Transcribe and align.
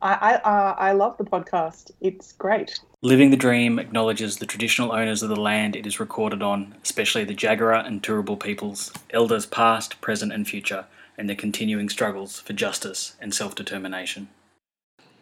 I 0.00 0.14
I, 0.14 0.34
uh, 0.34 0.74
I 0.78 0.92
love 0.92 1.16
the 1.18 1.24
podcast. 1.24 1.90
It's 2.00 2.32
great. 2.32 2.80
Living 3.02 3.30
the 3.30 3.36
Dream 3.36 3.78
acknowledges 3.78 4.36
the 4.36 4.46
traditional 4.46 4.92
owners 4.92 5.22
of 5.22 5.28
the 5.28 5.36
land 5.36 5.76
it 5.76 5.86
is 5.86 6.00
recorded 6.00 6.42
on, 6.42 6.74
especially 6.82 7.24
the 7.24 7.34
Jagera 7.34 7.86
and 7.86 8.02
Turrbal 8.02 8.40
peoples, 8.40 8.92
elders 9.10 9.46
past, 9.46 10.00
present, 10.00 10.32
and 10.32 10.48
future, 10.48 10.86
and 11.16 11.28
their 11.28 11.36
continuing 11.36 11.88
struggles 11.88 12.40
for 12.40 12.52
justice 12.52 13.14
and 13.20 13.34
self 13.34 13.54
determination. 13.54 14.28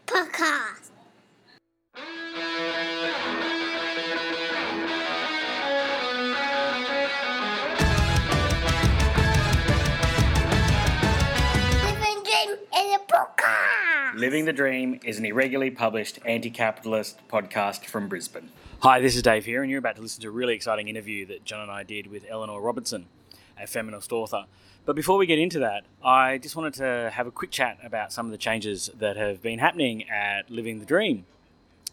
Podcast. 0.07 0.86
Living 14.17 14.47
the 14.47 14.53
Dream 14.55 14.99
is 15.05 15.19
an 15.19 15.27
irregularly 15.27 15.71
published 15.71 16.21
anti 16.25 16.49
capitalist 16.49 17.21
podcast 17.29 17.85
from 17.85 18.09
Brisbane. 18.09 18.49
Hi, 18.79 18.99
this 18.99 19.15
is 19.15 19.21
Dave 19.21 19.45
here, 19.45 19.61
and 19.61 19.71
you're 19.71 19.79
about 19.79 19.97
to 19.97 20.01
listen 20.01 20.23
to 20.23 20.29
a 20.29 20.31
really 20.31 20.55
exciting 20.55 20.89
interview 20.89 21.27
that 21.27 21.45
John 21.45 21.61
and 21.61 21.71
I 21.71 21.83
did 21.83 22.07
with 22.07 22.25
Eleanor 22.27 22.63
Robertson, 22.63 23.09
a 23.61 23.67
feminist 23.67 24.13
author. 24.13 24.47
But 24.87 24.97
before 24.97 25.19
we 25.19 25.27
get 25.27 25.39
into 25.39 25.59
that, 25.59 25.85
I 26.03 26.39
just 26.39 26.57
wanted 26.57 26.73
to 26.75 27.11
have 27.13 27.27
a 27.27 27.31
quick 27.31 27.51
chat 27.51 27.77
about 27.85 28.11
some 28.11 28.25
of 28.25 28.33
the 28.33 28.39
changes 28.39 28.89
that 28.99 29.19
have 29.19 29.43
been 29.43 29.59
happening 29.59 30.09
at 30.09 30.51
Living 30.51 30.79
the 30.79 30.87
Dream. 30.87 31.27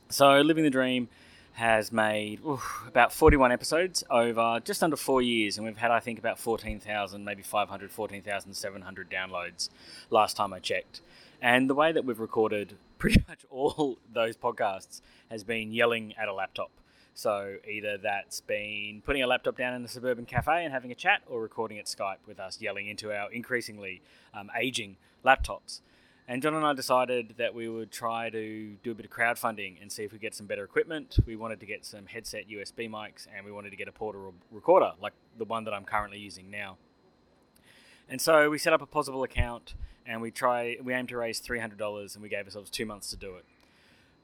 So, 0.08 0.40
Living 0.40 0.64
the 0.64 0.70
Dream 0.70 1.10
has 1.56 1.92
made 1.92 2.40
oof, 2.46 2.86
about 2.88 3.12
41 3.12 3.52
episodes 3.52 4.02
over 4.10 4.62
just 4.64 4.82
under 4.82 4.96
four 4.96 5.22
years, 5.22 5.58
and 5.58 5.68
we've 5.68 5.76
had, 5.76 5.92
I 5.92 6.00
think, 6.00 6.20
about 6.20 6.40
14,000, 6.40 7.26
maybe 7.26 7.44
500, 7.44 7.92
14,700 7.92 9.12
downloads 9.12 9.68
last 10.10 10.38
time 10.38 10.54
I 10.54 10.60
checked. 10.60 11.02
And 11.44 11.70
the 11.70 11.76
way 11.76 11.92
that 11.92 12.06
we've 12.06 12.22
recorded 12.22 12.78
pretty 12.98 13.22
much 13.28 13.46
all 13.52 14.00
those 14.12 14.38
podcasts 14.38 15.02
has 15.30 15.44
been 15.44 15.74
yelling 15.74 16.14
at 16.18 16.30
a 16.30 16.34
laptop. 16.34 16.72
So 17.14 17.58
either 17.70 17.98
that's 17.98 18.40
been 18.40 19.04
putting 19.06 19.22
a 19.22 19.28
laptop 19.28 19.58
down 19.58 19.74
in 19.74 19.84
a 19.84 19.88
suburban 19.90 20.26
cafe 20.26 20.64
and 20.64 20.74
having 20.74 20.90
a 20.90 20.96
chat, 20.96 21.22
or 21.28 21.42
recording 21.42 21.78
at 21.78 21.86
Skype 21.86 22.26
with 22.26 22.40
us 22.40 22.62
yelling 22.62 22.88
into 22.88 23.12
our 23.12 23.30
increasingly 23.30 24.02
um, 24.34 24.50
aging 24.58 24.96
laptops. 25.24 25.82
And 26.30 26.42
John 26.42 26.56
and 26.56 26.66
I 26.66 26.72
decided 26.72 27.36
that 27.38 27.54
we 27.54 27.68
would 27.68 27.92
try 27.92 28.30
to 28.30 28.78
do 28.82 28.92
a 28.92 28.96
bit 28.96 29.06
of 29.06 29.12
crowdfunding 29.12 29.82
and 29.82 29.92
see 29.92 30.04
if 30.06 30.14
we 30.14 30.20
get 30.20 30.34
some 30.34 30.48
better 30.48 30.64
equipment. 30.64 31.18
We 31.26 31.36
wanted 31.36 31.60
to 31.60 31.66
get 31.66 31.86
some 31.86 32.06
headset 32.06 32.48
USB 32.50 32.90
mics, 32.90 33.28
and 33.36 33.46
we 33.46 33.52
wanted 33.52 33.72
to 33.72 33.76
get 33.76 33.90
a 33.90 33.92
portable 33.92 34.34
recorder 34.50 34.94
like 35.02 35.14
the 35.38 35.46
one 35.46 35.66
that 35.66 35.74
I'm 35.74 35.84
currently 35.84 36.20
using 36.20 36.50
now. 36.50 36.78
And 38.10 38.22
so 38.22 38.50
we 38.50 38.58
set 38.58 38.74
up 38.74 38.82
a 38.82 38.86
Pozible 38.86 39.24
account, 39.24 39.74
and 40.06 40.22
we 40.22 40.32
try 40.32 40.78
we 40.84 40.94
aim 40.94 41.08
to 41.08 41.18
raise 41.18 41.40
three 41.40 41.60
hundred 41.60 41.80
dollars, 41.80 42.16
and 42.16 42.24
we 42.24 42.30
gave 42.30 42.46
ourselves 42.46 42.70
two 42.70 42.86
months 42.86 43.10
to 43.12 43.16
do 43.16 43.36
it. 43.36 43.46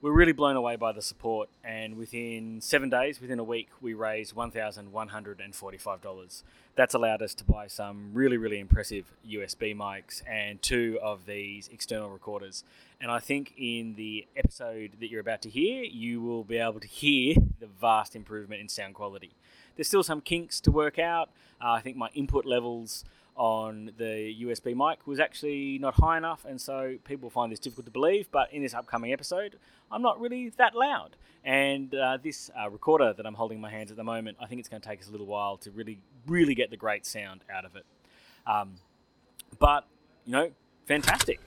We're 0.01 0.13
really 0.13 0.31
blown 0.31 0.55
away 0.55 0.77
by 0.77 0.93
the 0.93 1.01
support, 1.01 1.49
and 1.61 1.97
within 1.97 2.61
seven 2.61 2.89
days, 2.89 3.19
within 3.19 3.37
a 3.37 3.43
week, 3.43 3.67
we 3.81 3.93
raised 3.93 4.33
one 4.33 4.49
thousand 4.51 4.93
one 4.93 5.09
hundred 5.09 5.41
and 5.41 5.53
forty-five 5.53 6.01
dollars. 6.01 6.43
That's 6.75 6.93
allowed 6.93 7.21
us 7.21 7.33
to 7.35 7.43
buy 7.43 7.67
some 7.67 8.11
really, 8.13 8.37
really 8.37 8.59
impressive 8.59 9.11
USB 9.27 9.75
mics 9.75 10.21
and 10.25 10.61
two 10.61 10.97
of 11.01 11.25
these 11.25 11.67
external 11.73 12.09
recorders. 12.09 12.63
And 13.01 13.11
I 13.11 13.19
think 13.19 13.53
in 13.57 13.95
the 13.95 14.25
episode 14.37 14.91
that 15.01 15.09
you're 15.09 15.19
about 15.19 15.41
to 15.41 15.49
hear, 15.49 15.83
you 15.83 16.21
will 16.21 16.45
be 16.45 16.57
able 16.57 16.79
to 16.79 16.87
hear 16.87 17.35
the 17.59 17.67
vast 17.67 18.15
improvement 18.15 18.61
in 18.61 18.69
sound 18.69 18.93
quality. 18.93 19.31
There's 19.75 19.87
still 19.87 20.03
some 20.03 20.21
kinks 20.21 20.61
to 20.61 20.71
work 20.71 20.97
out. 20.97 21.29
Uh, 21.61 21.71
I 21.71 21.81
think 21.81 21.97
my 21.97 22.09
input 22.13 22.45
levels 22.45 23.03
on 23.39 23.93
the 23.97 24.35
USB 24.41 24.75
mic 24.75 25.07
was 25.07 25.17
actually 25.17 25.79
not 25.79 25.95
high 25.95 26.17
enough, 26.17 26.43
and 26.45 26.59
so 26.59 26.97
people 27.05 27.29
find 27.29 27.49
this 27.49 27.59
difficult 27.59 27.85
to 27.85 27.91
believe. 27.91 28.29
But 28.31 28.51
in 28.51 28.61
this 28.61 28.73
upcoming 28.73 29.13
episode, 29.13 29.57
I'm 29.89 30.01
not 30.01 30.19
really 30.19 30.49
that 30.57 30.75
loud. 30.75 31.15
And 31.45 31.95
uh, 31.95 32.17
this 32.21 32.51
uh, 32.61 32.69
recorder 32.69 33.13
that 33.13 33.25
I'm 33.25 33.35
holding 33.35 33.57
in 33.57 33.61
my 33.61 33.69
hands 33.71 33.91
at 33.91 33.97
the 33.97 34.03
moment, 34.03 34.37
I 34.41 34.45
think 34.45 34.59
it's 34.59 34.67
going 34.67 34.81
to 34.81 34.87
take 34.87 34.99
us 34.99 35.07
a 35.07 35.11
little 35.11 35.25
while 35.25 35.55
to 35.59 35.71
really, 35.71 35.99
really 36.27 36.53
get 36.53 36.69
the 36.69 36.77
great 36.77 37.05
sound 37.05 37.45
out 37.51 37.63
of 37.63 37.77
it. 37.77 37.85
Um, 38.45 38.75
but, 39.57 39.87
you 40.25 40.33
know, 40.33 40.51
fantastic. 40.85 41.39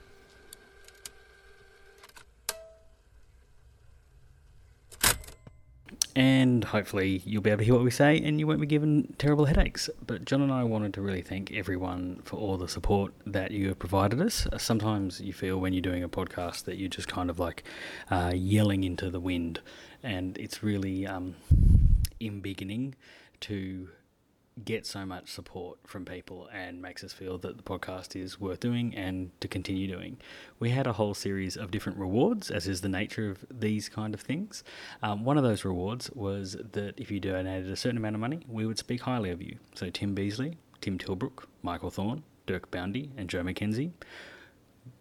And 6.14 6.64
hopefully 6.64 7.22
you'll 7.24 7.42
be 7.42 7.50
able 7.50 7.58
to 7.58 7.64
hear 7.64 7.74
what 7.74 7.84
we 7.84 7.90
say 7.90 8.20
and 8.22 8.38
you 8.38 8.46
won't 8.46 8.60
be 8.60 8.66
given 8.66 9.14
terrible 9.18 9.46
headaches. 9.46 9.88
But 10.06 10.24
John 10.24 10.42
and 10.42 10.52
I 10.52 10.64
wanted 10.64 10.94
to 10.94 11.02
really 11.02 11.22
thank 11.22 11.52
everyone 11.52 12.20
for 12.24 12.36
all 12.36 12.56
the 12.56 12.68
support 12.68 13.12
that 13.26 13.50
you 13.50 13.68
have 13.68 13.78
provided 13.78 14.20
us. 14.20 14.46
Sometimes 14.58 15.20
you 15.20 15.32
feel 15.32 15.58
when 15.58 15.72
you're 15.72 15.82
doing 15.82 16.02
a 16.02 16.08
podcast 16.08 16.64
that 16.64 16.76
you're 16.76 16.88
just 16.88 17.08
kind 17.08 17.30
of 17.30 17.38
like 17.38 17.64
uh, 18.10 18.32
yelling 18.34 18.84
into 18.84 19.10
the 19.10 19.20
wind, 19.20 19.60
and 20.02 20.36
it's 20.38 20.62
really 20.62 21.06
um, 21.06 21.34
embiggening 22.20 22.94
to 23.40 23.88
get 24.64 24.86
so 24.86 25.06
much 25.06 25.30
support 25.30 25.78
from 25.86 26.04
people 26.04 26.48
and 26.52 26.82
makes 26.82 27.02
us 27.02 27.12
feel 27.12 27.38
that 27.38 27.56
the 27.56 27.62
podcast 27.62 28.14
is 28.14 28.38
worth 28.38 28.60
doing 28.60 28.94
and 28.94 29.30
to 29.40 29.48
continue 29.48 29.86
doing. 29.86 30.18
We 30.58 30.70
had 30.70 30.86
a 30.86 30.92
whole 30.92 31.14
series 31.14 31.56
of 31.56 31.70
different 31.70 31.98
rewards, 31.98 32.50
as 32.50 32.68
is 32.68 32.80
the 32.80 32.88
nature 32.88 33.30
of 33.30 33.44
these 33.50 33.88
kind 33.88 34.12
of 34.12 34.20
things. 34.20 34.62
Um, 35.02 35.24
one 35.24 35.38
of 35.38 35.44
those 35.44 35.64
rewards 35.64 36.10
was 36.10 36.56
that 36.72 36.94
if 36.98 37.10
you 37.10 37.18
donated 37.18 37.70
a 37.70 37.76
certain 37.76 37.96
amount 37.96 38.14
of 38.14 38.20
money, 38.20 38.40
we 38.46 38.66
would 38.66 38.78
speak 38.78 39.02
highly 39.02 39.30
of 39.30 39.40
you. 39.40 39.56
So 39.74 39.88
Tim 39.88 40.14
Beasley, 40.14 40.58
Tim 40.80 40.98
Tilbrook, 40.98 41.44
Michael 41.62 41.90
Thorne, 41.90 42.22
Dirk 42.46 42.70
Boundy, 42.70 43.10
and 43.16 43.28
Joe 43.28 43.42
McKenzie. 43.42 43.92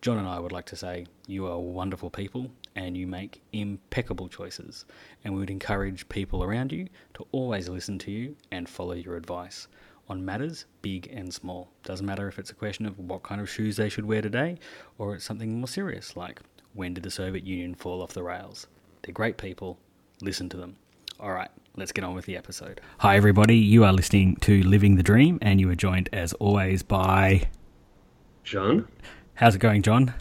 John 0.01 0.17
and 0.17 0.27
I 0.27 0.39
would 0.39 0.51
like 0.51 0.67
to 0.67 0.75
say 0.75 1.07
you 1.27 1.47
are 1.47 1.59
wonderful 1.59 2.09
people 2.09 2.51
and 2.75 2.95
you 2.97 3.07
make 3.07 3.41
impeccable 3.53 4.29
choices. 4.29 4.85
And 5.23 5.33
we 5.33 5.39
would 5.39 5.49
encourage 5.49 6.07
people 6.09 6.43
around 6.43 6.71
you 6.71 6.87
to 7.15 7.25
always 7.31 7.69
listen 7.69 7.99
to 7.99 8.11
you 8.11 8.35
and 8.51 8.67
follow 8.67 8.93
your 8.93 9.15
advice 9.15 9.67
on 10.07 10.25
matters 10.25 10.65
big 10.81 11.09
and 11.13 11.33
small. 11.33 11.69
Doesn't 11.83 12.05
matter 12.05 12.27
if 12.27 12.39
it's 12.39 12.51
a 12.51 12.55
question 12.55 12.85
of 12.85 12.99
what 12.99 13.23
kind 13.23 13.39
of 13.39 13.49
shoes 13.49 13.77
they 13.77 13.89
should 13.89 14.05
wear 14.05 14.21
today 14.21 14.57
or 14.97 15.15
it's 15.15 15.25
something 15.25 15.59
more 15.59 15.67
serious 15.67 16.15
like 16.15 16.41
when 16.73 16.93
did 16.93 17.03
the 17.03 17.11
Soviet 17.11 17.45
Union 17.45 17.75
fall 17.75 18.01
off 18.01 18.13
the 18.13 18.23
rails? 18.23 18.67
They're 19.01 19.13
great 19.13 19.37
people. 19.37 19.77
Listen 20.21 20.49
to 20.49 20.57
them. 20.57 20.75
All 21.19 21.31
right, 21.31 21.49
let's 21.75 21.91
get 21.91 22.03
on 22.03 22.15
with 22.15 22.25
the 22.25 22.35
episode. 22.35 22.81
Hi, 22.99 23.15
everybody. 23.15 23.55
You 23.55 23.83
are 23.83 23.93
listening 23.93 24.37
to 24.37 24.63
Living 24.63 24.95
the 24.95 25.03
Dream, 25.03 25.37
and 25.41 25.59
you 25.59 25.69
are 25.69 25.75
joined, 25.75 26.09
as 26.11 26.33
always, 26.33 26.81
by. 26.81 27.47
John? 28.43 28.87
How's 29.35 29.55
it 29.55 29.59
going, 29.59 29.83
John? 29.83 30.13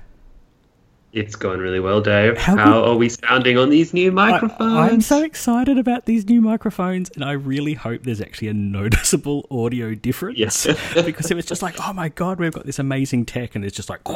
It's 1.13 1.35
going 1.35 1.59
really 1.59 1.81
well, 1.81 2.01
Dave. 2.01 2.39
How 2.39 2.57
How, 2.57 2.85
are 2.85 2.97
we 2.97 3.09
sounding 3.09 3.59
on 3.59 3.69
these 3.69 3.93
new 3.93 4.13
microphones? 4.13 4.75
I, 4.75 4.91
am 4.91 5.01
so 5.01 5.25
excited 5.25 5.77
about 5.77 6.07
these 6.07 6.29
new 6.29 6.41
microphones, 6.41 7.11
and 7.17 7.25
I 7.25 7.33
really 7.33 7.75
hope 7.75 8.05
there's 8.05 8.21
actually 8.21 8.49
a 8.49 8.55
noticeable 8.79 9.47
audio 9.51 9.95
difference. 9.95 10.39
Yes. 10.39 10.67
because 10.95 11.31
it 11.31 11.35
was 11.35 11.47
just 11.47 11.63
like, 11.63 11.75
oh 11.81 11.93
my 11.93 12.11
god, 12.11 12.39
we've 12.39 12.53
got 12.53 12.65
this 12.65 12.79
amazing 12.79 13.27
tech, 13.27 13.55
and 13.55 13.65
it's 13.65 13.77
just 13.77 13.91
like. 13.91 14.01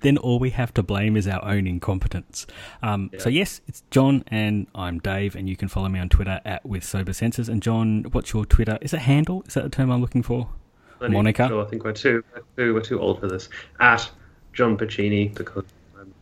Then 0.00 0.18
all 0.18 0.38
we 0.38 0.50
have 0.50 0.74
to 0.74 0.82
blame 0.82 1.16
is 1.16 1.26
our 1.26 1.42
own 1.42 1.66
incompetence. 1.66 2.46
Um, 2.82 3.10
So 3.16 3.30
yes, 3.30 3.62
it's 3.66 3.84
John 3.90 4.22
and 4.26 4.66
I'm 4.74 4.98
Dave, 4.98 5.34
and 5.34 5.48
you 5.48 5.56
can 5.56 5.68
follow 5.68 5.88
me 5.88 5.98
on 5.98 6.10
Twitter 6.10 6.42
at 6.44 6.66
with 6.66 6.84
sober 6.84 7.14
senses. 7.14 7.48
And 7.48 7.62
John, 7.62 8.02
what's 8.12 8.34
your 8.34 8.44
Twitter? 8.44 8.76
Is 8.82 8.92
it 8.92 8.98
handle? 8.98 9.44
Is 9.46 9.54
that 9.54 9.62
the 9.62 9.70
term 9.70 9.90
I'm 9.90 10.02
looking 10.02 10.22
for? 10.22 10.50
I 11.00 11.08
Monica? 11.08 11.48
So 11.48 11.62
I 11.62 11.64
think 11.64 11.84
we're 11.84 11.92
too, 11.92 12.22
we're 12.34 12.42
too, 12.56 12.74
we're 12.74 12.80
too 12.80 13.00
old 13.00 13.20
for 13.20 13.28
this. 13.28 13.48
At 13.80 14.10
John 14.54 14.78
Pacini, 14.78 15.34
because 15.34 15.64
I'm 15.98 16.14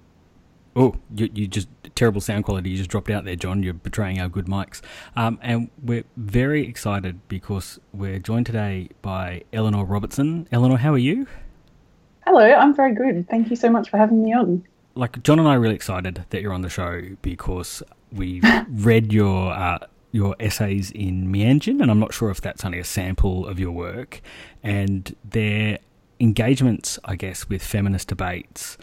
Oh, 0.74 0.94
you, 1.14 1.30
you 1.34 1.46
just 1.46 1.68
terrible 1.94 2.20
sound 2.20 2.44
quality. 2.44 2.70
You 2.70 2.78
just 2.78 2.90
dropped 2.90 3.10
out 3.10 3.24
there, 3.24 3.36
John. 3.36 3.62
You're 3.62 3.74
betraying 3.74 4.20
our 4.20 4.28
good 4.28 4.46
mics. 4.46 4.80
Um, 5.14 5.38
and 5.42 5.70
we're 5.82 6.04
very 6.16 6.66
excited 6.66 7.20
because 7.28 7.78
we're 7.92 8.18
joined 8.18 8.46
today 8.46 8.88
by 9.02 9.42
Eleanor 9.52 9.84
Robertson. 9.84 10.48
Eleanor, 10.50 10.78
how 10.78 10.94
are 10.94 10.98
you? 10.98 11.26
Hello, 12.26 12.40
I'm 12.40 12.74
very 12.74 12.94
good. 12.94 13.28
Thank 13.28 13.50
you 13.50 13.56
so 13.56 13.68
much 13.70 13.90
for 13.90 13.98
having 13.98 14.22
me 14.22 14.32
on. 14.32 14.64
Like 14.94 15.22
John 15.22 15.38
and 15.38 15.48
I 15.48 15.56
are 15.56 15.60
really 15.60 15.74
excited 15.74 16.24
that 16.30 16.40
you're 16.42 16.52
on 16.52 16.62
the 16.62 16.68
show 16.68 17.02
because 17.20 17.82
we've 18.10 18.44
read 18.68 19.12
your 19.12 19.52
uh, 19.52 19.78
your 20.12 20.36
essays 20.38 20.90
in 20.90 21.32
Meanjin, 21.32 21.80
and 21.80 21.90
I'm 21.90 21.98
not 21.98 22.12
sure 22.12 22.30
if 22.30 22.40
that's 22.40 22.64
only 22.64 22.78
a 22.78 22.84
sample 22.84 23.46
of 23.46 23.58
your 23.58 23.72
work, 23.72 24.20
and 24.62 25.16
their 25.24 25.78
engagements, 26.22 26.98
I 27.04 27.16
guess, 27.16 27.48
with 27.48 27.62
feminist 27.62 28.08
debates 28.08 28.78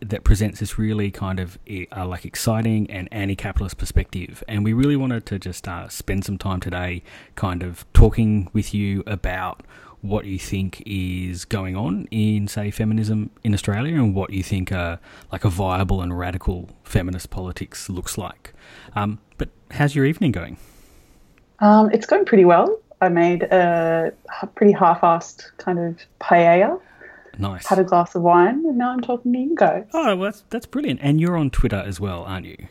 that 0.00 0.24
presents 0.24 0.60
this 0.60 0.78
really 0.78 1.10
kind 1.10 1.38
of 1.38 1.58
uh, 1.96 2.06
like 2.06 2.24
exciting 2.24 2.90
and 2.90 3.08
anti-capitalist 3.12 3.78
perspective. 3.78 4.42
And 4.48 4.64
we 4.64 4.72
really 4.72 4.96
wanted 4.96 5.24
to 5.26 5.38
just 5.38 5.68
uh, 5.68 5.88
spend 5.88 6.24
some 6.24 6.36
time 6.36 6.58
today 6.58 7.02
kind 7.36 7.62
of 7.62 7.84
talking 7.92 8.50
with 8.52 8.74
you 8.74 9.04
about 9.06 9.62
what 10.00 10.24
you 10.24 10.38
think 10.38 10.82
is 10.86 11.44
going 11.44 11.76
on 11.76 12.08
in 12.10 12.48
say 12.48 12.70
feminism 12.70 13.30
in 13.44 13.52
Australia 13.52 13.94
and 13.94 14.14
what 14.14 14.30
you 14.30 14.42
think 14.42 14.72
uh, 14.72 14.96
like 15.30 15.44
a 15.44 15.50
viable 15.50 16.00
and 16.00 16.18
radical 16.18 16.70
feminist 16.82 17.28
politics 17.30 17.90
looks 17.90 18.16
like. 18.16 18.54
Um, 18.96 19.20
but 19.36 19.50
how's 19.70 19.94
your 19.94 20.06
evening 20.06 20.32
going? 20.32 20.56
Um, 21.60 21.90
it's 21.92 22.06
going 22.06 22.24
pretty 22.24 22.46
well. 22.46 22.80
I 23.00 23.08
made 23.08 23.42
a 23.44 24.12
pretty 24.54 24.72
half-assed 24.72 25.56
kind 25.56 25.78
of 25.78 25.96
paella 26.20 26.80
Nice. 27.38 27.66
had 27.66 27.78
a 27.78 27.84
glass 27.84 28.14
of 28.14 28.22
wine, 28.22 28.64
and 28.66 28.76
now 28.76 28.90
I'm 28.92 29.00
talking 29.00 29.32
to 29.32 29.38
you 29.38 29.54
guys. 29.56 29.84
Oh, 29.94 30.14
well, 30.16 30.24
that's 30.30 30.44
that's 30.50 30.66
brilliant. 30.66 31.00
And 31.02 31.20
you're 31.20 31.36
on 31.36 31.48
Twitter 31.50 31.82
as 31.86 31.98
well, 31.98 32.24
aren't 32.24 32.44
you? 32.46 32.66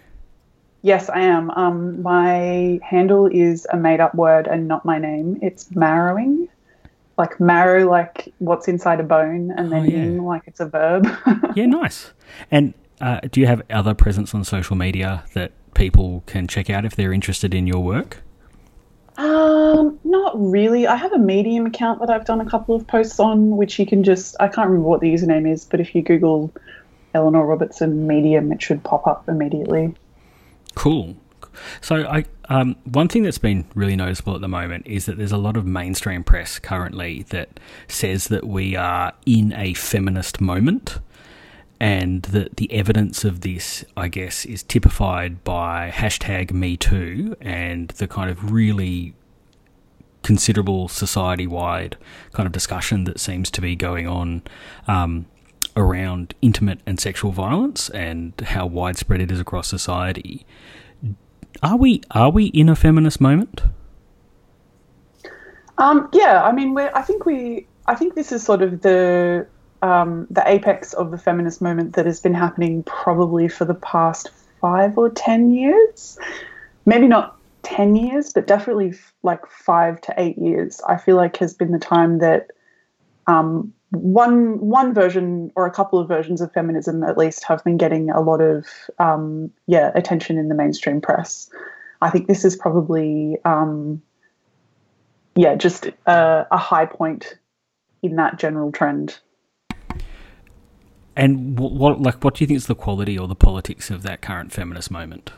Yes, 0.82 1.10
I 1.10 1.22
am. 1.22 1.50
Um, 1.52 2.02
my 2.04 2.80
handle 2.84 3.26
is 3.28 3.68
a 3.72 3.78
made-up 3.78 4.14
word 4.16 4.48
and 4.48 4.68
not 4.68 4.86
my 4.86 4.98
name. 5.00 5.40
It's 5.42 5.74
marrowing, 5.76 6.48
like 7.18 7.40
marrow, 7.40 7.90
like 7.90 8.32
what's 8.38 8.68
inside 8.68 9.00
a 9.00 9.04
bone, 9.04 9.52
and 9.58 9.72
then 9.72 9.82
Oh, 9.82 9.86
yeah. 9.86 9.98
ing, 10.04 10.24
like 10.24 10.44
it's 10.46 10.60
a 10.60 10.68
verb. 10.68 11.08
Yeah, 11.56 11.66
nice. 11.66 12.12
And 12.52 12.76
uh, 13.02 13.22
do 13.32 13.42
you 13.42 13.48
have 13.48 13.62
other 13.72 13.94
presence 13.96 14.36
on 14.36 14.44
social 14.44 14.76
media 14.76 15.24
that 15.34 15.52
people 15.74 16.24
can 16.28 16.48
check 16.48 16.70
out 16.70 16.86
if 16.86 16.96
they're 16.96 17.12
interested 17.12 17.54
in 17.56 17.66
your 17.66 17.80
work? 17.84 18.22
Um, 19.70 20.00
not 20.04 20.34
really. 20.40 20.88
I 20.88 20.96
have 20.96 21.14
a 21.14 21.18
Medium 21.18 21.66
account 21.66 22.00
that 22.00 22.10
I've 22.10 22.26
done 22.26 22.42
a 22.42 22.50
couple 22.50 22.76
of 22.76 22.88
posts 22.88 23.20
on, 23.20 23.56
which 23.56 23.78
you 23.78 23.86
can 23.86 24.04
just, 24.04 24.36
I 24.40 24.48
can't 24.48 24.68
remember 24.68 24.88
what 24.88 25.02
the 25.02 25.14
username 25.14 25.50
is, 25.50 25.66
but 25.66 25.80
if 25.80 25.94
you 25.94 26.02
Google 26.02 26.52
Eleanor 27.14 27.46
Robertson 27.46 28.08
Medium, 28.08 28.52
it 28.52 28.62
should 28.62 28.84
pop 28.84 29.06
up 29.06 29.28
immediately. 29.30 29.94
Cool. 30.76 31.16
So, 31.82 32.08
I 32.08 32.26
um, 32.48 32.76
one 32.86 33.08
thing 33.08 33.24
that's 33.24 33.38
been 33.38 33.66
really 33.76 33.96
noticeable 33.96 34.34
at 34.34 34.42
the 34.42 34.48
moment 34.48 34.88
is 34.88 35.06
that 35.06 35.18
there's 35.18 35.32
a 35.32 35.38
lot 35.38 35.56
of 35.56 35.66
mainstream 35.66 36.24
press 36.24 36.58
currently 36.58 37.24
that 37.30 37.60
says 37.88 38.30
that 38.30 38.48
we 38.48 38.76
are 38.76 39.14
in 39.26 39.54
a 39.54 39.74
feminist 39.74 40.42
moment, 40.42 41.00
and 41.80 42.24
that 42.24 42.58
the 42.58 42.72
evidence 42.72 43.24
of 43.24 43.42
this, 43.42 43.86
I 43.96 44.08
guess, 44.08 44.46
is 44.46 44.64
typified 44.64 45.44
by 45.44 45.92
hashtag 45.94 46.52
Me 46.52 46.76
Too 46.76 47.36
and 47.40 47.90
the 47.90 48.08
kind 48.08 48.30
of 48.30 48.52
really 48.52 49.14
considerable 50.24 50.88
society-wide 50.88 51.98
kind 52.34 52.46
of 52.46 52.52
discussion 52.52 53.06
that 53.06 53.20
seems 53.20 53.50
to 53.52 53.62
be 53.62 53.76
going 53.76 54.08
on. 54.08 54.44
Um, 54.88 55.26
around 55.76 56.34
intimate 56.42 56.80
and 56.86 57.00
sexual 57.00 57.32
violence 57.32 57.90
and 57.92 58.34
how 58.42 58.66
widespread 58.66 59.22
it 59.22 59.32
is 59.32 59.40
across 59.40 59.68
society. 59.68 60.46
Are 61.64 61.78
we 61.78 62.02
are 62.12 62.30
we 62.30 62.46
in 62.48 62.68
a 62.68 62.76
feminist 62.76 63.22
moment? 63.22 63.62
Um, 65.80 66.10
yeah, 66.12 66.44
I 66.44 66.52
mean, 66.52 66.78
I 66.78 67.02
think 67.02 67.26
we, 67.26 67.66
I 67.88 67.96
think 67.96 68.14
this 68.14 68.34
is 68.34 68.44
sort 68.44 68.62
of 68.62 68.82
the 68.82 69.48
um, 69.82 70.28
the 70.30 70.44
apex 70.46 70.94
of 70.94 71.12
the 71.12 71.18
feminist 71.18 71.62
moment 71.62 71.96
that 71.96 72.06
has 72.06 72.20
been 72.20 72.34
happening 72.34 72.84
probably 72.84 73.48
for 73.48 73.64
the 73.64 73.76
past 73.76 74.30
five 74.60 74.98
or 74.98 75.10
ten 75.10 75.52
years. 75.52 76.20
Maybe 76.86 77.08
not 77.08 77.39
ten 77.70 77.96
years, 77.96 78.34
but 78.34 78.48
definitely 78.48 78.94
like 79.22 79.46
five 79.46 80.02
to 80.02 80.14
eight 80.18 80.38
years. 80.40 80.82
I 80.88 80.98
feel 80.98 81.16
like 81.16 81.38
has 81.38 81.54
been 81.54 81.72
the 81.72 81.80
time 81.80 82.18
that 82.18 82.48
um, 83.28 83.72
one 83.92 84.60
one 84.60 84.94
version 84.94 85.52
or 85.56 85.68
a 85.68 85.72
couple 85.72 86.00
of 86.00 86.08
versions 86.08 86.42
of 86.42 86.52
feminism 86.52 87.04
at 87.04 87.18
least 87.18 87.44
have 87.44 87.64
been 87.64 87.78
getting 87.78 88.10
a 88.10 88.22
lot 88.22 88.42
of 88.42 88.66
um, 88.98 89.52
yeah 89.68 89.92
attention 89.94 90.38
in 90.40 90.50
the 90.50 90.56
mainstream 90.56 91.00
press. 91.00 91.50
I 92.02 92.10
think 92.10 92.28
this 92.28 92.44
is 92.44 92.56
probably 92.56 93.38
um, 93.46 94.02
yeah 95.36 95.54
just 95.54 95.86
a, 96.08 96.48
a 96.50 96.58
high 96.58 96.88
point 96.88 97.38
in 98.02 98.16
that 98.16 98.40
general 98.40 98.72
trend. 98.72 99.20
And 101.16 101.60
what, 101.60 101.74
what 101.74 102.02
like 102.02 102.24
what 102.24 102.36
do 102.36 102.44
you 102.44 102.48
think 102.48 102.58
is 102.58 102.66
the 102.66 102.76
quality 102.76 103.18
or 103.18 103.28
the 103.28 103.36
politics 103.36 103.92
of 103.92 104.02
that 104.04 104.22
current 104.22 104.52
feminist 104.52 104.90
moment? 104.90 105.32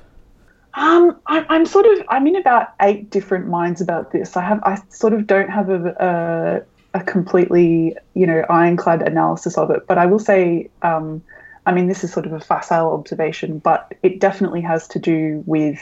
Um, 0.73 1.19
I, 1.27 1.45
I'm 1.49 1.65
sort 1.65 1.85
of 1.85 2.05
I'm 2.09 2.27
in 2.27 2.35
about 2.35 2.69
eight 2.81 3.09
different 3.09 3.47
minds 3.47 3.81
about 3.81 4.11
this. 4.11 4.37
I 4.37 4.41
have 4.41 4.61
I 4.63 4.81
sort 4.89 5.13
of 5.13 5.27
don't 5.27 5.49
have 5.49 5.69
a 5.69 6.65
a, 6.93 6.99
a 6.99 7.03
completely 7.03 7.95
you 8.13 8.25
know 8.25 8.45
ironclad 8.49 9.01
analysis 9.01 9.57
of 9.57 9.69
it, 9.71 9.85
but 9.87 9.97
I 9.97 10.05
will 10.05 10.19
say, 10.19 10.69
um, 10.81 11.21
I 11.65 11.73
mean 11.73 11.87
this 11.87 12.03
is 12.03 12.13
sort 12.13 12.25
of 12.25 12.33
a 12.33 12.39
facile 12.39 12.93
observation, 12.93 13.59
but 13.59 13.93
it 14.01 14.19
definitely 14.19 14.61
has 14.61 14.87
to 14.89 14.99
do 14.99 15.43
with 15.45 15.79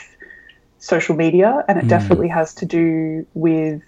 social 0.79 1.15
media, 1.15 1.63
and 1.67 1.77
it 1.77 1.87
definitely 1.87 2.29
has 2.29 2.55
to 2.55 2.65
do 2.65 3.27
with 3.35 3.83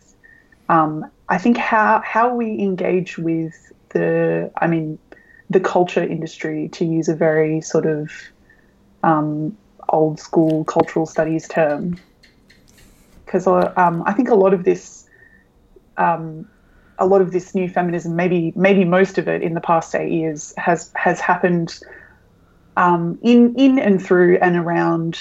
um, 0.69 1.09
I 1.29 1.37
think 1.37 1.57
how 1.57 2.01
how 2.05 2.33
we 2.33 2.59
engage 2.59 3.17
with 3.17 3.71
the 3.89 4.51
I 4.57 4.67
mean 4.67 4.99
the 5.49 5.59
culture 5.59 6.03
industry 6.03 6.69
to 6.69 6.85
use 6.85 7.09
a 7.09 7.15
very 7.15 7.59
sort 7.59 7.85
of 7.85 8.11
um, 9.03 9.57
old 9.89 10.19
school 10.19 10.63
cultural 10.65 11.05
studies 11.05 11.47
term. 11.47 11.97
Because 13.25 13.47
um, 13.47 14.03
I 14.05 14.13
think 14.13 14.29
a 14.29 14.35
lot 14.35 14.53
of 14.53 14.63
this 14.63 15.07
um, 15.97 16.47
a 16.99 17.05
lot 17.05 17.21
of 17.21 17.31
this 17.31 17.55
new 17.55 17.67
feminism 17.67 18.15
maybe 18.15 18.53
maybe 18.55 18.85
most 18.85 19.17
of 19.17 19.27
it 19.27 19.41
in 19.41 19.53
the 19.53 19.61
past 19.61 19.95
eight 19.95 20.11
years 20.11 20.53
has 20.57 20.91
has 20.95 21.19
happened 21.19 21.79
um, 22.77 23.17
in 23.21 23.55
in 23.55 23.79
and 23.79 24.03
through 24.03 24.37
and 24.37 24.55
around 24.55 25.19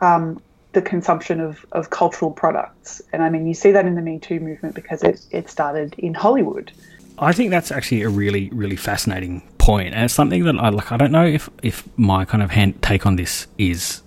um, 0.00 0.40
the 0.72 0.82
consumption 0.82 1.40
of, 1.40 1.64
of 1.72 1.90
cultural 1.90 2.30
products. 2.30 3.02
And 3.12 3.22
I 3.22 3.30
mean 3.30 3.46
you 3.46 3.54
see 3.54 3.72
that 3.72 3.86
in 3.86 3.94
the 3.94 4.02
Me 4.02 4.18
Too 4.18 4.40
movement 4.40 4.74
because 4.74 5.02
it, 5.02 5.24
it 5.30 5.50
started 5.50 5.94
in 5.98 6.14
Hollywood. 6.14 6.72
I 7.18 7.32
think 7.32 7.50
that's 7.50 7.70
actually 7.70 8.02
a 8.02 8.10
really, 8.10 8.50
really 8.50 8.76
fascinating 8.76 9.40
point, 9.66 9.94
and 9.94 10.04
it's 10.04 10.14
something 10.14 10.44
that 10.44 10.56
I 10.58 10.68
like. 10.68 10.92
I 10.92 10.96
don't 10.96 11.12
know 11.12 11.26
if 11.26 11.50
if 11.62 11.76
my 11.98 12.24
kind 12.24 12.42
of 12.42 12.50
hand, 12.50 12.80
take 12.82 13.04
on 13.04 13.16
this 13.16 13.46
is. 13.58 14.02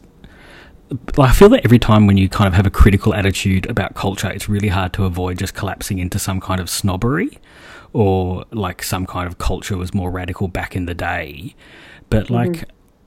Like, 1.17 1.29
I 1.29 1.33
feel 1.33 1.49
that 1.49 1.63
every 1.65 1.77
time 1.77 2.07
when 2.07 2.17
you 2.17 2.27
kind 2.29 2.47
of 2.47 2.53
have 2.55 2.65
a 2.65 2.71
critical 2.71 3.13
attitude 3.13 3.69
about 3.69 3.93
culture, 3.93 4.31
it's 4.31 4.49
really 4.49 4.69
hard 4.69 4.91
to 4.93 5.05
avoid 5.05 5.37
just 5.37 5.53
collapsing 5.53 5.99
into 5.99 6.17
some 6.17 6.39
kind 6.39 6.59
of 6.59 6.69
snobbery, 6.69 7.37
or 7.93 8.45
like 8.51 8.81
some 8.81 9.05
kind 9.05 9.27
of 9.27 9.37
culture 9.37 9.77
was 9.77 9.93
more 9.93 10.09
radical 10.09 10.47
back 10.47 10.75
in 10.75 10.85
the 10.85 10.95
day. 10.95 11.55
But 12.09 12.29
like, 12.29 12.63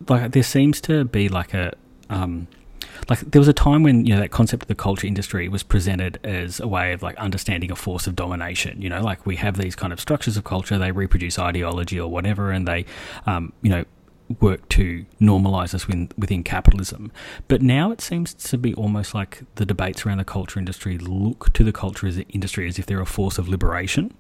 like 0.09 0.31
there 0.33 0.45
seems 0.45 0.81
to 0.83 1.05
be 1.05 1.29
like 1.29 1.55
a 1.55 1.73
um, 2.11 2.47
like 3.09 3.21
there 3.21 3.41
was 3.41 3.49
a 3.49 3.53
time 3.53 3.83
when 3.83 4.07
you 4.07 4.15
know 4.15 4.21
that 4.21 4.31
concept 4.31 4.63
of 4.63 4.69
the 4.69 4.75
culture 4.75 5.07
industry 5.07 5.49
was 5.49 5.63
presented 5.63 6.19
as 6.25 6.61
a 6.61 6.69
way 6.69 6.93
of 6.93 7.03
like 7.03 7.17
understanding 7.17 7.71
a 7.71 7.77
force 7.77 8.07
of 8.07 8.17
domination 8.17 8.81
you 8.81 8.89
know? 8.89 9.03
Like 9.03 9.27
we 9.27 9.37
have 9.37 9.57
these 9.57 9.75
kind 9.75 9.93
of 9.93 10.01
structures 10.01 10.37
of 10.37 10.45
culture 10.45 10.79
they 10.79 10.93
reproduce 10.93 11.39
ideology 11.39 11.99
or 11.99 12.11
whatever 12.11 12.51
and 12.51 12.67
they 12.67 12.85
um, 13.27 13.53
you 13.63 13.71
know 13.71 13.85
work 14.41 14.67
to 14.71 15.05
normalize 15.21 15.75
us 15.75 15.87
within, 15.87 16.11
within 16.17 16.43
capitalism. 16.43 17.13
But 17.49 17.61
now 17.61 17.93
it 17.93 18.01
seems 18.01 18.33
to 18.35 18.57
be 18.57 18.75
almost 18.75 19.15
like 19.15 19.43
the 19.57 19.67
debates 19.67 20.07
around 20.07 20.19
the 20.19 20.25
culture 20.25 20.59
industry 20.59 20.97
look 20.97 21.53
to 21.53 21.65
the 21.65 21.73
culture 21.73 22.07
as 22.07 22.19
industry 22.31 22.69
as 22.69 22.79
if 22.79 22.87
they're 22.87 23.01
a 23.01 23.07
force 23.07 23.37
of 23.37 23.49
liberation. 23.49 24.15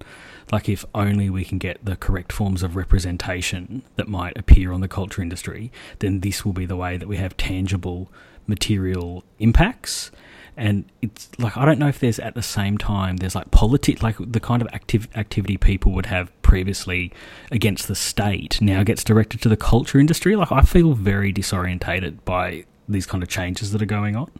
Like 0.50 0.68
if 0.68 0.84
only 0.94 1.30
we 1.30 1.44
can 1.44 1.58
get 1.58 1.84
the 1.84 1.96
correct 1.96 2.32
forms 2.32 2.62
of 2.62 2.76
representation 2.76 3.82
that 3.96 4.08
might 4.08 4.36
appear 4.36 4.72
on 4.72 4.80
the 4.80 4.88
culture 4.88 5.22
industry 5.22 5.70
then 6.00 6.20
this 6.20 6.44
will 6.44 6.52
be 6.52 6.66
the 6.66 6.76
way 6.76 6.96
that 6.96 7.08
we 7.08 7.16
have 7.16 7.36
tangible 7.36 8.10
material 8.46 9.24
impacts. 9.38 10.10
And 10.56 10.84
it's 11.00 11.30
like 11.38 11.56
I 11.56 11.64
don't 11.64 11.78
know 11.78 11.88
if 11.88 11.98
there's 11.98 12.18
at 12.18 12.34
the 12.34 12.42
same 12.42 12.76
time 12.76 13.16
there's 13.16 13.34
like 13.34 13.50
politic 13.50 14.02
like 14.02 14.16
the 14.18 14.40
kind 14.40 14.60
of 14.60 14.68
active 14.72 15.08
activity 15.14 15.56
people 15.56 15.92
would 15.92 16.06
have 16.06 16.30
previously 16.42 17.10
against 17.50 17.88
the 17.88 17.94
state 17.94 18.60
now 18.60 18.82
gets 18.82 19.02
directed 19.02 19.40
to 19.42 19.48
the 19.48 19.56
culture 19.56 19.98
industry. 19.98 20.36
Like 20.36 20.52
I 20.52 20.60
feel 20.60 20.92
very 20.92 21.32
disorientated 21.32 22.18
by 22.26 22.64
these 22.86 23.06
kind 23.06 23.22
of 23.22 23.30
changes 23.30 23.72
that 23.72 23.80
are 23.80 23.86
going 23.86 24.14
on. 24.14 24.30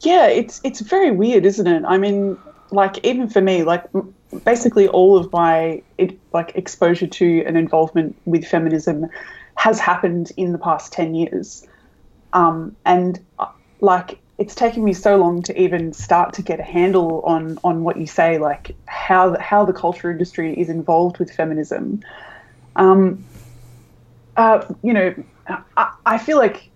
Yeah, 0.00 0.26
it's 0.26 0.60
it's 0.64 0.80
very 0.80 1.10
weird, 1.10 1.46
isn't 1.46 1.66
it? 1.66 1.84
I 1.86 1.96
mean, 1.96 2.36
like 2.70 3.04
even 3.04 3.28
for 3.28 3.40
me, 3.40 3.62
like 3.62 3.84
basically 4.44 4.88
all 4.88 5.16
of 5.16 5.32
my 5.32 5.82
like 6.32 6.52
exposure 6.54 7.06
to 7.06 7.44
and 7.46 7.56
involvement 7.56 8.16
with 8.24 8.44
feminism 8.44 9.08
has 9.54 9.78
happened 9.78 10.32
in 10.36 10.52
the 10.52 10.58
past 10.58 10.92
ten 10.92 11.14
years, 11.14 11.66
um, 12.32 12.76
and 12.84 13.18
uh, 13.38 13.46
like 13.80 14.18
it's 14.38 14.54
taken 14.54 14.82
me 14.82 14.92
so 14.92 15.16
long 15.16 15.42
to 15.42 15.60
even 15.60 15.92
start 15.92 16.34
to 16.34 16.42
get 16.42 16.58
a 16.58 16.62
handle 16.62 17.20
on 17.22 17.58
on 17.62 17.84
what 17.84 17.96
you 17.96 18.06
say, 18.06 18.38
like 18.38 18.74
how 18.86 19.30
the, 19.30 19.40
how 19.40 19.64
the 19.64 19.72
culture 19.72 20.10
industry 20.10 20.58
is 20.58 20.68
involved 20.68 21.18
with 21.18 21.30
feminism. 21.30 22.02
Um, 22.76 23.24
uh, 24.36 24.64
you 24.82 24.92
know, 24.92 25.14
I, 25.76 25.92
I 26.06 26.18
feel 26.18 26.38
like 26.38 26.70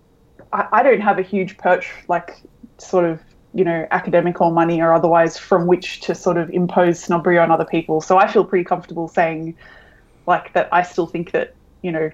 I, 0.53 0.67
I 0.71 0.83
don't 0.83 1.01
have 1.01 1.19
a 1.19 1.23
huge 1.23 1.57
perch, 1.57 1.91
like 2.07 2.39
sort 2.77 3.05
of, 3.05 3.19
you 3.53 3.63
know, 3.63 3.87
academic 3.91 4.39
or 4.39 4.51
money 4.51 4.81
or 4.81 4.93
otherwise 4.93 5.37
from 5.37 5.65
which 5.65 6.01
to 6.01 6.13
sort 6.13 6.37
of 6.37 6.49
impose 6.51 6.99
snobbery 6.99 7.39
on 7.39 7.49
other 7.51 7.65
people. 7.65 8.01
So 8.01 8.17
I 8.17 8.27
feel 8.27 8.45
pretty 8.45 8.65
comfortable 8.65 9.07
saying, 9.07 9.55
like, 10.27 10.53
that 10.53 10.69
I 10.71 10.83
still 10.83 11.07
think 11.07 11.31
that, 11.31 11.55
you 11.81 11.91
know, 11.91 12.11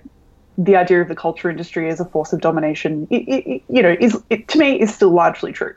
the 0.58 0.76
idea 0.76 1.02
of 1.02 1.08
the 1.08 1.16
culture 1.16 1.50
industry 1.50 1.90
as 1.90 2.00
a 2.00 2.06
force 2.06 2.34
of 2.34 2.42
domination, 2.42 3.08
it, 3.10 3.24
it, 3.28 3.48
it- 3.48 3.64
you 3.70 3.82
know, 3.82 3.96
is 4.00 4.18
it, 4.30 4.48
to 4.50 4.58
me 4.60 4.80
is 4.80 4.94
still 4.94 5.12
largely 5.14 5.52
true. 5.52 5.74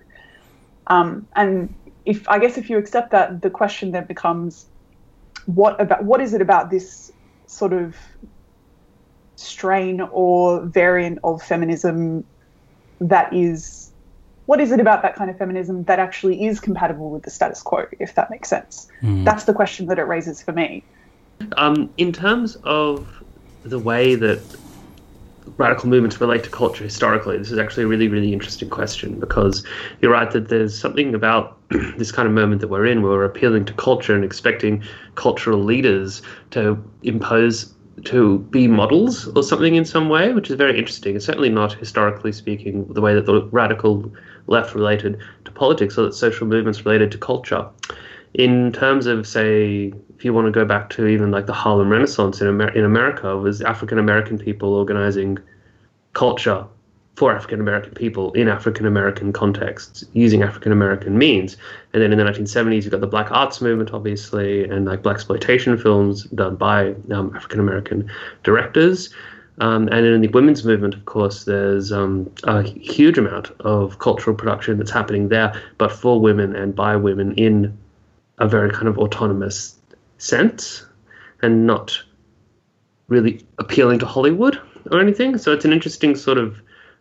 Um, 0.88 1.26
and 1.34 1.74
if 2.04 2.28
I 2.28 2.38
guess 2.38 2.56
if 2.58 2.70
you 2.70 2.78
accept 2.78 3.10
that, 3.10 3.42
the 3.42 3.50
question 3.50 3.90
then 3.92 4.06
becomes, 4.06 4.66
what 5.46 5.80
about 5.80 6.04
what 6.04 6.20
is 6.20 6.34
it 6.34 6.40
about 6.40 6.70
this 6.70 7.10
sort 7.46 7.72
of 7.72 7.96
strain 9.36 10.00
or 10.12 10.64
variant 10.66 11.18
of 11.24 11.42
feminism 11.42 12.24
that 13.00 13.32
is 13.32 13.92
what 14.46 14.60
is 14.60 14.70
it 14.72 14.80
about 14.80 15.02
that 15.02 15.16
kind 15.16 15.28
of 15.30 15.36
feminism 15.36 15.84
that 15.84 15.98
actually 15.98 16.44
is 16.46 16.60
compatible 16.60 17.10
with 17.10 17.22
the 17.24 17.30
status 17.30 17.62
quo 17.62 17.84
if 17.98 18.14
that 18.14 18.30
makes 18.30 18.48
sense? 18.48 18.86
That's 19.24 19.44
the 19.44 19.52
question 19.54 19.86
that 19.86 19.98
it 19.98 20.04
raises 20.04 20.40
for 20.40 20.52
me. 20.52 20.84
Um, 21.56 21.90
in 21.96 22.12
terms 22.12 22.56
of 22.62 23.22
the 23.64 23.78
way 23.78 24.14
that 24.14 24.40
radical 25.56 25.88
movements 25.88 26.20
relate 26.20 26.44
to 26.44 26.50
culture 26.50 26.84
historically, 26.84 27.38
this 27.38 27.50
is 27.50 27.58
actually 27.58 27.84
a 27.84 27.86
really, 27.86 28.08
really 28.08 28.32
interesting 28.32 28.68
question 28.68 29.18
because 29.18 29.64
you're 30.00 30.12
right 30.12 30.30
that 30.30 30.48
there's 30.48 30.78
something 30.78 31.14
about 31.14 31.58
this 31.96 32.12
kind 32.12 32.28
of 32.28 32.34
moment 32.34 32.60
that 32.60 32.68
we're 32.68 32.86
in 32.86 33.02
where 33.02 33.12
we're 33.12 33.24
appealing 33.24 33.64
to 33.64 33.72
culture 33.74 34.14
and 34.14 34.24
expecting 34.24 34.82
cultural 35.14 35.62
leaders 35.62 36.22
to 36.50 36.82
impose 37.02 37.72
to 38.04 38.38
be 38.50 38.68
models 38.68 39.26
or 39.28 39.42
something 39.42 39.74
in 39.74 39.84
some 39.84 40.08
way, 40.08 40.32
which 40.32 40.50
is 40.50 40.56
very 40.56 40.78
interesting. 40.78 41.16
It's 41.16 41.24
certainly 41.24 41.48
not 41.48 41.72
historically 41.72 42.32
speaking 42.32 42.86
the 42.92 43.00
way 43.00 43.14
that 43.14 43.26
the 43.26 43.42
radical 43.46 44.12
left 44.46 44.74
related 44.74 45.18
to 45.46 45.50
politics 45.50 45.96
or 45.96 46.02
that 46.02 46.14
social 46.14 46.46
movements 46.46 46.84
related 46.84 47.10
to 47.12 47.18
culture. 47.18 47.66
In 48.36 48.70
terms 48.70 49.06
of, 49.06 49.26
say, 49.26 49.94
if 50.14 50.22
you 50.22 50.34
want 50.34 50.44
to 50.44 50.50
go 50.50 50.66
back 50.66 50.90
to 50.90 51.06
even 51.06 51.30
like 51.30 51.46
the 51.46 51.54
Harlem 51.54 51.88
Renaissance 51.88 52.42
in, 52.42 52.48
Amer- 52.48 52.68
in 52.68 52.84
America, 52.84 53.34
was 53.34 53.62
African 53.62 53.98
American 53.98 54.36
people 54.38 54.74
organizing 54.74 55.38
culture 56.12 56.66
for 57.14 57.34
African 57.34 57.60
American 57.60 57.94
people 57.94 58.34
in 58.34 58.46
African 58.46 58.84
American 58.84 59.32
contexts 59.32 60.04
using 60.12 60.42
African 60.42 60.70
American 60.70 61.16
means. 61.16 61.56
And 61.94 62.02
then 62.02 62.12
in 62.12 62.18
the 62.18 62.24
1970s, 62.24 62.82
you've 62.82 62.90
got 62.90 63.00
the 63.00 63.06
Black 63.06 63.32
Arts 63.32 63.62
movement, 63.62 63.94
obviously, 63.94 64.64
and 64.64 64.84
like 64.84 65.02
blaxploitation 65.02 65.80
films 65.80 66.24
done 66.24 66.56
by 66.56 66.94
um, 67.10 67.34
African 67.34 67.58
American 67.58 68.10
directors. 68.42 69.08
Um, 69.60 69.88
and 69.88 70.04
then 70.04 70.12
in 70.12 70.20
the 70.20 70.28
women's 70.28 70.62
movement, 70.62 70.92
of 70.92 71.06
course, 71.06 71.44
there's 71.44 71.90
um, 71.90 72.30
a 72.44 72.60
huge 72.60 73.16
amount 73.16 73.50
of 73.60 73.98
cultural 73.98 74.36
production 74.36 74.76
that's 74.76 74.90
happening 74.90 75.30
there, 75.30 75.58
but 75.78 75.90
for 75.90 76.20
women 76.20 76.54
and 76.54 76.74
by 76.74 76.96
women 76.96 77.32
in 77.38 77.74
a 78.38 78.48
very 78.48 78.70
kind 78.70 78.88
of 78.88 78.98
autonomous 78.98 79.76
sense 80.18 80.84
and 81.42 81.66
not 81.66 82.00
really 83.08 83.44
appealing 83.58 83.98
to 84.00 84.06
Hollywood 84.06 84.60
or 84.90 85.00
anything. 85.00 85.38
So 85.38 85.52
it's 85.52 85.64
an 85.64 85.72
interesting 85.72 86.16
sort 86.16 86.38
of 86.38 86.56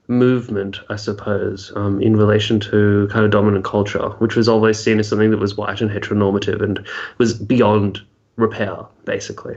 movement, 0.07 0.79
I 0.89 0.95
suppose, 0.97 1.71
um, 1.75 2.01
in 2.01 2.15
relation 2.15 2.59
to 2.61 3.07
kind 3.11 3.25
of 3.25 3.31
dominant 3.31 3.65
culture, 3.65 4.09
which 4.19 4.35
was 4.35 4.47
always 4.47 4.79
seen 4.79 4.99
as 4.99 5.07
something 5.07 5.31
that 5.31 5.39
was 5.39 5.57
white 5.57 5.81
and 5.81 5.89
heteronormative 5.89 6.61
and 6.61 6.85
was 7.17 7.33
beyond 7.33 8.01
repair, 8.35 8.77
basically. 9.05 9.55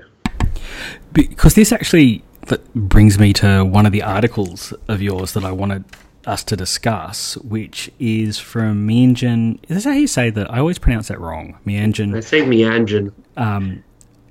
Because 1.13 1.55
this 1.55 1.73
actually 1.73 2.25
brings 2.75 3.19
me 3.19 3.33
to 3.35 3.65
one 3.65 3.85
of 3.85 3.93
the 3.93 4.03
articles 4.03 4.73
of 4.89 5.03
yours 5.03 5.35
that 5.35 5.45
I 5.45 5.53
wanted 5.53 5.85
us 6.29 6.45
to 6.45 6.57
discuss, 6.57 7.37
which 7.39 7.91
is 7.99 8.39
from 8.39 8.87
Meanjin. 8.87 9.59
Is 9.69 9.77
this 9.77 9.85
how 9.85 9.93
you 9.93 10.07
say 10.07 10.31
that? 10.31 10.53
I 10.53 10.59
always 10.59 10.79
pronounce 10.79 11.09
that 11.09 11.21
wrong. 11.21 11.59
Meanjin. 11.67 12.15
I 12.17 12.21
say 12.21 12.43
Meanjin. 12.43 13.13
Um, 13.37 13.83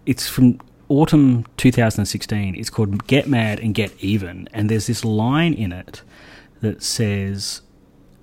it's 0.06 0.30
from 0.30 0.60
autumn 0.89 1.46
2016. 1.58 2.56
It's 2.56 2.70
called 2.70 3.08
Get 3.08 3.27
Mad 3.27 3.60
and 3.60 3.74
Get 3.74 3.92
Even. 4.00 4.48
And 4.54 4.70
there's 4.70 4.88
this 4.88 5.04
line 5.04 5.54
in 5.54 5.72
it 5.72 6.04
that 6.62 6.84
says, 6.84 7.62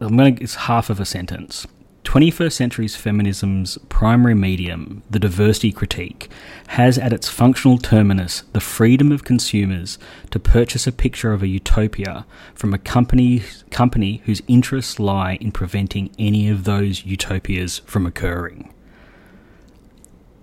I'm 0.00 0.16
going 0.16 0.36
to, 0.36 0.42
it's 0.42 0.54
half 0.54 0.88
of 0.88 1.00
a 1.00 1.04
sentence. 1.04 1.66
21st 2.14 2.52
century's 2.52 2.94
feminism's 2.94 3.76
primary 3.88 4.36
medium, 4.36 5.02
the 5.10 5.18
diversity 5.18 5.72
critique, 5.72 6.30
has 6.68 6.96
at 6.96 7.12
its 7.12 7.28
functional 7.28 7.76
terminus 7.76 8.44
the 8.52 8.60
freedom 8.60 9.10
of 9.10 9.24
consumers 9.24 9.98
to 10.30 10.38
purchase 10.38 10.86
a 10.86 10.92
picture 10.92 11.32
of 11.32 11.42
a 11.42 11.48
utopia 11.48 12.24
from 12.54 12.72
a 12.72 12.78
company, 12.78 13.42
company 13.72 14.22
whose 14.26 14.42
interests 14.46 15.00
lie 15.00 15.38
in 15.40 15.50
preventing 15.50 16.08
any 16.16 16.48
of 16.48 16.62
those 16.62 17.04
utopias 17.04 17.80
from 17.80 18.06
occurring. 18.06 18.72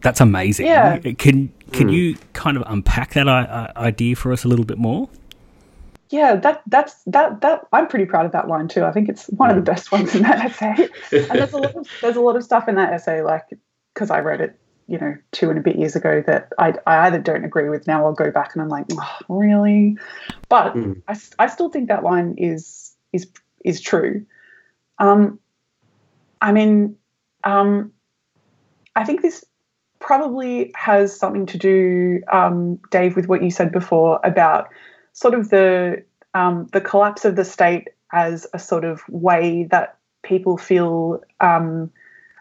That's 0.02 0.20
amazing. 0.20 0.66
Yeah. 0.66 0.98
Can 0.98 1.54
can 1.72 1.88
mm. 1.88 1.94
you 1.94 2.18
kind 2.34 2.58
of 2.58 2.64
unpack 2.68 3.14
that 3.14 3.30
idea 3.78 4.18
for 4.18 4.34
us 4.34 4.44
a 4.44 4.50
little 4.50 4.66
bit 4.66 4.78
more? 4.78 5.08
Yeah, 6.12 6.36
that 6.36 6.62
that's 6.68 7.02
that 7.08 7.40
that 7.40 7.66
I'm 7.72 7.88
pretty 7.88 8.06
proud 8.06 8.26
of 8.26 8.34
that 8.34 8.50
line 8.50 8.68
too. 8.68 8.84
I 8.84 8.92
think 8.92 9.08
it's 9.08 9.28
one 9.28 9.50
of 9.50 9.56
the 9.56 9.62
hmm. 9.62 9.76
best 9.76 9.92
ones 9.92 10.14
in 10.14 10.24
that 10.24 10.40
essay. 10.40 10.90
and 11.12 11.40
there's 11.40 11.54
a 11.54 11.58
lot 11.58 11.76
of 11.76 11.88
there's 12.02 12.18
a 12.18 12.22
lot 12.22 12.36
of 12.36 12.44
stuff 12.44 12.68
in 12.68 12.76
that 12.76 12.92
essay, 12.92 13.22
like 13.22 13.48
because 13.94 14.12
I 14.12 14.20
wrote 14.20 14.42
it, 14.42 14.60
you 14.88 14.98
know, 14.98 15.16
two 15.32 15.50
and 15.50 15.58
a 15.58 15.62
bit 15.62 15.78
years 15.78 15.96
ago 15.96 16.22
that 16.28 16.52
I 16.60 16.74
I 16.86 17.08
either 17.08 17.18
don't 17.18 17.46
agree 17.46 17.70
with 17.70 17.88
now. 17.88 18.06
I'll 18.06 18.14
go 18.14 18.30
back 18.30 18.52
and 18.54 18.62
I'm 18.62 18.68
like, 18.68 18.88
oh, 18.92 19.18
really, 19.30 19.98
but 20.50 20.74
mm. 20.76 21.02
I 21.08 21.18
I 21.40 21.48
still 21.48 21.70
think 21.70 21.88
that 21.88 22.04
line 22.04 22.36
is 22.38 22.94
is 23.14 23.28
is 23.64 23.80
true. 23.80 24.26
Um, 25.00 25.40
I 26.42 26.52
mean, 26.52 26.98
um, 27.46 27.94
I 28.98 29.06
think 29.06 29.22
this 29.22 29.46
probably 30.00 30.72
has 30.76 31.18
something 31.18 31.46
to 31.46 31.58
do, 31.58 32.22
um, 32.32 32.80
Dave, 32.90 33.16
with 33.16 33.28
what 33.28 33.44
you 33.44 33.52
said 33.52 33.72
before 33.72 34.20
about 34.24 34.68
sort 35.22 35.36
of 35.36 35.50
the 35.50 36.04
um, 36.34 36.68
the 36.74 36.82
collapse 36.82 37.26
of 37.26 37.36
the 37.36 37.46
state 37.46 37.90
as 38.12 38.48
a 38.54 38.60
sort 38.60 38.84
of 38.84 39.02
way 39.08 39.66
that 39.66 39.98
people 40.24 40.58
feel 40.58 41.22
um, 41.40 41.92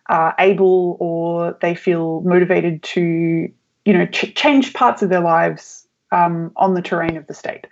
uh, 0.09 0.33
able 0.39 0.97
or 0.99 1.59
they 1.61 1.75
feel 1.75 2.23
motivated 2.23 2.83
to, 2.83 3.49
you 3.85 3.93
know, 3.93 4.07
ch- 4.07 4.35
change 4.35 4.73
parts 4.73 5.03
of 5.03 5.11
their 5.11 5.21
lives 5.21 5.87
um, 6.11 6.53
on 6.57 6.75
the 6.75 6.83
terrain 6.83 7.17
of 7.17 7.27
the 7.27 7.35
state. 7.35 7.67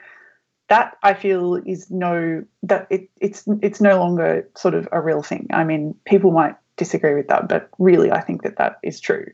That 0.68 0.98
I 1.02 1.14
feel 1.14 1.54
is 1.54 1.90
no 1.90 2.44
that 2.62 2.86
it, 2.90 3.08
it's 3.18 3.44
it's 3.62 3.80
no 3.80 3.98
longer 3.98 4.46
sort 4.54 4.74
of 4.74 4.86
a 4.92 5.00
real 5.00 5.22
thing. 5.22 5.46
I 5.50 5.64
mean, 5.64 5.94
people 6.04 6.32
might 6.32 6.56
disagree 6.76 7.14
with 7.14 7.28
that, 7.28 7.48
but 7.48 7.70
really, 7.78 8.12
I 8.12 8.20
think 8.20 8.42
that 8.42 8.58
that 8.58 8.78
is 8.82 9.00
true. 9.00 9.26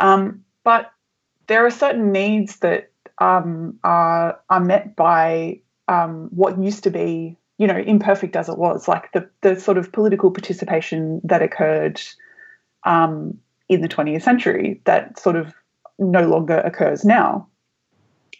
Um, 0.00 0.44
but 0.64 0.90
there 1.46 1.64
are 1.64 1.70
certain 1.70 2.10
needs 2.10 2.56
that 2.58 2.90
um, 3.20 3.78
are 3.84 4.40
are 4.48 4.60
met 4.60 4.96
by 4.96 5.60
um, 5.88 6.28
what 6.30 6.60
used 6.62 6.84
to 6.84 6.90
be, 6.90 7.36
you 7.58 7.66
know, 7.66 7.76
imperfect 7.76 8.36
as 8.36 8.48
it 8.48 8.58
was, 8.58 8.88
like 8.88 9.12
the 9.12 9.28
the 9.42 9.58
sort 9.58 9.78
of 9.78 9.92
political 9.92 10.30
participation 10.30 11.20
that 11.24 11.42
occurred 11.42 12.00
um, 12.84 13.38
in 13.68 13.82
the 13.82 13.88
20th 13.88 14.22
century 14.22 14.80
that 14.84 15.18
sort 15.18 15.36
of 15.36 15.54
no 15.98 16.26
longer 16.26 16.58
occurs 16.58 17.04
now. 17.04 17.46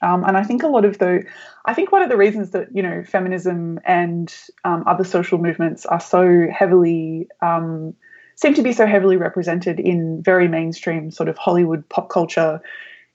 Um, 0.03 0.25
and 0.25 0.37
I 0.37 0.43
think 0.43 0.63
a 0.63 0.69
lot 0.69 0.87
of 0.87 0.99
the, 0.99 1.25
I 1.67 1.75
think 1.75 1.93
one 1.93 2.01
of 2.01 2.09
the 2.09 2.17
reasons 2.17 2.51
that 2.51 2.69
you 2.75 2.83
know 2.83 3.05
feminism 3.05 3.79
and 3.85 4.35
um, 4.65 4.85
other 4.87 5.05
social 5.05 5.39
movements 5.39 5.85
are 5.85 6.01
so 6.01 6.47
heavily 6.51 7.29
um, 7.43 7.95
seem 8.35 8.55
to 8.55 8.63
be 8.63 8.73
so 8.73 8.87
heavily 8.87 9.19
represented 9.19 9.79
in 9.79 10.23
very 10.23 10.49
mainstream 10.49 11.11
sort 11.11 11.29
of 11.29 11.37
Hollywood 11.37 11.87
pop 11.91 12.09
culture 12.09 12.63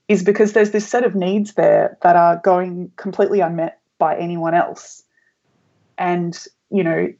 is 0.08 0.22
because 0.22 0.52
there's 0.52 0.70
this 0.70 0.86
set 0.86 1.04
of 1.04 1.14
needs 1.14 1.54
there 1.54 1.98
that 2.02 2.16
are 2.16 2.40
going 2.44 2.92
completely 2.96 3.40
unmet 3.40 3.80
by 3.98 4.16
anyone 4.16 4.54
else. 4.54 5.02
And, 5.98 6.38
you 6.70 6.84
know, 6.84 7.12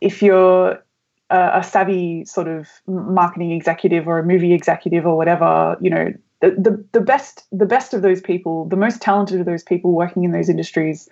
if 0.00 0.22
you're 0.22 0.82
a, 1.30 1.50
a 1.54 1.62
savvy 1.62 2.24
sort 2.24 2.48
of 2.48 2.68
marketing 2.86 3.52
executive 3.52 4.06
or 4.06 4.18
a 4.18 4.24
movie 4.24 4.52
executive 4.52 5.06
or 5.06 5.16
whatever, 5.16 5.76
you 5.80 5.90
know, 5.90 6.12
the, 6.40 6.50
the, 6.50 6.84
the 6.92 7.00
best 7.00 7.44
the 7.50 7.66
best 7.66 7.94
of 7.94 8.02
those 8.02 8.20
people, 8.20 8.66
the 8.66 8.76
most 8.76 9.00
talented 9.02 9.40
of 9.40 9.46
those 9.46 9.64
people 9.64 9.92
working 9.92 10.22
in 10.22 10.30
those 10.30 10.48
industries, 10.48 11.08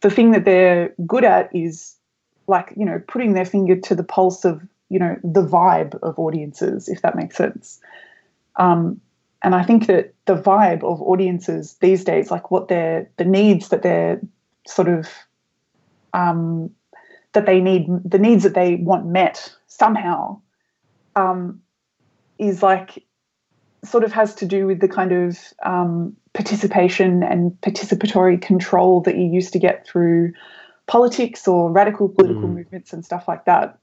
the 0.00 0.10
thing 0.10 0.32
that 0.32 0.44
they're 0.44 0.92
good 1.06 1.24
at 1.24 1.54
is 1.54 1.96
like, 2.48 2.74
you 2.76 2.84
know, 2.84 3.00
putting 3.08 3.32
their 3.32 3.46
finger 3.46 3.76
to 3.76 3.94
the 3.94 4.04
pulse 4.04 4.44
of 4.44 4.60
you 4.90 4.98
know 4.98 5.16
the 5.22 5.44
vibe 5.44 5.98
of 6.02 6.18
audiences, 6.18 6.88
if 6.88 7.02
that 7.02 7.16
makes 7.16 7.36
sense. 7.36 7.80
Um, 8.56 9.00
and 9.42 9.54
I 9.54 9.62
think 9.62 9.86
that 9.86 10.14
the 10.26 10.34
vibe 10.34 10.82
of 10.82 11.00
audiences 11.00 11.76
these 11.80 12.04
days, 12.04 12.30
like 12.30 12.50
what 12.50 12.68
they're 12.68 13.08
the 13.16 13.24
needs 13.24 13.68
that 13.68 13.82
they're 13.82 14.20
sort 14.66 14.88
of 14.88 15.08
um, 16.12 16.70
that 17.32 17.46
they 17.46 17.60
need, 17.60 17.86
the 18.04 18.18
needs 18.18 18.42
that 18.42 18.54
they 18.54 18.76
want 18.76 19.06
met 19.06 19.52
somehow, 19.66 20.40
um, 21.14 21.60
is 22.38 22.62
like 22.62 23.04
sort 23.84 24.04
of 24.04 24.12
has 24.12 24.34
to 24.34 24.46
do 24.46 24.66
with 24.66 24.80
the 24.80 24.88
kind 24.88 25.12
of 25.12 25.38
um, 25.64 26.16
participation 26.32 27.22
and 27.22 27.52
participatory 27.60 28.40
control 28.40 29.00
that 29.02 29.16
you 29.16 29.24
used 29.24 29.52
to 29.52 29.58
get 29.58 29.86
through 29.86 30.32
politics 30.86 31.46
or 31.46 31.70
radical 31.70 32.08
political 32.08 32.48
mm. 32.48 32.54
movements 32.54 32.92
and 32.92 33.04
stuff 33.04 33.28
like 33.28 33.44
that. 33.44 33.78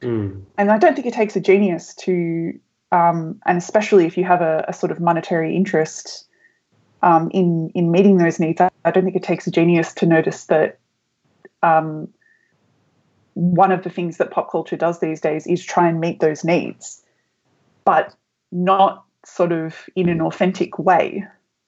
Mm. 0.00 0.42
And 0.56 0.70
I 0.70 0.78
don't 0.78 0.94
think 0.94 1.06
it 1.06 1.14
takes 1.14 1.34
a 1.34 1.40
genius 1.40 1.94
to, 1.96 2.58
um, 2.92 3.40
and 3.46 3.58
especially 3.58 4.06
if 4.06 4.16
you 4.16 4.24
have 4.24 4.40
a, 4.40 4.64
a 4.68 4.72
sort 4.72 4.92
of 4.92 5.00
monetary 5.00 5.54
interest 5.54 6.26
um, 7.02 7.30
in 7.32 7.70
in 7.74 7.90
meeting 7.90 8.18
those 8.18 8.40
needs, 8.40 8.60
I, 8.60 8.70
I, 8.84 8.90
don't 8.90 9.04
think 9.04 9.16
it 9.16 9.22
takes 9.22 9.46
a 9.46 9.50
genius 9.50 9.94
to 9.94 10.06
notice 10.06 10.44
that 10.46 10.78
um, 11.62 12.08
one 13.34 13.70
of 13.70 13.84
the 13.84 13.90
things 13.90 14.16
that 14.16 14.30
pop 14.30 14.50
culture 14.50 14.76
does 14.76 14.98
these 14.98 15.20
days 15.20 15.46
is 15.46 15.64
try 15.64 15.88
and 15.88 16.00
meet 16.00 16.20
those 16.20 16.44
needs, 16.44 17.02
but 17.84 18.14
not 18.50 19.04
sort 19.24 19.52
of 19.52 19.76
in 19.94 20.08
an 20.08 20.20
authentic 20.20 20.78
way 20.78 21.24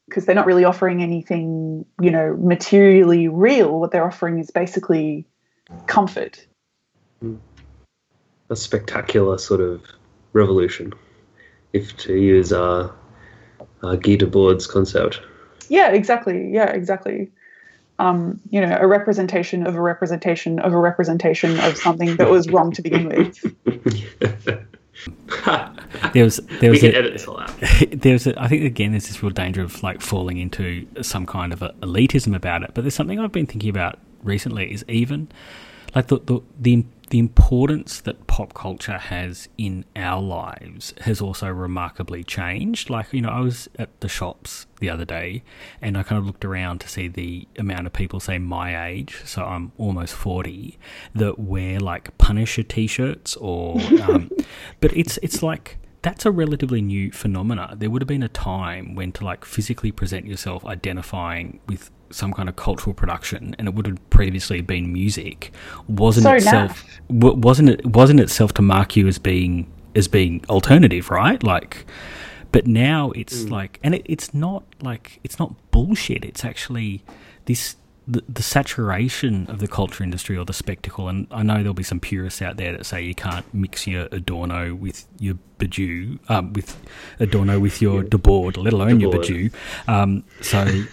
because 0.09 0.27
they're 0.27 0.35
not 0.35 0.47
really 0.47 0.65
offering 0.65 1.03
anything, 1.03 1.85
you 2.01 2.11
know, 2.11 2.37
materially 2.41 3.29
real. 3.29 3.79
What 3.79 3.93
they're 3.93 4.07
offering 4.07 4.41
is 4.41 4.51
basically 4.51 5.27
comfort. 5.87 6.45
Mm 7.23 7.39
a 8.51 8.57
spectacular 8.57 9.39
sort 9.39 9.61
of 9.61 9.83
revolution, 10.33 10.93
if 11.73 11.97
to 11.99 12.15
use 12.15 12.53
a, 12.53 12.93
uh, 13.83 13.97
Guy 13.97 14.17
Debord's 14.17 14.67
concept. 14.67 15.21
Yeah, 15.69 15.91
exactly. 15.93 16.51
Yeah, 16.53 16.71
exactly. 16.71 17.31
Um, 17.99 18.41
you 18.51 18.61
know, 18.61 18.77
a 18.81 18.87
representation 18.87 19.67
of 19.67 19.77
a 19.77 19.81
representation 19.81 20.59
of 20.59 20.73
a 20.73 20.79
representation 20.79 21.59
of 21.61 21.77
something 21.77 22.17
that 22.17 22.31
was 22.31 22.49
wrong 22.49 22.73
to 22.73 22.83
begin 22.83 23.09
with. 23.09 23.55
there 26.13 26.25
was 26.25 26.37
there 26.61 26.71
was 26.71 26.83
we 26.83 26.89
can 26.89 26.95
a, 26.95 26.99
edit 26.99 27.13
this 27.13 27.27
all 27.27 27.41
out. 27.41 27.53
there's 27.93 28.27
a, 28.27 28.41
I 28.41 28.49
think 28.49 28.65
again 28.65 28.93
there's 28.93 29.09
this 29.09 29.23
real 29.23 29.31
danger 29.31 29.63
of 29.63 29.83
like 29.83 30.01
falling 30.01 30.39
into 30.39 30.87
some 31.03 31.27
kind 31.27 31.53
of 31.53 31.63
a 31.63 31.73
elitism 31.81 32.35
about 32.35 32.63
it. 32.63 32.73
But 32.75 32.83
there's 32.83 32.95
something 32.95 33.19
I've 33.19 33.33
been 33.33 33.47
thinking 33.47 33.71
about 33.71 33.99
recently 34.23 34.73
is 34.73 34.85
even 34.89 35.29
like 35.95 36.09
the 36.09 36.19
the 36.21 36.41
the, 36.59 36.85
the 37.11 37.19
importance 37.19 38.01
that 38.01 38.29
pop 38.29 38.55
culture 38.55 38.97
has 38.97 39.49
in 39.59 39.85
our 39.97 40.23
lives 40.23 40.95
has 41.03 41.21
also 41.21 41.49
remarkably 41.49 42.23
changed. 42.23 42.89
Like 42.89 43.13
you 43.13 43.21
know, 43.21 43.29
I 43.29 43.41
was 43.41 43.69
at 43.79 44.01
the 44.01 44.09
shops 44.09 44.67
the 44.79 44.89
other 44.89 45.05
day 45.05 45.43
and 45.83 45.99
I 45.99 46.05
kind 46.05 46.19
of 46.21 46.27
looked 46.27 46.45
around 46.45 46.81
to 46.81 46.89
see 46.89 47.09
the 47.09 47.47
amount 47.59 47.87
of 47.87 47.93
people, 47.93 48.21
say 48.21 48.39
my 48.39 48.87
age, 48.87 49.23
so 49.25 49.45
I'm 49.45 49.73
almost 49.77 50.15
forty, 50.15 50.79
that 51.15 51.39
wear 51.39 51.81
like 51.81 52.17
Punisher 52.17 52.63
t-shirts 52.63 53.37
or, 53.37 53.81
um, 54.03 54.31
but 54.81 54.97
it's 54.97 55.19
it's 55.19 55.43
like 55.43 55.79
that's 56.03 56.25
a 56.25 56.31
relatively 56.31 56.81
new 56.81 57.11
phenomena. 57.11 57.75
There 57.77 57.91
would 57.91 58.03
have 58.03 58.09
been 58.09 58.23
a 58.23 58.29
time 58.29 58.95
when 58.95 59.11
to 59.13 59.25
like 59.25 59.45
physically 59.45 59.91
present 59.91 60.27
yourself 60.27 60.65
identifying 60.65 61.61
with 61.67 61.91
some 62.11 62.33
kind 62.33 62.49
of 62.49 62.57
cultural 62.57 62.95
production, 62.95 63.55
and 63.59 63.69
it 63.69 63.75
would 63.75 63.87
have 63.87 64.11
previously 64.11 64.61
been 64.61 64.93
music, 64.93 65.53
wasn't 65.89 66.25
So 66.25 66.33
itself 66.35 66.85
w- 67.09 67.37
wasn't 67.37 67.69
it 67.71 67.87
wasn't 67.87 68.21
itself 68.21 68.55
to 68.55 68.63
mark 68.63 68.97
you 68.97 69.07
as 69.09 69.19
being 69.19 69.71
as 69.95 70.09
being 70.09 70.45
alternative, 70.49 71.11
right? 71.11 71.43
Like, 71.43 71.87
but 72.53 72.67
now 72.67 73.11
it's 73.13 73.45
mm. 73.45 73.51
like, 73.51 73.79
and 73.83 73.95
it, 73.95 74.03
it's 74.05 74.33
not 74.35 74.65
like 74.81 75.21
it's 75.25 75.39
not 75.39 75.55
bullshit. 75.71 76.25
It's 76.25 76.45
actually 76.45 77.03
this 77.47 77.77
the, 78.11 78.25
the 78.29 78.43
saturation 78.43 79.47
of 79.49 79.61
the 79.61 79.69
culture 79.69 80.03
industry 80.03 80.37
or 80.37 80.45
the 80.45 80.53
spectacle, 80.53 81.09
and 81.09 81.27
I 81.31 81.43
know 81.43 81.57
there'll 81.57 81.75
be 81.75 81.83
some 81.83 82.01
purists 82.01 82.43
out 82.43 82.57
there 82.57 82.73
that 82.73 82.85
say 82.85 83.03
you 83.03 83.15
can't 83.15 83.47
mix 83.55 83.87
your 83.87 84.09
Adorno 84.11 84.75
with 84.75 85.07
your 85.19 85.37
Badiou, 85.59 86.19
um, 86.29 86.53
with 86.53 86.77
Adorno 87.21 87.61
with 87.61 87.81
your 87.81 88.03
Debord, 88.03 88.57
let 88.57 88.73
alone 88.73 88.99
your 88.99 89.13
Debord. 89.13 89.53
Badiou. 89.87 89.89
Um, 89.89 90.25
so, 90.41 90.85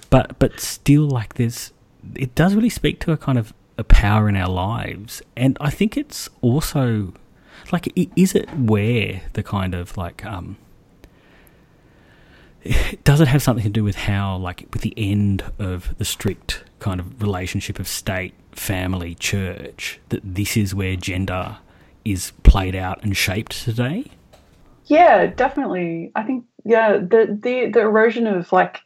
but 0.10 0.38
but 0.38 0.60
still, 0.60 1.08
like 1.08 1.34
there's, 1.34 1.72
it 2.14 2.34
does 2.34 2.54
really 2.54 2.68
speak 2.68 3.00
to 3.00 3.12
a 3.12 3.16
kind 3.16 3.38
of 3.38 3.54
a 3.78 3.84
power 3.84 4.28
in 4.28 4.36
our 4.36 4.50
lives, 4.50 5.22
and 5.36 5.56
I 5.60 5.70
think 5.70 5.96
it's 5.96 6.28
also 6.42 7.14
like, 7.72 7.90
is 8.16 8.34
it 8.34 8.50
where 8.54 9.22
the 9.32 9.42
kind 9.42 9.74
of 9.74 9.96
like 9.96 10.24
um, 10.26 10.58
does 13.04 13.20
it 13.20 13.28
have 13.28 13.42
something 13.42 13.64
to 13.64 13.70
do 13.70 13.84
with 13.84 13.96
how 13.96 14.36
like 14.36 14.66
with 14.72 14.82
the 14.82 14.94
end 14.96 15.42
of 15.58 15.96
the 15.98 16.04
strict 16.04 16.64
kind 16.78 17.00
of 17.00 17.22
relationship 17.22 17.78
of 17.78 17.86
state 17.88 18.34
family 18.52 19.14
church 19.14 20.00
that 20.08 20.20
this 20.24 20.56
is 20.56 20.74
where 20.74 20.96
gender 20.96 21.58
is 22.04 22.32
played 22.42 22.74
out 22.74 23.02
and 23.02 23.16
shaped 23.16 23.52
today 23.52 24.10
Yeah, 24.90 25.26
definitely. 25.26 26.10
I 26.16 26.24
think 26.24 26.44
yeah, 26.64 26.98
the 26.98 27.38
the 27.40 27.70
the 27.70 27.80
erosion 27.80 28.26
of 28.26 28.52
like 28.52 28.80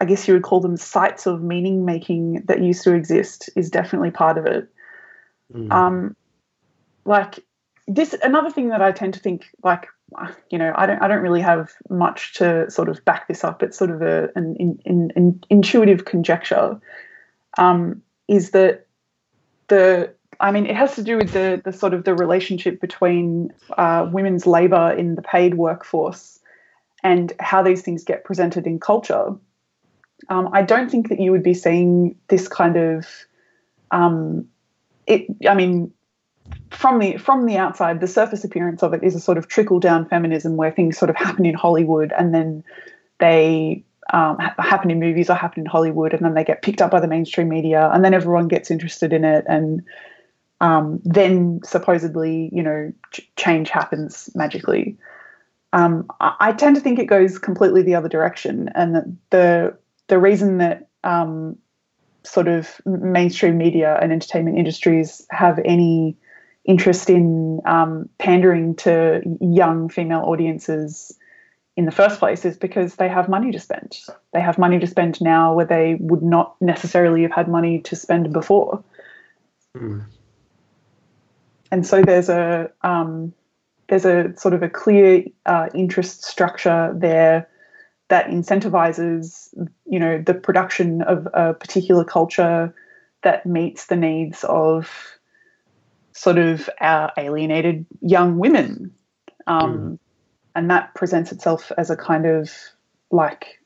I 0.00 0.04
guess 0.04 0.26
you 0.26 0.34
would 0.34 0.42
call 0.42 0.60
them 0.60 0.76
sites 0.76 1.24
of 1.24 1.40
meaning 1.40 1.84
making 1.84 2.42
that 2.46 2.60
used 2.60 2.82
to 2.82 2.94
exist 2.94 3.48
is 3.54 3.70
definitely 3.70 4.10
part 4.10 4.38
of 4.38 4.46
it. 4.46 4.68
Um 5.70 6.16
like 7.04 7.38
this 7.86 8.12
another 8.24 8.50
thing 8.50 8.70
that 8.70 8.82
I 8.82 8.90
tend 8.90 9.14
to 9.14 9.20
think 9.20 9.44
like 9.62 9.86
you 10.50 10.58
know, 10.58 10.72
I 10.76 10.86
don't 10.86 11.02
I 11.02 11.08
don't 11.08 11.22
really 11.22 11.40
have 11.40 11.72
much 11.90 12.34
to 12.34 12.70
sort 12.70 12.88
of 12.88 13.04
back 13.04 13.28
this 13.28 13.44
up. 13.44 13.62
It's 13.62 13.76
sort 13.76 13.90
of 13.90 14.02
a 14.02 14.30
an, 14.36 14.56
in, 14.58 14.78
in, 14.84 15.10
in 15.16 15.40
intuitive 15.50 16.04
conjecture. 16.04 16.80
Um, 17.58 18.02
is 18.28 18.50
that 18.50 18.86
the 19.68 20.14
I 20.38 20.50
mean, 20.50 20.66
it 20.66 20.76
has 20.76 20.94
to 20.96 21.02
do 21.02 21.16
with 21.16 21.32
the 21.32 21.60
the 21.64 21.72
sort 21.72 21.94
of 21.94 22.04
the 22.04 22.14
relationship 22.14 22.80
between 22.80 23.52
uh, 23.76 24.08
women's 24.10 24.46
labour 24.46 24.92
in 24.92 25.14
the 25.14 25.22
paid 25.22 25.54
workforce 25.54 26.38
and 27.02 27.32
how 27.40 27.62
these 27.62 27.82
things 27.82 28.04
get 28.04 28.24
presented 28.24 28.66
in 28.66 28.78
culture. 28.78 29.34
Um, 30.28 30.48
I 30.52 30.62
don't 30.62 30.90
think 30.90 31.08
that 31.08 31.20
you 31.20 31.30
would 31.30 31.42
be 31.42 31.54
seeing 31.54 32.16
this 32.28 32.48
kind 32.48 32.76
of 32.76 33.06
um, 33.90 34.46
it. 35.06 35.26
I 35.48 35.54
mean, 35.54 35.92
from 36.70 36.98
the 36.98 37.16
from 37.16 37.46
the 37.46 37.56
outside, 37.56 38.00
the 38.00 38.06
surface 38.06 38.44
appearance 38.44 38.82
of 38.82 38.92
it 38.92 39.02
is 39.02 39.14
a 39.14 39.20
sort 39.20 39.38
of 39.38 39.48
trickle 39.48 39.80
down 39.80 40.06
feminism 40.08 40.56
where 40.56 40.70
things 40.70 40.98
sort 40.98 41.10
of 41.10 41.16
happen 41.16 41.46
in 41.46 41.54
Hollywood 41.54 42.12
and 42.16 42.34
then 42.34 42.64
they 43.18 43.82
um, 44.12 44.38
happen 44.38 44.90
in 44.90 45.00
movies 45.00 45.30
or 45.30 45.34
happen 45.34 45.60
in 45.60 45.66
Hollywood 45.66 46.12
and 46.12 46.24
then 46.24 46.34
they 46.34 46.44
get 46.44 46.62
picked 46.62 46.82
up 46.82 46.90
by 46.90 47.00
the 47.00 47.08
mainstream 47.08 47.48
media 47.48 47.90
and 47.92 48.04
then 48.04 48.14
everyone 48.14 48.46
gets 48.46 48.70
interested 48.70 49.12
in 49.12 49.24
it 49.24 49.44
and 49.48 49.82
um, 50.60 51.00
then 51.04 51.60
supposedly 51.64 52.50
you 52.52 52.62
know 52.62 52.92
ch- 53.10 53.28
change 53.36 53.70
happens 53.70 54.30
magically. 54.34 54.96
Um, 55.72 56.06
I, 56.20 56.36
I 56.40 56.52
tend 56.52 56.76
to 56.76 56.82
think 56.82 56.98
it 56.98 57.06
goes 57.06 57.38
completely 57.38 57.82
the 57.82 57.94
other 57.94 58.08
direction 58.08 58.70
and 58.74 59.18
the 59.30 59.76
the 60.08 60.18
reason 60.18 60.58
that 60.58 60.88
um, 61.04 61.56
sort 62.22 62.48
of 62.48 62.80
mainstream 62.84 63.56
media 63.56 63.98
and 64.00 64.12
entertainment 64.12 64.58
industries 64.58 65.26
have 65.30 65.58
any 65.64 66.16
interest 66.66 67.08
in 67.08 67.60
um, 67.64 68.08
pandering 68.18 68.74
to 68.74 69.22
young 69.40 69.88
female 69.88 70.20
audiences 70.20 71.16
in 71.76 71.84
the 71.84 71.92
first 71.92 72.18
place 72.18 72.44
is 72.44 72.56
because 72.56 72.96
they 72.96 73.08
have 73.08 73.28
money 73.28 73.52
to 73.52 73.60
spend. 73.60 73.98
They 74.32 74.40
have 74.40 74.58
money 74.58 74.78
to 74.78 74.86
spend 74.86 75.20
now 75.20 75.54
where 75.54 75.66
they 75.66 75.96
would 76.00 76.22
not 76.22 76.56
necessarily 76.60 77.22
have 77.22 77.32
had 77.32 77.48
money 77.48 77.80
to 77.82 77.94
spend 77.94 78.32
before. 78.32 78.82
And 81.70 81.86
so 81.86 82.02
there's 82.02 82.28
a 82.28 82.70
um, 82.82 83.32
there's 83.88 84.04
a 84.04 84.34
sort 84.36 84.54
of 84.54 84.62
a 84.62 84.70
clear 84.70 85.24
uh, 85.44 85.68
interest 85.74 86.24
structure 86.24 86.92
there 86.96 87.48
that 88.08 88.28
incentivizes 88.28 89.48
you 89.84 89.98
know 89.98 90.22
the 90.24 90.34
production 90.34 91.02
of 91.02 91.28
a 91.34 91.54
particular 91.54 92.04
culture 92.04 92.74
that 93.22 93.44
meets 93.44 93.86
the 93.86 93.96
needs 93.96 94.44
of 94.44 95.15
sort 96.16 96.38
of 96.38 96.68
our 96.80 97.12
alienated 97.18 97.84
young 98.00 98.38
women. 98.38 98.92
Um, 99.46 99.98
and 100.54 100.70
that 100.70 100.94
presents 100.94 101.30
itself 101.30 101.70
as 101.76 101.90
a 101.90 101.96
kind 101.96 102.26
of 102.26 102.50
like 103.12 103.60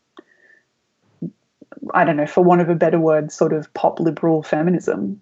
i 1.95 2.05
don't 2.05 2.17
know 2.17 2.27
for 2.27 2.43
want 2.45 2.61
of 2.61 2.69
a 2.69 2.75
better 2.75 2.99
word 2.99 3.33
sort 3.33 3.55
of 3.55 3.73
pop 3.73 3.99
liberal 4.01 4.43
feminism. 4.43 5.19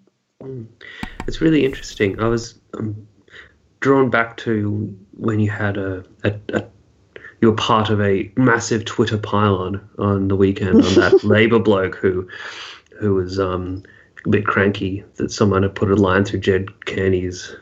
It's 1.27 1.39
really 1.41 1.63
interesting. 1.63 2.19
I 2.19 2.27
was 2.27 2.59
um, 2.73 3.07
drawn 3.79 4.09
back 4.09 4.37
to 4.37 4.97
when 5.17 5.39
you 5.39 5.51
had 5.51 5.77
a, 5.77 6.03
a, 6.23 6.33
a 6.53 6.65
you 7.41 7.49
were 7.49 7.55
part 7.55 7.89
of 7.89 8.01
a 8.01 8.31
massive 8.35 8.85
Twitter 8.85 9.17
pile-on 9.17 9.87
on 9.97 10.27
the 10.27 10.35
weekend 10.35 10.83
on 10.83 10.95
that 10.95 11.23
Labour 11.23 11.59
bloke 11.59 11.95
who 11.95 12.27
who 12.99 13.13
was 13.13 13.39
um, 13.39 13.83
a 14.25 14.29
bit 14.29 14.45
cranky 14.45 15.03
that 15.15 15.31
someone 15.31 15.63
had 15.63 15.75
put 15.75 15.91
a 15.91 15.95
line 15.95 16.25
through 16.25 16.39
Ged 16.39 16.85
Kearney's 16.85 17.55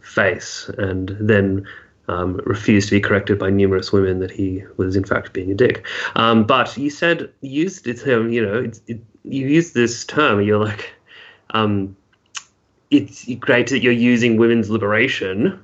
face 0.00 0.70
and 0.78 1.16
then 1.20 1.66
um, 2.08 2.40
refused 2.44 2.88
to 2.88 2.96
be 2.96 3.00
corrected 3.00 3.38
by 3.38 3.50
numerous 3.50 3.92
women 3.92 4.20
that 4.20 4.30
he 4.30 4.64
was 4.76 4.96
in 4.96 5.04
fact 5.04 5.32
being 5.32 5.50
a 5.50 5.54
dick. 5.54 5.86
Um, 6.16 6.44
but 6.44 6.76
you 6.76 6.90
said 6.90 7.30
used 7.40 7.84
the 7.84 7.94
term, 7.94 8.30
you 8.30 8.44
know, 8.44 8.58
it's, 8.58 8.80
it, 8.86 9.00
you 9.24 9.46
used 9.46 9.74
this 9.74 10.04
term. 10.04 10.40
You're 10.40 10.64
like, 10.64 10.92
um, 11.50 11.96
it's 12.90 13.32
great 13.34 13.68
that 13.68 13.80
you're 13.80 13.92
using 13.92 14.38
women's 14.38 14.70
liberation 14.70 15.62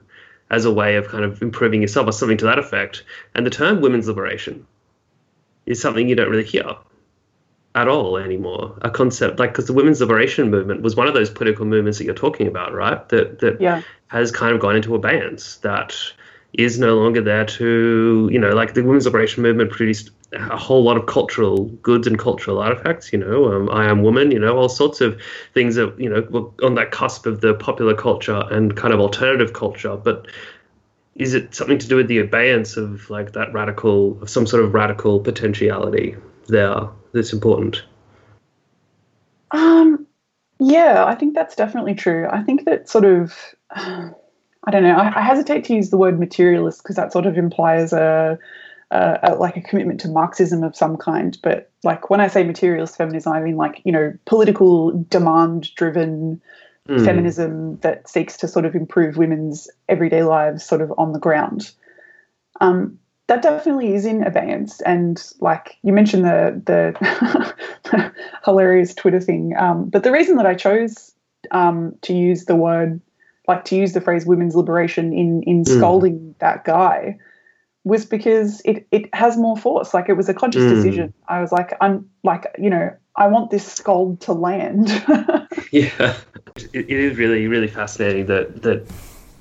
as 0.51 0.67
a 0.67 0.73
way 0.73 0.97
of 0.97 1.09
kind 1.09 1.25
of 1.25 1.41
improving 1.41 1.81
yourself 1.81 2.07
or 2.07 2.13
something 2.13 2.37
to 2.39 2.45
that 2.45 2.59
effect. 2.59 3.05
And 3.35 3.47
the 3.47 3.51
term 3.51 3.81
women's 3.81 4.07
liberation 4.07 4.67
is 5.65 5.81
something 5.81 6.09
you 6.09 6.15
don't 6.15 6.31
really 6.31 6.45
hear 6.45 6.77
at 7.75 7.89
all 7.89 8.17
anymore. 8.17 8.77
A 8.83 8.91
concept 8.91 9.39
like 9.39 9.53
because 9.53 9.67
the 9.67 9.73
women's 9.73 10.01
liberation 10.01 10.51
movement 10.51 10.83
was 10.83 10.97
one 10.97 11.09
of 11.09 11.15
those 11.15 11.31
political 11.31 11.65
movements 11.67 11.99
that 11.99 12.05
you're 12.05 12.15
talking 12.15 12.47
about, 12.47 12.73
right? 12.73 13.09
That 13.09 13.41
that 13.41 13.61
Yeah. 13.61 13.83
has 14.09 14.31
kind 14.31 14.55
of 14.55 14.61
gone 14.61 14.77
into 14.77 14.95
abeyance. 14.95 15.57
That 15.57 15.95
is 16.55 16.79
no 16.79 16.97
longer 16.97 17.21
there 17.21 17.45
to 17.45 18.29
you 18.33 18.39
know 18.39 18.51
like 18.51 18.75
the 18.75 18.83
women's 18.83 19.07
liberation 19.07 19.43
movement 19.43 19.71
produced 19.71 20.11
a 20.33 20.57
whole 20.57 20.83
lot 20.83 20.97
of 20.97 21.07
cultural 21.07 21.65
goods 21.83 22.07
and 22.07 22.19
cultural 22.19 22.59
artifacts 22.61 23.13
you 23.13 23.19
know 23.19 23.53
um, 23.53 23.69
i 23.71 23.85
am 23.85 24.03
woman 24.03 24.31
you 24.31 24.39
know 24.39 24.57
all 24.57 24.69
sorts 24.69 25.01
of 25.01 25.21
things 25.53 25.75
that 25.75 25.93
you 25.99 26.09
know 26.09 26.21
were 26.31 26.49
on 26.65 26.75
that 26.77 26.93
cusp 26.93 27.27
of 27.27 27.41
the 27.41 27.55
popular 27.55 27.95
culture 27.95 28.45
and 28.51 28.77
kind 28.77 28.95
of 28.95 29.01
alternative 29.01 29.53
culture 29.53 29.97
but 29.97 30.27
is 31.17 31.35
it 31.35 31.55
something 31.55 31.79
to 31.79 31.89
do 31.89 31.97
with 31.97 32.09
the 32.09 32.19
abeyance 32.19 32.77
of 32.77 33.09
like 33.11 33.33
that 33.33 33.53
radical 33.53 34.21
of 34.23 34.31
some 34.31 34.47
sort 34.47 34.65
of 34.65 34.75
radical 34.75 35.19
potentiality 35.21 36.15
there 36.49 36.89
that's 37.13 37.33
important 37.33 37.83
Um, 39.51 40.07
yeah, 40.59 41.05
I 41.05 41.15
think 41.15 41.35
that's 41.35 41.57
definitely 41.57 41.95
true. 41.95 42.27
I 42.31 42.43
think 42.43 42.65
that 42.65 42.89
sort 42.89 43.05
of, 43.05 43.35
I 43.71 44.71
don't 44.71 44.83
know, 44.83 44.97
I, 44.97 45.19
I 45.19 45.21
hesitate 45.21 45.65
to 45.65 45.75
use 45.75 45.91
the 45.91 45.97
word 45.97 46.19
materialist 46.19 46.83
because 46.83 46.97
that 46.97 47.13
sort 47.13 47.27
of 47.27 47.37
implies 47.37 47.93
a, 47.93 48.39
uh, 48.91 49.19
a, 49.23 49.35
like 49.35 49.57
a 49.57 49.61
commitment 49.61 50.01
to 50.01 50.09
Marxism 50.09 50.63
of 50.63 50.77
some 50.77 50.97
kind. 50.97 51.37
But 51.43 51.71
like 51.83 52.11
when 52.11 52.21
I 52.21 52.29
say 52.29 52.45
materialist 52.45 52.97
feminism, 52.97 53.33
I 53.33 53.41
mean 53.41 53.57
like 53.57 53.83
you 53.85 53.93
know 53.93 54.13
political 54.27 54.93
demand 55.09 55.75
driven 55.75 56.41
mm. 56.89 57.05
feminism 57.05 57.79
that 57.79 58.09
seeks 58.09 58.37
to 58.39 58.49
sort 58.49 58.65
of 58.65 58.75
improve 58.75 59.17
women's 59.17 59.69
everyday 59.89 60.23
lives, 60.23 60.65
sort 60.65 60.81
of 60.81 60.93
on 60.97 61.13
the 61.13 61.19
ground. 61.19 61.73
Um, 62.61 62.99
that 63.27 63.43
definitely 63.43 63.95
is 63.95 64.05
in 64.05 64.23
abeyance. 64.23 64.81
And 64.83 65.23
like 65.41 65.79
you 65.83 65.93
mentioned 65.93 66.25
the 66.25 66.63
the 66.67 68.13
hilarious 68.45 68.95
Twitter 68.95 69.21
thing, 69.21 69.55
um, 69.59 69.89
but 69.89 70.03
the 70.03 70.13
reason 70.13 70.37
that 70.37 70.47
I 70.47 70.55
chose 70.55 71.13
um, 71.51 71.95
to 72.03 72.15
use 72.15 72.45
the 72.45 72.57
word, 72.57 73.01
like 73.49 73.65
to 73.67 73.77
use 73.77 73.93
the 73.93 74.01
phrase 74.01 74.27
"women's 74.27 74.55
liberation" 74.55 75.13
in 75.13 75.43
in 75.45 75.65
mm. 75.65 75.77
scolding 75.79 76.35
that 76.41 76.65
guy, 76.65 77.19
was 77.85 78.05
because 78.05 78.61
it 78.65 78.87
it 78.91 79.15
has 79.15 79.37
more 79.37 79.57
force. 79.57 79.95
Like 79.95 80.09
it 80.09 80.15
was 80.15 80.29
a 80.29 80.35
conscious 80.35 80.65
mm. 80.65 80.75
decision. 80.75 81.15
I 81.29 81.41
was 81.41 81.51
like, 81.51 81.77
I'm 81.81 82.09
like, 82.25 82.55
you 82.59 82.69
know, 82.69 82.95
I 83.17 83.29
want 83.29 83.51
this 83.51 83.67
scold 83.67 84.21
to 84.23 84.33
land. 84.33 84.89
yeah, 85.71 86.17
it, 86.57 86.75
it 86.75 86.91
is 86.91 87.17
really 87.17 87.47
really 87.47 87.69
fascinating 87.69 88.27
that 88.27 88.63
that 88.63 88.87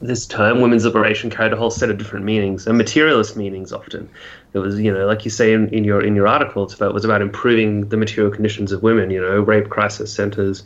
this 0.03 0.25
term 0.25 0.59
women's 0.59 0.83
liberation 0.83 1.29
carried 1.29 1.53
a 1.53 1.55
whole 1.55 1.71
set 1.71 1.89
of 1.89 1.97
different 1.97 2.25
meanings 2.25 2.67
and 2.67 2.77
materialist 2.77 3.37
meanings 3.37 3.71
often. 3.71 4.09
It 4.53 4.59
was 4.59 4.79
you 4.79 4.93
know 4.93 5.05
like 5.07 5.25
you 5.25 5.31
say 5.31 5.53
in, 5.53 5.69
in 5.69 5.83
your 5.83 6.03
in 6.03 6.15
your 6.15 6.27
article 6.27 6.63
it's 6.63 6.73
about 6.73 6.89
it 6.89 6.93
was 6.93 7.05
about 7.05 7.21
improving 7.21 7.87
the 7.89 7.97
material 7.97 8.31
conditions 8.31 8.71
of 8.71 8.83
women 8.83 9.09
you 9.09 9.21
know 9.21 9.39
rape 9.39 9.69
crisis 9.69 10.13
centers 10.13 10.63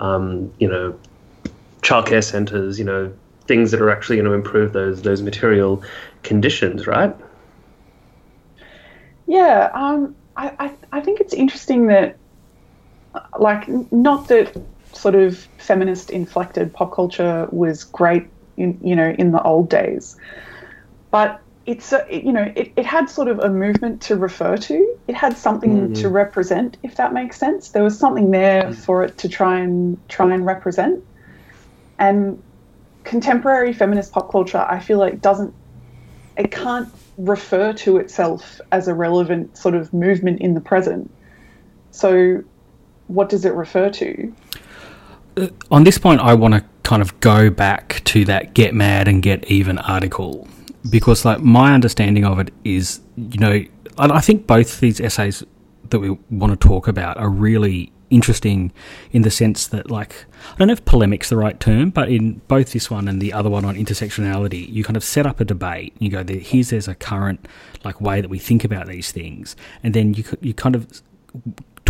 um, 0.00 0.52
you 0.58 0.68
know 0.68 0.98
childcare 1.82 2.24
centers 2.24 2.78
you 2.78 2.84
know 2.84 3.12
things 3.46 3.70
that 3.70 3.80
are 3.80 3.90
actually 3.90 4.16
going 4.16 4.26
to 4.26 4.34
improve 4.34 4.72
those 4.72 5.02
those 5.02 5.22
material 5.22 5.82
conditions 6.22 6.86
right? 6.86 7.14
Yeah 9.26 9.70
um, 9.72 10.16
I, 10.36 10.52
I, 10.58 10.72
I 10.92 11.00
think 11.00 11.20
it's 11.20 11.34
interesting 11.34 11.86
that 11.86 12.18
like 13.38 13.68
not 13.92 14.28
that 14.28 14.56
sort 14.92 15.14
of 15.14 15.38
feminist 15.58 16.10
inflected 16.10 16.72
pop 16.72 16.92
culture 16.92 17.48
was 17.52 17.84
great 17.84 18.26
in 18.60 18.78
you 18.82 18.96
know 18.96 19.10
in 19.18 19.32
the 19.32 19.42
old 19.42 19.68
days. 19.68 20.16
But 21.10 21.40
it's 21.66 21.92
a, 21.92 22.06
you 22.10 22.32
know 22.32 22.52
it, 22.56 22.72
it 22.76 22.86
had 22.86 23.10
sort 23.10 23.28
of 23.28 23.38
a 23.40 23.48
movement 23.48 24.02
to 24.02 24.16
refer 24.16 24.56
to. 24.56 24.96
It 25.08 25.14
had 25.14 25.36
something 25.36 25.76
mm-hmm. 25.76 25.92
to 25.94 26.08
represent, 26.08 26.76
if 26.82 26.96
that 26.96 27.12
makes 27.12 27.36
sense. 27.36 27.70
There 27.70 27.84
was 27.84 27.98
something 27.98 28.30
there 28.30 28.64
mm. 28.64 28.74
for 28.74 29.04
it 29.04 29.18
to 29.18 29.28
try 29.28 29.60
and 29.60 29.98
try 30.08 30.32
and 30.32 30.46
represent. 30.46 31.04
And 31.98 32.42
contemporary 33.04 33.72
feminist 33.72 34.12
pop 34.12 34.30
culture, 34.30 34.64
I 34.68 34.80
feel 34.80 34.98
like 34.98 35.20
doesn't 35.20 35.54
it 36.36 36.50
can't 36.50 36.88
refer 37.18 37.72
to 37.72 37.98
itself 37.98 38.60
as 38.72 38.88
a 38.88 38.94
relevant 38.94 39.56
sort 39.56 39.74
of 39.74 39.92
movement 39.92 40.40
in 40.40 40.54
the 40.54 40.60
present. 40.60 41.10
So, 41.90 42.42
what 43.08 43.28
does 43.28 43.44
it 43.44 43.52
refer 43.52 43.90
to? 43.90 44.34
Uh, 45.36 45.48
on 45.70 45.84
this 45.84 45.98
point, 45.98 46.20
I 46.20 46.34
want 46.34 46.54
to 46.54 46.64
kind 46.90 47.02
of 47.02 47.20
go 47.20 47.50
back 47.50 48.02
to 48.02 48.24
that 48.24 48.52
get 48.52 48.74
mad 48.74 49.06
and 49.06 49.22
get 49.22 49.48
even 49.48 49.78
article 49.78 50.48
because 50.90 51.24
like 51.24 51.38
my 51.38 51.72
understanding 51.72 52.24
of 52.24 52.40
it 52.40 52.52
is 52.64 53.00
you 53.14 53.38
know 53.38 53.64
I 53.96 54.20
think 54.20 54.48
both 54.48 54.80
these 54.80 55.00
essays 55.00 55.44
that 55.90 56.00
we 56.00 56.10
want 56.30 56.52
to 56.52 56.68
talk 56.68 56.88
about 56.88 57.16
are 57.16 57.30
really 57.30 57.92
interesting 58.08 58.72
in 59.12 59.22
the 59.22 59.30
sense 59.30 59.68
that 59.68 59.88
like 59.88 60.24
I 60.52 60.56
don't 60.56 60.66
know 60.66 60.72
if 60.72 60.84
polemic's 60.84 61.28
the 61.28 61.36
right 61.36 61.60
term, 61.60 61.90
but 61.90 62.08
in 62.08 62.40
both 62.48 62.72
this 62.72 62.90
one 62.90 63.06
and 63.06 63.22
the 63.22 63.32
other 63.32 63.50
one 63.50 63.64
on 63.64 63.76
intersectionality, 63.76 64.68
you 64.68 64.82
kind 64.82 64.96
of 64.96 65.04
set 65.04 65.26
up 65.26 65.38
a 65.38 65.44
debate. 65.44 65.94
You 66.00 66.10
go, 66.10 66.24
here's 66.24 66.70
there's 66.70 66.88
a 66.88 66.96
current 66.96 67.46
like 67.84 68.00
way 68.00 68.20
that 68.20 68.30
we 68.30 68.40
think 68.40 68.64
about 68.64 68.88
these 68.88 69.12
things, 69.12 69.54
and 69.84 69.94
then 69.94 70.14
you 70.14 70.24
you 70.40 70.54
kind 70.54 70.74
of 70.74 71.02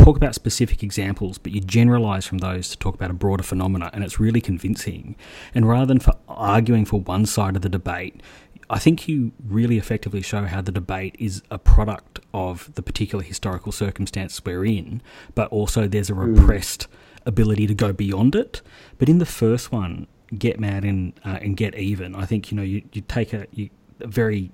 talk 0.04 0.16
about 0.16 0.34
specific 0.34 0.82
examples, 0.82 1.38
but 1.38 1.52
you 1.52 1.60
generalize 1.60 2.26
from 2.26 2.38
those 2.38 2.68
to 2.70 2.78
talk 2.78 2.94
about 2.94 3.10
a 3.10 3.14
broader 3.14 3.42
phenomena, 3.42 3.90
and 3.92 4.04
it's 4.04 4.18
really 4.18 4.40
convincing. 4.40 5.16
And 5.54 5.68
rather 5.68 5.86
than 5.86 6.00
for 6.00 6.14
arguing 6.28 6.84
for 6.84 7.00
one 7.00 7.26
side 7.26 7.56
of 7.56 7.62
the 7.62 7.68
debate, 7.68 8.22
I 8.68 8.78
think 8.78 9.08
you 9.08 9.32
really 9.44 9.78
effectively 9.78 10.22
show 10.22 10.44
how 10.44 10.60
the 10.60 10.72
debate 10.72 11.16
is 11.18 11.42
a 11.50 11.58
product 11.58 12.20
of 12.32 12.72
the 12.74 12.82
particular 12.82 13.24
historical 13.24 13.72
circumstance 13.72 14.40
we're 14.44 14.64
in, 14.64 15.02
but 15.34 15.48
also 15.50 15.88
there's 15.88 16.08
a 16.08 16.14
hmm. 16.14 16.34
repressed 16.34 16.82
mm. 16.82 17.26
ability 17.26 17.66
to 17.66 17.74
go 17.74 17.92
beyond 17.92 18.36
it. 18.36 18.62
But 18.98 19.08
in 19.08 19.18
the 19.18 19.26
first 19.26 19.72
one, 19.72 20.06
get 20.38 20.60
mad 20.60 20.84
and 20.84 21.12
uh, 21.24 21.38
and 21.42 21.56
get 21.56 21.74
even. 21.74 22.14
I 22.14 22.26
think 22.26 22.52
you 22.52 22.56
know 22.56 22.62
you, 22.62 22.82
you 22.92 23.02
take 23.02 23.32
a, 23.32 23.46
you, 23.50 23.70
a 24.00 24.06
very 24.06 24.52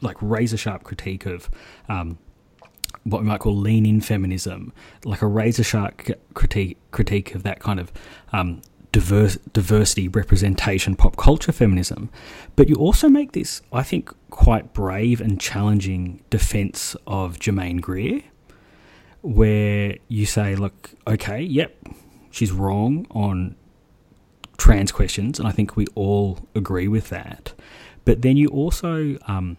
like 0.00 0.16
razor 0.20 0.56
sharp 0.56 0.82
critique 0.82 1.26
of 1.26 1.50
um, 1.90 2.18
what 3.04 3.22
we 3.22 3.28
might 3.28 3.40
call 3.40 3.56
lean 3.56 3.86
in 3.86 4.00
feminism, 4.00 4.72
like 5.04 5.22
a 5.22 5.26
razor 5.26 5.62
sharp 5.62 6.02
critique 6.34 6.78
critique 6.90 7.34
of 7.34 7.42
that 7.42 7.60
kind 7.60 7.78
of 7.78 7.92
um, 8.32 8.62
diverse, 8.92 9.36
diversity 9.52 10.08
representation 10.08 10.96
pop 10.96 11.16
culture 11.16 11.52
feminism. 11.52 12.10
But 12.56 12.68
you 12.68 12.76
also 12.76 13.08
make 13.08 13.32
this, 13.32 13.60
I 13.72 13.82
think, 13.82 14.10
quite 14.30 14.72
brave 14.72 15.20
and 15.20 15.40
challenging 15.40 16.22
defense 16.30 16.96
of 17.06 17.38
Germaine 17.38 17.78
Greer, 17.78 18.22
where 19.20 19.96
you 20.08 20.26
say, 20.26 20.54
look, 20.54 20.90
okay, 21.06 21.42
yep, 21.42 21.76
she's 22.30 22.52
wrong 22.52 23.06
on 23.10 23.56
trans 24.56 24.92
questions, 24.92 25.38
and 25.38 25.48
I 25.48 25.50
think 25.50 25.76
we 25.76 25.86
all 25.94 26.38
agree 26.54 26.88
with 26.88 27.08
that. 27.08 27.52
But 28.04 28.22
then 28.22 28.36
you 28.36 28.48
also 28.48 29.18
um, 29.26 29.56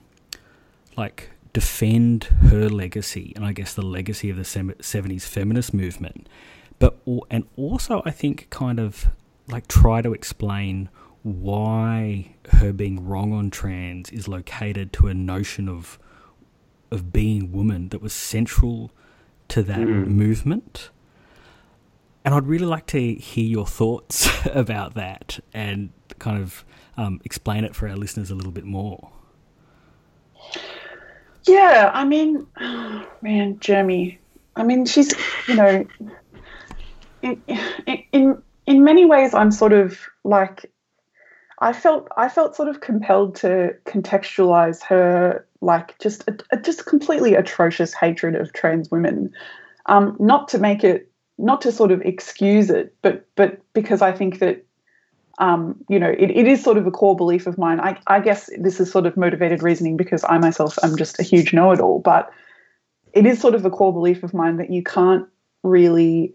like 0.95 1.31
defend 1.55 2.25
her 2.49 2.67
legacy 2.67 3.31
and 3.33 3.45
I 3.45 3.53
guess 3.53 3.73
the 3.73 3.81
legacy 3.81 4.29
of 4.29 4.35
the 4.35 4.43
70s 4.43 5.21
feminist 5.21 5.73
movement 5.73 6.27
but 6.79 6.99
and 7.31 7.45
also 7.55 8.01
I 8.03 8.11
think 8.11 8.49
kind 8.49 8.77
of 8.77 9.07
like 9.47 9.69
try 9.69 10.01
to 10.01 10.11
explain 10.13 10.89
why 11.23 12.35
her 12.49 12.73
being 12.73 13.07
wrong 13.07 13.31
on 13.31 13.51
trans 13.51 14.09
is 14.09 14.27
located 14.27 14.91
to 14.93 15.07
a 15.07 15.13
notion 15.13 15.69
of 15.69 15.97
of 16.91 17.13
being 17.13 17.53
woman 17.53 17.87
that 17.89 18.01
was 18.01 18.11
central 18.11 18.91
to 19.47 19.63
that 19.63 19.79
mm. 19.79 20.07
movement 20.07 20.89
and 22.25 22.33
I'd 22.33 22.47
really 22.47 22.65
like 22.65 22.85
to 22.87 23.13
hear 23.13 23.45
your 23.45 23.65
thoughts 23.65 24.27
about 24.53 24.95
that 24.95 25.39
and 25.53 25.91
kind 26.19 26.41
of 26.41 26.65
um, 26.97 27.21
explain 27.23 27.63
it 27.63 27.73
for 27.73 27.87
our 27.87 27.95
listeners 27.95 28.29
a 28.29 28.35
little 28.35 28.51
bit 28.51 28.65
more. 28.65 29.11
Yeah, 31.47 31.91
I 31.93 32.05
mean, 32.05 32.45
oh, 32.59 33.07
man, 33.21 33.59
Germaine. 33.59 34.17
I 34.55 34.63
mean, 34.63 34.85
she's, 34.85 35.13
you 35.47 35.55
know, 35.55 35.85
in, 37.21 37.41
in 38.11 38.41
in 38.65 38.83
many 38.83 39.05
ways, 39.05 39.33
I'm 39.33 39.51
sort 39.51 39.73
of 39.73 39.99
like, 40.23 40.71
I 41.59 41.73
felt 41.73 42.07
I 42.17 42.29
felt 42.29 42.55
sort 42.55 42.69
of 42.69 42.81
compelled 42.81 43.35
to 43.37 43.75
contextualize 43.85 44.81
her 44.83 45.45
like 45.61 45.97
just 45.99 46.27
a, 46.27 46.37
a 46.51 46.57
just 46.57 46.85
completely 46.85 47.35
atrocious 47.35 47.93
hatred 47.93 48.35
of 48.35 48.53
trans 48.53 48.89
women, 48.89 49.31
um, 49.87 50.15
not 50.19 50.47
to 50.49 50.57
make 50.57 50.83
it, 50.83 51.11
not 51.37 51.61
to 51.61 51.71
sort 51.71 51.91
of 51.91 52.01
excuse 52.01 52.69
it, 52.69 52.95
but 53.01 53.27
but 53.35 53.59
because 53.73 54.01
I 54.01 54.11
think 54.11 54.39
that 54.39 54.64
um, 55.37 55.75
you 55.89 55.99
know, 55.99 56.09
it, 56.09 56.31
it 56.31 56.47
is 56.47 56.63
sort 56.63 56.77
of 56.77 56.87
a 56.87 56.91
core 56.91 57.15
belief 57.15 57.47
of 57.47 57.57
mine. 57.57 57.79
I, 57.79 57.99
I 58.07 58.19
guess 58.19 58.49
this 58.57 58.79
is 58.79 58.91
sort 58.91 59.05
of 59.05 59.17
motivated 59.17 59.61
reasoning 59.61 59.97
because 59.97 60.23
I 60.23 60.37
myself 60.37 60.77
am 60.83 60.95
just 60.97 61.19
a 61.19 61.23
huge 61.23 61.53
know 61.53 61.71
it 61.71 61.79
all, 61.79 61.99
but 61.99 62.31
it 63.13 63.25
is 63.25 63.39
sort 63.39 63.55
of 63.55 63.65
a 63.65 63.69
core 63.69 63.93
belief 63.93 64.23
of 64.23 64.33
mine 64.33 64.57
that 64.57 64.71
you 64.71 64.81
can't 64.81 65.27
really, 65.63 66.33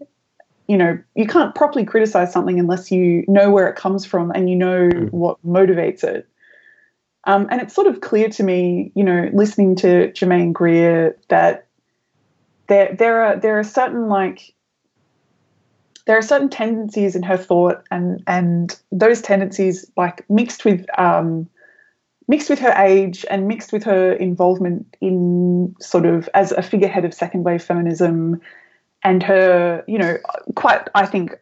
you 0.67 0.77
know, 0.77 0.99
you 1.15 1.25
can't 1.25 1.55
properly 1.55 1.85
criticize 1.85 2.31
something 2.31 2.59
unless 2.59 2.91
you 2.91 3.23
know 3.27 3.49
where 3.49 3.67
it 3.67 3.75
comes 3.75 4.05
from 4.05 4.31
and 4.31 4.49
you 4.49 4.55
know 4.55 4.89
mm. 4.89 5.11
what 5.11 5.37
motivates 5.45 6.03
it. 6.03 6.27
Um, 7.25 7.47
and 7.51 7.61
it's 7.61 7.75
sort 7.75 7.87
of 7.87 8.01
clear 8.01 8.29
to 8.29 8.43
me, 8.43 8.91
you 8.95 9.03
know, 9.03 9.29
listening 9.33 9.75
to 9.77 10.11
Germaine 10.13 10.53
Greer 10.53 11.17
that 11.29 11.67
there 12.67 12.95
there 12.97 13.21
are 13.23 13.35
there 13.35 13.59
are 13.59 13.63
certain 13.63 14.07
like 14.07 14.53
there 16.11 16.17
are 16.17 16.21
certain 16.21 16.49
tendencies 16.49 17.15
in 17.15 17.23
her 17.23 17.37
thought 17.37 17.85
and 17.89 18.21
and 18.27 18.77
those 18.91 19.21
tendencies 19.21 19.89
like 19.95 20.29
mixed 20.29 20.65
with 20.65 20.85
um, 20.99 21.47
mixed 22.27 22.49
with 22.49 22.59
her 22.59 22.73
age 22.75 23.25
and 23.29 23.47
mixed 23.47 23.71
with 23.71 23.81
her 23.85 24.11
involvement 24.11 24.97
in 24.99 25.73
sort 25.79 26.05
of 26.05 26.27
as 26.33 26.51
a 26.51 26.61
figurehead 26.61 27.05
of 27.05 27.13
second 27.13 27.43
wave 27.43 27.63
feminism 27.63 28.41
and 29.05 29.23
her 29.23 29.85
you 29.87 29.97
know 29.97 30.17
quite 30.55 30.85
i 30.95 31.05
think 31.05 31.37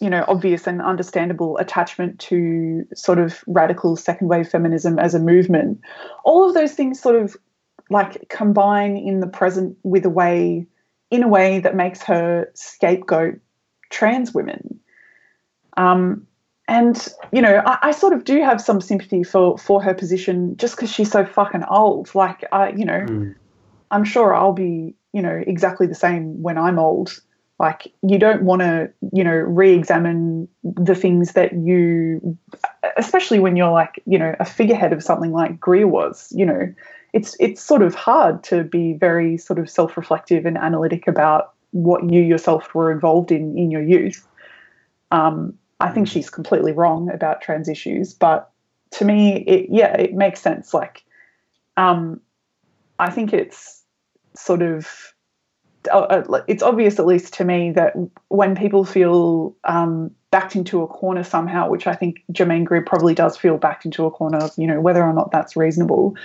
you 0.00 0.08
know 0.08 0.24
obvious 0.26 0.66
and 0.66 0.80
understandable 0.80 1.58
attachment 1.58 2.18
to 2.18 2.86
sort 2.94 3.18
of 3.18 3.44
radical 3.46 3.94
second 3.94 4.28
wave 4.28 4.48
feminism 4.48 4.98
as 4.98 5.14
a 5.14 5.18
movement. 5.18 5.82
All 6.24 6.48
of 6.48 6.54
those 6.54 6.72
things 6.72 6.98
sort 6.98 7.16
of 7.16 7.36
like 7.90 8.26
combine 8.30 8.96
in 8.96 9.20
the 9.20 9.26
present 9.26 9.76
with 9.82 10.06
a 10.06 10.10
way 10.10 10.66
in 11.10 11.22
a 11.22 11.28
way 11.28 11.60
that 11.60 11.76
makes 11.76 12.02
her 12.02 12.50
scapegoat 12.54 13.38
trans 13.94 14.34
women. 14.34 14.80
Um, 15.76 16.26
and 16.66 17.08
you 17.32 17.40
know, 17.40 17.62
I, 17.64 17.78
I, 17.82 17.90
sort 17.92 18.12
of 18.12 18.24
do 18.24 18.40
have 18.42 18.60
some 18.60 18.80
sympathy 18.80 19.22
for 19.22 19.58
for 19.58 19.82
her 19.82 19.94
position, 19.94 20.56
just 20.56 20.76
because 20.76 20.90
she's 20.90 21.10
so 21.10 21.24
fucking 21.24 21.64
old. 21.64 22.14
Like, 22.14 22.44
I, 22.52 22.70
you 22.70 22.84
know, 22.84 23.00
mm. 23.00 23.34
I'm 23.90 24.04
sure 24.04 24.34
I'll 24.34 24.52
be, 24.52 24.94
you 25.12 25.22
know, 25.22 25.42
exactly 25.46 25.86
the 25.86 25.94
same 25.94 26.42
when 26.42 26.56
I'm 26.58 26.78
old. 26.78 27.20
Like, 27.60 27.92
you 28.02 28.18
don't 28.18 28.42
want 28.42 28.62
to, 28.62 28.90
you 29.12 29.22
know, 29.22 29.30
re-examine 29.30 30.48
the 30.64 30.94
things 30.94 31.32
that 31.32 31.52
you, 31.52 32.36
especially 32.96 33.38
when 33.38 33.54
you're 33.56 33.70
like, 33.70 34.02
you 34.06 34.18
know, 34.18 34.34
a 34.40 34.44
figurehead 34.44 34.92
of 34.92 35.04
something 35.04 35.30
like 35.30 35.60
Greer 35.60 35.86
was. 35.86 36.32
You 36.34 36.46
know, 36.46 36.74
it's 37.12 37.36
it's 37.38 37.62
sort 37.62 37.82
of 37.82 37.94
hard 37.94 38.42
to 38.44 38.64
be 38.64 38.94
very 38.94 39.36
sort 39.36 39.58
of 39.58 39.70
self-reflective 39.70 40.46
and 40.46 40.56
analytic 40.56 41.06
about 41.06 41.53
what 41.74 42.08
you 42.08 42.22
yourself 42.22 42.72
were 42.72 42.92
involved 42.92 43.32
in 43.32 43.58
in 43.58 43.70
your 43.70 43.82
youth. 43.82 44.26
Um, 45.10 45.58
I 45.80 45.90
think 45.90 46.08
she's 46.08 46.30
completely 46.30 46.72
wrong 46.72 47.10
about 47.10 47.42
trans 47.42 47.68
issues, 47.68 48.14
but 48.14 48.50
to 48.92 49.04
me, 49.04 49.38
it, 49.38 49.66
yeah, 49.70 49.92
it 49.94 50.14
makes 50.14 50.40
sense. 50.40 50.72
Like, 50.72 51.04
um, 51.76 52.20
I 53.00 53.10
think 53.10 53.32
it's 53.32 53.82
sort 54.36 54.62
of 54.62 55.12
uh, 55.92 55.98
uh 55.98 56.42
it's 56.46 56.62
obvious, 56.62 57.00
at 57.00 57.06
least 57.06 57.34
to 57.34 57.44
me, 57.44 57.72
that 57.72 57.94
when 58.28 58.54
people 58.54 58.84
feel 58.84 59.56
um, 59.64 60.12
backed 60.30 60.54
into 60.54 60.82
a 60.82 60.86
corner 60.86 61.24
somehow, 61.24 61.68
which 61.68 61.88
I 61.88 61.94
think 61.94 62.22
Germaine 62.30 62.64
Greer 62.64 62.82
probably 62.82 63.14
does 63.14 63.36
feel 63.36 63.58
backed 63.58 63.84
into 63.84 64.06
a 64.06 64.12
corner, 64.12 64.48
you 64.56 64.68
know, 64.68 64.80
whether 64.80 65.02
or 65.02 65.12
not 65.12 65.32
that's 65.32 65.56
reasonable, 65.56 66.16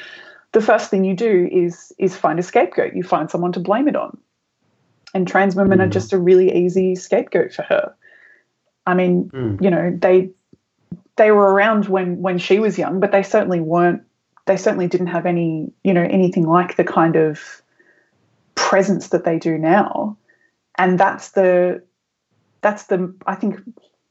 the 0.52 0.62
first 0.62 0.92
thing 0.92 1.06
you 1.06 1.16
do 1.16 1.50
is 1.52 1.92
is 1.98 2.16
find 2.16 2.38
a 2.38 2.44
scapegoat. 2.44 2.94
You 2.94 3.02
find 3.02 3.32
someone 3.32 3.52
to 3.54 3.60
blame 3.60 3.88
it 3.88 3.96
on 3.96 4.16
and 5.14 5.28
trans 5.28 5.56
women 5.56 5.80
mm. 5.80 5.84
are 5.84 5.90
just 5.90 6.14
a 6.14 6.18
really 6.18 6.66
easy 6.66 6.96
scapegoat 6.96 7.54
for 7.54 7.64
her. 7.64 7.94
I 8.86 8.94
mean, 8.94 9.30
mm. 9.30 9.62
you 9.62 9.70
know, 9.70 9.96
they 10.00 10.32
they 11.16 11.32
were 11.32 11.54
around 11.54 11.88
when 11.88 12.22
when 12.22 12.38
she 12.38 12.60
was 12.60 12.78
young, 12.78 13.00
but 13.00 13.12
they 13.12 13.24
certainly 13.24 13.60
weren't. 13.60 14.04
They 14.46 14.58
certainly 14.58 14.88
didn't 14.88 15.08
have 15.08 15.26
any, 15.26 15.72
you 15.84 15.94
know, 15.94 16.02
anything 16.02 16.48
like 16.48 16.76
the 16.76 16.84
kind 16.84 17.16
of 17.16 17.62
presence 18.56 19.10
that 19.10 19.26
they 19.26 19.38
do 19.38 19.58
now. 19.58 20.18
And 20.78 21.00
that's 21.00 21.32
the 21.32 21.84
that's 22.62 22.86
the 22.86 23.14
I 23.28 23.36
think 23.36 23.60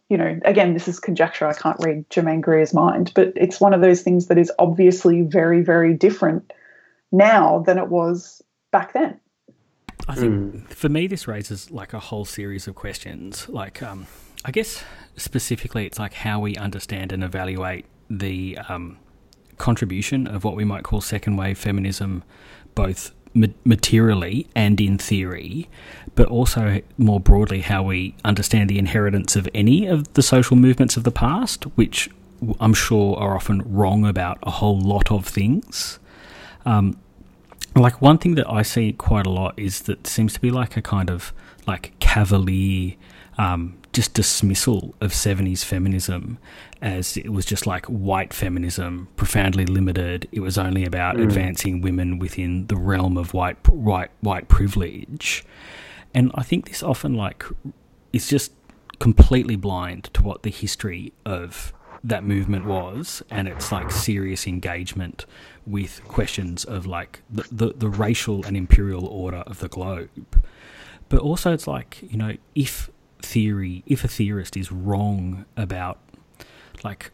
you 0.08 0.16
know, 0.16 0.38
again, 0.44 0.72
this 0.72 0.88
is 0.88 1.00
conjecture. 1.00 1.46
I 1.46 1.52
can't 1.52 1.76
read 1.84 2.08
Germaine 2.08 2.40
Greer's 2.40 2.72
mind, 2.72 3.12
but 3.14 3.32
it's 3.36 3.60
one 3.60 3.74
of 3.74 3.82
those 3.82 4.00
things 4.00 4.26
that 4.26 4.38
is 4.38 4.50
obviously 4.58 5.22
very, 5.22 5.60
very 5.60 5.92
different 5.92 6.50
now 7.12 7.58
than 7.66 7.76
it 7.78 7.88
was 7.88 8.42
back 8.70 8.94
then. 8.94 9.20
I 10.08 10.14
think 10.14 10.54
mm. 10.54 10.68
for 10.70 10.88
me, 10.88 11.06
this 11.06 11.28
raises 11.28 11.70
like 11.70 11.92
a 11.92 12.00
whole 12.00 12.24
series 12.24 12.66
of 12.66 12.74
questions. 12.74 13.48
Like, 13.48 13.82
um, 13.82 14.06
I 14.44 14.50
guess 14.50 14.82
specifically, 15.16 15.86
it's 15.86 15.98
like 15.98 16.14
how 16.14 16.40
we 16.40 16.56
understand 16.56 17.12
and 17.12 17.22
evaluate 17.22 17.84
the 18.08 18.58
um, 18.68 18.98
contribution 19.58 20.26
of 20.26 20.44
what 20.44 20.56
we 20.56 20.64
might 20.64 20.82
call 20.82 21.00
second 21.00 21.36
wave 21.36 21.58
feminism, 21.58 22.24
both 22.74 23.12
ma- 23.34 23.48
materially 23.64 24.48
and 24.54 24.80
in 24.80 24.96
theory, 24.96 25.68
but 26.14 26.28
also 26.28 26.80
more 26.96 27.20
broadly 27.20 27.60
how 27.60 27.82
we 27.82 28.14
understand 28.24 28.70
the 28.70 28.78
inheritance 28.78 29.36
of 29.36 29.48
any 29.54 29.86
of 29.86 30.12
the 30.14 30.22
social 30.22 30.56
movements 30.56 30.96
of 30.96 31.04
the 31.04 31.12
past, 31.12 31.64
which 31.76 32.08
I'm 32.60 32.74
sure 32.74 33.16
are 33.18 33.34
often 33.36 33.62
wrong 33.64 34.06
about 34.06 34.38
a 34.42 34.50
whole 34.50 34.80
lot 34.80 35.10
of 35.10 35.26
things. 35.26 35.98
Um, 36.64 36.98
like 37.80 38.00
one 38.00 38.18
thing 38.18 38.34
that 38.36 38.48
I 38.48 38.62
see 38.62 38.92
quite 38.92 39.26
a 39.26 39.30
lot 39.30 39.58
is 39.58 39.82
that 39.82 40.06
seems 40.06 40.32
to 40.34 40.40
be 40.40 40.50
like 40.50 40.76
a 40.76 40.82
kind 40.82 41.10
of 41.10 41.32
like 41.66 41.92
cavalier 41.98 42.94
um, 43.36 43.78
just 43.92 44.14
dismissal 44.14 44.94
of 45.00 45.12
70s 45.12 45.64
feminism 45.64 46.38
as 46.82 47.16
it 47.16 47.32
was 47.32 47.44
just 47.44 47.66
like 47.66 47.86
white 47.86 48.32
feminism, 48.32 49.08
profoundly 49.16 49.64
limited. 49.64 50.28
It 50.32 50.40
was 50.40 50.58
only 50.58 50.84
about 50.84 51.16
mm. 51.16 51.24
advancing 51.24 51.80
women 51.80 52.18
within 52.18 52.66
the 52.66 52.76
realm 52.76 53.16
of 53.16 53.34
white 53.34 53.56
white 53.68 54.10
white 54.20 54.48
privilege. 54.48 55.44
And 56.14 56.30
I 56.34 56.42
think 56.42 56.68
this 56.68 56.82
often 56.82 57.14
like 57.14 57.44
is 58.12 58.28
just 58.28 58.52
completely 58.98 59.56
blind 59.56 60.10
to 60.14 60.22
what 60.22 60.42
the 60.42 60.50
history 60.50 61.12
of 61.24 61.72
that 62.04 62.24
movement 62.24 62.64
was 62.64 63.22
and 63.30 63.48
its 63.48 63.72
like 63.72 63.90
serious 63.90 64.46
engagement 64.46 65.26
with 65.66 66.02
questions 66.04 66.64
of 66.64 66.86
like 66.86 67.22
the, 67.30 67.44
the, 67.50 67.72
the 67.74 67.88
racial 67.88 68.44
and 68.44 68.56
imperial 68.56 69.06
order 69.06 69.38
of 69.38 69.60
the 69.60 69.68
globe. 69.68 70.44
But 71.08 71.20
also 71.20 71.52
it's 71.52 71.66
like, 71.66 72.02
you 72.02 72.16
know, 72.16 72.36
if 72.54 72.90
theory, 73.20 73.82
if 73.86 74.04
a 74.04 74.08
theorist 74.08 74.56
is 74.56 74.70
wrong 74.70 75.44
about 75.56 75.98
like 76.84 77.10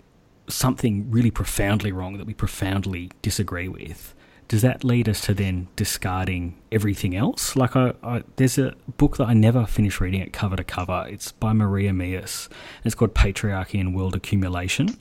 something 0.48 1.10
really 1.10 1.30
profoundly 1.30 1.92
wrong 1.92 2.18
that 2.18 2.26
we 2.26 2.34
profoundly 2.34 3.10
disagree 3.22 3.68
with, 3.68 4.13
does 4.48 4.62
that 4.62 4.84
lead 4.84 5.08
us 5.08 5.20
to 5.22 5.34
then 5.34 5.68
discarding 5.76 6.60
everything 6.70 7.16
else? 7.16 7.56
Like, 7.56 7.76
I, 7.76 7.94
I, 8.02 8.22
there's 8.36 8.58
a 8.58 8.74
book 8.96 9.16
that 9.16 9.26
I 9.26 9.34
never 9.34 9.66
finished 9.66 10.00
reading 10.00 10.20
it 10.20 10.32
cover 10.32 10.56
to 10.56 10.64
cover. 10.64 11.06
It's 11.08 11.32
by 11.32 11.52
Maria 11.52 11.92
Mies. 11.92 12.46
And 12.48 12.86
it's 12.86 12.94
called 12.94 13.14
Patriarchy 13.14 13.80
and 13.80 13.94
World 13.94 14.14
Accumulation. 14.14 14.98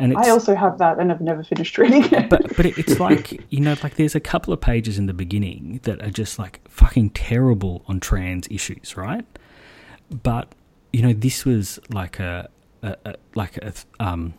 And 0.00 0.16
I 0.16 0.30
also 0.30 0.54
have 0.54 0.78
that, 0.78 1.00
and 1.00 1.10
I've 1.10 1.20
never 1.20 1.42
finished 1.42 1.76
reading 1.76 2.04
it. 2.12 2.30
But 2.30 2.56
but 2.56 2.66
it's 2.66 3.00
like 3.00 3.42
you 3.50 3.60
know, 3.60 3.74
like 3.82 3.96
there's 3.96 4.14
a 4.14 4.20
couple 4.20 4.52
of 4.52 4.60
pages 4.60 4.96
in 4.96 5.06
the 5.06 5.14
beginning 5.14 5.80
that 5.82 6.00
are 6.02 6.10
just 6.10 6.38
like 6.38 6.60
fucking 6.68 7.10
terrible 7.10 7.82
on 7.88 7.98
trans 7.98 8.46
issues, 8.48 8.96
right? 8.96 9.24
But 10.22 10.54
you 10.92 11.02
know, 11.02 11.12
this 11.12 11.44
was 11.44 11.80
like 11.90 12.20
a, 12.20 12.48
a, 12.82 12.96
a 13.06 13.14
like 13.34 13.56
a 13.56 13.72
um 13.98 14.34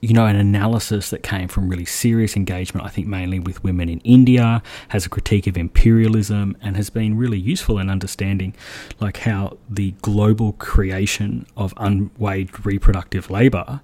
you 0.00 0.12
know, 0.12 0.26
an 0.26 0.36
analysis 0.36 1.10
that 1.10 1.22
came 1.22 1.48
from 1.48 1.68
really 1.68 1.84
serious 1.84 2.36
engagement, 2.36 2.86
I 2.86 2.90
think 2.90 3.06
mainly 3.06 3.38
with 3.38 3.64
women 3.64 3.88
in 3.88 4.00
India, 4.00 4.62
has 4.88 5.06
a 5.06 5.08
critique 5.08 5.46
of 5.46 5.56
imperialism, 5.56 6.56
and 6.60 6.76
has 6.76 6.90
been 6.90 7.16
really 7.16 7.38
useful 7.38 7.78
in 7.78 7.90
understanding 7.90 8.54
like 9.00 9.18
how 9.18 9.58
the 9.68 9.92
global 10.02 10.52
creation 10.52 11.46
of 11.56 11.74
unwaged 11.76 12.64
reproductive 12.64 13.30
labour 13.30 13.80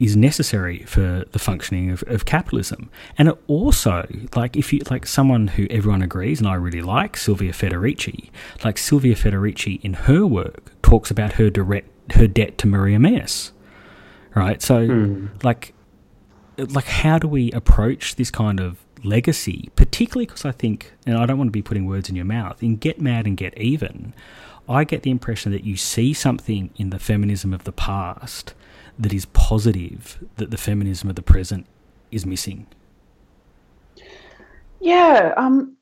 is 0.00 0.16
necessary 0.16 0.80
for 0.84 1.24
the 1.30 1.38
functioning 1.38 1.90
of, 1.90 2.02
of 2.08 2.24
capitalism. 2.24 2.90
And 3.16 3.28
it 3.28 3.38
also, 3.46 4.08
like, 4.34 4.56
if 4.56 4.72
you, 4.72 4.80
like, 4.90 5.06
someone 5.06 5.48
who 5.48 5.66
everyone 5.70 6.02
agrees, 6.02 6.40
and 6.40 6.48
I 6.48 6.54
really 6.54 6.82
like, 6.82 7.16
Silvia 7.16 7.52
Federici, 7.52 8.30
like, 8.64 8.76
Silvia 8.76 9.14
Federici 9.14 9.80
in 9.84 9.94
her 9.94 10.26
work 10.26 10.72
talks 10.82 11.10
about 11.10 11.34
her 11.34 11.48
direct, 11.48 11.88
her 12.14 12.26
debt 12.26 12.58
to 12.58 12.66
Maria 12.66 12.98
Mies 12.98 13.52
right? 14.34 14.60
So, 14.62 14.86
mm. 14.86 15.44
like, 15.44 15.74
like 16.56 16.86
how 16.86 17.18
do 17.18 17.28
we 17.28 17.50
approach 17.52 18.16
this 18.16 18.30
kind 18.30 18.60
of 18.60 18.84
legacy? 19.02 19.70
Particularly 19.76 20.26
because 20.26 20.44
I 20.44 20.52
think, 20.52 20.92
and 21.06 21.16
I 21.16 21.26
don't 21.26 21.38
want 21.38 21.48
to 21.48 21.52
be 21.52 21.62
putting 21.62 21.86
words 21.86 22.08
in 22.08 22.16
your 22.16 22.24
mouth. 22.24 22.62
In 22.62 22.76
Get 22.76 23.00
Mad 23.00 23.26
and 23.26 23.36
Get 23.36 23.56
Even, 23.58 24.14
I 24.68 24.84
get 24.84 25.02
the 25.02 25.10
impression 25.10 25.52
that 25.52 25.64
you 25.64 25.76
see 25.76 26.12
something 26.14 26.70
in 26.76 26.90
the 26.90 26.98
feminism 26.98 27.52
of 27.52 27.64
the 27.64 27.72
past 27.72 28.54
that 28.98 29.12
is 29.12 29.26
positive 29.26 30.24
that 30.36 30.50
the 30.50 30.56
feminism 30.56 31.10
of 31.10 31.16
the 31.16 31.22
present 31.22 31.66
is 32.10 32.24
missing. 32.24 32.66
Yeah, 34.80 35.32
um, 35.36 35.76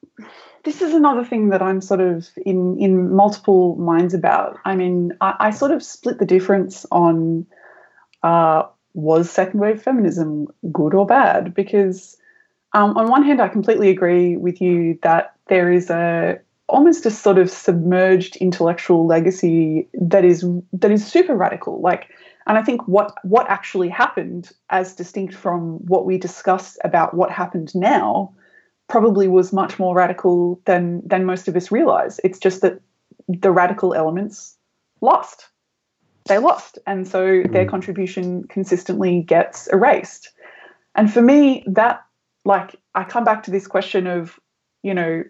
this 0.65 0.81
is 0.81 0.95
another 0.95 1.25
thing 1.25 1.49
that 1.51 1.61
I'm 1.61 1.81
sort 1.81 2.01
of 2.01 2.29
in 2.47 2.79
in 2.79 3.13
multiple 3.15 3.77
minds 3.77 4.15
about. 4.15 4.59
I 4.65 4.77
mean, 4.77 5.13
I, 5.21 5.35
I 5.41 5.51
sort 5.51 5.73
of 5.73 5.83
split 5.83 6.19
the 6.19 6.27
difference 6.27 6.87
on 6.91 7.47
uh, 8.23 8.65
was 8.95 9.31
second 9.31 9.61
wave 9.61 9.83
feminism 9.83 10.49
good 10.71 10.95
or 10.95 11.07
bad? 11.07 11.55
Because 11.55 12.17
um, 12.75 12.97
on 12.97 13.09
one 13.09 13.23
hand, 13.23 13.41
I 13.41 13.49
completely 13.49 13.91
agree 13.91 14.37
with 14.37 14.61
you 14.61 14.99
that 15.03 15.35
there 15.49 15.71
is 15.71 15.91
a 15.91 16.39
almost 16.69 17.05
a 17.05 17.11
sort 17.11 17.37
of 17.37 17.51
submerged 17.51 18.37
intellectual 18.37 19.07
legacy 19.07 19.89
that 19.93 20.25
is 20.25 20.45
that 20.73 20.91
is 20.91 21.07
super 21.07 21.37
radical. 21.37 21.81
Like, 21.81 22.09
and 22.47 22.57
I 22.57 22.63
think 22.63 22.87
what 22.89 23.15
what 23.25 23.49
actually 23.49 23.89
happened, 23.89 24.51
as 24.71 24.95
distinct 24.95 25.35
from 25.35 25.79
what 25.87 26.07
we 26.07 26.19
discuss 26.19 26.79
about 26.85 27.15
what 27.15 27.31
happened 27.31 27.75
now, 27.75 28.33
probably 28.89 29.29
was 29.29 29.53
much 29.53 29.79
more 29.79 29.95
radical 29.95 30.61
than 30.65 31.07
than 31.07 31.27
most 31.27 31.49
of 31.49 31.57
us 31.57 31.71
realize. 31.71 32.21
It's 32.25 32.39
just 32.39 32.63
that 32.63 32.81
the 33.29 33.53
radical 33.53 33.95
elements 33.95 34.57
lost 35.01 35.49
they 36.27 36.39
lost. 36.39 36.79
And 36.87 37.07
so 37.07 37.43
their 37.51 37.67
mm. 37.67 37.69
contribution 37.69 38.45
consistently 38.45 39.23
gets 39.23 39.67
erased. 39.69 40.31
And 40.95 41.13
for 41.13 41.23
me, 41.23 41.65
that, 41.67 42.05
like, 42.45 42.77
I 42.95 43.05
come 43.05 43.25
back 43.25 43.43
to 43.45 43.51
this 43.51 43.67
question 43.67 44.07
of, 44.07 44.39
you 44.83 44.95
know, 44.95 45.25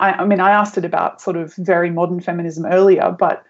I, 0.00 0.12
I 0.12 0.24
mean, 0.24 0.40
I 0.40 0.50
asked 0.50 0.78
it 0.78 0.84
about 0.84 1.20
sort 1.20 1.36
of 1.36 1.54
very 1.56 1.90
modern 1.90 2.20
feminism 2.20 2.64
earlier, 2.66 3.14
but, 3.16 3.44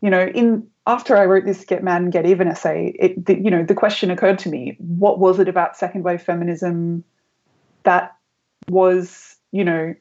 you 0.00 0.10
know, 0.10 0.26
in 0.26 0.66
after 0.86 1.16
I 1.16 1.24
wrote 1.24 1.46
this 1.46 1.64
Get 1.64 1.82
Mad 1.82 2.02
and 2.02 2.12
Get 2.12 2.26
Even 2.26 2.48
essay, 2.48 2.94
it, 2.98 3.24
the, 3.26 3.40
you 3.40 3.50
know, 3.50 3.64
the 3.64 3.74
question 3.74 4.10
occurred 4.10 4.38
to 4.40 4.50
me: 4.50 4.76
What 4.78 5.18
was 5.18 5.38
it 5.38 5.48
about 5.48 5.76
second 5.76 6.04
wave 6.04 6.22
feminism 6.22 7.04
that 7.84 8.14
was, 8.68 9.36
you 9.50 9.64
know, 9.64 9.94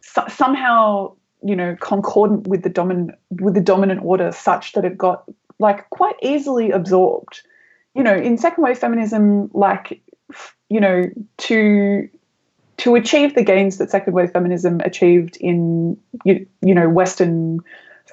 so, 0.00 0.24
somehow 0.28 1.14
you 1.42 1.56
know 1.56 1.76
concordant 1.80 2.46
with 2.46 2.62
the 2.62 2.68
dominant 2.68 3.18
with 3.30 3.54
the 3.54 3.60
dominant 3.60 4.00
order 4.04 4.32
such 4.32 4.72
that 4.72 4.84
it 4.84 4.98
got 4.98 5.24
like 5.58 5.88
quite 5.90 6.16
easily 6.22 6.70
absorbed. 6.70 7.42
You 7.94 8.02
know, 8.02 8.14
in 8.14 8.38
second 8.38 8.62
wave 8.62 8.78
feminism, 8.78 9.50
like 9.52 10.00
you 10.68 10.80
know, 10.80 11.04
to 11.38 12.08
to 12.78 12.94
achieve 12.94 13.34
the 13.34 13.42
gains 13.42 13.78
that 13.78 13.90
second 13.90 14.12
wave 14.12 14.30
feminism 14.30 14.80
achieved 14.84 15.36
in 15.40 15.98
you, 16.24 16.46
you 16.62 16.74
know 16.74 16.88
Western 16.88 17.60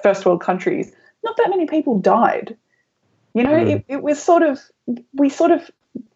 first 0.02 0.26
world 0.26 0.40
countries, 0.40 0.92
not 1.24 1.36
that 1.36 1.50
many 1.50 1.66
people 1.66 1.98
died. 1.98 2.56
You 3.34 3.44
know, 3.44 3.50
mm. 3.50 3.76
it, 3.76 3.84
it 3.88 4.02
was 4.02 4.22
sort 4.22 4.42
of 4.42 4.60
we 5.14 5.28
sort 5.28 5.50
of 5.50 5.70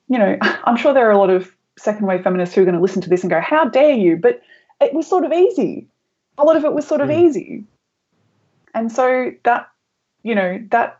you 0.08 0.18
know 0.18 0.36
I'm 0.64 0.76
sure 0.76 0.92
there 0.92 1.08
are 1.08 1.12
a 1.12 1.18
lot 1.18 1.30
of 1.30 1.54
second 1.78 2.06
wave 2.06 2.22
feminists 2.22 2.54
who 2.54 2.62
are 2.62 2.64
going 2.64 2.74
to 2.74 2.82
listen 2.82 3.02
to 3.02 3.10
this 3.10 3.22
and 3.22 3.30
go, 3.30 3.40
"How 3.40 3.66
dare 3.66 3.94
you?" 3.94 4.16
But 4.16 4.42
it 4.80 4.94
was 4.94 5.06
sort 5.06 5.24
of 5.24 5.32
easy. 5.32 5.86
A 6.40 6.44
lot 6.44 6.56
of 6.56 6.64
it 6.64 6.72
was 6.72 6.86
sort 6.86 7.00
of 7.00 7.08
mm. 7.08 7.22
easy, 7.22 7.64
and 8.74 8.90
so 8.90 9.32
that 9.44 9.68
you 10.22 10.34
know 10.34 10.58
that 10.70 10.98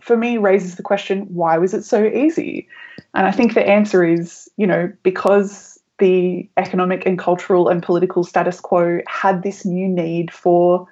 for 0.00 0.16
me 0.16 0.38
raises 0.38 0.76
the 0.76 0.82
question: 0.82 1.22
Why 1.34 1.56
was 1.58 1.72
it 1.72 1.82
so 1.84 2.04
easy? 2.04 2.68
And 3.14 3.26
I 3.26 3.32
think 3.32 3.54
the 3.54 3.66
answer 3.66 4.04
is, 4.04 4.50
you 4.56 4.66
know, 4.66 4.92
because 5.02 5.78
the 5.98 6.48
economic 6.56 7.06
and 7.06 7.18
cultural 7.18 7.68
and 7.68 7.82
political 7.82 8.24
status 8.24 8.60
quo 8.60 9.00
had 9.06 9.42
this 9.42 9.64
new 9.64 9.88
need 9.88 10.32
for 10.32 10.86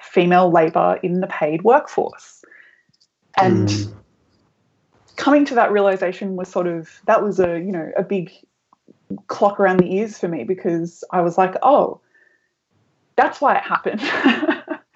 female 0.00 0.50
labour 0.50 0.98
in 1.02 1.20
the 1.20 1.26
paid 1.26 1.62
workforce. 1.62 2.44
And 3.36 3.68
mm. 3.68 3.94
coming 5.16 5.44
to 5.46 5.54
that 5.54 5.72
realization 5.72 6.36
was 6.36 6.48
sort 6.48 6.66
of 6.66 7.00
that 7.06 7.22
was 7.22 7.40
a 7.40 7.58
you 7.58 7.72
know 7.72 7.90
a 7.96 8.02
big 8.02 8.30
clock 9.26 9.58
around 9.58 9.78
the 9.78 9.92
ears 9.96 10.18
for 10.18 10.28
me 10.28 10.44
because 10.44 11.02
I 11.10 11.20
was 11.20 11.36
like, 11.36 11.54
oh, 11.62 12.00
that's 13.20 13.40
why 13.40 13.56
it 13.56 13.62
happened. 13.62 14.00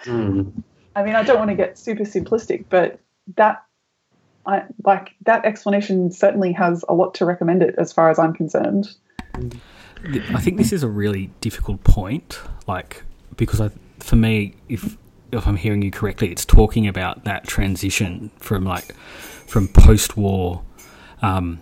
mm. 0.04 0.62
I 0.96 1.02
mean, 1.02 1.14
I 1.16 1.22
don't 1.24 1.38
want 1.38 1.50
to 1.50 1.56
get 1.56 1.76
super 1.76 2.04
simplistic, 2.04 2.66
but 2.70 3.00
that 3.36 3.64
I 4.46 4.62
like 4.84 5.10
that 5.22 5.44
explanation 5.44 6.12
certainly 6.12 6.52
has 6.52 6.84
a 6.88 6.94
lot 6.94 7.14
to 7.14 7.24
recommend 7.24 7.62
it 7.62 7.74
as 7.78 7.92
far 7.92 8.10
as 8.10 8.18
I'm 8.18 8.32
concerned. 8.32 8.88
I 9.34 10.40
think 10.40 10.56
this 10.56 10.72
is 10.72 10.82
a 10.82 10.88
really 10.88 11.30
difficult 11.40 11.82
point, 11.82 12.40
like 12.68 13.02
because 13.36 13.60
I, 13.60 13.70
for 13.98 14.16
me, 14.16 14.54
if 14.68 14.96
if 15.32 15.48
I'm 15.48 15.56
hearing 15.56 15.82
you 15.82 15.90
correctly, 15.90 16.30
it's 16.30 16.44
talking 16.44 16.86
about 16.86 17.24
that 17.24 17.46
transition 17.46 18.30
from 18.38 18.64
like 18.64 18.94
from 18.94 19.66
post-war 19.68 20.62
um, 21.22 21.58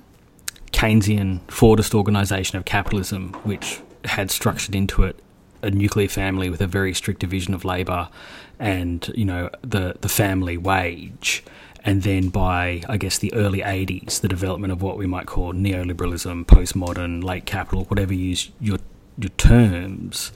Keynesian 0.73 1.41
Fordist 1.47 1.95
organisation 1.95 2.59
of 2.59 2.67
capitalism, 2.67 3.33
which 3.45 3.81
had 4.05 4.31
structured 4.31 4.75
into 4.75 5.05
it 5.05 5.19
a 5.63 5.71
nuclear 5.71 6.09
family 6.09 6.51
with 6.51 6.61
a 6.61 6.67
very 6.67 6.95
strict 6.95 7.21
division 7.21 7.55
of 7.55 7.65
labour, 7.65 8.09
and 8.59 9.11
you 9.15 9.25
know 9.25 9.51
the 9.63 9.97
the 10.01 10.09
family 10.09 10.57
wage, 10.57 11.43
and 11.85 12.03
then 12.03 12.29
by 12.29 12.83
I 12.89 12.97
guess 12.97 13.19
the 13.19 13.33
early 13.35 13.61
80s, 13.61 14.21
the 14.21 14.29
development 14.29 14.73
of 14.73 14.83
what 14.83 14.97
we 14.97 15.07
might 15.07 15.27
call 15.27 15.53
neoliberalism, 15.53 16.47
postmodern, 16.47 17.23
late 17.23 17.47
capital, 17.47 17.85
whatever 17.85 18.15
you 18.15 18.27
use 18.27 18.51
your 18.61 18.79
your 19.19 19.31
terms, 19.31 20.33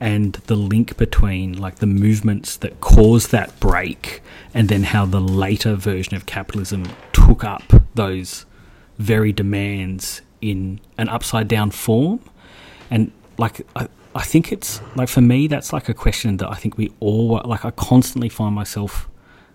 and 0.00 0.34
the 0.46 0.56
link 0.56 0.96
between 0.96 1.56
like 1.56 1.76
the 1.76 1.86
movements 1.86 2.56
that 2.56 2.80
caused 2.80 3.30
that 3.32 3.58
break, 3.60 4.22
and 4.54 4.68
then 4.68 4.84
how 4.84 5.06
the 5.06 5.20
later 5.20 5.74
version 5.74 6.16
of 6.16 6.26
capitalism 6.26 6.84
took 7.12 7.44
up 7.44 7.62
those 7.94 8.46
very 8.98 9.32
demands 9.32 10.22
in 10.40 10.80
an 10.98 11.08
upside 11.08 11.48
down 11.48 11.70
form, 11.70 12.20
and 12.90 13.10
like 13.38 13.66
I, 13.74 13.88
I 14.16 14.22
think 14.22 14.50
it's 14.50 14.80
like 14.94 15.10
for 15.10 15.20
me 15.20 15.46
that's 15.46 15.74
like 15.74 15.90
a 15.90 15.94
question 15.94 16.38
that 16.38 16.50
I 16.50 16.54
think 16.54 16.78
we 16.78 16.90
all 17.00 17.42
like 17.44 17.66
I 17.66 17.70
constantly 17.70 18.30
find 18.30 18.54
myself 18.54 19.10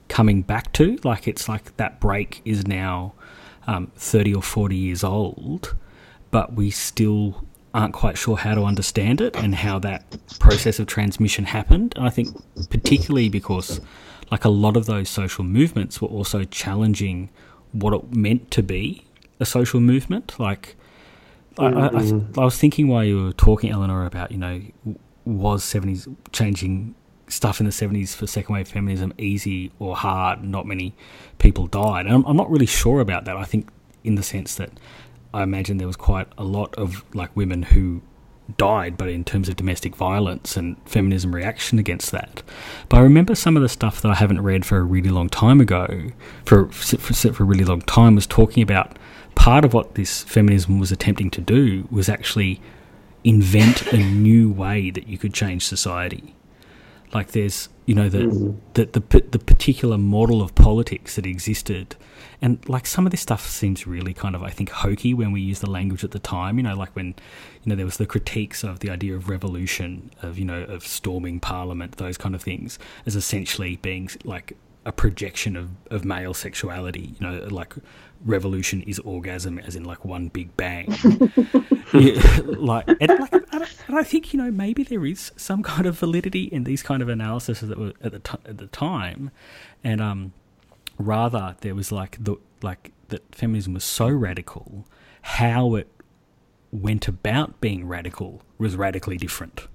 coming 0.07 0.43
back 0.43 0.71
to. 0.73 0.99
Like 1.03 1.27
it's 1.27 1.49
like 1.49 1.75
that 1.77 1.99
break 1.99 2.41
is 2.45 2.67
now 2.67 3.13
um, 3.65 3.91
30 3.95 4.35
or 4.35 4.43
40 4.43 4.75
years 4.75 5.03
old, 5.03 5.75
but 6.29 6.53
we 6.53 6.69
still 6.69 7.43
aren't 7.73 7.95
quite 7.95 8.19
sure 8.19 8.37
how 8.37 8.53
to 8.53 8.63
understand 8.63 9.19
it 9.19 9.35
and 9.35 9.55
how 9.55 9.79
that 9.79 10.03
process 10.39 10.77
of 10.77 10.85
transmission 10.85 11.45
happened. 11.45 11.93
And 11.95 12.05
I 12.05 12.11
think 12.11 12.29
particularly 12.69 13.29
because 13.29 13.81
like 14.29 14.45
a 14.45 14.49
lot 14.49 14.77
of 14.77 14.85
those 14.85 15.09
social 15.09 15.43
movements 15.43 15.99
were 16.01 16.07
also 16.07 16.43
challenging 16.43 17.29
what 17.71 17.93
it 17.93 18.13
meant 18.15 18.51
to 18.51 18.61
be 18.61 19.05
a 19.39 19.45
social 19.45 19.79
movement. 19.79 20.39
Like 20.39 20.75
I, 21.57 21.65
I, 21.65 21.67
I, 21.67 21.89
mm-hmm. 21.89 22.39
I 22.39 22.45
was 22.45 22.57
thinking 22.57 22.87
while 22.87 23.03
you 23.03 23.25
were 23.25 23.33
talking, 23.33 23.71
Eleanor, 23.71 24.05
about 24.05 24.31
you 24.31 24.37
know 24.37 24.61
was 25.25 25.63
seventies 25.63 26.07
changing 26.31 26.95
stuff 27.31 27.59
in 27.59 27.65
the 27.65 27.71
70s 27.71 28.13
for 28.13 28.27
second 28.27 28.53
wave 28.53 28.67
feminism 28.67 29.13
easy 29.17 29.71
or 29.79 29.95
hard. 29.95 30.43
Not 30.43 30.65
many 30.65 30.93
people 31.39 31.67
died. 31.67 32.05
And 32.05 32.15
I'm, 32.15 32.25
I'm, 32.25 32.35
not 32.35 32.49
really 32.51 32.65
sure 32.65 32.99
about 32.99 33.25
that. 33.25 33.37
I 33.37 33.45
think, 33.45 33.69
in 34.03 34.15
the 34.15 34.23
sense 34.23 34.55
that 34.55 34.71
I 35.33 35.43
imagine 35.43 35.77
there 35.77 35.87
was 35.87 35.95
quite 35.95 36.27
a 36.37 36.43
lot 36.43 36.75
of 36.75 37.05
like 37.13 37.35
women 37.35 37.63
who 37.63 38.01
died, 38.57 38.97
but 38.97 39.09
in 39.09 39.23
terms 39.23 39.47
of 39.47 39.55
domestic 39.55 39.95
violence 39.95 40.57
and 40.57 40.75
feminism 40.85 41.33
reaction 41.33 41.79
against 41.79 42.11
that. 42.11 42.43
But 42.89 42.97
I 42.97 43.01
remember 43.01 43.35
some 43.35 43.55
of 43.55 43.63
the 43.63 43.69
stuff 43.69 44.01
that 44.01 44.09
I 44.09 44.15
haven't 44.15 44.41
read 44.41 44.65
for 44.65 44.77
a 44.77 44.83
really 44.83 45.09
long 45.09 45.29
time 45.29 45.61
ago, 45.61 46.07
for, 46.45 46.69
for, 46.69 46.97
for 46.97 47.43
a 47.43 47.45
really 47.45 47.63
long 47.63 47.81
time, 47.81 48.15
was 48.15 48.27
talking 48.27 48.61
about 48.61 48.97
part 49.35 49.65
of 49.65 49.73
what 49.73 49.95
this 49.95 50.23
feminism 50.23 50.79
was 50.79 50.91
attempting 50.91 51.29
to 51.31 51.41
do 51.41 51.87
was 51.91 52.09
actually 52.09 52.61
invent 53.23 53.91
a 53.93 53.97
new 53.97 54.51
way 54.51 54.89
that 54.89 55.07
you 55.07 55.17
could 55.17 55.33
change 55.33 55.65
society. 55.65 56.35
Like 57.13 57.31
there's, 57.31 57.69
you 57.85 57.93
know, 57.93 58.07
the, 58.07 58.19
mm. 58.19 58.57
the, 58.73 58.85
the, 58.85 58.99
the 59.31 59.39
particular 59.39 59.97
model 59.97 60.41
of 60.41 60.55
politics 60.55 61.15
that 61.17 61.25
existed. 61.25 61.95
And 62.41 62.67
like 62.69 62.87
some 62.87 63.05
of 63.05 63.11
this 63.11 63.21
stuff 63.21 63.45
seems 63.47 63.85
really 63.85 64.13
kind 64.13 64.33
of, 64.33 64.43
I 64.43 64.49
think, 64.49 64.69
hokey 64.69 65.13
when 65.13 65.31
we 65.31 65.41
use 65.41 65.59
the 65.59 65.69
language 65.69 66.03
at 66.03 66.11
the 66.11 66.19
time. 66.19 66.57
You 66.57 66.63
know, 66.63 66.75
like 66.75 66.95
when, 66.95 67.07
you 67.07 67.69
know, 67.69 67.75
there 67.75 67.85
was 67.85 67.97
the 67.97 68.05
critiques 68.05 68.63
of 68.63 68.79
the 68.79 68.89
idea 68.89 69.15
of 69.15 69.29
revolution, 69.29 70.09
of, 70.21 70.39
you 70.39 70.45
know, 70.45 70.63
of 70.63 70.87
storming 70.87 71.39
parliament, 71.39 71.97
those 71.97 72.17
kind 72.17 72.33
of 72.33 72.41
things, 72.41 72.79
as 73.05 73.15
essentially 73.15 73.75
being 73.75 74.09
like 74.23 74.53
a 74.85 74.91
projection 74.91 75.55
of, 75.55 75.69
of 75.91 76.05
male 76.05 76.33
sexuality. 76.33 77.13
You 77.19 77.27
know, 77.27 77.47
like 77.49 77.75
revolution 78.25 78.81
is 78.83 78.99
orgasm, 78.99 79.59
as 79.59 79.75
in 79.75 79.83
like 79.83 80.05
one 80.05 80.27
big 80.27 80.55
bang. 80.57 80.87
yeah, 81.93 82.39
like, 82.45 82.87
and, 82.87 83.19
like 83.19 83.33
and 83.87 83.97
I 83.97 84.03
think 84.03 84.33
you 84.33 84.41
know 84.41 84.51
maybe 84.51 84.83
there 84.83 85.05
is 85.05 85.31
some 85.35 85.63
kind 85.63 85.85
of 85.85 85.97
validity 85.97 86.43
in 86.43 86.63
these 86.63 86.83
kind 86.83 87.01
of 87.01 87.09
analyses 87.09 87.61
that 87.61 87.77
were 87.77 87.93
at 88.01 88.11
the 88.11 88.19
t- 88.19 88.37
at 88.45 88.57
the 88.57 88.67
time, 88.67 89.31
and 89.83 90.01
um, 90.01 90.33
rather 90.97 91.55
there 91.61 91.75
was 91.75 91.91
like 91.91 92.17
the 92.23 92.37
like 92.61 92.91
that 93.09 93.35
feminism 93.35 93.73
was 93.73 93.83
so 93.83 94.07
radical, 94.07 94.85
how 95.21 95.75
it 95.75 95.87
went 96.71 97.07
about 97.07 97.59
being 97.59 97.87
radical 97.87 98.41
was 98.57 98.75
radically 98.75 99.17
different. 99.17 99.67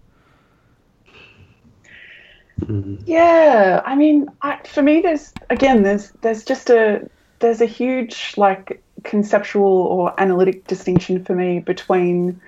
Yeah, 3.04 3.82
I 3.84 3.94
mean, 3.94 4.28
I, 4.40 4.58
for 4.64 4.82
me, 4.82 5.02
there's 5.02 5.32
again, 5.50 5.82
there's 5.82 6.12
there's 6.22 6.42
just 6.42 6.70
a 6.70 7.08
there's 7.38 7.60
a 7.60 7.66
huge 7.66 8.34
like 8.36 8.82
conceptual 9.04 9.64
or 9.64 10.18
analytic 10.20 10.66
distinction 10.66 11.24
for 11.24 11.34
me 11.34 11.60
between 11.60 12.40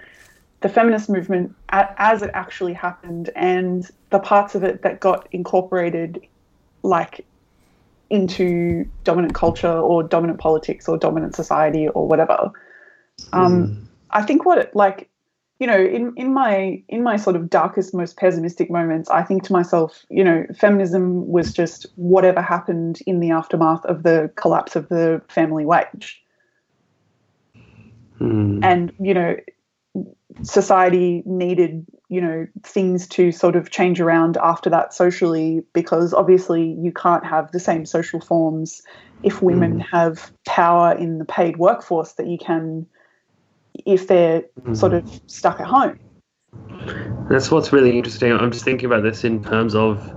the 0.60 0.68
feminist 0.68 1.08
movement 1.08 1.54
as 1.68 2.22
it 2.22 2.30
actually 2.34 2.72
happened 2.72 3.30
and 3.36 3.90
the 4.10 4.18
parts 4.18 4.54
of 4.54 4.64
it 4.64 4.82
that 4.82 4.98
got 4.98 5.28
incorporated 5.30 6.20
like 6.82 7.24
into 8.10 8.88
dominant 9.04 9.34
culture 9.34 9.70
or 9.70 10.02
dominant 10.02 10.40
politics 10.40 10.88
or 10.88 10.96
dominant 10.96 11.34
society 11.34 11.88
or 11.88 12.08
whatever 12.08 12.50
um, 13.32 13.66
mm. 13.66 13.84
i 14.10 14.22
think 14.22 14.44
what 14.44 14.58
it 14.58 14.74
like 14.74 15.08
you 15.58 15.66
know, 15.66 15.78
in, 15.78 16.12
in 16.16 16.32
my 16.32 16.82
in 16.88 17.02
my 17.02 17.16
sort 17.16 17.34
of 17.34 17.50
darkest, 17.50 17.92
most 17.92 18.16
pessimistic 18.16 18.70
moments, 18.70 19.10
I 19.10 19.22
think 19.24 19.42
to 19.44 19.52
myself, 19.52 20.04
you 20.08 20.22
know, 20.22 20.46
feminism 20.56 21.26
was 21.26 21.52
just 21.52 21.86
whatever 21.96 22.40
happened 22.40 23.00
in 23.06 23.18
the 23.18 23.32
aftermath 23.32 23.84
of 23.84 24.04
the 24.04 24.30
collapse 24.36 24.76
of 24.76 24.88
the 24.88 25.20
family 25.28 25.66
wage. 25.66 26.22
Mm. 28.20 28.64
And, 28.64 28.92
you 29.00 29.14
know, 29.14 29.36
society 30.42 31.22
needed, 31.26 31.84
you 32.08 32.20
know, 32.20 32.46
things 32.62 33.08
to 33.08 33.32
sort 33.32 33.56
of 33.56 33.70
change 33.70 34.00
around 34.00 34.36
after 34.36 34.70
that 34.70 34.94
socially 34.94 35.62
because 35.72 36.14
obviously 36.14 36.76
you 36.80 36.92
can't 36.92 37.26
have 37.26 37.50
the 37.50 37.60
same 37.60 37.84
social 37.84 38.20
forms 38.20 38.82
if 39.24 39.42
women 39.42 39.78
mm. 39.78 39.86
have 39.90 40.30
power 40.46 40.92
in 40.92 41.18
the 41.18 41.24
paid 41.24 41.56
workforce 41.56 42.12
that 42.12 42.28
you 42.28 42.38
can 42.38 42.86
if 43.86 44.06
they're 44.06 44.42
mm-hmm. 44.42 44.74
sort 44.74 44.94
of 44.94 45.20
stuck 45.26 45.60
at 45.60 45.66
home. 45.66 45.98
That's 47.30 47.50
what's 47.50 47.72
really 47.72 47.96
interesting. 47.96 48.32
I'm 48.32 48.50
just 48.50 48.64
thinking 48.64 48.86
about 48.86 49.02
this 49.02 49.24
in 49.24 49.42
terms 49.44 49.74
of 49.74 50.14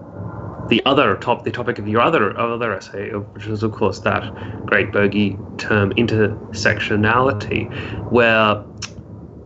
the 0.70 0.82
other 0.86 1.18
top, 1.18 1.44
the 1.44 1.52
topic 1.52 1.80
of 1.80 1.88
your 1.88 2.02
other 2.02 2.38
other 2.38 2.74
essay, 2.74 3.10
which 3.10 3.48
is 3.48 3.64
of 3.64 3.74
course 3.74 4.00
that 4.00 4.24
great 4.66 4.92
bogey 4.92 5.38
term 5.58 5.92
intersectionality, 5.94 7.70
where 8.12 8.64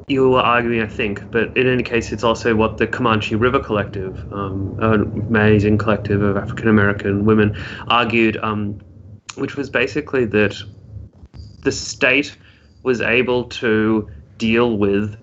you 0.07 0.29
were 0.29 0.39
arguing, 0.39 0.83
I 0.83 0.87
think, 0.87 1.31
but 1.31 1.57
in 1.57 1.67
any 1.67 1.81
case, 1.81 2.11
it's 2.11 2.23
also 2.23 2.55
what 2.55 2.77
the 2.77 2.85
Comanche 2.85 3.35
River 3.35 3.59
Collective, 3.59 4.31
um, 4.31 4.77
an 4.79 5.01
amazing 5.27 5.79
collective 5.79 6.21
of 6.21 6.37
African 6.37 6.67
American 6.67 7.25
women, 7.25 7.57
argued 7.87 8.37
um, 8.37 8.79
which 9.35 9.55
was 9.55 9.69
basically 9.69 10.25
that 10.25 10.55
the 11.63 11.71
state 11.71 12.37
was 12.85 13.01
able 13.01 13.45
to 13.45 14.07
deal 14.37 14.77
with 14.77 15.17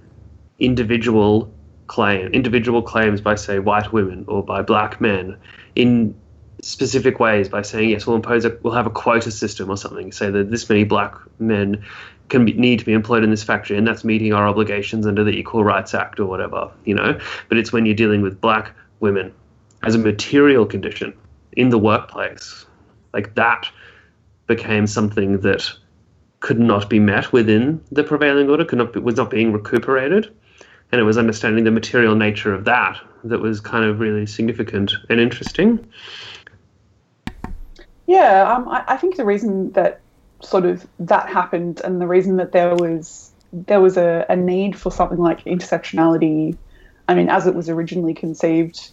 individual 0.58 1.52
claim 1.86 2.26
individual 2.32 2.82
claims 2.82 3.20
by 3.20 3.34
say 3.34 3.58
white 3.58 3.92
women 3.92 4.24
or 4.26 4.42
by 4.42 4.62
black 4.62 5.00
men 5.00 5.36
in 5.76 6.14
specific 6.62 7.20
ways 7.20 7.48
by 7.48 7.62
saying 7.62 7.90
yes 7.90 8.06
we'll 8.06 8.16
impose 8.16 8.44
a 8.44 8.56
we'll 8.62 8.72
have 8.72 8.86
a 8.86 8.90
quota 8.90 9.30
system 9.30 9.70
or 9.70 9.76
something 9.76 10.10
say 10.10 10.30
that 10.30 10.50
this 10.50 10.68
many 10.68 10.84
black 10.84 11.14
men 11.38 11.84
can 12.28 12.44
be, 12.44 12.52
need 12.54 12.78
to 12.78 12.84
be 12.84 12.92
employed 12.92 13.22
in 13.22 13.30
this 13.30 13.42
factory 13.44 13.76
and 13.76 13.86
that's 13.86 14.04
meeting 14.04 14.32
our 14.32 14.46
obligations 14.48 15.06
under 15.06 15.22
the 15.22 15.30
equal 15.30 15.62
rights 15.62 15.94
act 15.94 16.18
or 16.18 16.26
whatever 16.26 16.70
you 16.84 16.94
know? 16.94 17.18
But 17.48 17.58
it's 17.58 17.72
when 17.72 17.86
you're 17.86 17.94
dealing 17.94 18.22
with 18.22 18.40
black 18.40 18.74
women 19.00 19.32
as 19.82 19.94
a 19.94 19.98
material 19.98 20.66
condition 20.66 21.12
in 21.52 21.68
the 21.68 21.78
workplace 21.78 22.64
like 23.12 23.34
that 23.34 23.68
became 24.46 24.86
something 24.86 25.40
that 25.40 25.70
could 26.42 26.58
not 26.58 26.90
be 26.90 26.98
met 26.98 27.32
within 27.32 27.80
the 27.92 28.02
prevailing 28.02 28.50
order 28.50 28.64
could 28.64 28.78
not 28.78 28.92
be, 28.92 29.00
was 29.00 29.16
not 29.16 29.30
being 29.30 29.52
recuperated. 29.52 30.30
And 30.90 31.00
it 31.00 31.04
was 31.04 31.16
understanding 31.16 31.64
the 31.64 31.70
material 31.70 32.14
nature 32.16 32.52
of 32.52 32.64
that 32.66 33.00
that 33.24 33.40
was 33.40 33.60
kind 33.60 33.84
of 33.84 34.00
really 34.00 34.26
significant 34.26 34.92
and 35.08 35.20
interesting. 35.20 35.88
Yeah, 38.06 38.52
um, 38.52 38.68
I, 38.68 38.84
I 38.88 38.96
think 38.96 39.16
the 39.16 39.24
reason 39.24 39.70
that 39.72 40.00
sort 40.42 40.66
of 40.66 40.86
that 40.98 41.28
happened, 41.28 41.80
and 41.82 42.00
the 42.00 42.08
reason 42.08 42.36
that 42.36 42.52
there 42.52 42.74
was 42.74 43.30
there 43.52 43.80
was 43.80 43.96
a, 43.96 44.26
a 44.28 44.36
need 44.36 44.76
for 44.76 44.90
something 44.90 45.18
like 45.18 45.44
intersectionality, 45.44 46.56
I 47.08 47.14
mean, 47.14 47.28
as 47.28 47.46
it 47.46 47.54
was 47.54 47.68
originally 47.68 48.14
conceived, 48.14 48.90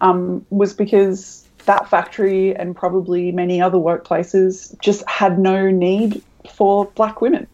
um, 0.00 0.46
was 0.50 0.72
because 0.72 1.46
that 1.66 1.90
factory 1.90 2.54
and 2.54 2.76
probably 2.76 3.32
many 3.32 3.60
other 3.60 3.78
workplaces 3.78 4.78
just 4.80 5.06
had 5.08 5.38
no 5.38 5.70
need 5.70 6.22
for 6.50 6.86
black 6.94 7.20
women. 7.20 7.46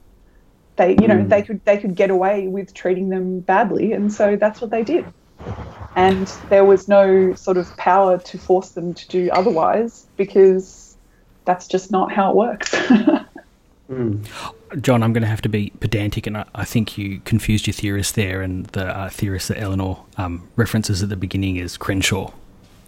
They, 0.76 0.97
you 1.01 1.09
know, 1.09 1.24
they 1.26 1.43
could 1.43 1.62
they 1.64 1.76
could 1.76 1.95
get 1.95 2.11
away 2.11 2.49
with 2.49 2.72
treating 2.72 3.11
them 3.11 3.41
badly, 3.41 3.93
and 3.93 4.12
so 4.12 4.36
that's 4.36 4.61
what 4.61 4.70
they 4.70 4.82
did. 4.82 5.05
And 5.97 6.26
there 6.49 6.64
was 6.64 6.88
no 6.88 7.34
sort 7.34 7.57
of 7.57 7.76
power 7.76 8.18
to 8.18 8.38
force 8.38 8.70
them 8.70 8.95
to 8.95 9.09
do 9.09 9.28
otherwise 9.32 10.07
because 10.16 10.97
that's 11.45 11.66
just 11.66 11.91
not 11.91 12.12
how 12.12 12.30
it 12.30 12.36
works. 12.36 12.74
John, 14.80 15.03
I'm 15.03 15.12
going 15.12 15.22
to 15.22 15.28
have 15.28 15.43
to 15.43 15.49
be 15.49 15.72
pedantic, 15.80 16.26
and 16.26 16.38
I, 16.38 16.45
I 16.55 16.64
think 16.64 16.97
you 16.97 17.20
confused 17.24 17.66
your 17.66 17.74
theorist 17.74 18.14
there. 18.14 18.41
And 18.41 18.66
the 18.66 18.86
uh, 18.86 19.11
theorist 19.11 19.49
that 19.49 19.59
Eleanor 19.59 20.05
um, 20.16 20.49
references 20.55 21.03
at 21.03 21.09
the 21.09 21.16
beginning 21.16 21.57
is 21.57 21.76
Crenshaw. 21.76 22.32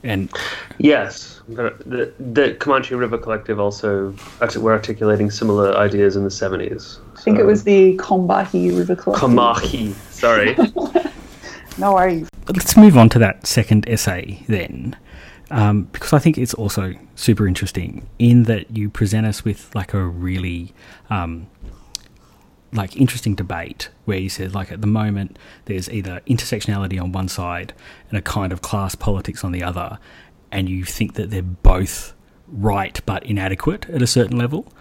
And 0.04 0.30
Yes, 0.78 1.40
the, 1.48 1.74
the, 1.86 2.12
the 2.18 2.54
Comanche 2.54 2.94
River 2.94 3.18
Collective 3.18 3.60
also 3.60 4.14
artic- 4.40 4.60
were 4.62 4.72
articulating 4.72 5.30
similar 5.30 5.76
ideas 5.76 6.16
in 6.16 6.24
the 6.24 6.28
70s. 6.30 6.98
I 7.16 7.20
think 7.20 7.38
it 7.38 7.44
was 7.44 7.62
the 7.64 7.96
Combahee 7.98 8.76
River 8.76 8.96
Collective. 8.96 9.20
Comanche, 9.20 9.92
sorry. 10.10 10.56
No 11.78 11.94
worries. 11.94 12.28
let's 12.48 12.76
move 12.76 12.98
on 12.98 13.08
to 13.10 13.18
that 13.18 13.46
second 13.46 13.88
essay 13.88 14.44
then, 14.46 14.94
um, 15.50 15.84
because 15.84 16.12
I 16.12 16.18
think 16.18 16.36
it's 16.36 16.52
also 16.54 16.94
super 17.14 17.46
interesting 17.46 18.06
in 18.18 18.42
that 18.44 18.76
you 18.76 18.90
present 18.90 19.26
us 19.26 19.42
with 19.44 19.74
like 19.74 19.94
a 19.94 20.04
really 20.04 20.74
um, 21.08 21.46
like 22.72 22.96
interesting 22.96 23.34
debate 23.34 23.90
where 24.06 24.18
you 24.18 24.28
said 24.28 24.54
like 24.54 24.72
at 24.72 24.80
the 24.80 24.86
moment 24.86 25.38
there's 25.66 25.90
either 25.90 26.20
intersectionality 26.26 27.00
on 27.00 27.12
one 27.12 27.28
side 27.28 27.74
and 28.08 28.18
a 28.18 28.22
kind 28.22 28.52
of 28.52 28.62
class 28.62 28.94
politics 28.94 29.44
on 29.44 29.52
the 29.52 29.62
other, 29.62 29.98
and 30.50 30.68
you 30.68 30.84
think 30.84 31.14
that 31.14 31.30
they're 31.30 31.42
both 31.42 32.14
right 32.48 33.00
but 33.06 33.24
inadequate 33.24 33.88
at 33.90 34.02
a 34.02 34.06
certain 34.06 34.38
level. 34.38 34.72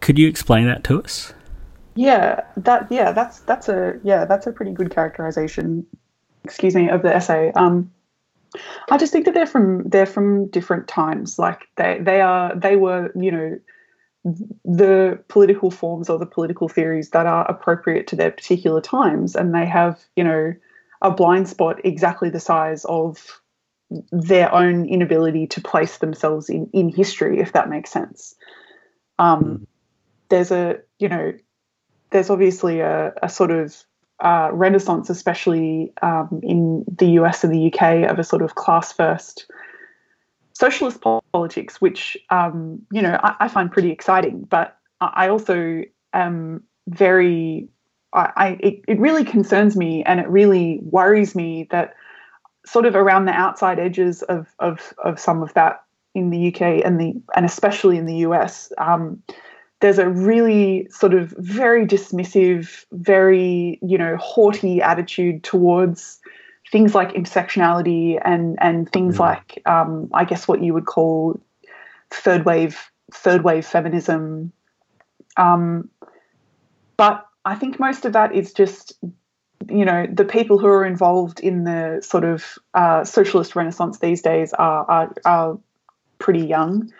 Could 0.00 0.18
you 0.18 0.28
explain 0.28 0.66
that 0.66 0.84
to 0.84 1.02
us? 1.02 1.34
Yeah, 1.94 2.44
that 2.56 2.86
yeah, 2.90 3.12
that's 3.12 3.40
that's 3.40 3.68
a 3.68 3.98
yeah, 4.04 4.24
that's 4.24 4.46
a 4.46 4.52
pretty 4.52 4.72
good 4.72 4.90
characterization. 4.90 5.86
Excuse 6.44 6.74
me, 6.74 6.88
of 6.88 7.02
the 7.02 7.14
essay. 7.14 7.50
Um, 7.56 7.90
I 8.90 8.96
just 8.96 9.12
think 9.12 9.24
that 9.24 9.34
they're 9.34 9.46
from 9.46 9.88
they're 9.88 10.06
from 10.06 10.46
different 10.48 10.88
times. 10.88 11.38
Like 11.38 11.62
they 11.76 11.98
they 12.00 12.20
are 12.20 12.54
they 12.54 12.76
were 12.76 13.10
you 13.16 13.32
know 13.32 13.58
the 14.64 15.22
political 15.28 15.70
forms 15.70 16.08
or 16.08 16.18
the 16.18 16.26
political 16.26 16.68
theories 16.68 17.10
that 17.10 17.26
are 17.26 17.48
appropriate 17.50 18.06
to 18.08 18.16
their 18.16 18.30
particular 18.30 18.80
times, 18.80 19.36
and 19.36 19.54
they 19.54 19.66
have 19.66 20.00
you 20.16 20.24
know 20.24 20.54
a 21.02 21.10
blind 21.10 21.48
spot 21.48 21.80
exactly 21.84 22.30
the 22.30 22.40
size 22.40 22.84
of 22.86 23.40
their 24.12 24.54
own 24.54 24.86
inability 24.86 25.46
to 25.46 25.60
place 25.60 25.98
themselves 25.98 26.48
in 26.48 26.68
in 26.72 26.88
history, 26.88 27.40
if 27.40 27.52
that 27.52 27.70
makes 27.70 27.90
sense. 27.90 28.34
Um, 29.18 29.66
there's 30.28 30.50
a 30.50 30.80
you 30.98 31.08
know 31.08 31.32
there's 32.10 32.30
obviously 32.30 32.80
a, 32.80 33.12
a 33.22 33.28
sort 33.28 33.50
of 33.50 33.84
uh, 34.20 34.50
renaissance, 34.52 35.10
especially 35.10 35.92
um, 36.02 36.40
in 36.42 36.84
the 36.88 37.10
US 37.20 37.44
and 37.44 37.52
the 37.52 37.72
UK, 37.72 38.10
of 38.10 38.18
a 38.18 38.24
sort 38.24 38.42
of 38.42 38.54
class 38.54 38.92
first 38.92 39.46
socialist 40.58 41.00
politics, 41.32 41.80
which 41.80 42.16
um, 42.30 42.82
you 42.90 43.00
know 43.00 43.18
I, 43.22 43.34
I, 43.40 43.48
find 43.48 43.70
pretty 43.70 43.90
exciting. 43.90 44.42
But 44.42 44.76
I 45.00 45.28
also 45.28 45.82
am 46.12 46.64
very, 46.88 47.68
I, 48.12 48.32
I 48.36 48.48
it, 48.60 48.80
it 48.88 48.98
really 48.98 49.24
concerns 49.24 49.76
me 49.76 50.02
and 50.04 50.18
it 50.18 50.28
really 50.28 50.80
worries 50.82 51.36
me 51.36 51.68
that 51.70 51.94
sort 52.66 52.86
of 52.86 52.96
around 52.96 53.26
the 53.26 53.32
outside 53.32 53.78
edges 53.78 54.22
of 54.22 54.48
of, 54.58 54.92
of 55.04 55.20
some 55.20 55.42
of 55.42 55.54
that 55.54 55.84
in 56.14 56.30
the 56.30 56.48
UK 56.48 56.84
and 56.84 57.00
the 57.00 57.14
and 57.36 57.46
especially 57.46 57.96
in 57.96 58.06
the 58.06 58.16
US. 58.16 58.72
Um, 58.78 59.22
there's 59.80 60.00
a 60.00 60.08
really 60.08 60.88
sort 60.90 61.14
of 61.14 61.32
very 61.38 61.86
dismissive, 61.86 62.84
very 62.92 63.78
you 63.80 63.96
know 63.96 64.16
haughty 64.16 64.82
attitude 64.82 65.44
towards 65.44 66.18
things 66.70 66.94
like 66.94 67.12
intersectionality 67.12 68.20
and 68.24 68.58
and 68.60 68.90
things 68.92 69.16
Mm. 69.16 69.20
like 69.20 69.62
um, 69.66 70.10
I 70.12 70.24
guess 70.24 70.46
what 70.46 70.62
you 70.62 70.74
would 70.74 70.86
call 70.86 71.40
third 72.10 72.44
wave 72.44 72.90
third 73.12 73.42
wave 73.42 73.66
feminism. 73.66 74.52
Um, 75.36 75.88
but 76.96 77.26
I 77.44 77.54
think 77.54 77.78
most 77.78 78.04
of 78.04 78.12
that 78.12 78.34
is 78.34 78.52
just 78.52 78.92
you 79.70 79.84
know 79.84 80.06
the 80.12 80.24
people 80.24 80.58
who 80.58 80.66
are 80.66 80.84
involved 80.84 81.40
in 81.40 81.64
the 81.64 82.00
sort 82.02 82.24
of 82.24 82.58
uh, 82.74 83.04
socialist 83.04 83.56
renaissance 83.56 83.98
these 83.98 84.22
days 84.22 84.52
are, 84.52 84.84
are 84.90 85.14
are 85.24 85.58
pretty 86.18 86.46
young 86.46 86.92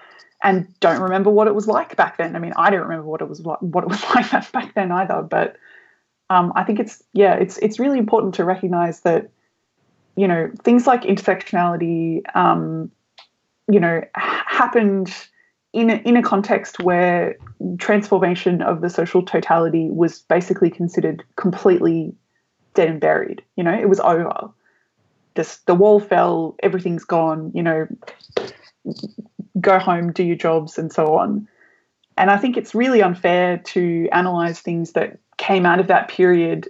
and 0.42 0.68
don't 0.80 1.00
remember 1.00 1.30
what 1.30 1.48
it 1.48 1.54
was 1.54 1.66
like 1.66 1.96
back 1.96 2.16
then. 2.16 2.36
I 2.36 2.38
mean, 2.38 2.52
I 2.56 2.70
don't 2.70 2.82
remember 2.82 3.06
what 3.06 3.20
it 3.20 3.28
was 3.28 3.40
like, 3.44 3.60
what 3.60 3.82
it 3.84 3.90
was 3.90 4.02
like 4.14 4.52
back 4.52 4.74
then 4.74 4.92
either. 4.92 5.22
But 5.22 5.56
um, 6.30 6.52
I 6.54 6.64
think 6.64 6.78
it's 6.80 7.02
yeah, 7.12 7.34
it's 7.34 7.58
it's 7.58 7.78
really 7.78 7.98
important 7.98 8.34
to 8.34 8.44
recognize 8.44 9.00
that 9.00 9.30
you 10.18 10.26
know 10.26 10.50
things 10.64 10.86
like 10.86 11.02
intersectionality, 11.02 12.22
um, 12.34 12.90
you 13.70 13.78
know, 13.78 14.02
happened 14.14 15.14
in 15.72 15.90
a, 15.90 15.96
in 16.04 16.16
a 16.16 16.22
context 16.22 16.80
where 16.80 17.36
transformation 17.78 18.60
of 18.62 18.80
the 18.80 18.90
social 18.90 19.22
totality 19.22 19.88
was 19.90 20.20
basically 20.22 20.70
considered 20.70 21.22
completely 21.36 22.12
dead 22.74 22.88
and 22.88 23.00
buried. 23.00 23.42
You 23.56 23.62
know, 23.64 23.72
it 23.72 23.88
was 23.88 24.00
over. 24.00 24.50
Just 25.36 25.66
the 25.66 25.74
wall 25.74 26.00
fell, 26.00 26.56
everything's 26.62 27.04
gone. 27.04 27.52
You 27.54 27.62
know, 27.62 27.86
go 29.60 29.78
home, 29.78 30.12
do 30.12 30.24
your 30.24 30.36
jobs, 30.36 30.78
and 30.78 30.92
so 30.92 31.16
on. 31.16 31.46
And 32.16 32.30
I 32.30 32.38
think 32.38 32.56
it's 32.56 32.74
really 32.74 33.02
unfair 33.02 33.58
to 33.58 34.08
analyze 34.10 34.60
things 34.60 34.92
that 34.92 35.18
came 35.36 35.64
out 35.64 35.78
of 35.78 35.86
that 35.86 36.08
period 36.08 36.68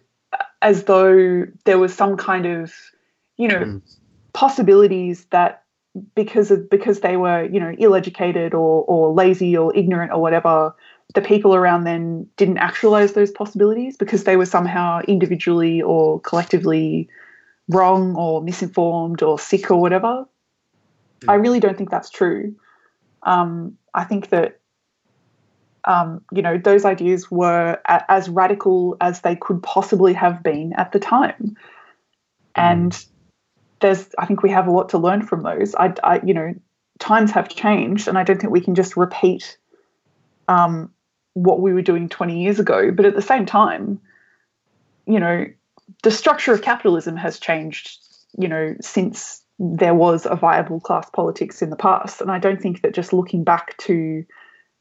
as 0.60 0.84
though 0.84 1.46
there 1.64 1.78
was 1.78 1.94
some 1.94 2.18
kind 2.18 2.44
of, 2.44 2.74
you 3.38 3.48
know, 3.48 3.60
Mm. 3.60 3.82
possibilities 4.34 5.24
that 5.30 5.62
because 6.14 6.50
of 6.50 6.68
because 6.70 7.00
they 7.00 7.16
were, 7.16 7.44
you 7.44 7.58
know, 7.58 7.74
ill-educated 7.78 8.54
or 8.54 8.84
or 8.84 9.12
lazy 9.12 9.56
or 9.56 9.74
ignorant 9.74 10.12
or 10.12 10.20
whatever, 10.20 10.74
the 11.14 11.22
people 11.22 11.54
around 11.54 11.84
them 11.84 12.28
didn't 12.36 12.58
actualize 12.58 13.14
those 13.14 13.30
possibilities 13.30 13.96
because 13.96 14.24
they 14.24 14.36
were 14.36 14.46
somehow 14.46 15.00
individually 15.08 15.80
or 15.80 16.20
collectively 16.20 17.08
wrong 17.68 18.14
or 18.16 18.42
misinformed 18.42 19.22
or 19.22 19.38
sick 19.38 19.70
or 19.70 19.80
whatever. 19.80 20.26
I 21.26 21.34
really 21.34 21.60
don't 21.60 21.76
think 21.76 21.90
that's 21.90 22.10
true. 22.10 22.54
Um, 23.22 23.76
I 23.94 24.04
think 24.04 24.28
that 24.28 24.60
um, 25.84 26.22
you 26.32 26.42
know 26.42 26.58
those 26.58 26.84
ideas 26.84 27.30
were 27.30 27.80
a- 27.86 28.10
as 28.10 28.28
radical 28.28 28.96
as 29.00 29.22
they 29.22 29.36
could 29.36 29.62
possibly 29.62 30.12
have 30.12 30.42
been 30.42 30.72
at 30.74 30.92
the 30.92 30.98
time, 31.00 31.56
and 32.54 33.04
there's 33.80 34.08
I 34.18 34.26
think 34.26 34.42
we 34.42 34.50
have 34.50 34.66
a 34.66 34.70
lot 34.70 34.88
to 34.90 34.98
learn 34.98 35.22
from 35.22 35.42
those. 35.42 35.74
I, 35.74 35.94
I 36.02 36.20
you 36.24 36.34
know 36.34 36.54
times 36.98 37.30
have 37.32 37.48
changed, 37.48 38.08
and 38.08 38.18
I 38.18 38.24
don't 38.24 38.40
think 38.40 38.52
we 38.52 38.60
can 38.60 38.74
just 38.74 38.96
repeat 38.96 39.56
um, 40.48 40.90
what 41.34 41.60
we 41.60 41.72
were 41.72 41.82
doing 41.82 42.08
20 42.08 42.42
years 42.42 42.58
ago. 42.58 42.90
But 42.90 43.06
at 43.06 43.14
the 43.14 43.22
same 43.22 43.46
time, 43.46 44.00
you 45.06 45.20
know, 45.20 45.46
the 46.02 46.10
structure 46.10 46.52
of 46.52 46.62
capitalism 46.62 47.16
has 47.16 47.38
changed. 47.38 47.98
You 48.36 48.48
know, 48.48 48.74
since 48.80 49.42
there 49.58 49.94
was 49.94 50.26
a 50.26 50.36
viable 50.36 50.80
class 50.80 51.10
politics 51.10 51.62
in 51.62 51.70
the 51.70 51.76
past. 51.76 52.20
And 52.20 52.30
I 52.30 52.38
don't 52.38 52.62
think 52.62 52.82
that 52.82 52.94
just 52.94 53.12
looking 53.12 53.42
back 53.42 53.76
to 53.78 54.24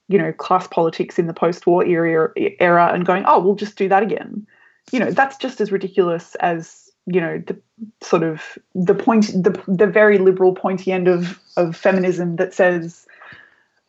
you 0.07 0.17
know, 0.17 0.31
class 0.31 0.67
politics 0.67 1.19
in 1.19 1.27
the 1.27 1.33
post-war 1.33 1.85
era, 1.85 2.31
era 2.59 2.91
and 2.93 3.05
going, 3.05 3.23
oh, 3.27 3.39
we'll 3.39 3.55
just 3.55 3.77
do 3.77 3.89
that 3.89 4.03
again. 4.03 4.47
You 4.91 4.99
know, 4.99 5.11
that's 5.11 5.37
just 5.37 5.59
as 5.59 5.71
ridiculous 5.71 6.35
as 6.35 6.86
you 7.07 7.21
know 7.21 7.41
the 7.47 7.57
sort 8.01 8.23
of 8.23 8.57
the 8.75 8.93
point, 8.93 9.27
the 9.27 9.59
the 9.67 9.87
very 9.87 10.17
liberal 10.17 10.53
pointy 10.53 10.91
end 10.91 11.07
of 11.07 11.39
of 11.55 11.75
feminism 11.75 12.35
that 12.35 12.53
says, 12.53 13.07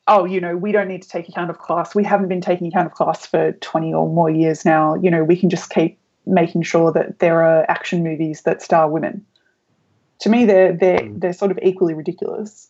oh, 0.07 0.25
you 0.25 0.41
know, 0.41 0.57
we 0.57 0.73
don't 0.73 0.89
need 0.89 1.03
to 1.03 1.09
take 1.09 1.29
account 1.29 1.51
of 1.51 1.59
class. 1.59 1.95
We 1.95 2.05
haven't 2.05 2.29
been 2.29 2.41
taking 2.41 2.69
account 2.69 2.87
of 2.87 2.93
class 2.93 3.27
for 3.27 3.53
twenty 3.53 3.93
or 3.93 4.09
more 4.09 4.31
years 4.31 4.65
now. 4.65 4.95
You 4.95 5.11
know, 5.11 5.25
we 5.25 5.37
can 5.37 5.51
just 5.51 5.71
keep 5.71 5.99
making 6.27 6.63
sure 6.63 6.93
that 6.93 7.19
there 7.19 7.43
are 7.43 7.69
action 7.69 8.03
movies 8.05 8.43
that 8.43 8.63
star 8.63 8.89
women. 8.89 9.27
To 10.21 10.31
me, 10.31 10.45
they're 10.45 10.73
they're 10.73 11.01
mm. 11.01 11.21
they're 11.21 11.33
sort 11.33 11.51
of 11.51 11.59
equally 11.63 11.95
ridiculous. 11.95 12.69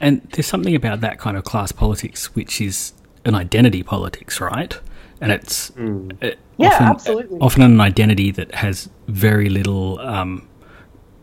And 0.00 0.22
there's 0.32 0.46
something 0.46 0.74
about 0.74 1.00
that 1.02 1.18
kind 1.18 1.36
of 1.36 1.44
class 1.44 1.72
politics 1.72 2.34
which 2.34 2.60
is 2.60 2.92
an 3.24 3.34
identity 3.34 3.82
politics, 3.82 4.40
right? 4.40 4.78
And 5.22 5.32
it's 5.32 5.70
uh, 5.70 6.30
Yeah, 6.58 6.68
often, 6.68 6.86
absolutely. 6.88 7.38
often 7.40 7.62
an 7.62 7.80
identity 7.80 8.30
that 8.32 8.54
has 8.54 8.88
very 9.08 9.48
little 9.48 9.98
um, 10.00 10.46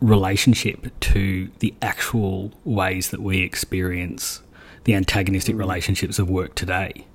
relationship 0.02 0.88
to 1.02 1.50
the 1.60 1.74
actual 1.82 2.52
ways 2.64 3.10
that 3.10 3.22
we 3.22 3.41
experience 3.41 4.41
the 4.86 4.95
antagonistic 4.95 5.56
relationships 5.58 6.18
of 6.18 6.30
work 6.30 6.56
today. 6.56 7.06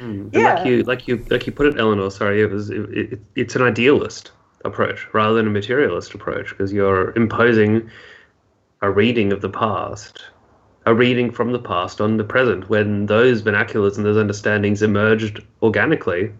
And 0.00 0.32
Yeah. 0.32 0.54
like 0.54 0.64
you, 0.64 0.82
like 0.84 1.06
you, 1.06 1.24
like 1.30 1.46
you 1.46 1.52
put 1.52 1.66
it, 1.66 1.78
Eleanor. 1.78 2.10
Sorry, 2.10 2.40
it 2.40 2.50
was. 2.50 2.70
It, 2.70 2.80
it, 2.96 3.20
it's 3.36 3.54
an 3.54 3.62
idealist 3.62 4.32
approach 4.64 5.06
rather 5.12 5.34
than 5.34 5.46
a 5.48 5.50
materialist 5.50 6.14
approach 6.14 6.50
because 6.50 6.72
you're 6.72 7.12
imposing 7.16 7.90
a 8.80 8.90
reading 8.90 9.32
of 9.32 9.40
the 9.42 9.50
past, 9.50 10.24
a 10.86 10.94
reading 10.94 11.30
from 11.30 11.52
the 11.52 11.58
past 11.58 12.00
on 12.00 12.16
the 12.16 12.24
present 12.24 12.68
when 12.68 13.06
those 13.06 13.42
vernaculars 13.42 13.96
and 13.96 14.04
those 14.04 14.16
understandings 14.16 14.82
emerged 14.82 15.42
organically 15.62 16.32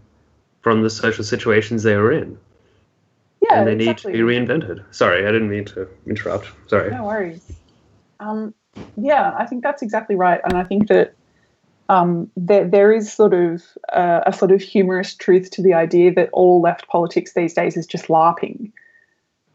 from 0.60 0.82
the 0.82 0.90
social 0.90 1.24
situations 1.24 1.82
they 1.82 1.96
were 1.96 2.12
in, 2.12 2.38
Yeah, 3.40 3.60
and 3.60 3.68
they 3.68 3.72
exactly. 3.72 4.12
need 4.12 4.18
to 4.18 4.26
be 4.26 4.32
reinvented. 4.32 4.84
Sorry, 4.90 5.26
I 5.26 5.32
didn't 5.32 5.50
mean 5.50 5.64
to 5.66 5.88
interrupt. 6.06 6.48
Sorry. 6.68 6.90
No 6.90 7.04
worries. 7.04 7.52
Um, 8.20 8.54
yeah, 8.96 9.34
I 9.36 9.46
think 9.46 9.62
that's 9.62 9.82
exactly 9.82 10.16
right, 10.16 10.40
and 10.44 10.54
I 10.54 10.64
think 10.64 10.88
that 10.88 11.14
um, 11.88 12.30
there 12.36 12.66
there 12.66 12.92
is 12.92 13.12
sort 13.12 13.34
of 13.34 13.62
uh, 13.92 14.20
a 14.26 14.32
sort 14.32 14.50
of 14.50 14.62
humorous 14.62 15.14
truth 15.14 15.50
to 15.52 15.62
the 15.62 15.74
idea 15.74 16.12
that 16.14 16.30
all 16.32 16.60
left 16.60 16.88
politics 16.88 17.34
these 17.34 17.54
days 17.54 17.76
is 17.76 17.86
just 17.86 18.06
LARPing, 18.06 18.72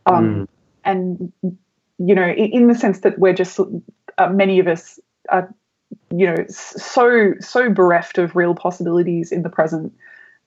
um, 0.06 0.48
and 0.84 1.32
you 1.42 2.14
know, 2.14 2.28
in, 2.28 2.52
in 2.52 2.68
the 2.68 2.76
sense 2.76 3.00
that 3.00 3.18
we're 3.18 3.34
just 3.34 3.60
uh, 4.18 4.30
many 4.30 4.60
of 4.60 4.68
us 4.68 5.00
are, 5.30 5.54
you 6.12 6.26
know, 6.26 6.46
so 6.50 7.34
so 7.40 7.70
bereft 7.70 8.18
of 8.18 8.36
real 8.36 8.56
possibilities 8.56 9.32
in 9.32 9.44
the 9.44 9.50
present. 9.50 9.94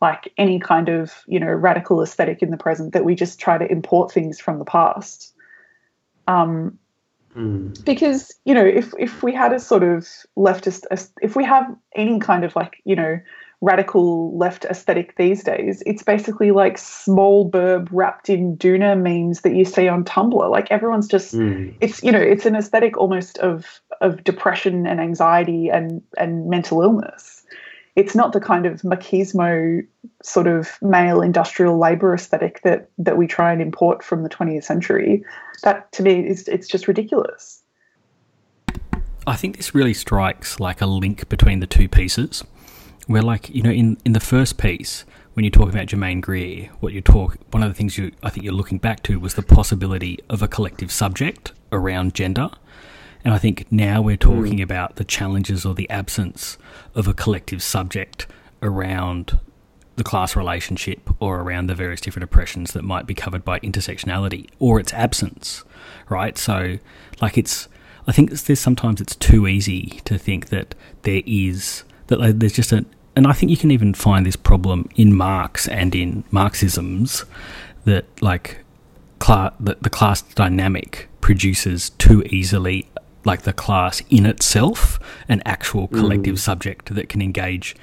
Like 0.00 0.32
any 0.38 0.58
kind 0.58 0.88
of 0.88 1.12
you 1.26 1.38
know 1.38 1.52
radical 1.52 2.02
aesthetic 2.02 2.42
in 2.42 2.50
the 2.50 2.56
present, 2.56 2.94
that 2.94 3.04
we 3.04 3.14
just 3.14 3.38
try 3.38 3.58
to 3.58 3.70
import 3.70 4.10
things 4.10 4.40
from 4.40 4.58
the 4.58 4.64
past. 4.64 5.34
Um, 6.26 6.78
Mm. 7.36 7.84
because 7.84 8.34
you 8.44 8.52
know 8.52 8.64
if 8.66 8.92
if 8.98 9.22
we 9.22 9.32
had 9.32 9.52
a 9.52 9.60
sort 9.60 9.84
of 9.84 10.08
leftist 10.36 10.84
if 11.22 11.36
we 11.36 11.44
have 11.44 11.64
any 11.94 12.18
kind 12.18 12.44
of 12.44 12.56
like 12.56 12.82
you 12.84 12.96
know 12.96 13.20
radical 13.60 14.36
left 14.38 14.64
aesthetic 14.64 15.16
these 15.16 15.42
days 15.44 15.82
it's 15.84 16.02
basically 16.02 16.50
like 16.50 16.78
small 16.78 17.50
burb 17.50 17.88
wrapped 17.92 18.30
in 18.30 18.56
doona 18.56 18.98
memes 18.98 19.42
that 19.42 19.54
you 19.54 19.64
see 19.64 19.86
on 19.86 20.02
tumblr 20.04 20.50
like 20.50 20.70
everyone's 20.70 21.06
just 21.08 21.34
Mm. 21.34 21.74
it's 21.80 22.02
you 22.02 22.10
know 22.10 22.18
it's 22.18 22.46
an 22.46 22.56
aesthetic 22.56 22.96
almost 22.96 23.38
of 23.38 23.80
of 24.00 24.24
depression 24.24 24.86
and 24.86 25.00
anxiety 25.00 25.68
and 25.68 26.02
and 26.16 26.48
mental 26.48 26.80
illness 26.82 27.44
it's 27.96 28.14
not 28.14 28.32
the 28.32 28.40
kind 28.40 28.64
of 28.66 28.80
machismo 28.82 29.86
sort 30.22 30.46
of 30.46 30.78
male 30.80 31.20
industrial 31.20 31.78
labor 31.78 32.14
aesthetic 32.14 32.62
that 32.62 32.88
that 32.96 33.16
we 33.18 33.26
try 33.26 33.52
and 33.52 33.60
import 33.60 34.02
from 34.02 34.22
the 34.22 34.28
20th 34.30 34.64
century 34.64 35.22
that 35.62 35.92
to 35.92 36.02
me 36.02 36.26
is 36.26 36.48
it's 36.48 36.66
just 36.66 36.88
ridiculous 36.88 37.62
I 39.26 39.36
think 39.36 39.58
this 39.58 39.74
really 39.74 39.94
strikes 39.94 40.58
like 40.58 40.80
a 40.80 40.86
link 40.86 41.28
between 41.28 41.60
the 41.60 41.66
two 41.66 41.88
pieces. 41.88 42.42
Where, 43.06 43.22
like, 43.22 43.50
you 43.50 43.62
know, 43.62 43.70
in, 43.70 43.96
in 44.04 44.12
the 44.12 44.20
first 44.20 44.58
piece, 44.58 45.04
when 45.34 45.44
you 45.44 45.50
talk 45.50 45.68
about 45.68 45.86
Germaine 45.86 46.20
Greer, 46.20 46.70
what 46.80 46.92
you 46.92 47.00
talk, 47.00 47.38
one 47.50 47.62
of 47.62 47.68
the 47.68 47.74
things 47.74 47.96
you 47.98 48.12
I 48.22 48.30
think 48.30 48.44
you're 48.44 48.52
looking 48.54 48.78
back 48.78 49.02
to 49.04 49.18
was 49.18 49.34
the 49.34 49.42
possibility 49.42 50.18
of 50.28 50.42
a 50.42 50.48
collective 50.48 50.92
subject 50.92 51.52
around 51.72 52.14
gender. 52.14 52.50
And 53.24 53.34
I 53.34 53.38
think 53.38 53.70
now 53.70 54.00
we're 54.00 54.16
hmm. 54.16 54.32
talking 54.32 54.62
about 54.62 54.96
the 54.96 55.04
challenges 55.04 55.64
or 55.64 55.74
the 55.74 55.88
absence 55.90 56.58
of 56.94 57.06
a 57.06 57.14
collective 57.14 57.62
subject 57.62 58.26
around 58.62 59.38
the 59.96 60.04
class 60.04 60.34
relationship 60.34 61.10
or 61.20 61.40
around 61.40 61.66
the 61.66 61.74
various 61.74 62.00
different 62.00 62.24
oppressions 62.24 62.72
that 62.72 62.82
might 62.82 63.06
be 63.06 63.14
covered 63.14 63.44
by 63.44 63.60
intersectionality 63.60 64.48
or 64.58 64.80
its 64.80 64.94
absence, 64.94 65.62
right? 66.08 66.38
So, 66.38 66.78
like, 67.20 67.36
it's, 67.36 67.68
I 68.06 68.12
think 68.12 68.30
there's 68.30 68.60
sometimes 68.60 69.02
it's 69.02 69.14
too 69.14 69.46
easy 69.46 70.00
to 70.06 70.16
think 70.16 70.48
that 70.48 70.74
there 71.02 71.22
is, 71.26 71.84
that 72.10 72.20
like, 72.20 72.38
there's 72.38 72.52
just 72.52 72.70
a, 72.72 72.84
and 73.16 73.26
I 73.26 73.32
think 73.32 73.50
you 73.50 73.56
can 73.56 73.70
even 73.70 73.94
find 73.94 74.24
this 74.26 74.36
problem 74.36 74.88
in 74.94 75.14
Marx 75.14 75.66
and 75.66 75.94
in 75.94 76.22
Marxisms 76.30 77.24
that, 77.84 78.04
like, 78.22 78.58
cla- 79.18 79.54
the, 79.58 79.76
the 79.80 79.90
class 79.90 80.22
dynamic 80.22 81.08
produces 81.20 81.90
too 81.90 82.22
easily 82.26 82.88
like 83.24 83.42
the 83.42 83.52
class 83.52 84.00
in 84.08 84.24
itself 84.24 84.98
an 85.28 85.42
actual 85.44 85.88
mm. 85.88 85.98
collective 85.98 86.40
subject 86.40 86.94
that 86.94 87.08
can 87.08 87.20
engage 87.20 87.76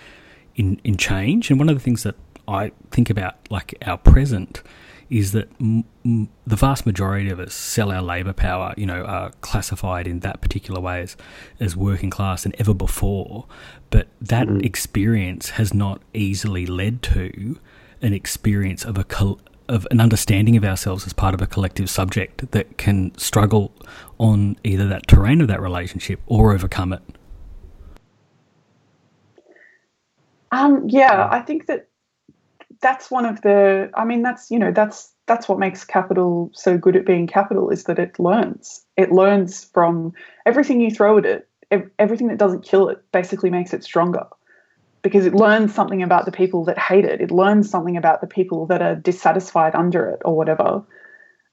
in, 0.55 0.79
in 0.83 0.97
change. 0.97 1.51
And 1.51 1.59
one 1.59 1.69
of 1.69 1.75
the 1.75 1.81
things 1.81 2.03
that 2.03 2.15
i 2.47 2.71
think 2.91 3.09
about 3.09 3.35
like 3.49 3.75
our 3.85 3.97
present 3.97 4.61
is 5.09 5.31
that 5.31 5.49
m- 5.59 5.85
m- 6.05 6.29
the 6.45 6.55
vast 6.55 6.85
majority 6.85 7.29
of 7.29 7.39
us 7.39 7.53
sell 7.53 7.91
our 7.91 8.01
labor 8.01 8.33
power 8.33 8.73
you 8.77 8.85
know 8.85 9.03
are 9.03 9.31
classified 9.41 10.07
in 10.07 10.19
that 10.19 10.41
particular 10.41 10.79
way 10.79 11.01
as, 11.01 11.15
as 11.59 11.75
working 11.75 12.09
class 12.09 12.43
than 12.43 12.53
ever 12.59 12.73
before 12.73 13.45
but 13.89 14.07
that 14.19 14.49
experience 14.63 15.51
has 15.51 15.73
not 15.73 16.01
easily 16.13 16.65
led 16.65 17.01
to 17.01 17.59
an 18.01 18.13
experience 18.13 18.85
of 18.85 18.97
a 18.97 19.03
col- 19.03 19.39
of 19.67 19.87
an 19.91 19.99
understanding 19.99 20.55
of 20.55 20.63
ourselves 20.63 21.05
as 21.05 21.13
part 21.13 21.33
of 21.33 21.41
a 21.41 21.47
collective 21.47 21.89
subject 21.89 22.51
that 22.51 22.77
can 22.77 23.15
struggle 23.17 23.73
on 24.17 24.55
either 24.63 24.87
that 24.87 25.07
terrain 25.07 25.41
of 25.41 25.47
that 25.47 25.61
relationship 25.61 26.21
or 26.25 26.53
overcome 26.53 26.93
it. 26.93 27.01
Um, 30.51 30.87
yeah, 30.87 31.27
I 31.29 31.41
think 31.41 31.65
that 31.67 31.89
that's 32.87 33.11
one 33.11 33.25
of 33.25 33.41
the. 33.41 33.89
I 33.95 34.05
mean, 34.05 34.21
that's 34.21 34.49
you 34.49 34.57
know, 34.57 34.71
that's 34.71 35.11
that's 35.25 35.49
what 35.49 35.59
makes 35.59 35.83
capital 35.83 36.49
so 36.53 36.77
good 36.77 36.95
at 36.95 37.05
being 37.05 37.27
capital 37.27 37.69
is 37.69 37.83
that 37.83 37.99
it 37.99 38.17
learns. 38.17 38.85
It 38.95 39.11
learns 39.11 39.65
from 39.65 40.13
everything 40.45 40.79
you 40.79 40.89
throw 40.89 41.17
at 41.17 41.25
it. 41.25 41.49
Everything 41.99 42.29
that 42.29 42.37
doesn't 42.37 42.63
kill 42.63 42.87
it 42.87 43.03
basically 43.11 43.49
makes 43.49 43.73
it 43.73 43.83
stronger 43.83 44.25
because 45.01 45.25
it 45.25 45.35
learns 45.35 45.75
something 45.75 46.01
about 46.01 46.23
the 46.23 46.31
people 46.31 46.63
that 46.63 46.79
hate 46.79 47.03
it. 47.03 47.19
It 47.19 47.29
learns 47.29 47.69
something 47.69 47.97
about 47.97 48.21
the 48.21 48.27
people 48.27 48.67
that 48.67 48.81
are 48.81 48.95
dissatisfied 48.95 49.75
under 49.75 50.09
it 50.09 50.21
or 50.23 50.37
whatever. 50.37 50.81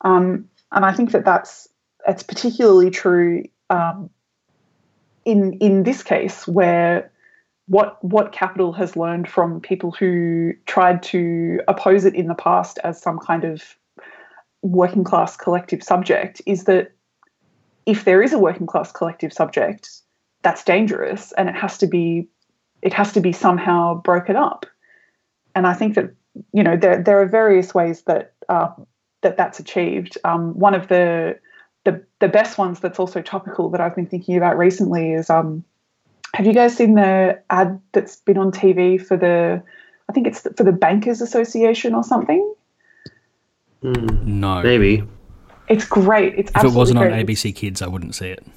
Um, 0.02 0.48
and 0.70 0.84
I 0.84 0.92
think 0.92 1.10
that 1.10 1.24
that's 1.24 1.68
it's 2.06 2.22
particularly 2.22 2.90
true 2.90 3.42
um, 3.70 4.08
in 5.24 5.54
in 5.54 5.82
this 5.82 6.04
case 6.04 6.46
where 6.46 7.10
what 7.66 8.02
what 8.04 8.32
capital 8.32 8.72
has 8.72 8.96
learned 8.96 9.28
from 9.28 9.60
people 9.60 9.90
who 9.90 10.52
tried 10.66 11.02
to 11.02 11.60
oppose 11.68 12.04
it 12.04 12.14
in 12.14 12.26
the 12.26 12.34
past 12.34 12.78
as 12.84 13.00
some 13.00 13.18
kind 13.18 13.44
of 13.44 13.76
working 14.62 15.04
class 15.04 15.36
collective 15.36 15.82
subject 15.82 16.40
is 16.46 16.64
that 16.64 16.92
if 17.86 18.04
there 18.04 18.22
is 18.22 18.32
a 18.32 18.38
working 18.38 18.66
class 18.66 18.92
collective 18.92 19.32
subject 19.32 19.88
that's 20.42 20.64
dangerous 20.64 21.32
and 21.32 21.48
it 21.48 21.54
has 21.54 21.78
to 21.78 21.86
be 21.86 22.28
it 22.82 22.92
has 22.92 23.12
to 23.12 23.20
be 23.20 23.32
somehow 23.32 23.94
broken 23.94 24.36
up. 24.36 24.66
And 25.54 25.66
i 25.66 25.72
think 25.72 25.94
that 25.94 26.14
you 26.52 26.62
know 26.62 26.76
there 26.76 27.02
there 27.02 27.20
are 27.20 27.26
various 27.26 27.74
ways 27.74 28.02
that 28.02 28.32
uh, 28.48 28.68
that 29.22 29.36
that's 29.36 29.58
achieved. 29.58 30.18
Um, 30.24 30.58
one 30.58 30.74
of 30.74 30.88
the 30.88 31.38
the 31.84 32.04
the 32.20 32.28
best 32.28 32.58
ones 32.58 32.80
that's 32.80 32.98
also 32.98 33.22
topical 33.22 33.70
that 33.70 33.80
I've 33.80 33.94
been 33.94 34.06
thinking 34.06 34.36
about 34.36 34.58
recently 34.58 35.12
is 35.12 35.30
um 35.30 35.64
have 36.34 36.46
you 36.46 36.52
guys 36.52 36.76
seen 36.76 36.94
the 36.94 37.40
ad 37.48 37.80
that's 37.92 38.16
been 38.16 38.38
on 38.38 38.50
TV 38.50 39.00
for 39.00 39.16
the 39.16 39.62
I 40.08 40.12
think 40.12 40.26
it's 40.26 40.40
for 40.40 40.64
the 40.64 40.72
Bankers 40.72 41.20
Association 41.20 41.94
or 41.94 42.02
something? 42.02 42.54
Mm. 43.82 44.24
No. 44.24 44.62
Maybe. 44.62 45.04
It's 45.68 45.86
great. 45.86 46.34
It's 46.36 46.50
If 46.54 46.64
it 46.64 46.72
wasn't 46.72 46.98
on. 46.98 47.06
ABC 47.06 47.54
Kids, 47.54 47.80
I 47.80 47.86
wouldn't 47.86 48.14
see 48.14 48.28
it. 48.28 48.44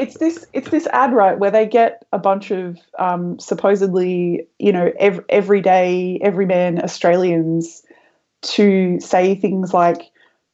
it's 0.00 0.18
this 0.18 0.44
it's 0.52 0.70
this 0.70 0.86
ad 0.88 1.12
right 1.12 1.38
where 1.38 1.52
they 1.52 1.66
get 1.66 2.04
a 2.12 2.18
bunch 2.18 2.50
of 2.50 2.78
um, 2.98 3.38
supposedly 3.38 4.46
you 4.58 4.72
know 4.72 4.90
ev- 4.98 5.24
everyday 5.28 6.18
everyman 6.20 6.82
Australians 6.82 7.84
to 8.40 8.98
say 9.00 9.36
things 9.36 9.72
like 9.72 10.02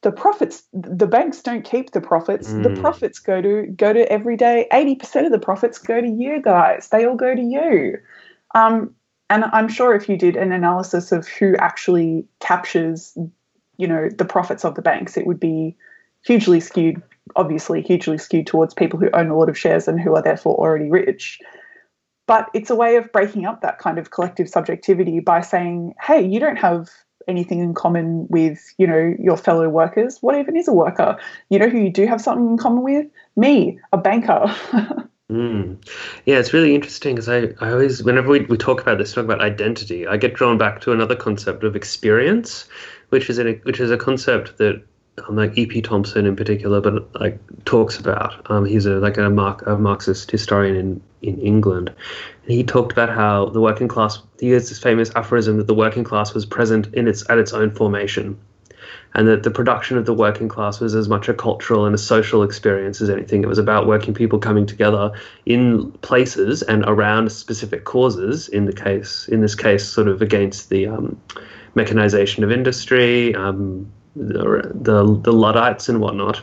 the 0.05 0.13
profits 0.13 0.63
the 0.73 1.07
banks 1.07 1.43
don't 1.43 1.65
keep 1.65 1.91
the 1.91 2.01
profits. 2.01 2.53
The 2.55 2.69
Mm. 2.71 2.81
profits 2.81 3.19
go 3.19 3.43
to 3.43 3.67
go 3.85 3.93
to 3.93 4.11
everyday 4.13 4.69
80% 4.71 5.27
of 5.27 5.33
the 5.33 5.39
profits 5.39 5.79
go 5.79 6.01
to 6.01 6.09
you 6.09 6.41
guys. 6.41 6.89
They 6.91 7.05
all 7.07 7.17
go 7.17 7.35
to 7.35 7.43
you. 7.43 7.99
Um, 8.55 8.95
and 9.31 9.45
i'm 9.47 9.69
sure 9.69 9.95
if 9.95 10.09
you 10.09 10.17
did 10.17 10.37
an 10.37 10.53
analysis 10.53 11.11
of 11.11 11.27
who 11.27 11.57
actually 11.57 12.27
captures 12.41 13.17
you 13.79 13.89
know 13.89 14.09
the 14.11 14.25
profits 14.25 14.65
of 14.65 14.75
the 14.75 14.83
banks 14.83 15.17
it 15.17 15.27
would 15.27 15.41
be 15.41 15.75
hugely 16.25 16.61
skewed 16.61 17.03
obviously 17.35 17.81
hugely 17.83 18.19
skewed 18.19 18.47
towards 18.47 18.75
people 18.75 18.99
who 18.99 19.11
own 19.15 19.29
a 19.29 19.37
lot 19.37 19.49
of 19.49 19.59
shares 19.59 19.89
and 19.89 19.99
who 20.01 20.15
are 20.15 20.23
therefore 20.23 20.55
already 20.57 20.91
rich. 20.91 21.41
But 22.27 22.51
it's 22.55 22.71
a 22.71 22.75
way 22.77 22.97
of 22.97 23.11
breaking 23.13 23.47
up 23.47 23.63
that 23.63 23.79
kind 23.79 23.99
of 23.99 24.11
collective 24.11 24.49
subjectivity 24.49 25.21
by 25.21 25.41
saying 25.41 25.95
hey 26.07 26.21
you 26.23 26.39
don't 26.39 26.57
have 26.69 26.91
anything 27.29 27.61
in 27.61 27.75
common 27.75 28.27
with 28.29 28.75
you 28.79 28.87
know 28.87 29.15
your 29.19 29.37
fellow 29.37 29.69
workers 29.69 30.19
what 30.21 30.39
even 30.39 30.57
is 30.57 30.69
a 30.69 30.73
worker? 30.73 31.19
You 31.49 31.59
know 31.59 31.69
who 31.69 31.79
you 31.79 31.91
do 31.91 32.07
have 32.07 32.21
something 32.21 32.51
in 32.51 32.59
common 32.59 32.83
with? 32.83 33.07
Me 33.37 33.81
a 33.93 33.99
banker. 33.99 34.55
Mm. 35.31 35.83
Yeah, 36.27 36.39
it's 36.39 36.53
really 36.53 36.75
interesting 36.75 37.15
because 37.15 37.29
I, 37.29 37.55
I 37.61 37.73
always, 37.73 38.03
whenever 38.03 38.29
we, 38.29 38.41
we 38.41 38.59
talk 38.59 38.83
about 38.83 38.99
this, 38.99 39.15
talk 39.15 39.25
about 39.25 39.41
identity, 39.41 40.07
I 40.07 40.19
get 40.19 40.35
drawn 40.35 40.59
back 40.59 40.81
to 40.83 40.93
another 40.93 41.17
concept 41.17 41.65
of 41.65 41.75
experience, 41.75 42.69
which 43.09 43.31
is 43.31 43.39
a, 43.39 43.55
which 43.63 43.81
is 43.81 43.91
a 43.91 43.97
concept 43.97 44.59
that 44.59 44.85
um, 45.27 45.37
like 45.37 45.57
E.P. 45.57 45.83
Thompson 45.83 46.27
in 46.27 46.37
particular, 46.37 46.81
but 46.81 47.21
like 47.21 47.39
talks 47.65 47.99
about. 47.99 48.51
Um, 48.51 48.65
he's 48.65 48.87
a 48.87 48.95
like 48.95 49.17
a, 49.17 49.27
a 49.27 49.79
Marxist 49.79 50.31
historian 50.31 50.77
in, 50.77 51.03
in 51.23 51.41
England. 51.41 51.89
And 52.43 52.53
he 52.53 52.65
talked 52.65 52.93
about 52.93 53.09
how 53.09 53.47
the 53.47 53.61
working 53.61 53.89
class. 53.89 54.19
He 54.41 54.51
has 54.51 54.69
this 54.69 54.79
famous 54.79 55.11
aphorism 55.15 55.57
that 55.59 55.67
the 55.67 55.75
working 55.75 56.05
class 56.05 56.35
was 56.35 56.45
present 56.47 56.93
in 56.95 57.09
its 57.09 57.29
at 57.31 57.39
its 57.39 57.53
own 57.53 57.71
formation 57.71 58.39
and 59.15 59.29
that 59.29 59.45
the 59.45 59.51
production 59.51 59.97
of 59.97 60.07
the 60.07 60.15
working 60.15 60.49
class 60.49 60.81
was 60.81 60.95
as 60.95 61.09
much 61.09 61.29
a 61.29 61.35
cultural 61.35 61.87
and 61.87 61.95
a 61.95 61.99
social 61.99 62.43
experience 62.43 63.01
as 63.01 63.09
anything. 63.09 63.43
It 63.43 63.47
was 63.47 63.59
about 63.59 63.87
working 63.87 64.13
people 64.13 64.39
coming 64.39 64.67
together 64.67 65.13
in 65.47 65.93
places 65.93 66.63
and 66.63 66.85
around 66.87 67.31
specific 67.31 67.85
causes. 67.85 68.49
In 68.49 68.65
the 68.65 68.73
case, 68.73 69.29
in 69.29 69.41
this 69.41 69.55
case, 69.55 69.85
sort 69.87 70.09
of 70.09 70.21
against 70.21 70.69
the 70.69 70.89
um, 70.89 71.21
mechanization 71.75 72.43
of 72.43 72.51
industry, 72.51 73.35
um, 73.35 73.91
the, 74.17 75.21
the 75.23 75.33
Luddites 75.33 75.89
and 75.89 76.01
whatnot. 76.01 76.43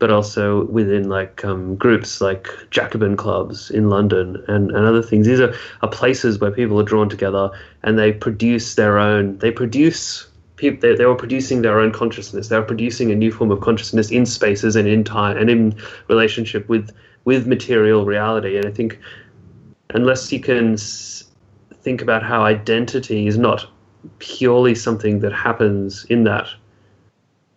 But 0.00 0.10
also 0.10 0.64
within 0.66 1.08
like 1.08 1.44
um, 1.44 1.76
groups 1.76 2.20
like 2.20 2.48
Jacobin 2.70 3.16
clubs 3.16 3.70
in 3.70 3.88
London 3.88 4.44
and, 4.48 4.70
and 4.70 4.86
other 4.86 5.02
things. 5.02 5.26
These 5.26 5.40
are, 5.40 5.54
are 5.82 5.88
places 5.88 6.40
where 6.40 6.50
people 6.50 6.78
are 6.80 6.84
drawn 6.84 7.08
together 7.08 7.50
and 7.84 7.98
they 7.98 8.12
produce 8.12 8.74
their 8.74 8.98
own. 8.98 9.38
They 9.38 9.52
produce 9.52 10.26
people 10.56 10.80
they, 10.80 10.96
they 10.96 11.06
were 11.06 11.14
producing 11.14 11.62
their 11.62 11.80
own 11.80 11.92
consciousness 11.92 12.48
they 12.48 12.56
were 12.56 12.64
producing 12.64 13.10
a 13.10 13.14
new 13.14 13.32
form 13.32 13.50
of 13.50 13.60
consciousness 13.60 14.10
in 14.10 14.24
spaces 14.24 14.76
and 14.76 14.86
in 14.86 15.02
time 15.02 15.36
and 15.36 15.50
in 15.50 15.76
relationship 16.08 16.68
with 16.68 16.90
with 17.24 17.46
material 17.46 18.04
reality 18.04 18.56
and 18.56 18.66
i 18.66 18.70
think 18.70 18.98
unless 19.90 20.30
you 20.32 20.40
can 20.40 20.76
think 20.76 22.00
about 22.00 22.22
how 22.22 22.42
identity 22.42 23.26
is 23.26 23.36
not 23.36 23.66
purely 24.18 24.74
something 24.74 25.20
that 25.20 25.32
happens 25.32 26.04
in 26.06 26.24
that 26.24 26.48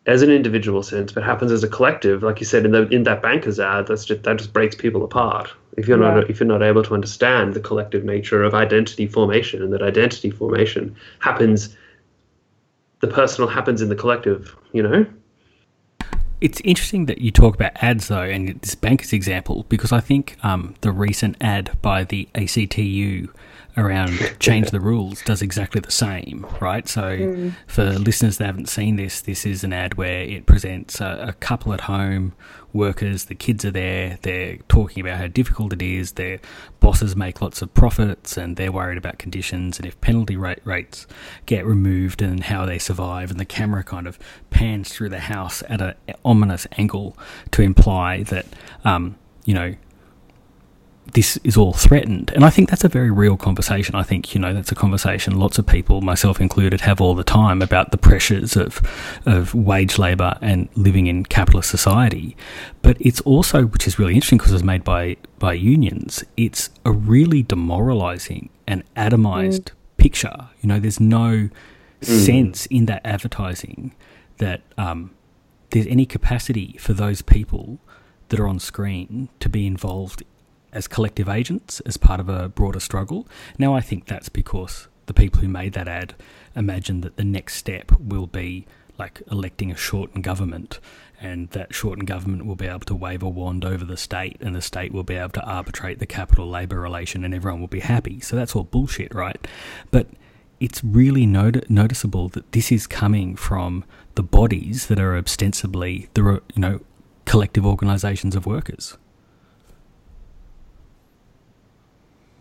as 0.07 0.21
an 0.21 0.31
individual 0.31 0.81
sense 0.81 1.11
but 1.11 1.23
happens 1.23 1.51
as 1.51 1.63
a 1.63 1.67
collective 1.67 2.23
like 2.23 2.39
you 2.39 2.45
said 2.45 2.65
in 2.65 2.71
the 2.71 2.87
in 2.87 3.03
that 3.03 3.21
banker's 3.21 3.59
ad 3.59 3.85
that's 3.87 4.05
just 4.05 4.23
that 4.23 4.37
just 4.37 4.53
breaks 4.53 4.75
people 4.75 5.03
apart 5.03 5.49
if 5.77 5.87
you're 5.87 6.01
Yeah. 6.01 6.15
not 6.15 6.29
if 6.29 6.39
you're 6.39 6.47
not 6.47 6.63
able 6.63 6.81
to 6.83 6.93
understand 6.93 7.53
the 7.53 7.59
collective 7.59 8.03
nature 8.03 8.43
of 8.43 8.53
identity 8.53 9.05
formation 9.05 9.61
and 9.61 9.71
that 9.73 9.81
identity 9.81 10.31
formation 10.31 10.95
happens 11.19 11.75
the 12.99 13.07
personal 13.07 13.49
happens 13.49 13.81
in 13.81 13.89
the 13.89 13.95
collective, 13.95 14.55
you 14.73 14.81
know? 14.81 15.05
It's 16.39 16.61
interesting 16.61 17.07
that 17.07 17.19
you 17.19 17.31
talk 17.31 17.55
about 17.55 17.71
ads 17.81 18.09
though, 18.09 18.21
and 18.21 18.59
this 18.61 18.75
banker's 18.75 19.11
example, 19.13 19.65
because 19.69 19.91
I 19.91 19.99
think 19.99 20.37
um, 20.43 20.75
the 20.81 20.91
recent 20.91 21.35
ad 21.41 21.77
by 21.81 22.03
the 22.03 22.27
ACTU 22.35 23.29
around 23.77 24.35
change 24.39 24.71
the 24.71 24.79
rules 24.79 25.21
does 25.21 25.41
exactly 25.41 25.79
the 25.79 25.91
same, 25.91 26.45
right? 26.59 26.87
So, 26.87 27.51
for 27.67 27.83
listeners 27.83 28.37
that 28.37 28.45
haven't 28.45 28.69
seen 28.69 28.95
this, 28.95 29.21
this 29.21 29.45
is 29.45 29.63
an 29.63 29.71
ad 29.71 29.95
where 29.95 30.23
it 30.23 30.45
presents 30.45 30.99
a, 30.99 31.27
a 31.29 31.33
couple 31.33 31.73
at 31.73 31.81
home, 31.81 32.33
workers, 32.73 33.25
the 33.25 33.35
kids 33.35 33.63
are 33.65 33.71
there, 33.71 34.17
they're 34.21 34.57
talking 34.67 35.01
about 35.01 35.17
how 35.17 35.27
difficult 35.27 35.73
it 35.73 35.81
is, 35.81 36.13
their 36.13 36.39
bosses 36.79 37.15
make 37.15 37.41
lots 37.41 37.61
of 37.61 37.73
profits, 37.73 38.37
and 38.37 38.57
they're 38.57 38.71
worried 38.71 38.97
about 38.97 39.17
conditions 39.17 39.77
and 39.77 39.87
if 39.87 39.99
penalty 40.01 40.35
rate 40.35 40.59
rates 40.63 41.07
get 41.45 41.65
removed 41.65 42.21
and 42.21 42.45
how 42.45 42.65
they 42.65 42.79
survive, 42.79 43.31
and 43.31 43.39
the 43.39 43.45
camera 43.45 43.83
kind 43.83 44.07
of 44.07 44.17
pans 44.49 44.89
through 44.89 45.09
the 45.09 45.19
house 45.19 45.63
at 45.69 45.81
an 45.81 45.93
ominous 46.25 46.65
angle 46.77 47.17
to 47.51 47.61
imply 47.61 48.23
that, 48.23 48.45
um, 48.83 49.17
you 49.45 49.53
know, 49.53 49.75
this 51.13 51.37
is 51.37 51.57
all 51.57 51.73
threatened. 51.73 52.31
And 52.35 52.43
I 52.43 52.49
think 52.49 52.69
that's 52.69 52.83
a 52.83 52.89
very 52.89 53.11
real 53.11 53.37
conversation. 53.37 53.95
I 53.95 54.03
think, 54.03 54.33
you 54.33 54.41
know, 54.41 54.53
that's 54.53 54.71
a 54.71 54.75
conversation 54.75 55.39
lots 55.39 55.57
of 55.57 55.65
people, 55.65 56.01
myself 56.01 56.39
included, 56.41 56.81
have 56.81 57.01
all 57.01 57.15
the 57.15 57.23
time 57.23 57.61
about 57.61 57.91
the 57.91 57.97
pressures 57.97 58.55
of, 58.55 58.81
of 59.25 59.53
wage 59.53 59.97
labour 59.97 60.37
and 60.41 60.69
living 60.75 61.07
in 61.07 61.25
capitalist 61.25 61.69
society. 61.69 62.35
But 62.81 62.97
it's 62.99 63.21
also, 63.21 63.65
which 63.65 63.87
is 63.87 63.97
really 63.97 64.15
interesting 64.15 64.37
because 64.37 64.53
it's 64.53 64.63
made 64.63 64.83
by, 64.83 65.17
by 65.39 65.53
unions, 65.53 66.23
it's 66.35 66.69
a 66.85 66.91
really 66.91 67.43
demoralising 67.43 68.49
and 68.67 68.83
atomised 68.95 69.71
picture. 69.97 70.49
You 70.61 70.69
know, 70.69 70.79
there's 70.79 70.99
no 70.99 71.49
sense 72.01 72.65
in 72.67 72.85
that 72.85 73.01
advertising 73.05 73.95
that 74.37 74.61
um, 74.77 75.11
there's 75.71 75.87
any 75.87 76.05
capacity 76.05 76.77
for 76.79 76.93
those 76.93 77.21
people 77.21 77.79
that 78.29 78.39
are 78.39 78.47
on 78.47 78.59
screen 78.59 79.29
to 79.39 79.49
be 79.49 79.65
involved 79.65 80.23
as 80.73 80.87
collective 80.87 81.29
agents 81.29 81.79
as 81.81 81.97
part 81.97 82.19
of 82.19 82.29
a 82.29 82.49
broader 82.49 82.79
struggle. 82.79 83.27
Now, 83.57 83.73
I 83.75 83.81
think 83.81 84.05
that's 84.05 84.29
because 84.29 84.87
the 85.05 85.13
people 85.13 85.41
who 85.41 85.47
made 85.47 85.73
that 85.73 85.87
ad 85.87 86.15
imagine 86.55 87.01
that 87.01 87.17
the 87.17 87.23
next 87.23 87.55
step 87.55 87.91
will 87.99 88.27
be 88.27 88.65
like 88.97 89.21
electing 89.31 89.71
a 89.71 89.77
Shorten 89.77 90.21
government, 90.21 90.79
and 91.21 91.49
that 91.49 91.73
Shorten 91.73 92.05
government 92.05 92.45
will 92.45 92.55
be 92.55 92.67
able 92.67 92.79
to 92.81 92.95
wave 92.95 93.21
a 93.21 93.29
wand 93.29 93.63
over 93.63 93.85
the 93.85 93.97
state, 93.97 94.37
and 94.41 94.55
the 94.55 94.61
state 94.61 94.91
will 94.91 95.03
be 95.03 95.15
able 95.15 95.29
to 95.29 95.45
arbitrate 95.45 95.99
the 95.99 96.05
capital 96.05 96.49
labour 96.49 96.79
relation, 96.79 97.23
and 97.23 97.33
everyone 97.33 97.59
will 97.59 97.67
be 97.67 97.79
happy. 97.79 98.19
So 98.19 98.35
that's 98.35 98.55
all 98.55 98.63
bullshit, 98.63 99.13
right? 99.13 99.47
But 99.91 100.07
it's 100.59 100.83
really 100.83 101.25
noti- 101.25 101.61
noticeable 101.69 102.29
that 102.29 102.51
this 102.51 102.71
is 102.71 102.87
coming 102.87 103.35
from 103.35 103.83
the 104.15 104.23
bodies 104.23 104.87
that 104.87 104.99
are 104.99 105.15
ostensibly 105.15 106.09
the 106.13 106.41
you 106.55 106.61
know 106.61 106.81
collective 107.25 107.65
organisations 107.65 108.35
of 108.35 108.45
workers. 108.45 108.97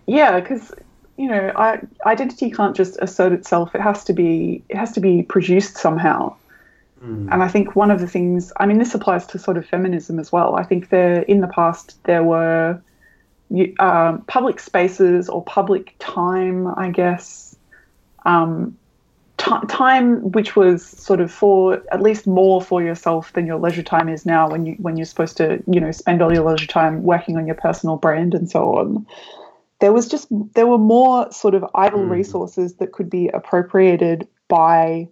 Yeah 0.07 0.41
because 0.41 0.73
you 1.17 1.29
know 1.29 1.53
I, 1.57 1.81
identity 2.05 2.51
can't 2.51 2.77
just 2.77 2.99
assert 3.01 3.33
itself. 3.33 3.75
It 3.75 3.81
has 3.81 4.05
to 4.05 4.13
be 4.13 4.63
it 4.69 4.77
has 4.77 4.93
to 4.93 5.01
be 5.01 5.23
produced 5.23 5.77
somehow. 5.77 6.37
And 7.33 7.43
i 7.43 7.49
think 7.49 7.77
one 7.77 7.91
of 7.91 8.01
the 8.01 8.07
things 8.07 8.53
i 8.59 8.67
mean 8.67 8.79
this 8.79 8.95
applies 8.95 9.27
to 9.29 9.39
sort 9.39 9.57
of 9.57 9.67
feminism 9.67 10.19
as 10.19 10.33
well. 10.33 10.57
I 10.57 10.65
think 10.65 10.89
there 10.89 11.23
in 11.23 11.41
the 11.41 11.49
past 11.49 12.03
there 12.05 12.23
were 12.23 12.81
um, 13.79 14.23
public 14.23 14.59
spaces 14.59 15.29
or 15.29 15.45
public 15.45 15.95
time 16.01 16.67
i 16.77 16.91
guess 16.91 17.55
um, 18.25 18.77
ti 19.37 19.55
time 19.69 20.33
which 20.33 20.57
was 20.57 20.85
sort 20.85 21.21
of 21.21 21.31
for 21.31 21.81
at 21.93 22.03
least 22.03 22.27
more 22.27 22.61
for 22.61 22.83
yourself 22.83 23.33
than 23.35 23.47
your 23.47 23.59
leisure 23.59 23.85
time 23.85 24.09
is 24.09 24.27
now 24.27 24.51
when 24.51 24.67
you 24.67 24.75
when 24.81 24.97
you're 24.97 25.07
supposed 25.07 25.37
to 25.37 25.63
you 25.69 25.79
know 25.79 25.93
spend 25.93 26.23
all 26.23 26.33
your 26.33 26.43
leisure 26.43 26.67
time 26.67 27.03
working 27.05 27.37
on 27.37 27.47
your 27.47 27.55
personal 27.55 27.97
brand 27.97 28.35
and 28.35 28.51
so 28.51 28.75
on 28.75 29.07
there 29.81 29.93
was 29.93 30.09
just 30.09 30.29
there 30.55 30.67
were 30.67 30.79
more 30.79 31.31
sort 31.31 31.55
of 31.55 31.65
idle 31.75 32.05
resources 32.05 32.77
that 32.77 32.93
could 32.93 33.11
be 33.11 33.29
appropriated 33.29 34.27
by 34.49 35.09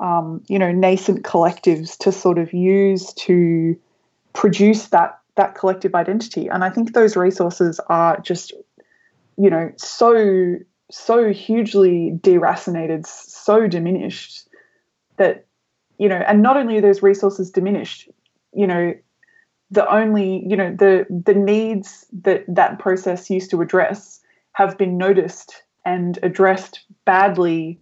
um, 0.00 0.42
you 0.48 0.58
know 0.58 0.72
nascent 0.72 1.22
collectives 1.22 1.96
to 1.98 2.12
sort 2.12 2.38
of 2.38 2.52
use 2.52 3.12
to 3.14 3.78
produce 4.32 4.88
that 4.88 5.18
that 5.36 5.54
collective 5.54 5.94
identity. 5.94 6.48
And 6.48 6.64
i 6.64 6.70
think 6.70 6.92
those 6.92 7.16
resources 7.16 7.80
are 7.88 8.20
just 8.20 8.52
you 9.38 9.50
know 9.50 9.72
so 9.76 10.56
so 10.90 11.32
hugely 11.32 12.12
deracinated 12.20 13.06
so 13.06 13.66
diminished 13.66 14.46
that 15.16 15.46
you 15.98 16.08
know 16.08 16.22
and 16.26 16.42
not 16.42 16.56
only 16.56 16.76
are 16.76 16.82
those 16.82 17.02
resources 17.02 17.50
diminished 17.50 18.10
you 18.52 18.66
know 18.66 18.92
the 19.72 19.88
only 19.92 20.44
you 20.46 20.56
know 20.56 20.74
the 20.74 21.06
the 21.08 21.34
needs 21.34 22.06
that 22.22 22.44
that 22.48 22.78
process 22.78 23.28
used 23.28 23.50
to 23.50 23.60
address 23.60 24.20
have 24.52 24.78
been 24.78 24.96
noticed 24.96 25.62
and 25.84 26.18
addressed 26.22 26.84
badly 27.04 27.80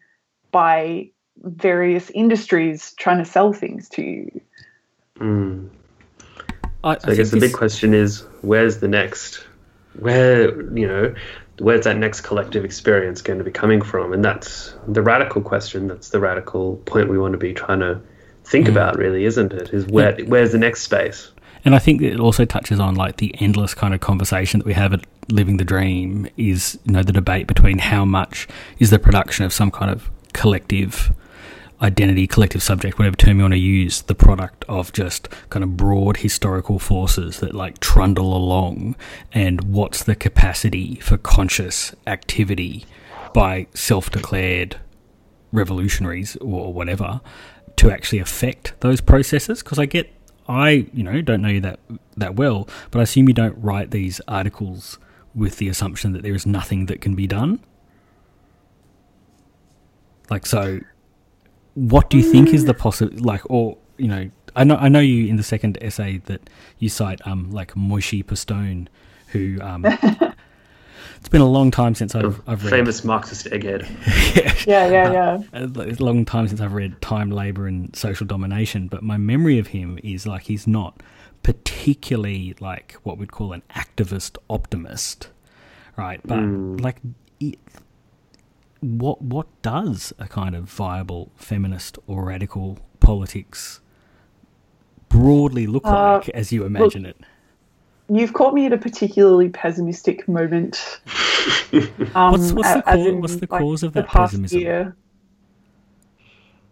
by 0.50 1.10
various 1.42 2.10
industries 2.10 2.94
trying 2.98 3.18
to 3.18 3.24
sell 3.24 3.52
things 3.52 3.88
to 3.88 4.02
you 4.02 4.40
Mm. 5.20 5.68
I, 6.82 6.98
So 6.98 7.12
I 7.12 7.14
guess 7.14 7.30
the 7.30 7.40
big 7.40 7.52
question 7.52 7.94
is 7.94 8.24
where's 8.40 8.78
the 8.78 8.88
next, 8.88 9.44
where, 9.98 10.50
you 10.76 10.86
know, 10.86 11.14
where's 11.58 11.84
that 11.84 11.98
next 11.98 12.22
collective 12.22 12.64
experience 12.64 13.20
going 13.20 13.38
to 13.38 13.44
be 13.44 13.50
coming 13.50 13.82
from? 13.82 14.12
And 14.12 14.24
that's 14.24 14.74
the 14.88 15.02
radical 15.02 15.42
question. 15.42 15.86
That's 15.86 16.08
the 16.08 16.20
radical 16.20 16.76
point 16.86 17.10
we 17.10 17.18
want 17.18 17.32
to 17.32 17.38
be 17.38 17.52
trying 17.52 17.80
to 17.80 18.00
think 18.44 18.66
about, 18.66 18.96
really, 18.96 19.24
isn't 19.26 19.52
it? 19.52 19.74
Is 19.74 19.86
where 19.86 20.16
where's 20.24 20.52
the 20.52 20.58
next 20.58 20.82
space? 20.82 21.30
And 21.64 21.74
I 21.74 21.78
think 21.78 22.00
it 22.02 22.18
also 22.18 22.44
touches 22.44 22.80
on 22.80 22.94
like 22.94 23.16
the 23.16 23.34
endless 23.38 23.74
kind 23.74 23.94
of 23.94 24.00
conversation 24.00 24.60
that 24.60 24.66
we 24.66 24.74
have 24.74 24.92
at 24.92 25.04
Living 25.28 25.58
the 25.58 25.64
Dream 25.64 26.28
is, 26.36 26.78
you 26.84 26.92
know, 26.92 27.02
the 27.02 27.12
debate 27.12 27.46
between 27.46 27.78
how 27.78 28.04
much 28.04 28.48
is 28.78 28.90
the 28.90 28.98
production 28.98 29.44
of 29.44 29.52
some 29.52 29.70
kind 29.70 29.90
of 29.90 30.10
collective 30.32 31.12
identity, 31.82 32.26
collective 32.26 32.62
subject, 32.62 32.98
whatever 32.98 33.16
term 33.16 33.38
you 33.38 33.44
want 33.44 33.54
to 33.54 33.58
use, 33.58 34.02
the 34.02 34.14
product 34.14 34.64
of 34.68 34.92
just 34.92 35.28
kind 35.48 35.64
of 35.64 35.76
broad 35.76 36.18
historical 36.18 36.78
forces 36.78 37.40
that 37.40 37.54
like 37.54 37.80
trundle 37.80 38.36
along, 38.36 38.96
and 39.32 39.62
what's 39.64 40.04
the 40.04 40.14
capacity 40.14 40.96
for 40.96 41.16
conscious 41.16 41.94
activity 42.06 42.84
by 43.32 43.66
self 43.74 44.10
declared 44.10 44.76
revolutionaries 45.52 46.36
or 46.36 46.72
whatever 46.72 47.20
to 47.76 47.90
actually 47.90 48.18
affect 48.18 48.74
those 48.80 49.00
processes? 49.00 49.62
Because 49.62 49.78
I 49.78 49.86
get, 49.86 50.12
I, 50.50 50.86
you 50.92 51.02
know, 51.04 51.20
don't 51.22 51.42
know 51.42 51.48
you 51.48 51.60
that, 51.60 51.78
that 52.16 52.34
well, 52.34 52.68
but 52.90 52.98
I 52.98 53.02
assume 53.02 53.28
you 53.28 53.34
don't 53.34 53.56
write 53.56 53.90
these 53.92 54.20
articles 54.26 54.98
with 55.34 55.58
the 55.58 55.68
assumption 55.68 56.12
that 56.12 56.22
there 56.22 56.34
is 56.34 56.44
nothing 56.44 56.86
that 56.86 57.00
can 57.00 57.14
be 57.14 57.26
done. 57.26 57.60
Like, 60.28 60.46
so 60.46 60.80
what 61.74 62.10
do 62.10 62.16
you 62.16 62.22
think 62.22 62.52
is 62.52 62.64
the 62.64 62.74
possible 62.74 63.16
like 63.20 63.42
or 63.48 63.78
you 63.96 64.08
know 64.08 64.30
I 64.56 64.64
know 64.64 64.76
I 64.76 64.88
know 64.88 65.00
you 65.00 65.28
in 65.28 65.36
the 65.36 65.42
second 65.42 65.78
essay 65.80 66.18
that 66.26 66.50
you 66.78 66.88
cite 66.88 67.24
um 67.26 67.50
like 67.50 67.74
Moishe 67.74 68.26
Postone 68.26 68.88
who 69.28 69.58
um 69.62 69.86
it's 71.20 71.28
been 71.28 71.40
a 71.42 71.48
long 71.48 71.70
time 71.70 71.94
since 71.94 72.14
I've, 72.14 72.40
I've 72.48 72.64
read 72.64 72.70
famous 72.70 73.04
Marxist 73.04 73.46
egghead. 73.46 73.86
yeah, 74.66 74.88
yeah, 74.88 75.12
yeah. 75.12 75.42
Uh, 75.52 75.68
it's 75.82 76.00
a 76.00 76.04
long 76.04 76.24
time 76.24 76.48
since 76.48 76.60
I've 76.60 76.72
read 76.72 77.00
Time, 77.00 77.30
Labor, 77.30 77.66
and 77.66 77.94
Social 77.94 78.26
Domination, 78.26 78.88
but 78.88 79.02
my 79.02 79.16
memory 79.16 79.58
of 79.58 79.68
him 79.68 79.98
is 80.02 80.26
like 80.26 80.42
he's 80.44 80.66
not 80.66 81.02
particularly 81.42 82.54
like 82.60 82.94
what 83.02 83.16
we'd 83.18 83.32
call 83.32 83.52
an 83.52 83.62
activist 83.74 84.36
optimist, 84.48 85.28
right? 85.96 86.20
But 86.26 86.38
Mm. 86.40 86.80
like, 86.80 86.96
it, 87.38 87.58
what 88.80 89.20
what 89.22 89.46
does 89.62 90.12
a 90.18 90.26
kind 90.26 90.54
of 90.56 90.64
viable 90.64 91.30
feminist 91.36 91.98
or 92.06 92.24
radical 92.26 92.78
politics 92.98 93.80
broadly 95.10 95.66
look 95.66 95.84
Uh, 95.86 96.18
like 96.18 96.28
as 96.30 96.50
you 96.52 96.64
imagine 96.64 97.04
it? 97.04 97.18
You've 98.12 98.32
caught 98.32 98.54
me 98.54 98.66
at 98.66 98.72
a 98.72 98.78
particularly 98.78 99.48
pessimistic 99.48 100.26
moment. 100.28 101.00
Um, 102.14 102.32
What's- 102.32 102.52
what's 102.52 102.74
the 102.74 102.82
a- 102.86 103.08
in, 103.08 103.20
what's 103.22 103.36
the 103.36 103.46
like, 103.50 103.62
cause 103.62 103.82
of 103.82 103.94
the 103.94 104.02
that 104.02 104.08
past 104.10 104.32
pessimism? 104.32 104.60
Year. 104.60 104.96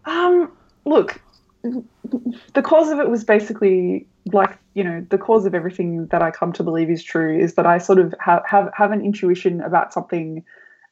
Um, 0.05 0.51
look, 0.85 1.19
the 1.63 2.61
cause 2.61 2.91
of 2.91 2.99
it 2.99 3.09
was 3.09 3.23
basically 3.23 4.05
like 4.31 4.59
you 4.75 4.83
know 4.83 5.03
the 5.09 5.17
cause 5.17 5.45
of 5.47 5.55
everything 5.55 6.05
that 6.07 6.21
I 6.21 6.29
come 6.29 6.53
to 6.53 6.63
believe 6.63 6.89
is 6.91 7.03
true 7.03 7.35
is 7.35 7.55
that 7.55 7.65
I 7.65 7.79
sort 7.79 7.97
of 7.97 8.13
have 8.19 8.43
have, 8.45 8.69
have 8.75 8.91
an 8.91 9.01
intuition 9.03 9.59
about 9.61 9.91
something, 9.91 10.43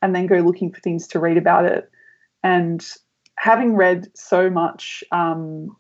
and 0.02 0.16
then 0.16 0.26
go 0.26 0.38
looking 0.38 0.72
for 0.72 0.80
things 0.80 1.08
to 1.10 1.20
read 1.20 1.38
about 1.38 1.66
it, 1.66 1.92
and 2.44 2.84
having 3.36 3.76
read 3.76 4.10
so 4.16 4.50
much. 4.50 5.04
Um, 5.12 5.76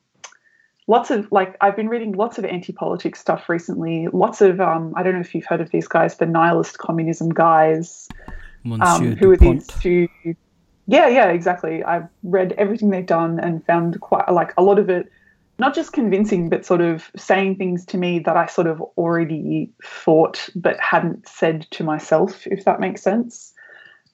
lots 0.88 1.12
of 1.12 1.32
like 1.32 1.56
I've 1.62 1.76
been 1.76 1.90
reading 1.90 2.14
lots 2.14 2.38
of 2.38 2.46
anti-politics 2.46 3.20
stuff 3.20 3.50
recently. 3.50 4.08
Lots 4.12 4.42
of 4.42 4.60
um, 4.60 4.94
I 4.96 5.04
don't 5.04 5.14
know 5.14 5.20
if 5.20 5.36
you've 5.36 5.46
heard 5.46 5.62
of 5.62 5.72
these 5.72 5.88
guys, 5.88 6.18
the 6.18 6.26
nihilist 6.26 6.78
communism 6.78 7.30
guys. 7.30 8.10
Monsieur 8.64 8.86
Um, 8.86 9.16
who 9.16 9.32
are 9.32 9.38
these 9.38 9.68
two? 9.68 10.08
Yeah, 10.88 11.08
yeah, 11.08 11.28
exactly. 11.28 11.84
I've 11.84 12.08
read 12.24 12.54
everything 12.54 12.90
they've 12.90 13.06
done 13.06 13.40
and 13.40 13.66
found 13.66 14.00
quite 14.00 14.32
like 14.32 14.54
a 14.58 14.64
lot 14.64 14.80
of 14.80 14.90
it, 14.90 15.12
not 15.60 15.76
just 15.76 15.92
convincing, 15.92 16.48
but 16.48 16.66
sort 16.66 16.80
of 16.80 17.12
saying 17.18 17.58
things 17.58 17.86
to 17.88 17.98
me 17.98 18.20
that 18.20 18.38
I 18.38 18.46
sort 18.46 18.68
of 18.68 18.82
already 18.98 19.70
thought 19.84 20.48
but 20.56 20.80
hadn't 20.80 21.28
said 21.28 21.68
to 21.72 21.84
myself, 21.84 22.48
if 22.48 22.64
that 22.64 22.80
makes 22.80 23.02
sense. 23.02 23.54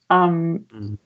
Um, 0.09 0.65
Mm. 0.73 0.97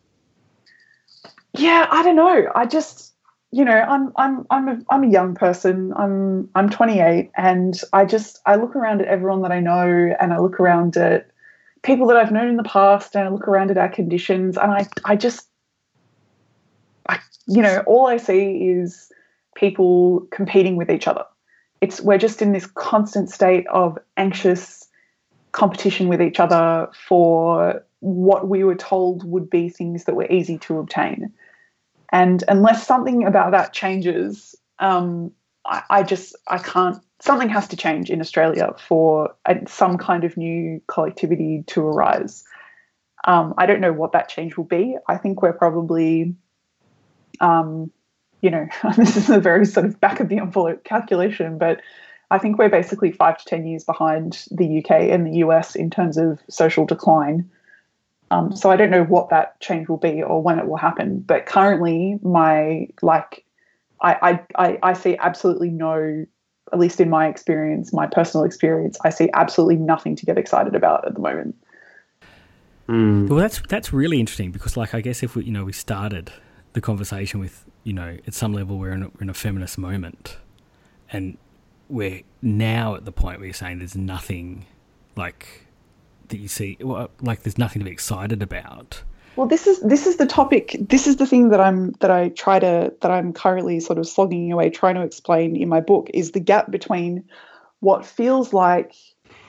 Yeah, 1.53 1.87
I 1.89 2.03
don't 2.03 2.15
know. 2.15 2.51
I 2.55 2.65
just, 2.65 3.13
you 3.51 3.63
know, 3.63 3.77
I'm 3.77 4.11
I'm 4.17 4.45
I'm 4.49 4.67
a 4.67 4.77
I'm 4.89 5.03
a 5.03 5.09
young 5.09 5.33
person. 5.35 5.93
I'm 5.95 6.49
I'm 6.55 6.69
28, 6.69 7.31
and 7.37 7.79
I 7.93 8.05
just 8.05 8.39
I 8.45 8.55
look 8.55 8.75
around 8.75 9.01
at 9.01 9.07
everyone 9.07 9.41
that 9.43 9.51
I 9.51 9.59
know, 9.59 10.15
and 10.19 10.33
I 10.33 10.39
look 10.39 10.59
around 10.59 10.97
at 10.97 11.29
people 11.83 12.07
that 12.07 12.17
I've 12.17 12.31
known 12.31 12.49
in 12.49 12.57
the 12.57 12.63
past, 12.63 13.15
and 13.15 13.25
I 13.25 13.29
look 13.29 13.47
around 13.47 13.71
at 13.71 13.77
our 13.77 13.89
conditions, 13.89 14.57
and 14.57 14.71
I 14.71 14.87
I 15.05 15.15
just, 15.15 15.47
I 17.07 17.19
you 17.47 17.61
know, 17.61 17.83
all 17.87 18.07
I 18.07 18.17
see 18.17 18.67
is 18.67 19.11
people 19.55 20.27
competing 20.31 20.75
with 20.75 20.91
each 20.91 21.07
other. 21.07 21.23
It's 21.79 22.01
we're 22.01 22.17
just 22.17 22.41
in 22.41 22.51
this 22.51 22.67
constant 22.67 23.29
state 23.29 23.65
of 23.67 23.97
anxious 24.17 24.87
competition 25.53 26.09
with 26.09 26.21
each 26.21 26.39
other 26.39 26.89
for 27.07 27.83
what 28.01 28.49
we 28.49 28.63
were 28.63 28.75
told 28.75 29.23
would 29.23 29.49
be 29.49 29.69
things 29.69 30.03
that 30.03 30.15
were 30.15 30.29
easy 30.29 30.57
to 30.59 30.79
obtain. 30.79 31.31
And 32.11 32.43
unless 32.47 32.87
something 32.87 33.25
about 33.25 33.51
that 33.51 33.73
changes, 33.73 34.55
um, 34.79 35.31
I, 35.65 35.83
I 35.89 36.03
just 36.03 36.35
I 36.47 36.57
can't. 36.57 37.01
Something 37.19 37.49
has 37.49 37.67
to 37.69 37.75
change 37.75 38.09
in 38.09 38.21
Australia 38.21 38.75
for 38.87 39.35
a, 39.45 39.57
some 39.67 39.97
kind 39.97 40.23
of 40.23 40.37
new 40.37 40.81
collectivity 40.87 41.63
to 41.67 41.81
arise. 41.81 42.43
Um, 43.25 43.55
I 43.57 43.65
don't 43.65 43.81
know 43.81 43.91
what 43.91 44.11
that 44.11 44.29
change 44.29 44.55
will 44.55 44.65
be. 44.65 44.95
I 45.07 45.17
think 45.17 45.41
we're 45.41 45.53
probably, 45.53 46.35
um, 47.41 47.91
you 48.41 48.51
know, 48.51 48.67
this 48.97 49.17
is 49.17 49.29
a 49.29 49.39
very 49.39 49.65
sort 49.65 49.87
of 49.87 49.99
back 49.99 50.19
of 50.19 50.29
the 50.29 50.37
envelope 50.37 50.83
calculation, 50.83 51.57
but 51.57 51.81
I 52.29 52.37
think 52.37 52.57
we're 52.57 52.69
basically 52.69 53.11
five 53.11 53.37
to 53.37 53.45
10 53.45 53.65
years 53.65 53.83
behind 53.83 54.45
the 54.51 54.79
UK 54.79 54.91
and 54.91 55.25
the 55.25 55.37
US 55.39 55.75
in 55.75 55.89
terms 55.89 56.17
of 56.17 56.39
social 56.49 56.85
decline. 56.85 57.49
Um, 58.29 58.55
so 58.55 58.69
I 58.69 58.75
don't 58.75 58.89
know 58.89 59.03
what 59.03 59.29
that 59.29 59.59
change 59.61 59.87
will 59.87 59.97
be 59.97 60.21
or 60.21 60.41
when 60.41 60.59
it 60.59 60.67
will 60.67 60.77
happen. 60.77 61.19
But 61.19 61.45
currently, 61.45 62.19
my 62.21 62.89
like, 63.01 63.45
I, 64.01 64.41
I, 64.57 64.67
I, 64.67 64.79
I 64.83 64.93
see 64.93 65.17
absolutely 65.17 65.69
no, 65.69 66.25
at 66.73 66.79
least 66.79 66.99
in 66.99 67.09
my 67.09 67.27
experience, 67.27 67.93
my 67.93 68.05
personal 68.07 68.43
experience, 68.43 68.97
I 69.05 69.09
see 69.09 69.29
absolutely 69.33 69.77
nothing 69.77 70.15
to 70.17 70.25
get 70.25 70.37
excited 70.37 70.75
about 70.75 71.07
at 71.07 71.13
the 71.13 71.21
moment. 71.21 71.55
Mm. 72.89 73.27
Well, 73.29 73.39
that's 73.39 73.61
that's 73.67 73.91
really 73.91 74.19
interesting 74.19 74.51
because, 74.51 74.77
like, 74.77 74.93
I 74.93 75.01
guess 75.01 75.23
if 75.23 75.35
we, 75.35 75.43
you 75.43 75.51
know, 75.51 75.65
we 75.65 75.73
started 75.73 76.31
the 76.73 76.81
conversation 76.81 77.39
with, 77.39 77.65
you 77.83 77.93
know, 77.93 78.17
at 78.25 78.33
some 78.33 78.53
level 78.53 78.77
we're 78.77 78.91
in 78.91 79.03
a, 79.03 79.07
we're 79.07 79.23
in 79.23 79.29
a 79.29 79.33
feminist 79.33 79.77
moment, 79.77 80.37
and 81.11 81.37
we're 81.89 82.21
now 82.41 82.95
at 82.95 83.05
the 83.05 83.11
point 83.11 83.39
where 83.39 83.47
you're 83.47 83.53
saying 83.53 83.79
there's 83.79 83.95
nothing 83.95 84.65
like 85.17 85.66
that 86.29 86.37
you 86.37 86.47
see, 86.47 86.77
like 87.21 87.43
there's 87.43 87.57
nothing 87.57 87.79
to 87.79 87.85
be 87.85 87.91
excited 87.91 88.41
about. 88.41 89.03
Well, 89.37 89.47
this 89.47 89.67
is 89.67 89.79
this 89.81 90.07
is 90.07 90.17
the 90.17 90.25
topic. 90.25 90.75
This 90.79 91.05
is 91.05 91.17
the 91.17 91.27
thing 91.27 91.49
that 91.49 91.61
I'm 91.61 91.91
that 91.99 92.09
I 92.09 92.29
try 92.29 92.57
to 92.59 92.91
that 93.01 93.11
I'm 93.11 93.33
currently 93.33 93.79
sort 93.79 93.99
of 93.99 94.07
slogging 94.07 94.51
away 94.51 94.69
trying 94.71 94.95
to 94.95 95.01
explain 95.01 95.55
in 95.55 95.69
my 95.69 95.79
book 95.79 96.09
is 96.13 96.31
the 96.31 96.39
gap 96.39 96.71
between 96.71 97.23
what 97.79 98.05
feels 98.05 98.51
like 98.51 98.95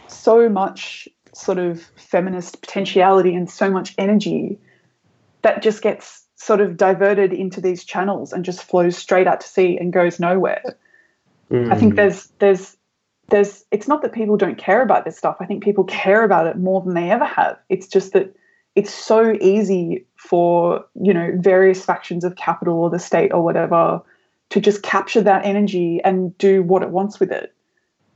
so 0.07 0.49
much 0.49 1.09
sort 1.33 1.59
of 1.59 1.83
feminist 1.97 2.61
potentiality 2.61 3.35
and 3.35 3.49
so 3.51 3.71
much 3.71 3.95
energy 3.97 4.59
that 5.43 5.63
just 5.63 5.83
gets 5.83 6.27
sort 6.35 6.61
of 6.61 6.77
diverted 6.77 7.33
into 7.33 7.61
these 7.61 7.85
channels 7.85 8.33
and 8.33 8.45
just 8.45 8.63
flows 8.63 8.97
straight 8.97 9.27
out 9.27 9.41
to 9.41 9.49
sea 9.49 9.79
and 9.79 9.93
goes 9.93 10.21
nowhere. 10.21 10.77
Mm. 11.51 11.73
I 11.73 11.77
think 11.77 11.95
there's 11.95 12.27
there's 12.39 12.77
there's 13.29 13.65
it's 13.71 13.89
not 13.89 14.03
that 14.03 14.13
people 14.13 14.37
don't 14.37 14.59
care 14.59 14.83
about 14.83 15.05
this 15.05 15.17
stuff. 15.17 15.37
I 15.41 15.47
think 15.47 15.63
people 15.63 15.85
care 15.85 16.25
about 16.25 16.47
it 16.47 16.57
more 16.57 16.81
than 16.81 16.95
they 16.95 17.11
ever 17.11 17.25
have. 17.25 17.59
It's 17.69 17.87
just 17.87 18.13
that 18.13 18.35
it's 18.75 18.93
so 18.93 19.33
easy 19.41 20.07
for, 20.17 20.85
you 21.03 21.13
know, 21.13 21.33
various 21.37 21.85
factions 21.85 22.25
of 22.25 22.37
capital 22.37 22.79
or 22.79 22.91
the 22.91 22.99
state 22.99 23.33
or 23.33 23.43
whatever 23.43 24.01
to 24.51 24.61
just 24.61 24.83
capture 24.83 25.21
that 25.21 25.45
energy 25.45 26.01
and 26.05 26.37
do 26.39 26.63
what 26.63 26.83
it 26.83 26.91
wants 26.91 27.21
with 27.21 27.31
it. 27.31 27.53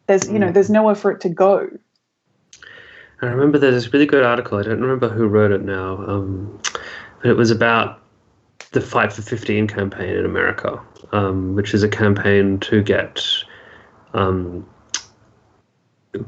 There's, 0.06 0.28
you 0.28 0.38
know, 0.38 0.50
there's 0.50 0.70
nowhere 0.70 0.94
for 0.94 1.10
it 1.10 1.20
to 1.22 1.28
go. 1.28 1.68
I 3.20 3.26
remember 3.26 3.58
there's 3.58 3.74
this 3.74 3.92
really 3.92 4.06
good 4.06 4.24
article. 4.24 4.58
I 4.58 4.62
don't 4.62 4.80
remember 4.80 5.08
who 5.08 5.26
wrote 5.26 5.52
it 5.52 5.62
now, 5.62 5.96
um, 6.06 6.60
but 7.20 7.30
it 7.30 7.34
was 7.34 7.50
about 7.50 8.00
the 8.72 8.80
Fight 8.80 9.12
for 9.12 9.22
15 9.22 9.68
campaign 9.68 10.16
in 10.16 10.24
America, 10.24 10.80
um, 11.12 11.54
which 11.54 11.74
is 11.74 11.82
a 11.82 11.88
campaign 11.88 12.58
to 12.60 12.82
get 12.82 13.22
um, 14.14 14.66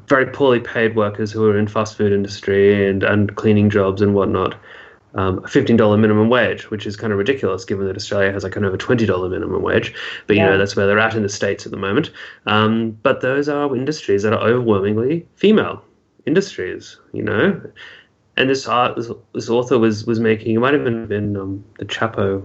very 0.08 0.26
poorly 0.26 0.60
paid 0.60 0.96
workers 0.96 1.30
who 1.32 1.44
are 1.46 1.58
in 1.58 1.66
fast 1.66 1.96
food 1.96 2.12
industry 2.12 2.88
and, 2.88 3.02
and 3.02 3.34
cleaning 3.36 3.70
jobs 3.70 4.00
and 4.00 4.14
whatnot. 4.14 4.54
Um, 5.16 5.38
a 5.38 5.42
$15 5.42 6.00
minimum 6.00 6.28
wage, 6.28 6.70
which 6.72 6.86
is 6.86 6.96
kind 6.96 7.12
of 7.12 7.18
ridiculous 7.20 7.64
given 7.64 7.86
that 7.86 7.94
Australia 7.94 8.32
has 8.32 8.42
like 8.42 8.56
an 8.56 8.64
over 8.64 8.76
$20 8.76 9.30
minimum 9.30 9.62
wage. 9.62 9.94
But, 10.26 10.34
you 10.34 10.42
know, 10.42 10.58
that's 10.58 10.74
where 10.74 10.88
they're 10.88 10.98
at 10.98 11.14
in 11.14 11.22
the 11.22 11.28
States 11.28 11.64
at 11.66 11.70
the 11.70 11.78
moment. 11.78 12.10
Um, 12.46 12.98
but 13.04 13.20
those 13.20 13.48
are 13.48 13.76
industries 13.76 14.24
that 14.24 14.32
are 14.32 14.40
overwhelmingly 14.40 15.24
female 15.36 15.84
industries, 16.26 16.98
you 17.12 17.22
know. 17.22 17.60
And 18.36 18.50
this 18.50 18.66
art, 18.66 18.96
this, 18.96 19.08
this 19.34 19.48
author 19.48 19.78
was 19.78 20.04
was 20.04 20.18
making. 20.18 20.56
It 20.56 20.58
might 20.58 20.72
have 20.72 20.80
even 20.82 21.06
been 21.06 21.36
um, 21.36 21.64
the 21.78 21.84
Chapo, 21.84 22.44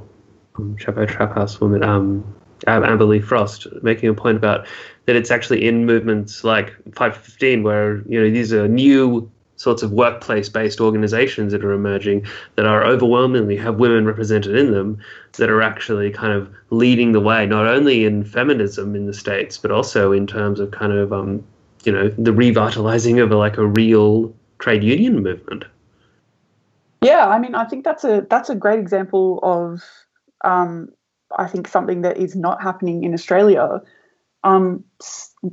um, 0.56 0.78
Chapo 0.78 1.08
Trap 1.08 1.34
House 1.34 1.60
woman. 1.60 1.84
Um, 1.84 2.36
Amber 2.68 3.05
Lee 3.05 3.22
Frost, 3.22 3.68
making 3.82 4.10
a 4.10 4.14
point 4.14 4.38
about 4.38 4.68
that 5.05 5.16
it's 5.16 5.32
actually 5.32 5.68
in 5.68 5.88
movements 5.88 6.43
like 6.43 6.76
515 6.93 7.64
where 7.64 7.97
you 8.07 8.22
know 8.22 8.30
these 8.30 8.53
are 8.53 8.68
new 8.68 9.30
sorts 9.55 9.84
of 9.84 9.91
workplace-based 9.91 10.80
organizations 10.80 11.51
that 11.51 11.66
are 11.66 11.74
emerging 11.74 12.26
that 12.55 12.66
are 12.66 12.86
overwhelmingly 12.86 13.57
have 13.57 13.78
women 13.78 14.05
represented 14.05 14.55
in 14.55 14.72
them 14.72 14.97
that 15.34 15.49
are 15.49 15.62
actually 15.64 16.12
kind 16.12 16.32
of 16.32 16.49
leading 16.70 17.12
the 17.12 17.20
way 17.20 17.45
not 17.45 17.66
only 17.66 18.05
in 18.05 18.24
feminism 18.24 18.95
in 18.95 19.07
the 19.07 19.14
states 19.14 19.57
but 19.57 19.72
also 19.72 20.12
in 20.12 20.28
terms 20.28 20.60
of 20.60 20.70
kind 20.70 20.93
of 20.93 21.12
um, 21.12 21.43
you 21.84 21.91
know 21.91 22.07
the 22.10 22.32
revitalizing 22.32 23.20
of 23.20 23.32
a, 23.32 23.36
like 23.36 23.57
a 23.57 23.66
real 23.66 24.34
trade 24.60 24.84
union 24.84 25.24
movement. 25.24 25.66
Yeah 27.01 27.28
i 27.28 27.39
mean 27.39 27.55
i 27.55 27.66
think 27.66 27.84
that's 27.84 28.03
a 28.03 28.28
that's 28.30 28.49
a 28.49 28.55
great 28.55 28.80
example 28.80 29.39
of 29.41 29.82
um, 30.45 30.89
i 31.38 31.48
think 31.48 31.68
something 31.68 32.02
that 32.02 32.18
is 32.18 32.36
not 32.36 32.62
happening 32.62 33.04
in 33.04 33.14
australia 33.14 33.82
um, 34.44 34.84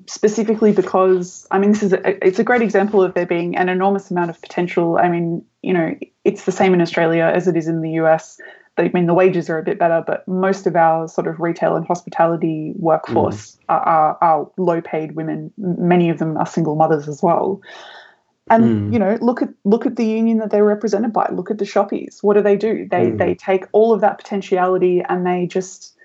specifically 0.07 0.73
because 0.73 1.47
I 1.51 1.59
mean 1.59 1.73
this 1.73 1.83
is 1.83 1.93
a, 1.93 2.27
it's 2.27 2.39
a 2.39 2.45
great 2.45 2.63
example 2.63 3.03
of 3.03 3.15
there 3.15 3.27
being 3.27 3.57
an 3.57 3.69
enormous 3.69 4.11
amount 4.11 4.31
of 4.31 4.41
potential. 4.41 4.99
I 4.99 5.09
mean, 5.09 5.45
you 5.63 5.73
know, 5.73 5.97
it's 6.25 6.45
the 6.45 6.53
same 6.53 6.73
in 6.75 6.81
Australia 6.81 7.31
as 7.35 7.49
it 7.49 7.57
is 7.57 7.67
in 7.67 7.81
the 7.81 7.91
US. 7.93 8.41
I 8.79 8.91
mean, 8.93 9.07
the 9.07 9.15
wages 9.15 9.49
are 9.49 9.59
a 9.59 9.63
bit 9.63 9.79
better, 9.79 10.05
but 10.07 10.27
most 10.29 10.67
of 10.67 10.77
our 10.77 11.09
sort 11.09 11.27
of 11.27 11.41
retail 11.41 11.77
and 11.77 11.87
hospitality 11.87 12.75
workforce 12.77 13.57
mm. 13.57 13.59
are, 13.71 13.81
are, 13.81 14.19
are 14.21 14.51
low-paid 14.59 15.13
women. 15.13 15.51
Many 15.57 16.11
of 16.11 16.19
them 16.19 16.37
are 16.37 16.47
single 16.47 16.77
mothers 16.77 17.09
as 17.09 17.23
well. 17.23 17.63
And 18.49 18.91
mm. 18.91 18.93
you 18.93 18.99
know, 18.99 19.19
look 19.21 19.43
at 19.43 19.49
look 19.65 19.87
at 19.87 19.97
the 19.97 20.07
union 20.07 20.39
that 20.39 20.51
they're 20.51 20.65
represented 20.65 21.13
by. 21.13 21.29
Look 21.33 21.51
at 21.51 21.59
the 21.59 21.65
shoppies. 21.65 22.23
What 22.23 22.35
do 22.35 22.43
they 22.43 22.57
do? 22.57 22.87
They 22.89 23.07
mm. 23.07 23.19
they 23.19 23.35
take 23.35 23.65
all 23.73 23.93
of 23.93 24.01
that 24.03 24.19
potentiality 24.19 25.03
and 25.09 25.27
they 25.27 25.47
just, 25.47 25.97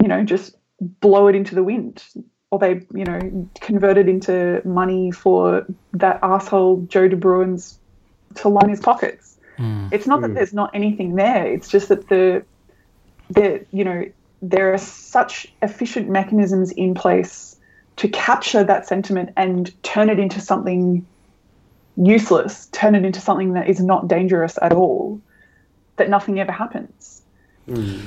you 0.00 0.08
know, 0.08 0.22
just 0.22 0.56
blow 0.80 1.26
it 1.26 1.34
into 1.34 1.54
the 1.54 1.64
wind 1.64 2.04
or 2.54 2.58
they, 2.58 2.86
you 2.94 3.04
know, 3.04 3.48
convert 3.60 3.98
it 3.98 4.08
into 4.08 4.62
money 4.64 5.10
for 5.10 5.66
that 5.92 6.20
asshole 6.22 6.86
Joe 6.88 7.08
de 7.08 7.16
Bruyn's 7.16 7.78
to 8.36 8.48
line 8.48 8.68
his 8.68 8.80
pockets. 8.80 9.36
Mm. 9.58 9.92
It's 9.92 10.06
not 10.06 10.20
that 10.20 10.30
mm. 10.30 10.34
there's 10.34 10.54
not 10.54 10.70
anything 10.74 11.16
there. 11.16 11.46
It's 11.46 11.68
just 11.68 11.88
that 11.88 12.08
the, 12.08 12.44
the, 13.30 13.64
you 13.72 13.84
know, 13.84 14.04
there 14.42 14.72
are 14.72 14.78
such 14.78 15.52
efficient 15.62 16.08
mechanisms 16.08 16.70
in 16.70 16.94
place 16.94 17.56
to 17.96 18.08
capture 18.08 18.62
that 18.62 18.86
sentiment 18.86 19.30
and 19.36 19.82
turn 19.82 20.08
it 20.10 20.18
into 20.18 20.40
something 20.40 21.06
useless, 21.96 22.66
turn 22.66 22.94
it 22.94 23.04
into 23.04 23.20
something 23.20 23.52
that 23.54 23.68
is 23.68 23.80
not 23.80 24.08
dangerous 24.08 24.58
at 24.62 24.72
all, 24.72 25.20
that 25.96 26.08
nothing 26.08 26.40
ever 26.40 26.52
happens. 26.52 27.22
Mm. 27.68 28.02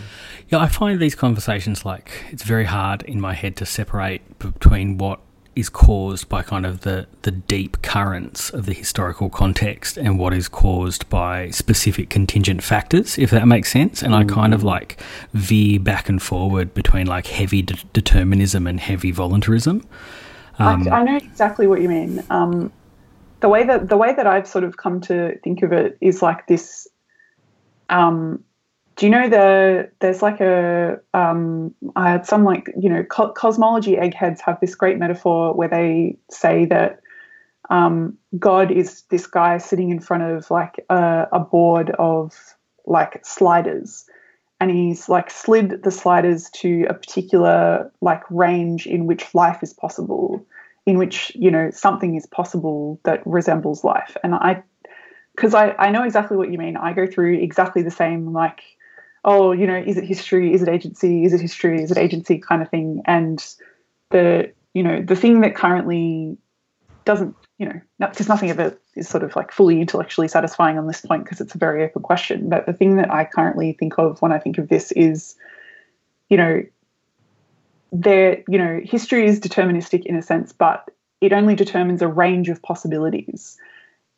Yeah, 0.49 0.59
I 0.59 0.67
find 0.67 0.99
these 0.99 1.15
conversations 1.15 1.85
like 1.85 2.25
it's 2.31 2.43
very 2.43 2.65
hard 2.65 3.03
in 3.03 3.19
my 3.19 3.33
head 3.33 3.55
to 3.57 3.65
separate 3.65 4.39
between 4.39 4.97
what 4.97 5.19
is 5.57 5.69
caused 5.69 6.29
by 6.29 6.43
kind 6.43 6.67
of 6.67 6.81
the, 6.81 7.07
the 7.23 7.31
deep 7.31 7.81
currents 7.81 8.51
of 8.51 8.67
the 8.67 8.73
historical 8.73 9.27
context 9.27 9.97
and 9.97 10.19
what 10.19 10.31
is 10.31 10.47
caused 10.47 11.09
by 11.09 11.49
specific 11.49 12.11
contingent 12.11 12.63
factors, 12.63 13.17
if 13.17 13.31
that 13.31 13.47
makes 13.47 13.71
sense. 13.71 14.03
And 14.03 14.13
I 14.13 14.23
kind 14.23 14.53
of 14.53 14.61
mm. 14.61 14.65
like 14.65 15.01
veer 15.33 15.79
back 15.79 16.09
and 16.09 16.21
forward 16.21 16.75
between 16.75 17.07
like 17.07 17.25
heavy 17.25 17.63
de- 17.63 17.73
determinism 17.91 18.67
and 18.67 18.79
heavy 18.79 19.11
voluntarism. 19.11 19.83
Um, 20.59 20.87
I, 20.87 20.97
I, 20.97 21.03
know 21.03 21.17
exactly 21.17 21.65
what 21.65 21.81
you 21.81 21.89
mean. 21.89 22.23
Um, 22.29 22.71
the 23.39 23.49
way 23.49 23.63
that 23.65 23.89
the 23.89 23.97
way 23.97 24.13
that 24.13 24.27
I've 24.27 24.47
sort 24.47 24.63
of 24.63 24.77
come 24.77 25.01
to 25.01 25.37
think 25.43 25.61
of 25.63 25.71
it 25.71 25.97
is 26.01 26.21
like 26.21 26.47
this 26.47 26.87
um, 27.89 28.43
do 28.97 29.05
you 29.05 29.11
know 29.11 29.29
the 29.29 29.89
there's 29.99 30.21
like 30.21 30.41
a 30.41 30.99
um, 31.13 31.73
I 31.95 32.09
had 32.09 32.25
some 32.25 32.43
like 32.43 32.69
you 32.79 32.89
know 32.89 33.03
co- 33.03 33.31
cosmology 33.31 33.97
eggheads 33.97 34.41
have 34.41 34.59
this 34.59 34.75
great 34.75 34.97
metaphor 34.97 35.53
where 35.53 35.67
they 35.67 36.17
say 36.31 36.65
that 36.65 36.99
um, 37.69 38.17
God 38.39 38.71
is 38.71 39.03
this 39.09 39.27
guy 39.27 39.59
sitting 39.59 39.91
in 39.91 39.99
front 39.99 40.23
of 40.23 40.49
like 40.49 40.83
a, 40.89 41.27
a 41.31 41.39
board 41.39 41.91
of 41.99 42.33
like 42.85 43.23
sliders, 43.23 44.05
and 44.59 44.71
he's 44.71 45.07
like 45.07 45.29
slid 45.29 45.83
the 45.83 45.91
sliders 45.91 46.49
to 46.55 46.87
a 46.89 46.95
particular 46.95 47.91
like 48.01 48.23
range 48.31 48.87
in 48.87 49.05
which 49.05 49.35
life 49.35 49.61
is 49.61 49.73
possible, 49.73 50.43
in 50.87 50.97
which 50.97 51.31
you 51.35 51.51
know 51.51 51.69
something 51.69 52.15
is 52.15 52.25
possible 52.25 52.99
that 53.03 53.21
resembles 53.27 53.83
life, 53.83 54.17
and 54.23 54.33
I 54.33 54.63
because 55.35 55.53
I, 55.53 55.75
I 55.77 55.91
know 55.91 56.03
exactly 56.03 56.35
what 56.35 56.51
you 56.51 56.57
mean. 56.57 56.75
I 56.75 56.93
go 56.93 57.05
through 57.05 57.35
exactly 57.35 57.83
the 57.83 57.91
same 57.91 58.33
like 58.33 58.63
oh, 59.27 59.51
you 59.51 59.67
know, 59.67 59.75
is 59.75 59.97
it 59.97 60.05
history? 60.05 60.53
Is 60.53 60.61
it 60.61 60.69
agency? 60.69 61.25
Is 61.25 61.33
it 61.33 61.41
history? 61.41 61.83
Is 61.83 61.91
it 61.91 61.97
agency 61.97 62.39
kind 62.39 62.61
of 62.61 62.69
thing? 62.69 63.01
And 63.05 63.45
the, 64.09 64.53
you 64.73 64.81
know, 64.81 65.01
the 65.01 65.17
thing 65.17 65.41
that 65.41 65.53
currently 65.53 66.37
doesn't, 67.03 67.35
you 67.57 67.65
know, 67.65 67.81
because 67.99 68.29
nothing 68.29 68.51
of 68.51 68.59
it 68.59 68.79
is 68.95 69.09
sort 69.09 69.23
of 69.23 69.35
like 69.35 69.51
fully 69.51 69.81
intellectually 69.81 70.29
satisfying 70.29 70.77
on 70.77 70.87
this 70.87 71.01
point 71.01 71.25
because 71.25 71.41
it's 71.41 71.53
a 71.53 71.57
very 71.57 71.83
open 71.83 72.01
question. 72.01 72.47
But 72.47 72.65
the 72.65 72.73
thing 72.73 72.95
that 72.95 73.11
I 73.11 73.25
currently 73.25 73.73
think 73.73 73.97
of 73.97 74.21
when 74.21 74.31
I 74.31 74.39
think 74.39 74.57
of 74.59 74.69
this 74.69 74.93
is, 74.93 75.35
you 76.29 76.37
know, 76.37 76.63
there, 77.91 78.43
you 78.47 78.57
know, 78.57 78.79
history 78.83 79.25
is 79.25 79.39
deterministic 79.39 80.05
in 80.05 80.15
a 80.15 80.21
sense, 80.21 80.51
but 80.51 80.89
it 81.21 81.33
only 81.33 81.55
determines 81.55 82.01
a 82.01 82.07
range 82.07 82.49
of 82.49 82.61
possibilities. 82.61 83.57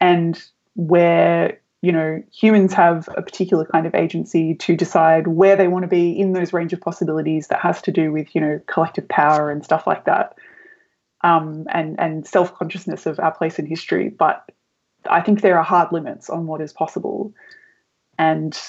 And 0.02 0.42
where 0.76 1.60
you 1.82 1.92
know, 1.94 2.22
humans 2.34 2.74
have 2.74 3.08
a 3.16 3.22
particular 3.22 3.66
kind 3.66 3.86
of 3.86 3.96
agency 3.96 4.54
to 4.56 4.76
decide 4.76 5.28
where 5.28 5.56
they 5.56 5.70
want 5.70 5.84
to 5.84 5.88
be 5.88 6.12
in 6.12 6.34
those 6.34 6.52
range 6.52 6.74
of 6.74 6.82
possibilities 6.82 7.48
that 7.48 7.62
has 7.62 7.82
to 7.84 7.92
do 7.92 8.12
with, 8.12 8.36
you 8.36 8.42
know, 8.42 8.60
collective 8.68 9.08
power 9.08 9.50
and 9.50 9.64
stuff 9.64 9.88
like 9.88 10.04
that, 10.06 10.36
um, 11.22 11.66
and 11.70 11.98
and 12.00 12.28
self 12.28 12.54
consciousness 12.54 13.06
of 13.06 13.20
our 13.20 13.32
place 13.32 13.60
in 13.60 13.66
history. 13.66 14.10
But 14.10 14.52
I 15.10 15.22
think 15.22 15.42
there 15.42 15.58
are 15.58 15.64
hard 15.64 15.94
limits 15.94 16.30
on 16.30 16.48
what 16.48 16.60
is 16.60 16.74
possible, 16.74 17.34
and 18.18 18.60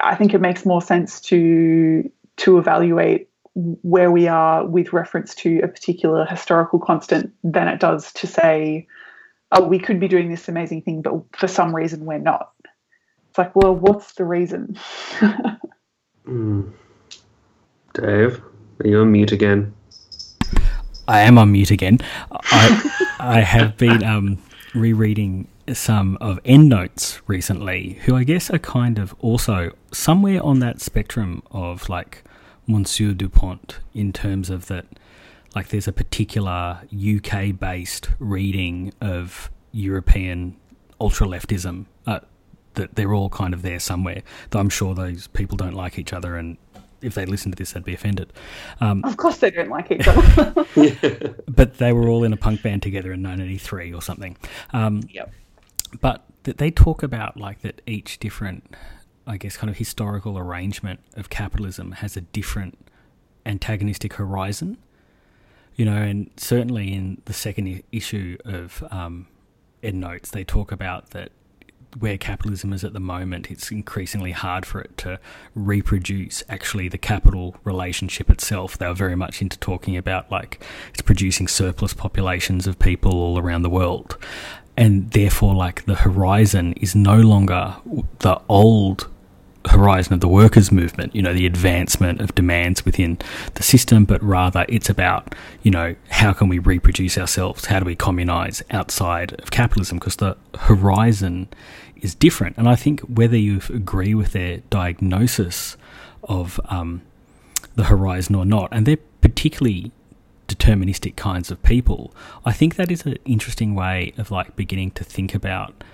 I 0.00 0.16
think 0.16 0.34
it 0.34 0.40
makes 0.40 0.66
more 0.66 0.82
sense 0.82 1.20
to 1.22 2.10
to 2.38 2.58
evaluate 2.58 3.29
where 3.54 4.10
we 4.10 4.28
are 4.28 4.64
with 4.66 4.92
reference 4.92 5.34
to 5.34 5.60
a 5.60 5.68
particular 5.68 6.24
historical 6.24 6.78
constant 6.78 7.32
than 7.42 7.68
it 7.68 7.80
does 7.80 8.12
to 8.12 8.26
say 8.26 8.86
oh, 9.52 9.66
we 9.66 9.78
could 9.78 10.00
be 10.00 10.08
doing 10.08 10.30
this 10.30 10.48
amazing 10.48 10.82
thing, 10.82 11.02
but 11.02 11.14
for 11.36 11.48
some 11.48 11.74
reason 11.74 12.04
we're 12.04 12.18
not. 12.18 12.52
It's 13.28 13.38
like, 13.38 13.54
well, 13.54 13.74
what's 13.74 14.14
the 14.14 14.24
reason? 14.24 14.78
mm. 16.26 16.72
Dave, 17.94 18.42
are 18.80 18.86
you 18.86 19.00
on 19.00 19.12
mute 19.12 19.32
again? 19.32 19.74
I 21.08 21.22
am 21.22 21.38
on 21.38 21.52
mute 21.52 21.70
again. 21.70 21.98
I, 22.30 23.16
I 23.20 23.40
have 23.40 23.76
been 23.76 24.04
um, 24.04 24.38
rereading 24.74 25.48
some 25.72 26.18
of 26.20 26.40
Endnotes 26.44 27.20
recently, 27.26 27.98
who 28.04 28.16
I 28.16 28.24
guess 28.24 28.50
are 28.50 28.58
kind 28.58 28.98
of 28.98 29.14
also 29.20 29.72
somewhere 29.92 30.42
on 30.42 30.60
that 30.60 30.80
spectrum 30.80 31.42
of 31.50 31.88
like 31.88 32.24
Monsieur 32.70 33.12
Dupont 33.12 33.78
in 33.94 34.12
terms 34.12 34.50
of 34.50 34.66
that 34.66 34.86
like 35.54 35.68
there's 35.68 35.88
a 35.88 35.92
particular 35.92 36.80
UK 36.94 37.58
based 37.58 38.10
reading 38.18 38.92
of 39.00 39.50
European 39.72 40.56
ultra 41.00 41.26
leftism 41.26 41.86
uh, 42.06 42.20
that 42.74 42.94
they're 42.94 43.14
all 43.14 43.28
kind 43.30 43.54
of 43.54 43.62
there 43.62 43.80
somewhere. 43.80 44.22
Though 44.50 44.60
I'm 44.60 44.68
sure 44.68 44.94
those 44.94 45.26
people 45.28 45.56
don't 45.56 45.74
like 45.74 45.98
each 45.98 46.12
other, 46.12 46.36
and 46.36 46.56
if 47.02 47.14
they 47.14 47.26
listen 47.26 47.50
to 47.50 47.56
this, 47.56 47.72
they'd 47.72 47.84
be 47.84 47.94
offended. 47.94 48.32
Um, 48.80 49.04
of 49.04 49.16
course, 49.16 49.38
they 49.38 49.50
don't 49.50 49.70
like 49.70 49.90
each 49.90 50.06
other. 50.08 50.54
but 51.48 51.78
they 51.78 51.92
were 51.92 52.08
all 52.08 52.24
in 52.24 52.32
a 52.32 52.36
punk 52.36 52.62
band 52.62 52.82
together 52.82 53.12
in 53.12 53.22
1983 53.22 53.92
or 53.92 54.02
something. 54.02 54.36
Um, 54.72 55.02
yep. 55.10 55.32
But 56.00 56.24
that 56.44 56.58
they 56.58 56.70
talk 56.70 57.02
about 57.02 57.36
like 57.36 57.62
that 57.62 57.82
each 57.86 58.18
different, 58.18 58.76
I 59.30 59.36
guess, 59.36 59.56
kind 59.56 59.70
of 59.70 59.76
historical 59.76 60.36
arrangement 60.36 61.00
of 61.14 61.30
capitalism 61.30 61.92
has 61.92 62.16
a 62.16 62.20
different 62.20 62.76
antagonistic 63.46 64.14
horizon 64.14 64.76
you 65.80 65.86
know, 65.86 65.96
and 65.96 66.30
certainly 66.36 66.92
in 66.92 67.22
the 67.24 67.32
second 67.32 67.82
issue 67.90 68.36
of 68.44 68.84
um, 68.90 69.26
Endnotes, 69.82 70.30
they 70.30 70.44
talk 70.44 70.72
about 70.72 71.10
that 71.12 71.32
where 71.98 72.18
capitalism 72.18 72.72
is 72.72 72.84
at 72.84 72.92
the 72.92 73.00
moment, 73.00 73.50
it's 73.50 73.70
increasingly 73.70 74.30
hard 74.32 74.64
for 74.64 74.80
it 74.80 74.96
to 74.98 75.18
reproduce 75.54 76.44
actually 76.50 76.88
the 76.88 76.98
capital 76.98 77.56
relationship 77.64 78.30
itself. 78.30 78.78
They 78.78 78.86
were 78.86 78.92
very 78.94 79.16
much 79.16 79.42
into 79.42 79.58
talking 79.58 79.96
about 79.96 80.30
like 80.30 80.62
it's 80.90 81.00
producing 81.00 81.48
surplus 81.48 81.94
populations 81.94 82.66
of 82.66 82.78
people 82.78 83.14
all 83.14 83.38
around 83.38 83.62
the 83.62 83.70
world. 83.70 84.18
And 84.76 85.10
therefore, 85.10 85.54
like 85.54 85.86
the 85.86 85.96
horizon 85.96 86.74
is 86.74 86.94
no 86.94 87.16
longer 87.16 87.76
the 88.20 88.40
old 88.48 89.09
horizon 89.68 90.14
of 90.14 90.20
the 90.20 90.28
workers' 90.28 90.72
movement, 90.72 91.14
you 91.14 91.22
know, 91.22 91.34
the 91.34 91.46
advancement 91.46 92.20
of 92.20 92.34
demands 92.34 92.84
within 92.84 93.18
the 93.54 93.62
system, 93.62 94.04
but 94.04 94.22
rather 94.22 94.64
it's 94.68 94.88
about, 94.88 95.34
you 95.62 95.70
know, 95.70 95.94
how 96.08 96.32
can 96.32 96.48
we 96.48 96.58
reproduce 96.58 97.18
ourselves? 97.18 97.66
How 97.66 97.80
do 97.80 97.84
we 97.84 97.94
communize 97.94 98.62
outside 98.70 99.34
of 99.40 99.50
capitalism? 99.50 99.98
Because 99.98 100.16
the 100.16 100.36
horizon 100.58 101.48
is 102.00 102.14
different. 102.14 102.56
And 102.56 102.68
I 102.68 102.76
think 102.76 103.00
whether 103.00 103.36
you 103.36 103.60
agree 103.68 104.14
with 104.14 104.32
their 104.32 104.58
diagnosis 104.70 105.76
of, 106.24 106.58
um, 106.66 107.02
the 107.76 107.84
horizon 107.84 108.34
or 108.34 108.44
not, 108.44 108.68
and 108.72 108.86
they're 108.86 108.98
particularly 109.20 109.92
deterministic 110.48 111.16
kinds 111.16 111.50
of 111.50 111.62
people. 111.62 112.12
I 112.44 112.52
think 112.52 112.76
that 112.76 112.90
is 112.90 113.06
an 113.06 113.16
interesting 113.24 113.74
way 113.74 114.12
of 114.18 114.30
like 114.30 114.56
beginning 114.56 114.90
to 114.92 115.04
think 115.04 115.34
about 115.34 115.84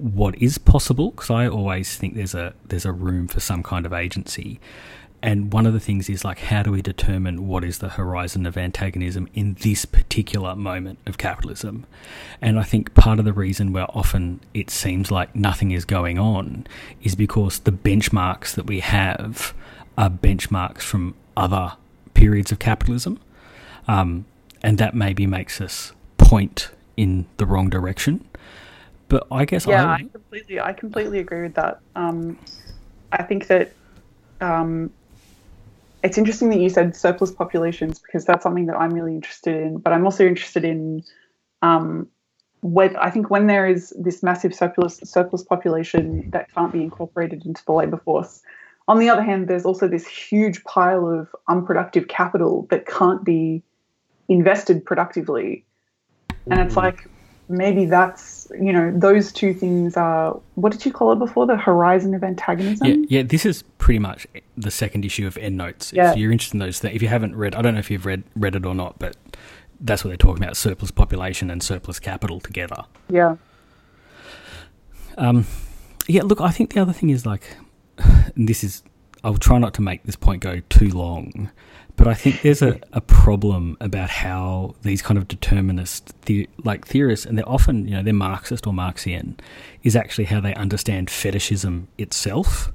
what 0.00 0.34
is 0.40 0.58
possible 0.58 1.10
because 1.10 1.30
I 1.30 1.46
always 1.46 1.96
think 1.96 2.14
there's 2.14 2.34
a 2.34 2.54
there's 2.64 2.86
a 2.86 2.92
room 2.92 3.28
for 3.28 3.40
some 3.40 3.62
kind 3.62 3.86
of 3.86 3.92
agency. 3.92 4.60
And 5.22 5.52
one 5.52 5.66
of 5.66 5.74
the 5.74 5.80
things 5.80 6.08
is 6.08 6.24
like 6.24 6.38
how 6.38 6.62
do 6.62 6.72
we 6.72 6.80
determine 6.80 7.46
what 7.46 7.62
is 7.62 7.78
the 7.78 7.90
horizon 7.90 8.46
of 8.46 8.56
antagonism 8.56 9.28
in 9.34 9.54
this 9.60 9.84
particular 9.84 10.56
moment 10.56 10.98
of 11.06 11.18
capitalism? 11.18 11.86
And 12.40 12.58
I 12.58 12.62
think 12.62 12.94
part 12.94 13.18
of 13.18 13.26
the 13.26 13.34
reason 13.34 13.74
where 13.74 13.86
often 13.90 14.40
it 14.54 14.70
seems 14.70 15.10
like 15.10 15.34
nothing 15.36 15.72
is 15.72 15.84
going 15.84 16.18
on 16.18 16.66
is 17.02 17.14
because 17.14 17.60
the 17.60 17.72
benchmarks 17.72 18.54
that 18.54 18.66
we 18.66 18.80
have 18.80 19.52
are 19.98 20.08
benchmarks 20.08 20.80
from 20.82 21.14
other 21.36 21.74
periods 22.14 22.50
of 22.50 22.58
capitalism. 22.58 23.20
Um, 23.86 24.24
and 24.62 24.78
that 24.78 24.94
maybe 24.94 25.26
makes 25.26 25.60
us 25.60 25.92
point 26.16 26.70
in 26.96 27.26
the 27.36 27.46
wrong 27.46 27.68
direction. 27.70 28.24
But 29.10 29.26
I 29.32 29.44
guess 29.44 29.66
yeah, 29.66 29.84
I, 29.84 29.94
I 29.94 30.04
completely, 30.04 30.60
I 30.60 30.72
completely 30.72 31.18
agree 31.18 31.42
with 31.42 31.54
that. 31.54 31.80
Um, 31.96 32.38
I 33.10 33.24
think 33.24 33.48
that 33.48 33.72
um, 34.40 34.92
it's 36.04 36.16
interesting 36.16 36.48
that 36.50 36.60
you 36.60 36.70
said 36.70 36.94
surplus 36.94 37.32
populations 37.32 37.98
because 37.98 38.24
that's 38.24 38.44
something 38.44 38.66
that 38.66 38.76
I'm 38.76 38.94
really 38.94 39.14
interested 39.14 39.60
in. 39.60 39.78
But 39.78 39.92
I'm 39.92 40.04
also 40.04 40.24
interested 40.24 40.64
in 40.64 41.02
um, 41.60 42.06
when 42.60 42.94
I 42.96 43.10
think 43.10 43.30
when 43.30 43.48
there 43.48 43.66
is 43.66 43.92
this 43.98 44.22
massive 44.22 44.54
surplus 44.54 45.00
surplus 45.02 45.42
population 45.42 46.30
that 46.30 46.54
can't 46.54 46.72
be 46.72 46.80
incorporated 46.80 47.44
into 47.44 47.64
the 47.64 47.72
labour 47.72 47.98
force. 47.98 48.42
On 48.86 49.00
the 49.00 49.08
other 49.08 49.22
hand, 49.22 49.48
there's 49.48 49.64
also 49.64 49.88
this 49.88 50.06
huge 50.06 50.62
pile 50.62 51.08
of 51.08 51.34
unproductive 51.48 52.06
capital 52.06 52.68
that 52.70 52.86
can't 52.86 53.24
be 53.24 53.64
invested 54.28 54.84
productively, 54.84 55.64
and 56.48 56.60
it's 56.60 56.76
like 56.76 57.08
maybe 57.50 57.84
that's 57.84 58.48
you 58.58 58.72
know 58.72 58.92
those 58.94 59.32
two 59.32 59.52
things 59.52 59.96
are 59.96 60.40
what 60.54 60.72
did 60.72 60.84
you 60.84 60.92
call 60.92 61.12
it 61.12 61.18
before 61.18 61.46
the 61.46 61.56
horizon 61.56 62.14
of 62.14 62.22
antagonism 62.24 62.86
yeah, 62.86 62.96
yeah, 63.08 63.22
this 63.22 63.44
is 63.44 63.62
pretty 63.78 63.98
much 63.98 64.26
the 64.56 64.70
second 64.70 65.04
issue 65.04 65.26
of 65.26 65.36
Endnotes. 65.36 65.92
Yeah. 65.92 66.12
If 66.12 66.16
you're 66.16 66.30
interested 66.30 66.56
in 66.56 66.60
those 66.60 66.78
things, 66.78 66.94
if 66.94 67.02
you 67.02 67.08
haven't 67.08 67.34
read, 67.34 67.54
I 67.54 67.62
don't 67.62 67.74
know 67.74 67.80
if 67.80 67.90
you've 67.90 68.06
read 68.06 68.22
read 68.36 68.54
it 68.54 68.64
or 68.64 68.74
not, 68.74 68.98
but 68.98 69.16
that's 69.80 70.04
what 70.04 70.10
they're 70.10 70.16
talking 70.16 70.42
about: 70.42 70.56
surplus 70.56 70.90
population 70.90 71.50
and 71.50 71.62
surplus 71.62 71.98
capital 71.98 72.40
together. 72.40 72.84
yeah 73.08 73.36
Um, 75.18 75.46
yeah, 76.06 76.22
look, 76.22 76.40
I 76.40 76.50
think 76.50 76.74
the 76.74 76.80
other 76.80 76.92
thing 76.92 77.10
is 77.10 77.26
like, 77.26 77.56
and 77.98 78.48
this 78.48 78.62
is, 78.62 78.82
I'll 79.24 79.36
try 79.36 79.58
not 79.58 79.74
to 79.74 79.82
make 79.82 80.04
this 80.04 80.16
point 80.16 80.42
go 80.42 80.60
too 80.68 80.88
long, 80.88 81.50
but 82.00 82.08
I 82.08 82.14
think 82.14 82.40
there's 82.40 82.62
a, 82.62 82.80
a 82.94 83.02
problem 83.02 83.76
about 83.78 84.08
how 84.08 84.74
these 84.80 85.02
kind 85.02 85.18
of 85.18 85.28
determinist, 85.28 86.18
the, 86.22 86.48
like 86.64 86.86
theorists, 86.86 87.26
and 87.26 87.36
they're 87.36 87.46
often, 87.46 87.86
you 87.86 87.94
know, 87.94 88.02
they're 88.02 88.14
Marxist 88.14 88.66
or 88.66 88.72
Marxian, 88.72 89.38
is 89.82 89.94
actually 89.94 90.24
how 90.24 90.40
they 90.40 90.54
understand 90.54 91.10
fetishism 91.10 91.88
itself. 91.98 92.72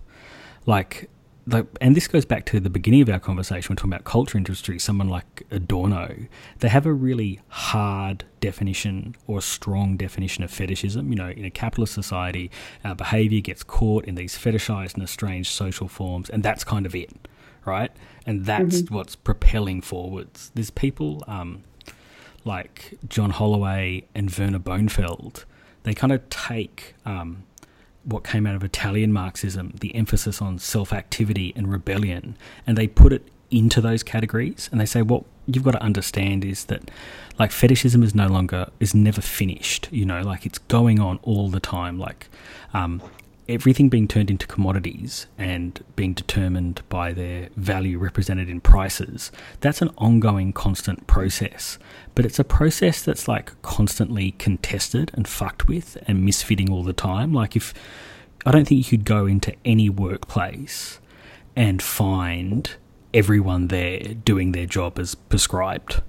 Like, 0.67 1.09
like, 1.47 1.65
and 1.81 1.95
this 1.95 2.07
goes 2.07 2.23
back 2.23 2.45
to 2.45 2.59
the 2.59 2.69
beginning 2.69 3.01
of 3.01 3.09
our 3.09 3.19
conversation. 3.19 3.73
We're 3.73 3.77
talking 3.77 3.93
about 3.93 4.03
culture 4.03 4.37
industry. 4.37 4.77
Someone 4.77 5.09
like 5.09 5.41
Adorno, 5.49 6.27
they 6.59 6.69
have 6.69 6.85
a 6.85 6.93
really 6.93 7.39
hard 7.47 8.25
definition 8.41 9.15
or 9.25 9.39
a 9.39 9.41
strong 9.41 9.97
definition 9.97 10.43
of 10.43 10.51
fetishism. 10.51 11.09
You 11.09 11.15
know, 11.15 11.29
in 11.29 11.45
a 11.45 11.51
capitalist 11.51 11.95
society, 11.95 12.51
our 12.83 12.93
behaviour 12.93 13.41
gets 13.41 13.63
caught 13.63 14.05
in 14.05 14.13
these 14.13 14.37
fetishized 14.37 14.93
and 14.93 15.01
estranged 15.01 15.51
social 15.51 15.87
forms, 15.87 16.29
and 16.29 16.43
that's 16.43 16.63
kind 16.63 16.85
of 16.85 16.93
it, 16.93 17.27
right? 17.65 17.91
And 18.25 18.45
that's 18.45 18.89
what's 18.89 19.15
propelling 19.15 19.81
forwards. 19.81 20.51
There's 20.55 20.71
people 20.71 21.23
um, 21.27 21.63
like 22.43 22.97
John 23.07 23.31
Holloway 23.31 24.05
and 24.15 24.35
Werner 24.35 24.59
Bonefeld. 24.59 25.45
They 25.83 25.93
kind 25.93 26.11
of 26.11 26.27
take 26.29 26.95
um, 27.05 27.43
what 28.03 28.23
came 28.23 28.47
out 28.47 28.55
of 28.55 28.63
Italian 28.63 29.11
Marxism, 29.11 29.73
the 29.79 29.93
emphasis 29.95 30.41
on 30.41 30.59
self 30.59 30.93
activity 30.93 31.53
and 31.55 31.71
rebellion, 31.71 32.37
and 32.65 32.77
they 32.77 32.87
put 32.87 33.11
it 33.11 33.27
into 33.51 33.81
those 33.81 34.03
categories. 34.03 34.69
And 34.71 34.79
they 34.79 34.85
say, 34.85 35.01
what 35.01 35.23
you've 35.47 35.63
got 35.63 35.71
to 35.71 35.81
understand 35.81 36.45
is 36.45 36.65
that, 36.65 36.89
like, 37.37 37.51
fetishism 37.51 38.03
is 38.03 38.15
no 38.15 38.27
longer, 38.27 38.69
is 38.79 38.93
never 38.93 39.21
finished, 39.21 39.87
you 39.91 40.05
know, 40.05 40.21
like, 40.21 40.45
it's 40.45 40.57
going 40.57 40.99
on 40.99 41.19
all 41.23 41.49
the 41.49 41.59
time. 41.59 41.99
Like, 41.99 42.27
um, 42.73 43.01
everything 43.47 43.89
being 43.89 44.07
turned 44.07 44.31
into 44.31 44.47
commodities 44.47 45.27
and 45.37 45.83
being 45.95 46.13
determined 46.13 46.81
by 46.89 47.13
their 47.13 47.49
value 47.55 47.97
represented 47.97 48.49
in 48.49 48.59
prices, 48.61 49.31
that's 49.59 49.81
an 49.81 49.91
ongoing, 49.97 50.51
constant 50.51 51.05
process. 51.07 51.77
But 52.15 52.25
it's 52.25 52.39
a 52.39 52.43
process 52.43 53.01
that's 53.03 53.27
like 53.27 53.61
constantly 53.61 54.31
contested 54.31 55.11
and 55.13 55.27
fucked 55.27 55.67
with 55.67 55.97
and 56.07 56.27
misfitting 56.27 56.69
all 56.69 56.83
the 56.83 56.93
time. 56.93 57.33
Like, 57.33 57.55
if 57.55 57.73
I 58.45 58.51
don't 58.51 58.67
think 58.67 58.79
you 58.79 58.97
could 58.97 59.05
go 59.05 59.25
into 59.25 59.55
any 59.63 59.89
workplace 59.89 60.99
and 61.55 61.81
find 61.81 62.75
everyone 63.13 63.67
there 63.69 63.99
doing 63.99 64.51
their 64.51 64.65
job 64.65 64.99
as 64.99 65.15
prescribed 65.15 66.01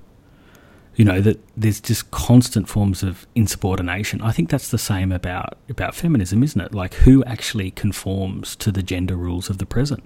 you 0.97 1.05
know 1.05 1.21
that 1.21 1.39
there's 1.57 1.81
just 1.81 2.11
constant 2.11 2.69
forms 2.69 3.03
of 3.03 3.27
insubordination. 3.35 4.23
I 4.23 4.33
think 4.33 4.49
that's 4.49 4.71
the 4.71 4.79
same 4.79 5.13
about 5.13 5.59
about 5.69 5.95
feminism 5.95 6.43
isn't 6.43 6.61
it? 6.61 6.75
Like 6.75 6.95
who 6.95 7.23
actually 7.25 7.71
conforms 7.71 8.57
to 8.57 8.73
the 8.73 8.83
gender 8.83 9.15
rules 9.15 9.51
of 9.51 9.59
the 9.59 9.67
present? 9.67 10.03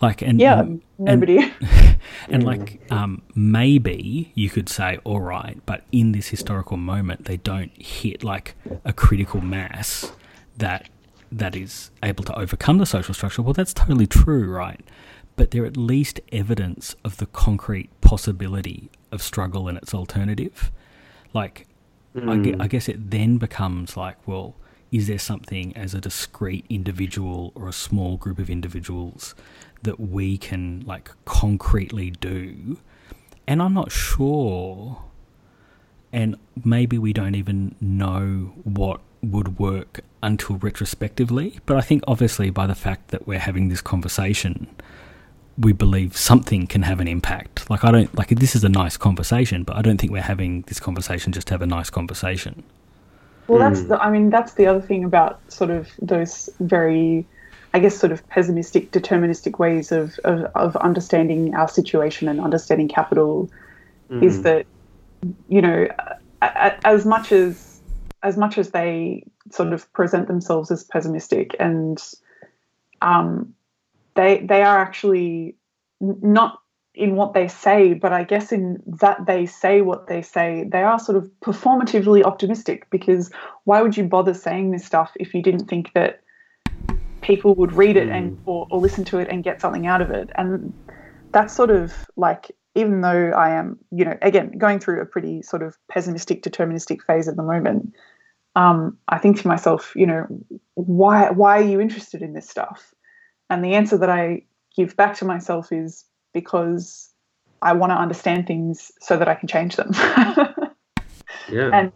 Like 0.00 0.22
and 0.22 0.38
yeah 0.40 0.60
and- 0.60 0.82
nobody. 0.98 1.52
and 2.28 2.44
like 2.44 2.80
um, 2.92 3.22
maybe 3.34 4.30
you 4.34 4.48
could 4.48 4.68
say 4.68 4.98
all 5.04 5.20
right 5.20 5.58
but 5.66 5.82
in 5.90 6.12
this 6.12 6.28
historical 6.28 6.76
moment 6.76 7.24
they 7.24 7.36
don't 7.38 7.72
hit 7.80 8.22
like 8.22 8.54
a 8.84 8.92
critical 8.92 9.40
mass 9.40 10.12
that 10.56 10.88
that 11.32 11.56
is 11.56 11.90
able 12.04 12.22
to 12.24 12.38
overcome 12.38 12.78
the 12.78 12.86
social 12.86 13.12
structure. 13.12 13.42
Well 13.42 13.54
that's 13.54 13.74
totally 13.74 14.06
true 14.06 14.48
right? 14.48 14.80
But 15.34 15.50
they're 15.50 15.66
at 15.66 15.76
least 15.76 16.20
evidence 16.30 16.94
of 17.04 17.16
the 17.16 17.26
concrete 17.26 17.90
possibility 18.00 18.88
of 19.12 19.22
struggle 19.22 19.68
and 19.68 19.78
its 19.78 19.94
alternative. 19.94 20.70
Like 21.32 21.66
I, 22.14 22.18
hmm. 22.18 22.60
I 22.60 22.68
guess 22.68 22.88
it 22.88 23.10
then 23.10 23.38
becomes 23.38 23.96
like 23.96 24.26
well 24.26 24.56
is 24.92 25.08
there 25.08 25.18
something 25.18 25.76
as 25.76 25.94
a 25.94 26.00
discrete 26.00 26.64
individual 26.70 27.52
or 27.54 27.68
a 27.68 27.72
small 27.72 28.16
group 28.16 28.38
of 28.38 28.48
individuals 28.48 29.34
that 29.82 29.98
we 29.98 30.38
can 30.38 30.84
like 30.86 31.10
concretely 31.24 32.10
do? 32.10 32.78
And 33.46 33.60
i'm 33.60 33.74
not 33.74 33.92
sure. 33.92 35.02
And 36.12 36.36
maybe 36.64 36.98
we 36.98 37.12
don't 37.12 37.34
even 37.34 37.74
know 37.80 38.54
what 38.64 39.00
would 39.22 39.58
work 39.58 40.00
until 40.22 40.56
retrospectively 40.56 41.58
but 41.66 41.76
i 41.76 41.80
think 41.80 42.02
obviously 42.06 42.50
by 42.50 42.66
the 42.66 42.74
fact 42.74 43.08
that 43.08 43.26
we're 43.26 43.38
having 43.38 43.68
this 43.68 43.80
conversation 43.80 44.66
we 45.58 45.72
believe 45.72 46.16
something 46.16 46.66
can 46.66 46.82
have 46.82 47.00
an 47.00 47.08
impact. 47.08 47.68
Like 47.70 47.84
i 47.84 47.90
don't 47.90 48.14
like 48.14 48.28
this 48.28 48.54
is 48.54 48.64
a 48.64 48.68
nice 48.68 48.96
conversation 48.96 49.62
but 49.62 49.76
i 49.76 49.82
don't 49.82 49.98
think 49.98 50.12
we're 50.12 50.22
having 50.22 50.62
this 50.62 50.80
conversation 50.80 51.32
just 51.32 51.48
to 51.48 51.54
have 51.54 51.62
a 51.62 51.66
nice 51.66 51.90
conversation. 51.90 52.62
Well, 53.48 53.58
that's 53.60 53.84
the, 53.84 53.96
I 54.02 54.10
mean, 54.10 54.30
that's 54.30 54.54
the 54.54 54.66
other 54.66 54.80
thing 54.80 55.04
about 55.04 55.40
sort 55.52 55.70
of 55.70 55.88
those 56.02 56.50
very, 56.58 57.24
I 57.74 57.78
guess, 57.78 57.96
sort 57.96 58.10
of 58.10 58.26
pessimistic, 58.28 58.90
deterministic 58.90 59.60
ways 59.60 59.92
of, 59.92 60.18
of, 60.24 60.46
of 60.56 60.76
understanding 60.76 61.54
our 61.54 61.68
situation 61.68 62.28
and 62.28 62.40
understanding 62.40 62.88
capital 62.88 63.48
is 64.10 64.42
that, 64.42 64.66
you 65.48 65.62
know, 65.62 65.86
a, 66.42 66.46
a, 66.46 66.86
as 66.86 67.06
much 67.06 67.32
as 67.32 67.80
as 68.22 68.36
much 68.36 68.58
as 68.58 68.70
they 68.70 69.24
sort 69.50 69.72
of 69.72 69.92
present 69.92 70.26
themselves 70.26 70.70
as 70.70 70.82
pessimistic 70.82 71.54
and 71.60 72.02
um, 73.02 73.54
they 74.16 74.44
they 74.46 74.62
are 74.62 74.78
actually 74.78 75.56
not 76.00 76.58
in 76.96 77.14
what 77.14 77.34
they 77.34 77.46
say, 77.46 77.92
but 77.92 78.12
I 78.12 78.24
guess 78.24 78.52
in 78.52 78.82
that 78.86 79.26
they 79.26 79.44
say 79.44 79.82
what 79.82 80.08
they 80.08 80.22
say, 80.22 80.64
they 80.66 80.82
are 80.82 80.98
sort 80.98 81.18
of 81.18 81.30
performatively 81.42 82.24
optimistic 82.24 82.88
because 82.90 83.30
why 83.64 83.82
would 83.82 83.96
you 83.96 84.04
bother 84.04 84.32
saying 84.32 84.70
this 84.70 84.84
stuff 84.84 85.12
if 85.16 85.34
you 85.34 85.42
didn't 85.42 85.66
think 85.66 85.92
that 85.92 86.22
people 87.20 87.54
would 87.56 87.72
read 87.72 87.96
it 87.96 88.08
and 88.08 88.38
or, 88.46 88.66
or 88.70 88.80
listen 88.80 89.04
to 89.04 89.18
it 89.18 89.28
and 89.30 89.44
get 89.44 89.60
something 89.60 89.86
out 89.86 90.00
of 90.00 90.10
it? 90.10 90.30
And 90.36 90.72
that's 91.32 91.54
sort 91.54 91.70
of 91.70 91.92
like 92.16 92.50
even 92.74 93.02
though 93.02 93.30
I 93.30 93.50
am, 93.50 93.78
you 93.90 94.04
know, 94.04 94.16
again 94.22 94.56
going 94.56 94.78
through 94.78 95.02
a 95.02 95.06
pretty 95.06 95.42
sort 95.42 95.62
of 95.62 95.76
pessimistic, 95.90 96.42
deterministic 96.42 97.02
phase 97.02 97.28
at 97.28 97.36
the 97.36 97.42
moment, 97.42 97.92
um, 98.54 98.96
I 99.08 99.18
think 99.18 99.40
to 99.42 99.48
myself, 99.48 99.92
you 99.94 100.06
know, 100.06 100.26
why 100.74 101.30
why 101.30 101.58
are 101.58 101.64
you 101.64 101.78
interested 101.78 102.22
in 102.22 102.32
this 102.32 102.48
stuff? 102.48 102.94
And 103.50 103.64
the 103.64 103.74
answer 103.74 103.96
that 103.98 104.10
I 104.10 104.42
give 104.76 104.96
back 104.96 105.16
to 105.18 105.24
myself 105.24 105.72
is 105.72 106.04
because 106.32 107.10
I 107.62 107.72
want 107.72 107.90
to 107.90 107.96
understand 107.96 108.46
things 108.46 108.92
so 109.00 109.16
that 109.16 109.28
I 109.28 109.34
can 109.34 109.48
change 109.48 109.76
them. 109.76 109.92
Yeah. 111.48 111.70
and 111.72 111.92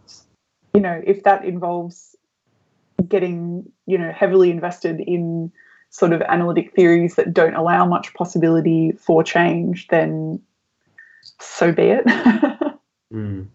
you 0.73 0.79
know, 0.79 1.01
if 1.05 1.23
that 1.23 1.43
involves 1.43 2.15
getting, 3.07 3.69
you 3.85 3.97
know, 3.97 4.11
heavily 4.11 4.49
invested 4.49 5.01
in 5.01 5.51
sort 5.89 6.13
of 6.13 6.21
analytic 6.21 6.73
theories 6.73 7.15
that 7.15 7.33
don't 7.33 7.55
allow 7.55 7.85
much 7.85 8.13
possibility 8.13 8.93
for 8.93 9.23
change, 9.23 9.87
then 9.89 10.39
so 11.39 11.71
be 11.71 11.83
it. 11.83 12.05
mm. 13.13 13.45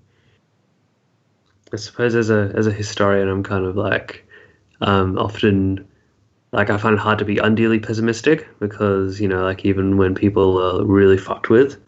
I 1.72 1.76
suppose 1.76 2.14
as 2.14 2.30
a 2.30 2.53
as 2.55 2.66
a 2.66 2.72
historian, 2.72 3.28
I'm 3.28 3.42
kind 3.42 3.64
of 3.64 3.76
like 3.76 4.26
um, 4.80 5.18
often 5.18 5.86
like 6.53 6.70
I 6.70 6.78
find 6.78 6.94
it 6.94 7.01
hard 7.01 7.18
to 7.18 7.24
be 7.24 7.38
unduly 7.38 7.78
pessimistic 7.78 8.47
because 8.61 9.20
you 9.20 9.28
know 9.28 9.42
like 9.42 9.64
even 9.64 9.97
when 9.97 10.14
people 10.14 10.59
are 10.62 10.84
really 10.84 11.18
fucked 11.18 11.51
with 11.51 11.80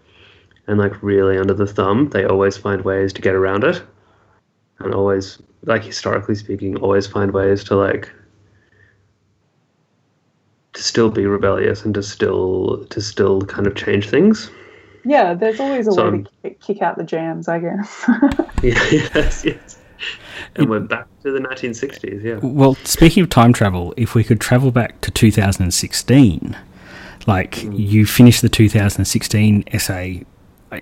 and 0.67 0.79
like 0.79 1.03
really 1.03 1.39
under 1.39 1.55
the 1.55 1.67
thumb, 1.67 2.11
they 2.11 2.25
always 2.25 2.57
find 2.57 2.85
ways 2.85 3.13
to 3.15 3.23
get 3.23 3.35
around 3.35 3.65
it, 3.65 3.83
and 4.79 4.95
always 4.95 5.39
like 5.65 5.83
historically 5.83 6.35
speaking, 6.35 6.77
always 6.77 7.07
find 7.07 7.33
ways 7.33 7.65
to 7.65 7.77
like 7.77 8.11
to 10.75 10.83
still 10.83 11.11
be 11.11 11.27
rebellious 11.27 11.85
and 11.85 11.95
to 11.95 12.03
still 12.03 12.85
to 12.91 13.01
still 13.01 13.43
kind 13.43 13.67
of 13.67 13.75
change 13.75 14.09
things. 14.09 14.51
Yeah, 15.05 15.33
there's 15.35 15.59
always 15.61 15.87
a 15.87 15.93
so, 15.93 16.11
way 16.11 16.25
to 16.43 16.51
kick 16.51 16.83
out 16.83 16.99
the 16.99 17.05
jams, 17.05 17.49
I 17.49 17.61
guess. 17.61 18.05
yes, 18.63 19.45
yes. 19.45 19.79
And 20.55 20.65
it, 20.65 20.69
we're 20.69 20.81
back 20.81 21.07
to 21.23 21.33
the 21.33 21.41
1960s, 21.41 22.23
yeah. 22.23 22.39
Well, 22.43 22.75
speaking 22.85 23.23
of 23.23 23.31
time 23.31 23.53
travel, 23.53 23.95
if 23.97 24.15
we 24.15 24.25
could 24.25 24.41
travel 24.41 24.71
back 24.71 25.01
to 25.03 25.11
2016, 25.11 26.57
like 27.27 27.57
mm. 27.57 27.79
you 27.79 28.07
finished 28.07 28.43
the 28.43 28.49
2016 28.49 29.65
essay 29.69 30.25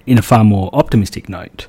in 0.06 0.18
a 0.18 0.22
far 0.22 0.44
more 0.44 0.70
optimistic 0.72 1.28
note, 1.28 1.66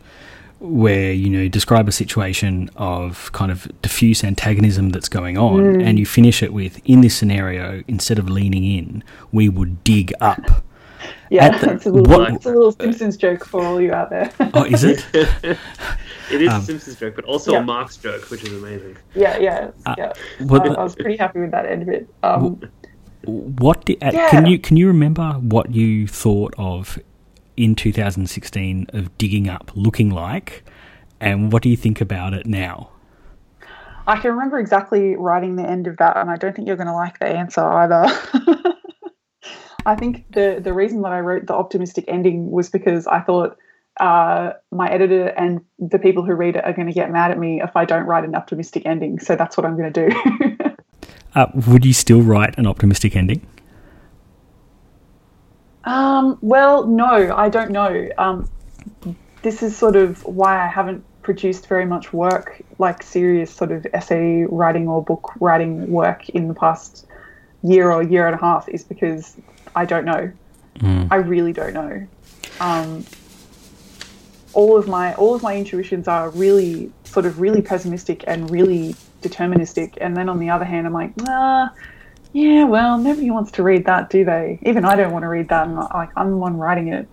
where 0.59 1.11
you 1.11 1.29
know 1.29 1.47
describe 1.47 1.87
a 1.87 1.91
situation 1.91 2.69
of 2.75 3.31
kind 3.31 3.51
of 3.51 3.69
diffuse 3.81 4.23
antagonism 4.23 4.89
that's 4.89 5.09
going 5.09 5.37
on, 5.37 5.59
mm. 5.59 5.83
and 5.83 5.99
you 5.99 6.05
finish 6.05 6.41
it 6.43 6.53
with 6.53 6.79
in 6.85 7.01
this 7.01 7.15
scenario, 7.15 7.83
instead 7.87 8.19
of 8.19 8.29
leaning 8.29 8.63
in, 8.63 9.03
we 9.31 9.49
would 9.49 9.83
dig 9.83 10.13
up. 10.19 10.63
Yeah, 11.29 11.57
the, 11.59 11.73
it's, 11.73 11.85
a 11.85 11.91
little, 11.91 12.17
what, 12.17 12.33
it's 12.33 12.45
a 12.45 12.49
little 12.49 12.71
Simpsons 12.71 13.17
joke 13.17 13.45
for 13.45 13.63
all 13.63 13.81
you 13.81 13.91
out 13.93 14.09
there. 14.09 14.31
oh, 14.53 14.63
is 14.63 14.83
it? 14.83 15.05
it 15.13 15.57
is 16.31 16.49
um, 16.49 16.61
a 16.61 16.63
Simpsons 16.63 16.97
joke, 16.97 17.15
but 17.15 17.25
also 17.25 17.53
yeah. 17.53 17.59
a 17.59 17.63
Marx 17.63 17.97
joke, 17.97 18.29
which 18.29 18.43
is 18.43 18.53
amazing. 18.53 18.97
Yeah, 19.15 19.37
yeah, 19.37 19.71
uh, 19.85 19.95
yeah. 19.97 20.13
Well, 20.41 20.61
I, 20.61 20.75
I, 20.75 20.83
was 20.83 20.95
pretty 20.95 21.17
happy 21.17 21.39
with 21.39 21.51
that 21.51 21.65
end 21.65 21.83
of 21.83 21.89
it. 21.89 22.09
Um, 22.23 22.61
what 23.23 23.85
did, 23.85 24.01
uh, 24.03 24.11
yeah. 24.13 24.29
can 24.29 24.45
you 24.45 24.57
can 24.57 24.77
you 24.77 24.87
remember 24.87 25.33
what 25.33 25.73
you 25.73 26.07
thought 26.07 26.53
of 26.57 26.97
in 27.57 27.75
2016 27.75 28.87
of 28.93 29.17
digging 29.17 29.49
up 29.49 29.71
looking 29.75 30.09
like, 30.09 30.63
and 31.19 31.51
what 31.51 31.63
do 31.63 31.69
you 31.69 31.77
think 31.77 31.99
about 31.99 32.33
it 32.33 32.45
now? 32.45 32.89
I 34.07 34.17
can 34.17 34.31
remember 34.31 34.57
exactly 34.57 35.17
writing 35.17 35.57
the 35.57 35.67
end 35.67 35.87
of 35.87 35.97
that, 35.97 36.15
and 36.15 36.31
I 36.31 36.37
don't 36.37 36.55
think 36.55 36.67
you're 36.67 36.77
going 36.77 36.87
to 36.87 36.93
like 36.93 37.19
the 37.19 37.25
answer 37.25 37.61
either. 37.61 38.07
I 39.87 39.95
think 39.95 40.29
the 40.33 40.59
the 40.61 40.73
reason 40.73 41.01
that 41.03 41.13
I 41.13 41.21
wrote 41.21 41.47
the 41.47 41.53
optimistic 41.53 42.05
ending 42.09 42.51
was 42.51 42.69
because 42.69 43.07
I 43.07 43.21
thought 43.21 43.57
uh, 44.01 44.51
my 44.69 44.91
editor 44.91 45.29
and 45.29 45.61
the 45.79 45.97
people 45.97 46.23
who 46.23 46.33
read 46.33 46.57
it 46.57 46.65
are 46.65 46.73
going 46.73 46.87
to 46.87 46.93
get 46.93 47.09
mad 47.09 47.31
at 47.31 47.39
me 47.39 47.61
if 47.61 47.75
I 47.75 47.85
don't 47.85 48.03
write 48.03 48.25
an 48.25 48.35
optimistic 48.35 48.85
ending. 48.85 49.17
So 49.19 49.37
that's 49.37 49.55
what 49.55 49.65
I'm 49.65 49.77
going 49.77 49.93
to 49.93 50.09
do. 50.09 50.75
uh, 51.35 51.47
would 51.67 51.85
you 51.85 51.93
still 51.93 52.21
write 52.21 52.57
an 52.57 52.67
optimistic 52.67 53.15
ending? 53.15 53.47
Um, 55.85 56.37
well, 56.41 56.85
no, 56.85 57.33
I 57.33 57.47
don't 57.47 57.71
know. 57.71 58.09
Um, 58.17 58.49
this 59.41 59.63
is 59.63 59.75
sort 59.75 59.95
of 59.95 60.21
why 60.25 60.61
I 60.61 60.67
haven't 60.67 61.01
produced 61.21 61.67
very 61.67 61.85
much 61.85 62.11
work, 62.11 62.61
like 62.77 63.01
serious 63.01 63.51
sort 63.51 63.71
of 63.71 63.87
essay 63.93 64.43
writing 64.49 64.89
or 64.89 65.01
book 65.01 65.31
writing 65.39 65.89
work 65.89 66.27
in 66.29 66.49
the 66.49 66.53
past 66.53 67.05
year 67.63 67.91
or 67.91 68.03
year 68.03 68.27
and 68.27 68.35
a 68.35 68.39
half, 68.39 68.67
is 68.69 68.83
because 68.83 69.35
I 69.75 69.85
don't 69.85 70.05
know. 70.05 70.31
Mm. 70.79 71.07
I 71.11 71.17
really 71.17 71.53
don't 71.53 71.73
know. 71.73 72.07
Um, 72.59 73.05
all 74.53 74.77
of 74.77 74.87
my 74.87 75.13
all 75.15 75.35
of 75.35 75.43
my 75.43 75.55
intuitions 75.55 76.07
are 76.07 76.29
really 76.31 76.91
sort 77.03 77.25
of 77.25 77.39
really 77.39 77.61
pessimistic 77.61 78.23
and 78.27 78.49
really 78.49 78.95
deterministic, 79.21 79.97
and 79.99 80.15
then 80.15 80.29
on 80.29 80.39
the 80.39 80.49
other 80.49 80.65
hand, 80.65 80.87
I'm 80.87 80.93
like, 80.93 81.15
nah 81.17 81.69
yeah, 82.33 82.65
well, 82.65 82.97
nobody 82.97 83.31
wants 83.31 83.51
to 83.53 83.63
read 83.63 83.85
that, 83.85 84.09
do 84.09 84.25
they? 84.25 84.59
Even 84.63 84.85
I 84.85 84.95
don't 84.95 85.11
want 85.11 85.23
to 85.23 85.27
read 85.27 85.49
that. 85.49 85.67
I'm 85.67 85.75
like 85.75 86.09
I'm 86.15 86.31
the 86.31 86.37
one 86.37 86.57
writing 86.57 86.89
it, 86.89 87.07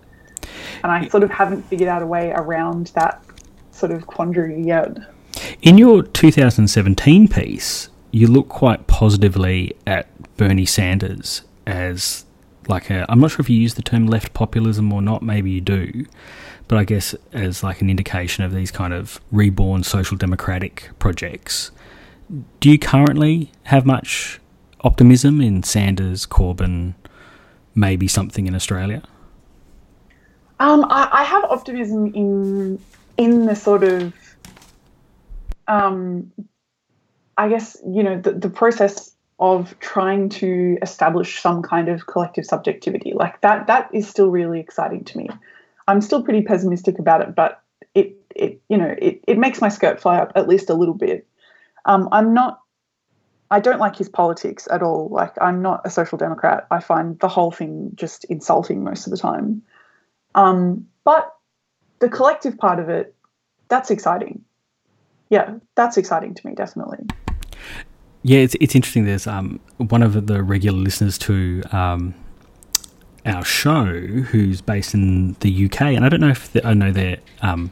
and 0.83 0.91
I 0.91 1.07
sort 1.07 1.23
of 1.23 1.31
haven't 1.31 1.63
figured 1.63 1.89
out 1.89 2.01
a 2.01 2.05
way 2.05 2.31
around 2.31 2.87
that 2.95 3.23
sort 3.71 3.91
of 3.91 4.07
quandary 4.07 4.61
yet. 4.61 4.97
In 5.61 5.77
your 5.77 6.03
2017 6.03 7.27
piece, 7.27 7.89
you 8.11 8.27
look 8.27 8.49
quite 8.49 8.87
positively 8.87 9.75
at 9.87 10.07
Bernie 10.37 10.65
Sanders 10.65 11.43
as 11.65 12.25
like 12.67 12.89
a. 12.89 13.05
I'm 13.09 13.19
not 13.19 13.31
sure 13.31 13.41
if 13.41 13.49
you 13.49 13.57
use 13.57 13.75
the 13.75 13.81
term 13.81 14.07
left 14.07 14.33
populism 14.33 14.91
or 14.91 15.01
not. 15.01 15.21
Maybe 15.21 15.51
you 15.51 15.61
do, 15.61 16.05
but 16.67 16.77
I 16.77 16.83
guess 16.83 17.15
as 17.33 17.63
like 17.63 17.81
an 17.81 17.89
indication 17.89 18.43
of 18.43 18.53
these 18.53 18.71
kind 18.71 18.93
of 18.93 19.19
reborn 19.31 19.83
social 19.83 20.17
democratic 20.17 20.89
projects. 20.99 21.71
Do 22.59 22.71
you 22.71 22.79
currently 22.79 23.51
have 23.63 23.85
much 23.85 24.39
optimism 24.81 25.41
in 25.41 25.63
Sanders, 25.63 26.25
Corbyn, 26.25 26.95
maybe 27.75 28.07
something 28.07 28.47
in 28.47 28.55
Australia? 28.55 29.03
Um, 30.59 30.85
I, 30.85 31.09
I, 31.11 31.23
have 31.23 31.43
optimism 31.45 32.07
in 32.15 32.79
in 33.17 33.45
the 33.45 33.55
sort 33.55 33.83
of, 33.83 34.13
um, 35.67 36.31
I 37.37 37.49
guess 37.49 37.77
you 37.85 38.03
know 38.03 38.21
the, 38.21 38.31
the 38.31 38.49
process 38.49 39.14
of 39.39 39.77
trying 39.79 40.29
to 40.29 40.77
establish 40.81 41.41
some 41.41 41.61
kind 41.61 41.89
of 41.89 42.07
collective 42.07 42.45
subjectivity 42.45 43.13
like 43.13 43.41
that. 43.41 43.67
That 43.67 43.89
is 43.93 44.07
still 44.07 44.29
really 44.29 44.59
exciting 44.59 45.03
to 45.05 45.17
me. 45.17 45.29
I'm 45.87 46.01
still 46.01 46.23
pretty 46.23 46.41
pessimistic 46.41 46.99
about 46.99 47.21
it, 47.21 47.35
but 47.35 47.61
it 47.93 48.15
it 48.35 48.61
you 48.69 48.77
know 48.77 48.95
it, 48.97 49.23
it 49.27 49.37
makes 49.37 49.61
my 49.61 49.69
skirt 49.69 49.99
fly 49.99 50.17
up 50.17 50.31
at 50.35 50.47
least 50.47 50.69
a 50.69 50.73
little 50.73 50.93
bit. 50.93 51.27
Um, 51.85 52.09
I'm 52.11 52.33
not 52.33 52.61
I 53.51 53.59
don't 53.59 53.79
like 53.79 53.95
his 53.95 54.09
politics 54.09 54.67
at 54.71 54.81
all. 54.81 55.09
Like, 55.09 55.33
I'm 55.39 55.61
not 55.61 55.81
a 55.85 55.89
social 55.89 56.17
democrat. 56.17 56.65
I 56.71 56.79
find 56.79 57.19
the 57.19 57.27
whole 57.27 57.51
thing 57.51 57.91
just 57.93 58.25
insulting 58.25 58.83
most 58.83 59.05
of 59.05 59.11
the 59.11 59.17
time. 59.17 59.61
Um, 60.33 60.87
but 61.03 61.31
the 61.99 62.09
collective 62.09 62.57
part 62.57 62.79
of 62.79 62.89
it, 62.89 63.13
that's 63.67 63.91
exciting. 63.91 64.43
Yeah, 65.29 65.55
that's 65.75 65.97
exciting 65.97 66.33
to 66.33 66.47
me, 66.47 66.55
definitely. 66.55 67.05
Yeah, 68.27 68.39
it's 68.39 68.55
it's 68.59 68.73
interesting. 68.73 69.05
There's 69.05 69.27
um 69.27 69.59
one 69.77 70.01
of 70.01 70.25
the 70.25 70.41
regular 70.41 70.79
listeners 70.79 71.19
to 71.19 71.61
um 71.71 72.15
our 73.23 73.45
show 73.45 73.83
who's 73.83 74.61
based 74.61 74.95
in 74.95 75.33
the 75.41 75.65
UK, 75.65 75.81
and 75.81 76.03
I 76.03 76.09
don't 76.09 76.21
know 76.21 76.29
if 76.29 76.65
I 76.65 76.73
know 76.73 76.91
their 76.91 77.17
um 77.43 77.69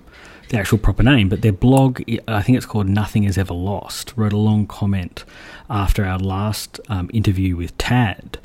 the 0.50 0.60
actual 0.60 0.78
proper 0.78 1.02
name, 1.02 1.28
but 1.28 1.42
their 1.42 1.52
blog, 1.52 2.04
I 2.28 2.44
think 2.44 2.56
it's 2.56 2.68
called 2.68 2.88
Nothing 2.88 3.24
Is 3.24 3.36
Ever 3.36 3.56
Lost, 3.56 4.14
wrote 4.16 4.34
a 4.34 4.38
long 4.38 4.68
comment 4.68 5.26
after 5.72 6.06
our 6.06 6.20
last 6.20 6.80
um, 6.88 7.10
interview 7.12 7.56
with 7.56 7.76
Tad. 7.80 8.38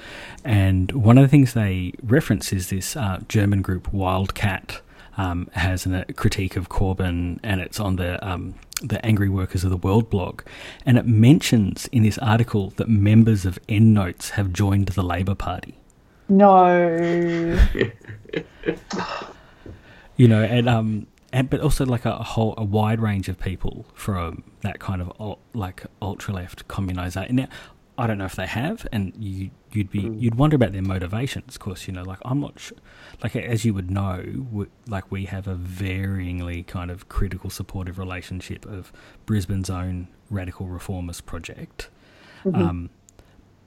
And 0.42 0.90
one 0.92 1.18
of 1.18 1.22
the 1.24 1.28
things 1.28 1.52
they 1.52 1.92
reference 2.02 2.54
is 2.54 2.70
this 2.70 2.96
uh, 2.96 3.20
German 3.28 3.60
group 3.60 3.92
Wildcat 3.92 4.80
um, 5.18 5.50
has 5.52 5.84
a 5.84 6.06
critique 6.14 6.56
of 6.56 6.70
Corbyn, 6.70 7.40
and 7.42 7.60
it's 7.60 7.78
on 7.78 7.96
the 7.96 8.26
um, 8.26 8.54
the 8.82 9.04
Angry 9.04 9.28
Workers 9.28 9.64
of 9.64 9.70
the 9.70 9.76
World 9.76 10.08
blog, 10.10 10.42
and 10.86 10.98
it 10.98 11.06
mentions 11.06 11.86
in 11.92 12.02
this 12.02 12.18
article 12.18 12.70
that 12.76 12.88
members 12.88 13.44
of 13.44 13.58
EndNotes 13.68 14.30
have 14.30 14.52
joined 14.52 14.88
the 14.88 15.02
Labor 15.02 15.34
Party. 15.34 15.74
No. 16.28 17.58
you 20.16 20.28
know, 20.28 20.42
and 20.42 20.68
um, 20.68 21.06
and 21.32 21.50
but 21.50 21.60
also 21.60 21.84
like 21.86 22.04
a, 22.04 22.22
whole 22.22 22.54
a 22.56 22.64
wide 22.64 23.00
range 23.00 23.28
of 23.28 23.38
people 23.38 23.86
from 23.94 24.44
that 24.60 24.78
kind 24.78 25.02
of 25.02 25.38
like 25.54 25.84
ultra 26.00 26.34
left 26.34 26.68
communization. 26.68 27.30
Now, 27.32 27.48
I 27.96 28.06
don't 28.06 28.18
know 28.18 28.26
if 28.26 28.36
they 28.36 28.46
have, 28.46 28.86
and 28.92 29.12
you 29.18 29.50
you'd 29.72 29.90
be 29.90 30.02
mm. 30.02 30.20
you'd 30.20 30.36
wonder 30.36 30.56
about 30.56 30.72
their 30.72 30.82
motivations. 30.82 31.56
Of 31.56 31.60
course, 31.60 31.86
you 31.86 31.94
know, 31.94 32.02
like 32.02 32.18
I'm 32.24 32.40
not 32.40 32.58
sure, 32.58 32.78
like 33.22 33.34
as 33.34 33.64
you 33.64 33.74
would 33.74 33.90
know, 33.90 34.46
we, 34.50 34.66
like 34.86 35.10
we 35.10 35.24
have 35.26 35.48
a 35.48 35.54
varyingly 35.54 36.66
kind 36.66 36.90
of 36.90 37.08
critical 37.08 37.50
supportive 37.50 37.98
relationship 37.98 38.64
of 38.66 38.92
Brisbane's 39.26 39.70
own 39.70 40.08
radical 40.30 40.66
reformist 40.66 41.26
project. 41.26 41.88
Mm-hmm. 42.44 42.62
Um, 42.62 42.90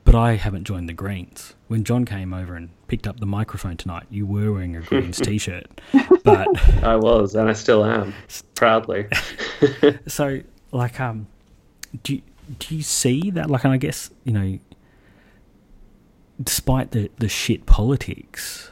but 0.03 0.15
I 0.15 0.35
haven't 0.35 0.63
joined 0.63 0.89
the 0.89 0.93
Greens. 0.93 1.53
When 1.67 1.83
John 1.83 2.05
came 2.05 2.33
over 2.33 2.55
and 2.55 2.69
picked 2.87 3.07
up 3.07 3.19
the 3.19 3.25
microphone 3.25 3.77
tonight, 3.77 4.07
you 4.09 4.25
were 4.25 4.51
wearing 4.51 4.75
a 4.75 4.81
Greens 4.81 5.19
t-shirt, 5.21 5.67
but 6.23 6.47
I 6.83 6.95
was, 6.95 7.35
and 7.35 7.49
I 7.49 7.53
still 7.53 7.85
am, 7.85 8.13
proudly. 8.55 9.07
so, 10.07 10.41
like, 10.71 10.99
um, 10.99 11.27
do 12.03 12.15
you, 12.15 12.21
do 12.59 12.75
you 12.75 12.81
see 12.81 13.31
that? 13.31 13.49
Like, 13.49 13.63
and 13.63 13.73
I 13.73 13.77
guess 13.77 14.09
you 14.23 14.33
know, 14.33 14.59
despite 16.43 16.91
the 16.91 17.11
the 17.19 17.29
shit 17.29 17.65
politics, 17.65 18.70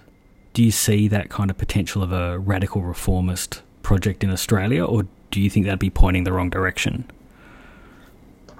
do 0.59 0.65
you 0.65 0.71
see 0.71 1.07
that 1.07 1.29
kind 1.29 1.49
of 1.49 1.57
potential 1.57 2.03
of 2.03 2.11
a 2.11 2.37
radical 2.37 2.81
reformist 2.81 3.61
project 3.81 4.25
in 4.25 4.29
Australia, 4.29 4.83
or 4.83 5.07
do 5.31 5.39
you 5.39 5.49
think 5.49 5.65
that'd 5.65 5.79
be 5.79 5.89
pointing 5.89 6.25
the 6.25 6.33
wrong 6.33 6.49
direction? 6.49 7.09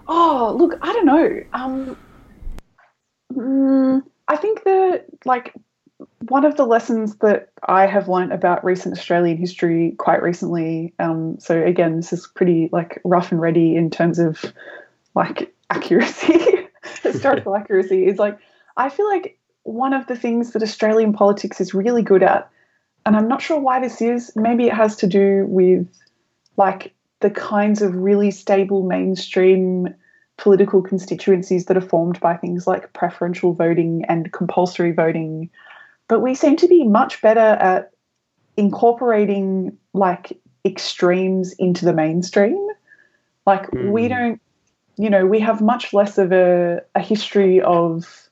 Oh, 0.08 0.56
look, 0.58 0.80
I 0.82 0.94
don't 0.94 1.06
know. 1.06 1.44
Um, 1.52 1.98
Mm, 3.34 4.02
I 4.30 4.38
think 4.38 4.64
that 4.64 5.08
like 5.26 5.54
one 6.30 6.46
of 6.46 6.56
the 6.56 6.66
lessons 6.66 7.18
that 7.18 7.50
I 7.68 7.86
have 7.86 8.08
learned 8.08 8.32
about 8.32 8.64
recent 8.64 8.98
Australian 8.98 9.36
history 9.36 9.94
quite 9.98 10.22
recently. 10.22 10.94
Um, 11.00 11.38
so 11.38 11.62
again, 11.62 11.98
this 11.98 12.14
is 12.14 12.28
pretty 12.28 12.70
like 12.72 13.02
rough 13.04 13.34
and 13.34 13.42
ready 13.42 13.76
in 13.76 13.90
terms 13.90 14.20
of 14.20 14.42
like 15.16 15.54
accuracy, 15.70 16.46
historical 17.04 17.58
accuracy. 17.58 18.06
Is 18.06 18.20
like 18.20 18.40
I 18.78 18.88
feel 18.88 19.10
like 19.10 19.38
one 19.70 19.94
of 19.94 20.08
the 20.08 20.16
things 20.16 20.52
that 20.52 20.64
Australian 20.64 21.14
politics 21.14 21.62
is 21.62 21.74
really 21.74 22.02
good 22.02 22.24
at, 22.24 22.50
and 23.06 23.16
I'm 23.16 23.28
not 23.28 23.42
sure 23.42 23.60
why 23.60 23.80
this 23.80 24.02
is. 24.02 24.32
Maybe 24.36 24.66
it 24.66 24.74
has 24.74 24.96
to 24.98 25.08
do 25.08 25.46
with 25.48 25.88
like 26.58 26.94
the 27.20 27.30
kinds 27.30 27.82
of 27.82 27.96
really 27.96 28.32
stable 28.32 28.84
mainstream 28.84 29.94
political 30.38 30.82
constituencies 30.82 31.66
that 31.66 31.78
are 31.78 31.82
formed 31.82 32.20
by 32.20 32.36
things 32.36 32.66
like 32.66 32.94
preferential 32.94 33.54
voting 33.54 34.06
and 34.08 34.32
compulsory 34.32 34.92
voting. 34.92 35.50
But 36.08 36.22
we 36.22 36.34
seem 36.34 36.56
to 36.58 36.68
be 36.68 36.84
much 36.86 37.22
better 37.22 37.40
at 37.40 37.92
incorporating 38.58 39.78
like 39.94 40.38
extremes 40.66 41.54
into 41.54 41.86
the 41.86 41.94
mainstream. 41.94 42.68
Like 43.46 43.70
mm. 43.70 43.92
we 43.92 44.08
don't, 44.08 44.42
you 44.98 45.10
know, 45.10 45.26
we 45.26 45.40
have 45.42 45.62
much 45.62 45.94
less 45.94 46.18
of 46.18 46.32
a, 46.32 46.82
a 46.96 47.02
history 47.02 47.62
of 47.62 48.30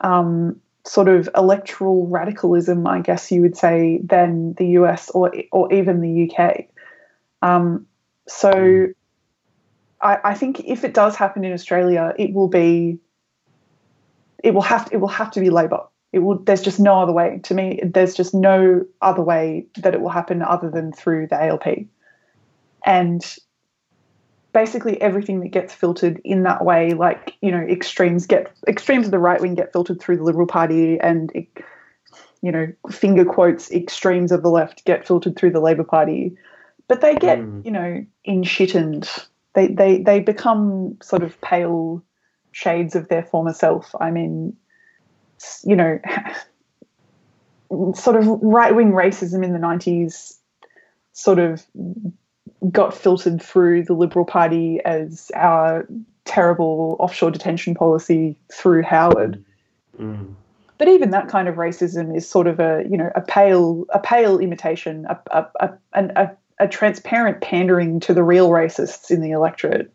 um, 0.00 0.60
sort 0.84 1.08
of 1.08 1.28
electoral 1.36 2.06
radicalism, 2.06 2.86
I 2.86 3.00
guess 3.00 3.30
you 3.30 3.42
would 3.42 3.56
say, 3.56 4.00
than 4.02 4.54
the 4.54 4.66
US 4.78 5.10
or 5.10 5.32
or 5.52 5.72
even 5.72 6.00
the 6.00 6.30
UK. 6.30 6.66
Um, 7.42 7.86
so 8.26 8.88
I, 10.00 10.18
I 10.24 10.34
think 10.34 10.60
if 10.60 10.84
it 10.84 10.94
does 10.94 11.16
happen 11.16 11.44
in 11.44 11.52
Australia, 11.52 12.14
it 12.18 12.32
will 12.32 12.48
be 12.48 12.98
it 14.42 14.54
will 14.54 14.62
have 14.62 14.86
to, 14.86 14.94
it 14.94 14.96
will 14.98 15.08
have 15.08 15.30
to 15.32 15.40
be 15.40 15.50
Labor. 15.50 15.84
It 16.12 16.18
will. 16.18 16.38
There's 16.38 16.62
just 16.62 16.80
no 16.80 17.00
other 17.00 17.12
way. 17.12 17.40
To 17.44 17.54
me, 17.54 17.80
there's 17.82 18.14
just 18.14 18.34
no 18.34 18.84
other 19.00 19.22
way 19.22 19.66
that 19.78 19.94
it 19.94 20.00
will 20.00 20.10
happen 20.10 20.42
other 20.42 20.70
than 20.70 20.92
through 20.92 21.28
the 21.28 21.42
ALP. 21.42 21.86
And 22.84 23.24
basically 24.52 25.00
everything 25.00 25.40
that 25.40 25.48
gets 25.48 25.74
filtered 25.74 26.20
in 26.24 26.42
that 26.44 26.64
way, 26.64 26.90
like 26.90 27.34
you 27.40 27.50
know, 27.50 27.60
extremes 27.60 28.26
get 28.26 28.54
extremes 28.66 29.06
of 29.06 29.10
the 29.10 29.18
right 29.18 29.40
wing 29.40 29.54
get 29.54 29.72
filtered 29.72 30.00
through 30.00 30.18
the 30.18 30.24
Liberal 30.24 30.46
Party, 30.46 30.98
and 31.00 31.32
you 32.42 32.52
know, 32.52 32.72
finger 32.90 33.24
quotes 33.24 33.70
extremes 33.70 34.32
of 34.32 34.42
the 34.42 34.50
left 34.50 34.84
get 34.84 35.06
filtered 35.06 35.36
through 35.36 35.52
the 35.52 35.60
Labor 35.60 35.84
Party, 35.84 36.36
but 36.88 37.00
they 37.00 37.14
get 37.14 37.38
mm. 37.38 37.64
you 37.64 37.70
know 37.70 38.04
enshittened 38.26 39.08
they 39.54 39.68
they 39.68 40.02
they 40.02 40.20
become 40.20 40.98
sort 41.02 41.22
of 41.22 41.40
pale 41.40 42.02
shades 42.52 42.94
of 42.94 43.08
their 43.08 43.22
former 43.22 43.52
self. 43.52 43.94
I 44.00 44.10
mean, 44.10 44.56
you 45.64 45.76
know, 45.76 45.98
sort 47.94 48.16
of 48.16 48.26
right 48.42 48.74
wing 48.74 48.92
racism 48.92 49.44
in 49.44 49.52
the 49.52 49.58
nineties 49.58 50.38
sort 51.12 51.38
of 51.38 51.64
got 52.70 52.94
filtered 52.94 53.42
through 53.42 53.84
the 53.84 53.94
Liberal 53.94 54.24
Party 54.24 54.80
as 54.84 55.30
our 55.34 55.86
terrible 56.24 56.96
offshore 57.00 57.30
detention 57.30 57.74
policy 57.74 58.36
through 58.52 58.82
Howard. 58.82 59.44
Mm. 59.98 60.34
But 60.78 60.88
even 60.88 61.10
that 61.10 61.28
kind 61.28 61.48
of 61.48 61.56
racism 61.56 62.16
is 62.16 62.28
sort 62.28 62.46
of 62.46 62.60
a 62.60 62.84
you 62.88 62.96
know 62.96 63.10
a 63.14 63.20
pale 63.20 63.84
a 63.90 63.98
pale 63.98 64.38
imitation 64.38 65.06
a 65.08 65.18
a, 65.30 65.46
a, 65.60 66.08
a, 66.16 66.30
a 66.60 66.68
transparent 66.68 67.40
pandering 67.40 68.00
to 68.00 68.14
the 68.14 68.22
real 68.22 68.50
racists 68.50 69.10
in 69.10 69.20
the 69.20 69.30
electorate. 69.30 69.92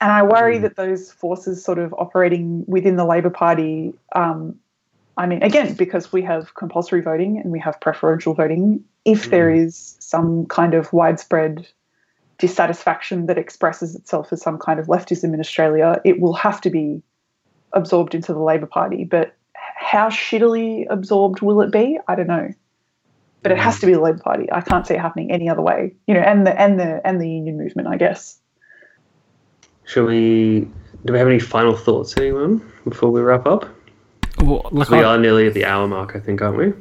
And 0.00 0.12
I 0.12 0.22
worry 0.22 0.58
mm. 0.58 0.62
that 0.62 0.76
those 0.76 1.12
forces 1.12 1.64
sort 1.64 1.78
of 1.78 1.94
operating 1.94 2.64
within 2.66 2.96
the 2.96 3.06
Labor 3.06 3.30
Party, 3.30 3.94
um, 4.14 4.58
I 5.16 5.26
mean, 5.26 5.42
again, 5.42 5.74
because 5.74 6.12
we 6.12 6.22
have 6.22 6.54
compulsory 6.54 7.00
voting 7.00 7.38
and 7.38 7.52
we 7.52 7.60
have 7.60 7.80
preferential 7.80 8.34
voting, 8.34 8.84
if 9.04 9.26
mm. 9.26 9.30
there 9.30 9.50
is 9.50 9.96
some 10.00 10.46
kind 10.46 10.74
of 10.74 10.92
widespread 10.92 11.66
dissatisfaction 12.38 13.26
that 13.26 13.38
expresses 13.38 13.94
itself 13.94 14.32
as 14.32 14.42
some 14.42 14.58
kind 14.58 14.80
of 14.80 14.86
leftism 14.86 15.32
in 15.32 15.40
Australia, 15.40 16.00
it 16.04 16.20
will 16.20 16.34
have 16.34 16.60
to 16.62 16.70
be 16.70 17.02
absorbed 17.72 18.14
into 18.14 18.32
the 18.32 18.40
Labor 18.40 18.66
Party. 18.66 19.04
But 19.04 19.36
how 19.54 20.08
shittily 20.08 20.86
absorbed 20.90 21.40
will 21.42 21.60
it 21.60 21.70
be? 21.70 21.98
I 22.08 22.14
don't 22.16 22.26
know 22.26 22.52
but 23.44 23.52
it 23.52 23.58
has 23.58 23.78
to 23.78 23.86
be 23.86 23.92
the 23.92 24.00
Labour 24.00 24.20
Party. 24.20 24.50
I 24.50 24.62
can't 24.62 24.86
see 24.86 24.94
it 24.94 25.00
happening 25.00 25.30
any 25.30 25.50
other 25.50 25.60
way. 25.60 25.94
You 26.08 26.14
know, 26.14 26.20
and 26.20 26.46
the 26.46 26.58
and 26.58 26.80
the 26.80 27.06
and 27.06 27.20
the 27.20 27.28
union 27.28 27.58
movement, 27.58 27.86
I 27.88 27.98
guess. 27.98 28.38
Shall 29.84 30.06
we? 30.06 30.66
Do 31.04 31.12
we 31.12 31.18
have 31.18 31.28
any 31.28 31.38
final 31.38 31.76
thoughts, 31.76 32.16
anyone, 32.16 32.66
before 32.88 33.10
we 33.10 33.20
wrap 33.20 33.46
up? 33.46 33.68
Well, 34.40 34.68
look, 34.72 34.90
we 34.90 34.98
I, 34.98 35.04
are 35.04 35.18
nearly 35.18 35.46
at 35.46 35.54
the 35.54 35.64
hour 35.64 35.86
mark, 35.86 36.16
I 36.16 36.20
think, 36.20 36.42
aren't 36.42 36.58
we? 36.58 36.72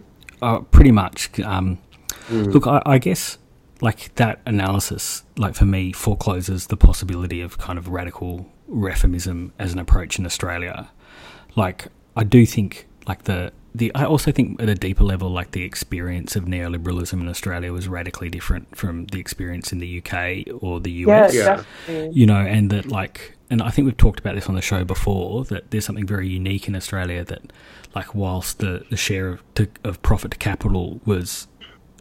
Uh, 0.42 0.60
pretty 0.60 0.92
much. 0.92 1.40
Um, 1.40 1.80
mm. 2.28 2.54
Look, 2.54 2.68
I, 2.68 2.82
I 2.86 2.98
guess 2.98 3.38
like 3.82 4.14
that 4.16 4.40
analysis, 4.46 5.24
like 5.38 5.56
for 5.56 5.66
me, 5.66 5.92
forecloses 5.92 6.68
the 6.68 6.78
possibility 6.78 7.42
of 7.42 7.58
kind 7.58 7.78
of 7.78 7.90
radical 7.90 8.50
reformism 8.70 9.52
as 9.60 9.74
an 9.74 9.80
approach 9.80 10.18
in 10.18 10.26
Australia. 10.26 10.90
Like, 11.56 11.88
I 12.16 12.24
do 12.24 12.46
think 12.46 12.88
like 13.08 13.24
the 13.24 13.52
the 13.76 13.92
I 13.96 14.06
also 14.06 14.32
think 14.32 14.62
at 14.62 14.70
a 14.70 14.76
deeper 14.76 15.04
level, 15.04 15.30
like 15.30 15.52
the 15.52 15.64
experience 15.64 16.36
of 16.36 16.46
neoliberalism 16.46 17.14
in 17.14 17.28
Australia 17.28 17.74
was 17.74 17.88
radically 17.88 18.30
different 18.30 18.76
from 18.76 19.06
the 19.08 19.20
experience 19.20 19.72
in 19.72 19.80
the 19.80 20.00
UK 20.00 20.46
or 20.62 20.80
the 20.80 20.92
US. 21.08 21.34
Yeah, 21.34 21.64
Yeah, 21.88 22.10
You 22.12 22.26
know, 22.26 22.38
and 22.38 22.70
that 22.70 22.88
like, 22.88 23.36
and 23.54 23.62
I 23.62 23.70
think 23.70 23.86
we've 23.86 23.96
talked 23.96 24.20
about 24.20 24.34
this 24.34 24.50
on 24.50 24.56
the 24.56 24.64
show 24.64 24.84
before 24.84 25.44
that 25.46 25.70
there's 25.70 25.86
something 25.86 26.08
very 26.08 26.28
unique 26.28 26.68
in 26.68 26.76
Australia 26.76 27.24
that, 27.24 27.54
like, 27.94 28.16
whilst 28.16 28.58
the 28.58 28.84
the 28.90 28.98
share 28.98 29.28
of, 29.28 29.44
to, 29.54 29.68
of 29.84 30.02
profit 30.02 30.32
to 30.32 30.38
capital 30.38 31.00
was 31.06 31.48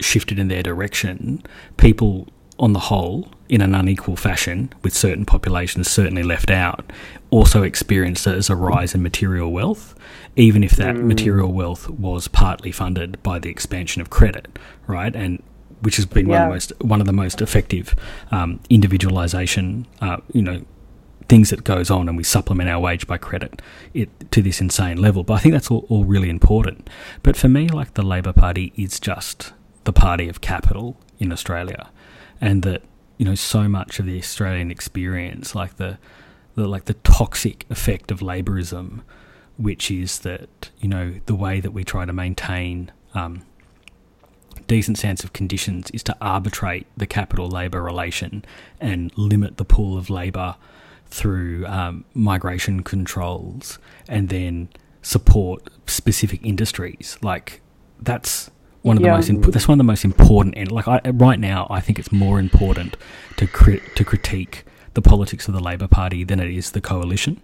shifted 0.00 0.38
in 0.38 0.48
their 0.48 0.62
direction, 0.62 1.42
people 1.76 2.26
on 2.58 2.72
the 2.72 2.78
whole, 2.78 3.28
in 3.50 3.60
an 3.60 3.74
unequal 3.74 4.16
fashion, 4.16 4.72
with 4.82 4.94
certain 4.94 5.26
populations 5.26 5.90
certainly 5.90 6.22
left 6.22 6.50
out, 6.50 6.90
also 7.28 7.62
experienced 7.62 8.26
it 8.26 8.34
as 8.34 8.48
a 8.48 8.56
rise 8.56 8.94
in 8.94 9.02
material 9.02 9.52
wealth, 9.52 9.94
even 10.36 10.64
if 10.64 10.70
that 10.72 10.94
mm. 10.94 11.04
material 11.04 11.52
wealth 11.52 11.86
was 11.90 12.28
partly 12.28 12.72
funded 12.72 13.22
by 13.22 13.38
the 13.38 13.50
expansion 13.50 14.00
of 14.00 14.08
credit, 14.08 14.58
right? 14.86 15.14
And 15.14 15.42
which 15.82 15.96
has 15.96 16.06
been 16.06 16.30
yeah. 16.30 16.32
one 16.32 16.42
of 16.42 16.48
the 16.48 16.54
most 16.54 16.72
one 16.80 17.00
of 17.00 17.06
the 17.06 17.12
most 17.12 17.42
effective 17.42 17.94
um, 18.30 18.58
individualization, 18.70 19.86
uh, 20.00 20.16
you 20.32 20.40
know, 20.40 20.64
things 21.32 21.48
that 21.48 21.64
goes 21.64 21.90
on, 21.90 22.10
and 22.10 22.16
we 22.18 22.22
supplement 22.22 22.68
our 22.68 22.78
wage 22.78 23.06
by 23.06 23.16
credit 23.16 23.62
it, 23.94 24.10
to 24.30 24.42
this 24.42 24.60
insane 24.60 25.00
level. 25.00 25.22
But 25.22 25.32
I 25.32 25.38
think 25.38 25.54
that's 25.54 25.70
all, 25.70 25.86
all 25.88 26.04
really 26.04 26.28
important. 26.28 26.90
But 27.22 27.38
for 27.38 27.48
me, 27.48 27.68
like 27.68 27.94
the 27.94 28.02
Labor 28.02 28.34
Party 28.34 28.70
is 28.76 29.00
just 29.00 29.54
the 29.84 29.94
party 29.94 30.28
of 30.28 30.42
capital 30.42 31.00
in 31.18 31.32
Australia 31.32 31.88
and 32.38 32.62
that 32.64 32.82
you 33.16 33.24
know 33.24 33.34
so 33.34 33.66
much 33.66 33.98
of 33.98 34.04
the 34.04 34.18
Australian 34.18 34.70
experience, 34.70 35.54
like 35.54 35.78
the, 35.78 35.96
the 36.54 36.68
like 36.68 36.84
the 36.84 36.98
toxic 37.02 37.64
effect 37.70 38.10
of 38.10 38.20
labourism, 38.20 39.00
which 39.56 39.90
is 39.90 40.18
that 40.18 40.68
you 40.80 40.88
know 40.90 41.14
the 41.24 41.34
way 41.34 41.60
that 41.60 41.70
we 41.70 41.82
try 41.82 42.04
to 42.04 42.12
maintain 42.12 42.92
um, 43.14 43.42
decent 44.66 44.98
sense 44.98 45.24
of 45.24 45.32
conditions 45.32 45.90
is 45.92 46.02
to 46.02 46.14
arbitrate 46.20 46.86
the 46.94 47.06
capital 47.06 47.48
labour 47.48 47.80
relation 47.80 48.44
and 48.82 49.16
limit 49.16 49.56
the 49.56 49.64
pool 49.64 49.96
of 49.96 50.10
labour 50.10 50.56
through 51.12 51.66
um, 51.66 52.04
migration 52.14 52.82
controls 52.82 53.78
and 54.08 54.30
then 54.30 54.68
support 55.02 55.68
specific 55.86 56.44
industries. 56.44 57.18
Like 57.22 57.60
that's 58.00 58.50
one 58.80 58.96
of 58.96 59.02
the 59.02 59.10
most 59.10 59.28
imp- 59.28 59.44
that's 59.46 59.68
one 59.68 59.74
of 59.74 59.78
the 59.78 59.84
most 59.84 60.04
important 60.04 60.56
and 60.56 60.72
like 60.72 60.88
I, 60.88 61.00
right 61.12 61.38
now 61.38 61.68
I 61.70 61.80
think 61.80 61.98
it's 62.00 62.10
more 62.10 62.40
important 62.40 62.96
to 63.36 63.46
crit- 63.46 63.94
to 63.94 64.04
critique 64.04 64.64
the 64.94 65.02
politics 65.02 65.46
of 65.48 65.54
the 65.54 65.60
Labor 65.60 65.86
Party 65.86 66.24
than 66.24 66.40
it 66.40 66.50
is 66.50 66.72
the 66.72 66.80
coalition. 66.80 67.40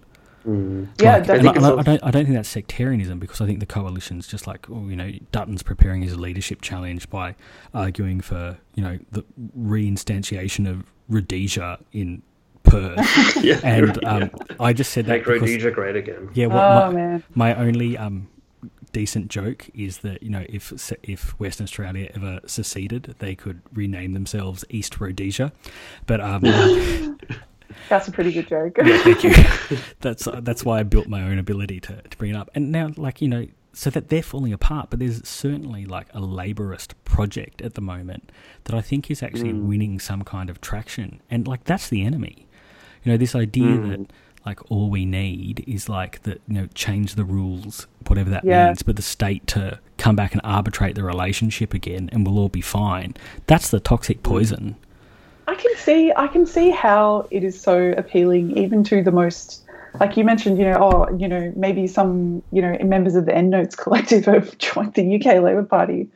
Mm. 0.47 0.87
Yeah, 0.99 1.17
like, 1.17 1.27
definitely. 1.27 1.59
I, 1.63 1.73
I, 1.73 1.83
don't, 1.83 2.03
I 2.05 2.11
don't 2.11 2.25
think 2.25 2.35
that's 2.35 2.49
sectarianism 2.49 3.19
because 3.19 3.41
I 3.41 3.45
think 3.45 3.59
the 3.59 3.65
coalition's 3.65 4.27
just 4.27 4.47
like, 4.47 4.69
oh, 4.69 4.87
you 4.87 4.95
know, 4.95 5.11
Dutton's 5.31 5.63
preparing 5.63 6.01
his 6.01 6.17
leadership 6.17 6.61
challenge 6.61 7.09
by 7.09 7.35
arguing 7.73 8.21
for, 8.21 8.57
you 8.75 8.83
know, 8.83 8.99
the 9.11 9.25
reinstantiation 9.57 10.69
of 10.69 10.85
Rhodesia 11.09 11.79
in 11.91 12.21
Perth. 12.69 13.37
yeah, 13.43 13.59
and 13.63 14.03
um, 14.05 14.31
I 14.59 14.73
just 14.73 14.91
said 14.91 15.05
that 15.05 15.11
Make 15.11 15.25
because, 15.25 15.41
Rhodesia 15.41 15.71
great 15.71 15.95
again. 15.95 16.29
Yeah, 16.33 16.47
well, 16.47 16.83
oh, 16.83 16.87
my, 16.87 16.93
man. 16.93 17.23
my 17.35 17.55
only 17.55 17.97
um, 17.97 18.27
decent 18.91 19.29
joke 19.29 19.69
is 19.73 19.99
that 19.99 20.23
you 20.23 20.29
know 20.29 20.45
if 20.49 20.73
if 21.03 21.39
Western 21.39 21.65
Australia 21.65 22.09
ever 22.15 22.39
seceded, 22.45 23.15
they 23.19 23.35
could 23.35 23.61
rename 23.73 24.13
themselves 24.13 24.65
East 24.69 24.99
Rhodesia. 24.99 25.51
But 26.05 26.21
um, 26.21 26.41
that's 27.89 28.07
a 28.07 28.11
pretty 28.11 28.31
good 28.31 28.47
joke. 28.47 28.77
yeah, 28.83 28.97
thank 28.99 29.23
you. 29.23 29.33
that's 29.99 30.27
uh, 30.27 30.39
that's 30.41 30.63
why 30.63 30.79
I 30.79 30.83
built 30.83 31.07
my 31.07 31.23
own 31.23 31.39
ability 31.39 31.79
to 31.81 32.01
to 32.01 32.17
bring 32.17 32.31
it 32.31 32.37
up. 32.37 32.49
And 32.55 32.71
now, 32.71 32.91
like 32.95 33.21
you 33.21 33.27
know, 33.27 33.47
so 33.73 33.89
that 33.89 34.09
they're 34.09 34.23
falling 34.23 34.53
apart. 34.53 34.89
But 34.89 34.99
there's 34.99 35.27
certainly 35.27 35.85
like 35.85 36.07
a 36.13 36.19
laborist 36.19 36.93
project 37.05 37.61
at 37.61 37.75
the 37.75 37.81
moment 37.81 38.31
that 38.65 38.75
I 38.75 38.81
think 38.81 39.09
is 39.09 39.23
actually 39.23 39.53
mm. 39.53 39.65
winning 39.67 39.99
some 39.99 40.23
kind 40.23 40.49
of 40.49 40.61
traction. 40.61 41.21
And 41.29 41.47
like 41.47 41.63
that's 41.65 41.89
the 41.89 42.03
enemy. 42.03 42.45
You 43.03 43.11
know, 43.11 43.17
this 43.17 43.35
idea 43.35 43.65
mm. 43.65 43.89
that 43.89 44.13
like 44.45 44.71
all 44.71 44.89
we 44.89 45.05
need 45.05 45.63
is 45.67 45.89
like 45.89 46.23
the 46.23 46.39
you 46.47 46.55
know 46.55 46.67
change 46.73 47.15
the 47.15 47.25
rules, 47.25 47.87
whatever 48.07 48.29
that 48.29 48.43
Yeah. 48.43 48.67
means, 48.67 48.83
but 48.83 48.95
the 48.95 49.01
state 49.01 49.45
to 49.47 49.79
come 49.97 50.15
back 50.15 50.33
and 50.33 50.41
arbitrate 50.43 50.95
the 50.95 51.03
relationship 51.03 51.73
again, 51.73 52.09
and 52.11 52.25
we'll 52.25 52.39
all 52.39 52.49
be 52.49 52.61
fine. 52.61 53.15
That's 53.47 53.69
the 53.69 53.79
toxic 53.79 54.23
poison. 54.23 54.75
I 55.47 55.55
can 55.55 55.75
see 55.77 56.13
I 56.15 56.27
can 56.27 56.45
see 56.45 56.69
how 56.69 57.27
it 57.31 57.43
is 57.43 57.59
so 57.59 57.93
appealing 57.97 58.57
even 58.57 58.83
to 58.85 59.03
the 59.03 59.11
most 59.11 59.63
like 59.99 60.17
you 60.17 60.23
mentioned, 60.23 60.59
you 60.59 60.65
know, 60.65 60.77
oh, 60.79 61.17
you 61.17 61.27
know, 61.27 61.51
maybe 61.55 61.87
some, 61.87 62.43
you 62.51 62.61
know, 62.61 62.77
members 62.83 63.15
of 63.15 63.25
the 63.25 63.31
Endnotes 63.35 63.75
collective 63.83 64.25
have 64.25 64.57
joined 64.57 64.93
the 64.93 65.15
UK 65.15 65.41
Labour 65.41 65.63
Party. 65.63 66.07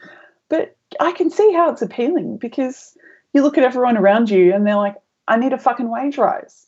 But 0.50 0.76
I 1.00 1.12
can 1.12 1.32
see 1.32 1.52
how 1.54 1.72
it's 1.72 1.82
appealing 1.82 2.38
because 2.38 2.96
you 3.34 3.42
look 3.42 3.58
at 3.58 3.64
everyone 3.64 3.98
around 3.98 4.30
you 4.30 4.54
and 4.54 4.66
they're 4.66 4.76
like, 4.76 4.96
I 5.28 5.38
need 5.38 5.54
a 5.54 5.58
fucking 5.58 5.90
wage 5.90 6.18
rise. 6.18 6.68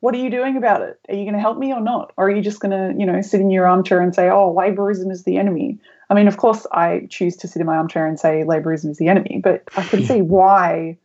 What 0.00 0.14
are 0.14 0.18
you 0.18 0.30
doing 0.30 0.56
about 0.56 0.82
it? 0.82 1.00
Are 1.08 1.14
you 1.14 1.24
going 1.24 1.34
to 1.34 1.40
help 1.40 1.58
me 1.58 1.72
or 1.72 1.80
not? 1.80 2.12
Or 2.16 2.26
are 2.28 2.30
you 2.30 2.42
just 2.42 2.60
going 2.60 2.70
to, 2.70 2.98
you 2.98 3.06
know, 3.06 3.20
sit 3.22 3.40
in 3.40 3.50
your 3.50 3.66
armchair 3.66 4.00
and 4.00 4.14
say, 4.14 4.28
oh, 4.28 4.54
laborism 4.56 5.10
is 5.10 5.24
the 5.24 5.38
enemy? 5.38 5.78
I 6.10 6.14
mean, 6.14 6.28
of 6.28 6.36
course, 6.36 6.66
I 6.70 7.06
choose 7.10 7.36
to 7.38 7.48
sit 7.48 7.60
in 7.60 7.66
my 7.66 7.76
armchair 7.76 8.06
and 8.06 8.18
say 8.20 8.44
laborism 8.46 8.90
is 8.90 8.98
the 8.98 9.08
enemy, 9.08 9.40
but 9.42 9.64
I 9.76 9.82
can 9.82 10.04
see 10.04 10.22
why 10.22 10.98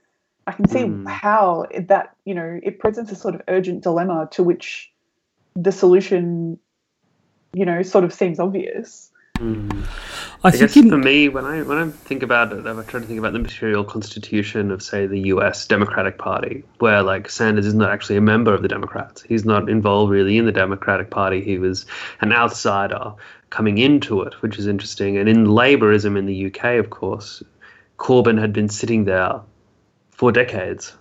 I 0.47 0.51
can 0.53 0.67
see 0.67 0.83
Hmm. 0.83 1.05
how 1.05 1.67
it- 1.71 1.87
that 1.87 2.15
you 2.25 2.33
know 2.33 2.59
it 2.63 2.79
presents 2.79 3.11
a 3.11 3.15
sort 3.15 3.35
of 3.35 3.41
urgent 3.47 3.83
dilemma 3.83 4.27
to 4.31 4.43
which 4.43 4.91
the 5.55 5.71
solution, 5.71 6.59
you 7.53 7.65
know, 7.65 7.81
sort 7.83 8.03
of 8.03 8.13
seems 8.13 8.39
obvious. 8.39 9.10
Mm. 9.41 9.87
I, 10.43 10.47
I 10.47 10.51
think 10.51 10.61
guess 10.61 10.77
in- 10.77 10.89
for 10.89 10.97
me, 10.97 11.29
when 11.29 11.45
I 11.45 11.63
when 11.63 11.77
I 11.77 11.89
think 11.89 12.21
about 12.21 12.53
it, 12.53 12.65
I 12.65 12.83
try 12.83 12.99
to 12.99 13.05
think 13.05 13.17
about 13.17 13.33
the 13.33 13.39
material 13.39 13.83
constitution 13.83 14.69
of, 14.69 14.83
say, 14.83 15.07
the 15.07 15.19
U.S. 15.33 15.65
Democratic 15.65 16.19
Party, 16.19 16.63
where 16.77 17.01
like 17.01 17.29
Sanders 17.29 17.65
is 17.65 17.73
not 17.73 17.91
actually 17.91 18.17
a 18.17 18.21
member 18.21 18.53
of 18.53 18.61
the 18.61 18.67
Democrats. 18.67 19.23
He's 19.23 19.45
not 19.45 19.67
involved 19.67 20.11
really 20.11 20.37
in 20.37 20.45
the 20.45 20.51
Democratic 20.51 21.09
Party. 21.09 21.41
He 21.43 21.57
was 21.57 21.85
an 22.21 22.31
outsider 22.31 23.13
coming 23.49 23.79
into 23.79 24.21
it, 24.21 24.33
which 24.41 24.59
is 24.59 24.67
interesting. 24.67 25.17
And 25.17 25.27
in 25.27 25.45
Labourism 25.45 26.17
in 26.17 26.27
the 26.27 26.45
UK, 26.47 26.79
of 26.79 26.91
course, 26.91 27.41
Corbyn 27.97 28.39
had 28.39 28.53
been 28.53 28.69
sitting 28.69 29.05
there 29.05 29.41
for 30.11 30.31
decades 30.31 30.93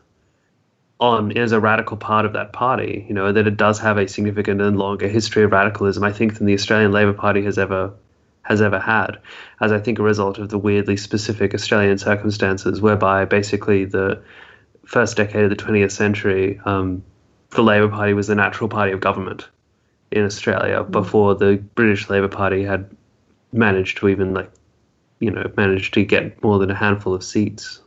on 0.98 1.36
as 1.36 1.52
a 1.52 1.60
radical 1.60 1.96
part 1.96 2.26
of 2.26 2.34
that 2.34 2.52
party. 2.52 3.04
You 3.08 3.14
know 3.14 3.32
that 3.32 3.46
it 3.46 3.56
does 3.56 3.78
have 3.80 3.98
a 3.98 4.06
significant 4.06 4.60
and 4.60 4.78
longer 4.78 5.08
history 5.08 5.42
of 5.44 5.52
radicalism, 5.52 6.04
I 6.04 6.12
think, 6.12 6.38
than 6.38 6.46
the 6.46 6.54
Australian 6.54 6.92
Labor 6.92 7.14
Party 7.14 7.42
has 7.44 7.58
ever 7.58 7.92
has 8.42 8.62
ever 8.62 8.78
had, 8.78 9.18
as 9.60 9.72
I 9.72 9.78
think 9.78 9.98
a 9.98 10.02
result 10.02 10.38
of 10.38 10.48
the 10.48 10.58
weirdly 10.58 10.96
specific 10.96 11.54
Australian 11.54 11.98
circumstances, 11.98 12.80
whereby 12.80 13.24
basically 13.24 13.84
the 13.84 14.22
first 14.84 15.16
decade 15.16 15.44
of 15.44 15.50
the 15.50 15.56
20th 15.56 15.92
century, 15.92 16.60
um, 16.64 17.02
the 17.50 17.62
Labor 17.62 17.88
Party 17.88 18.12
was 18.12 18.26
the 18.26 18.34
natural 18.34 18.68
party 18.68 18.92
of 18.92 19.00
government 19.00 19.48
in 20.10 20.24
Australia 20.24 20.82
before 20.82 21.34
the 21.34 21.56
British 21.74 22.08
Labor 22.08 22.28
Party 22.28 22.64
had 22.64 22.90
managed 23.52 23.98
to 23.98 24.08
even 24.08 24.34
like, 24.34 24.50
you 25.20 25.30
know, 25.30 25.50
managed 25.56 25.94
to 25.94 26.04
get 26.04 26.42
more 26.42 26.58
than 26.58 26.70
a 26.70 26.74
handful 26.74 27.14
of 27.14 27.22
seats. 27.22 27.80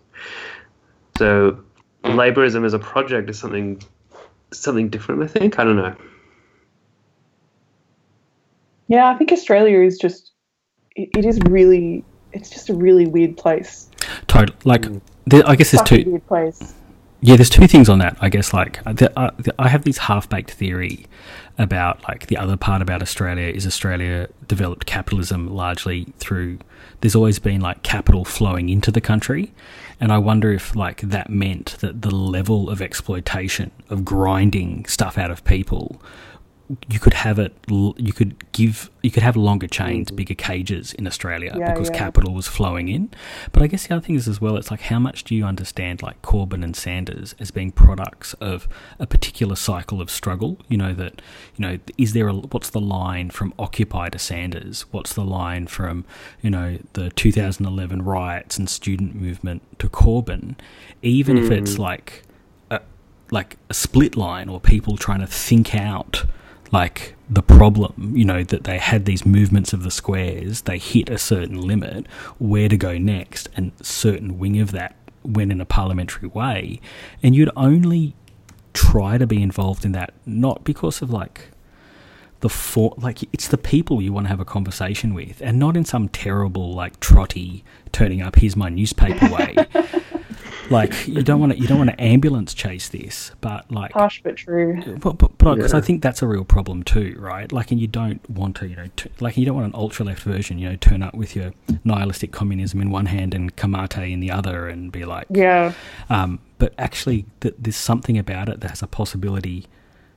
So, 1.17 1.59
Labourism 2.03 2.65
as 2.65 2.73
a 2.73 2.79
project 2.79 3.29
is 3.29 3.39
something 3.39 3.81
something 4.51 4.89
different. 4.89 5.23
I 5.23 5.27
think 5.27 5.57
I 5.57 5.63
don't 5.63 5.77
know. 5.77 5.95
Yeah, 8.87 9.09
I 9.09 9.15
think 9.15 9.31
Australia 9.31 9.81
is 9.81 9.97
just 9.97 10.32
it, 10.95 11.09
it 11.17 11.25
is 11.25 11.39
really 11.49 12.03
it's 12.31 12.49
just 12.49 12.69
a 12.69 12.73
really 12.73 13.05
weird 13.05 13.37
place. 13.37 13.89
total 14.27 14.55
like 14.65 14.85
there, 15.25 15.43
I 15.47 15.55
guess 15.55 15.71
there's 15.71 15.81
Such 15.81 15.91
a 15.93 16.03
two. 16.03 16.11
weird 16.11 16.27
place. 16.27 16.73
Yeah, 17.21 17.37
there's 17.37 17.49
two 17.49 17.67
things 17.67 17.87
on 17.87 17.99
that. 17.99 18.17
I 18.19 18.27
guess 18.27 18.53
like 18.53 18.85
uh, 18.85 18.91
the, 18.91 19.17
uh, 19.17 19.31
the, 19.37 19.55
I 19.57 19.69
have 19.69 19.85
this 19.85 19.97
half-baked 19.97 20.51
theory 20.51 21.05
about 21.57 22.03
like 22.03 22.27
the 22.27 22.35
other 22.35 22.57
part 22.57 22.81
about 22.81 23.01
Australia 23.01 23.47
is 23.47 23.65
Australia 23.65 24.27
developed 24.47 24.85
capitalism 24.85 25.47
largely 25.53 26.07
through. 26.17 26.59
There's 26.99 27.15
always 27.15 27.39
been 27.39 27.61
like 27.61 27.81
capital 27.81 28.25
flowing 28.25 28.67
into 28.67 28.91
the 28.91 28.99
country, 28.99 29.53
and 30.01 30.11
I 30.11 30.17
wonder 30.17 30.51
if 30.51 30.75
like 30.75 30.99
that 31.01 31.29
meant 31.29 31.77
that 31.79 32.01
the 32.01 32.11
level 32.13 32.69
of 32.69 32.81
exploitation 32.81 33.71
of 33.89 34.03
grinding 34.03 34.85
stuff 34.85 35.17
out 35.17 35.31
of 35.31 35.45
people 35.45 36.01
you 36.89 36.99
could 36.99 37.13
have 37.13 37.39
it 37.39 37.53
you 37.67 38.13
could 38.13 38.51
give 38.51 38.89
you 39.01 39.11
could 39.11 39.23
have 39.23 39.35
longer 39.35 39.67
chains 39.67 40.07
mm-hmm. 40.07 40.15
bigger 40.15 40.33
cages 40.33 40.93
in 40.93 41.07
australia 41.07 41.53
Yeah, 41.57 41.73
because 41.73 41.89
yeah. 41.89 41.97
capital 41.97 42.33
was 42.33 42.47
flowing 42.47 42.87
in. 42.87 43.09
But 43.51 43.63
i 43.63 43.67
guess 43.67 43.87
the 43.87 43.95
other 43.95 44.05
thing 44.05 44.15
is 44.15 44.27
as 44.27 44.39
well 44.39 44.57
it's 44.57 44.71
like 44.71 44.81
how 44.81 44.99
much 44.99 45.23
do 45.23 45.35
you 45.35 45.45
understand 45.45 46.01
like 46.01 46.21
corbyn 46.21 46.63
and 46.63 46.75
sanders 46.75 47.35
as 47.39 47.51
being 47.51 47.71
products 47.71 48.33
of 48.35 48.67
a 48.99 49.07
particular 49.07 49.55
cycle 49.55 50.01
of 50.01 50.09
struggle? 50.09 50.59
You 50.67 50.77
know 50.77 50.93
that 50.93 51.21
you 51.55 51.65
know 51.65 51.79
is 51.97 52.13
there 52.13 52.27
a 52.27 52.33
what's 52.33 52.69
the 52.69 52.81
line 52.81 53.29
from 53.29 53.53
occupy 53.59 54.09
to 54.09 54.19
sanders? 54.19 54.85
What's 54.91 55.13
the 55.13 55.25
line 55.25 55.67
from 55.67 56.05
you 56.41 56.49
know 56.49 56.77
the 56.93 57.09
2011 57.11 58.03
riots 58.03 58.57
and 58.57 58.69
student 58.69 59.15
movement 59.15 59.61
to 59.79 59.89
corbyn? 59.89 60.55
Even 61.01 61.37
if 61.37 61.51
it's 61.51 61.73
mm-hmm. 61.73 61.81
like 61.81 62.23
a, 62.71 62.81
like 63.31 63.57
a 63.69 63.73
split 63.73 64.15
line 64.15 64.49
or 64.49 64.59
people 64.59 64.97
trying 64.97 65.19
to 65.19 65.27
think 65.27 65.75
out 65.75 66.25
like 66.73 67.13
the 67.29 67.43
problem, 67.43 68.13
you 68.15 68.25
know, 68.25 68.43
that 68.43 68.63
they 68.63 68.79
had 68.79 69.05
these 69.05 69.25
movements 69.25 69.73
of 69.73 69.83
the 69.83 69.91
squares, 69.91 70.63
they 70.63 70.79
hit 70.79 71.07
a 71.07 71.19
certain 71.19 71.61
limit, 71.61 72.07
where 72.39 72.67
to 72.67 72.75
go 72.75 72.97
next, 72.97 73.47
and 73.55 73.71
certain 73.81 74.39
wing 74.39 74.59
of 74.59 74.71
that 74.71 74.95
went 75.23 75.51
in 75.51 75.61
a 75.61 75.65
parliamentary 75.65 76.27
way, 76.27 76.81
and 77.21 77.35
you'd 77.35 77.51
only 77.55 78.15
try 78.73 79.19
to 79.19 79.27
be 79.27 79.41
involved 79.41 79.85
in 79.85 79.91
that 79.91 80.15
not 80.25 80.63
because 80.63 81.03
of 81.03 81.11
like 81.11 81.51
the 82.39 82.49
for 82.49 82.95
like 82.97 83.21
it's 83.31 83.47
the 83.47 83.57
people 83.57 84.01
you 84.01 84.11
want 84.11 84.25
to 84.25 84.29
have 84.29 84.39
a 84.39 84.45
conversation 84.45 85.13
with, 85.13 85.41
and 85.41 85.59
not 85.59 85.77
in 85.77 85.85
some 85.85 86.09
terrible 86.09 86.73
like 86.73 86.99
trotty 86.99 87.63
turning 87.91 88.21
up 88.21 88.35
here's 88.35 88.55
my 88.55 88.69
newspaper 88.69 89.29
way. 89.31 89.55
like 90.69 91.07
you 91.07 91.21
don't 91.23 91.39
want 91.39 91.51
to 91.53 91.59
you 91.59 91.67
don't 91.67 91.77
want 91.77 91.89
to 91.89 92.01
ambulance 92.01 92.53
chase 92.53 92.89
this, 92.89 93.31
but 93.41 93.69
like 93.71 93.91
Harsh 93.93 94.21
but 94.23 94.35
true. 94.37 94.81
but 94.99 95.17
but 95.17 95.37
because 95.55 95.73
I 95.73 95.77
Yeah. 95.77 95.81
think 95.81 96.01
that's 96.01 96.21
a 96.21 96.27
real 96.27 96.43
problem 96.45 96.83
too, 96.83 97.15
right? 97.19 97.51
Like, 97.51 97.71
and 97.71 97.79
you 97.79 97.87
don't 97.87 98.27
want 98.29 98.55
to, 98.57 98.67
you 98.67 98.75
know, 98.75 98.87
t- 98.95 99.09
like 99.19 99.35
you 99.37 99.45
don't 99.45 99.55
want 99.55 99.67
an 99.67 99.75
ultra 99.75 100.05
left 100.05 100.23
version, 100.23 100.57
you 100.59 100.69
know, 100.69 100.75
turn 100.75 101.03
up 101.03 101.13
with 101.15 101.35
your 101.35 101.51
nihilistic 101.83 102.31
communism 102.31 102.81
in 102.81 102.89
one 102.91 103.07
hand 103.07 103.33
and 103.33 103.55
Camatte 103.55 103.97
in 104.11 104.19
the 104.19 104.31
other, 104.31 104.67
and 104.69 104.91
be 104.91 105.03
like, 105.05 105.27
Yeah. 105.29 105.73
um, 106.09 106.39
but 106.59 106.73
actually, 106.77 107.25
th- 107.41 107.55
there's 107.59 107.75
something 107.75 108.17
about 108.17 108.47
it 108.49 108.61
that 108.61 108.69
has 108.69 108.81
a 108.81 108.87
possibility 108.87 109.65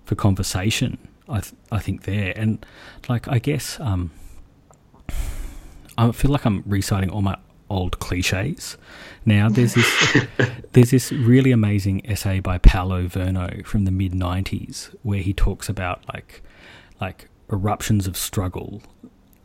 for 0.04 0.14
conversation. 0.14 0.98
I 1.28 1.40
th- 1.40 1.54
I 1.72 1.80
think 1.80 2.02
there, 2.04 2.32
and 2.36 2.64
like 3.08 3.26
I 3.26 3.40
guess 3.40 3.80
um, 3.80 4.10
I 5.98 6.12
feel 6.12 6.30
like 6.30 6.44
I'm 6.46 6.62
reciting 6.66 7.10
all 7.10 7.22
my 7.22 7.36
old 7.68 7.98
cliches. 7.98 8.76
Now 9.24 9.48
there's 9.48 9.74
this 9.74 10.26
there's 10.72 10.90
this 10.90 11.12
really 11.12 11.52
amazing 11.52 12.08
essay 12.08 12.40
by 12.40 12.58
Paolo 12.58 13.06
Virno 13.06 13.64
from 13.66 13.84
the 13.84 13.90
mid 13.90 14.12
'90s 14.12 14.94
where 15.02 15.20
he 15.20 15.32
talks 15.32 15.68
about 15.68 16.02
like 16.12 16.42
like 17.00 17.28
eruptions 17.50 18.06
of 18.06 18.16
struggle. 18.16 18.82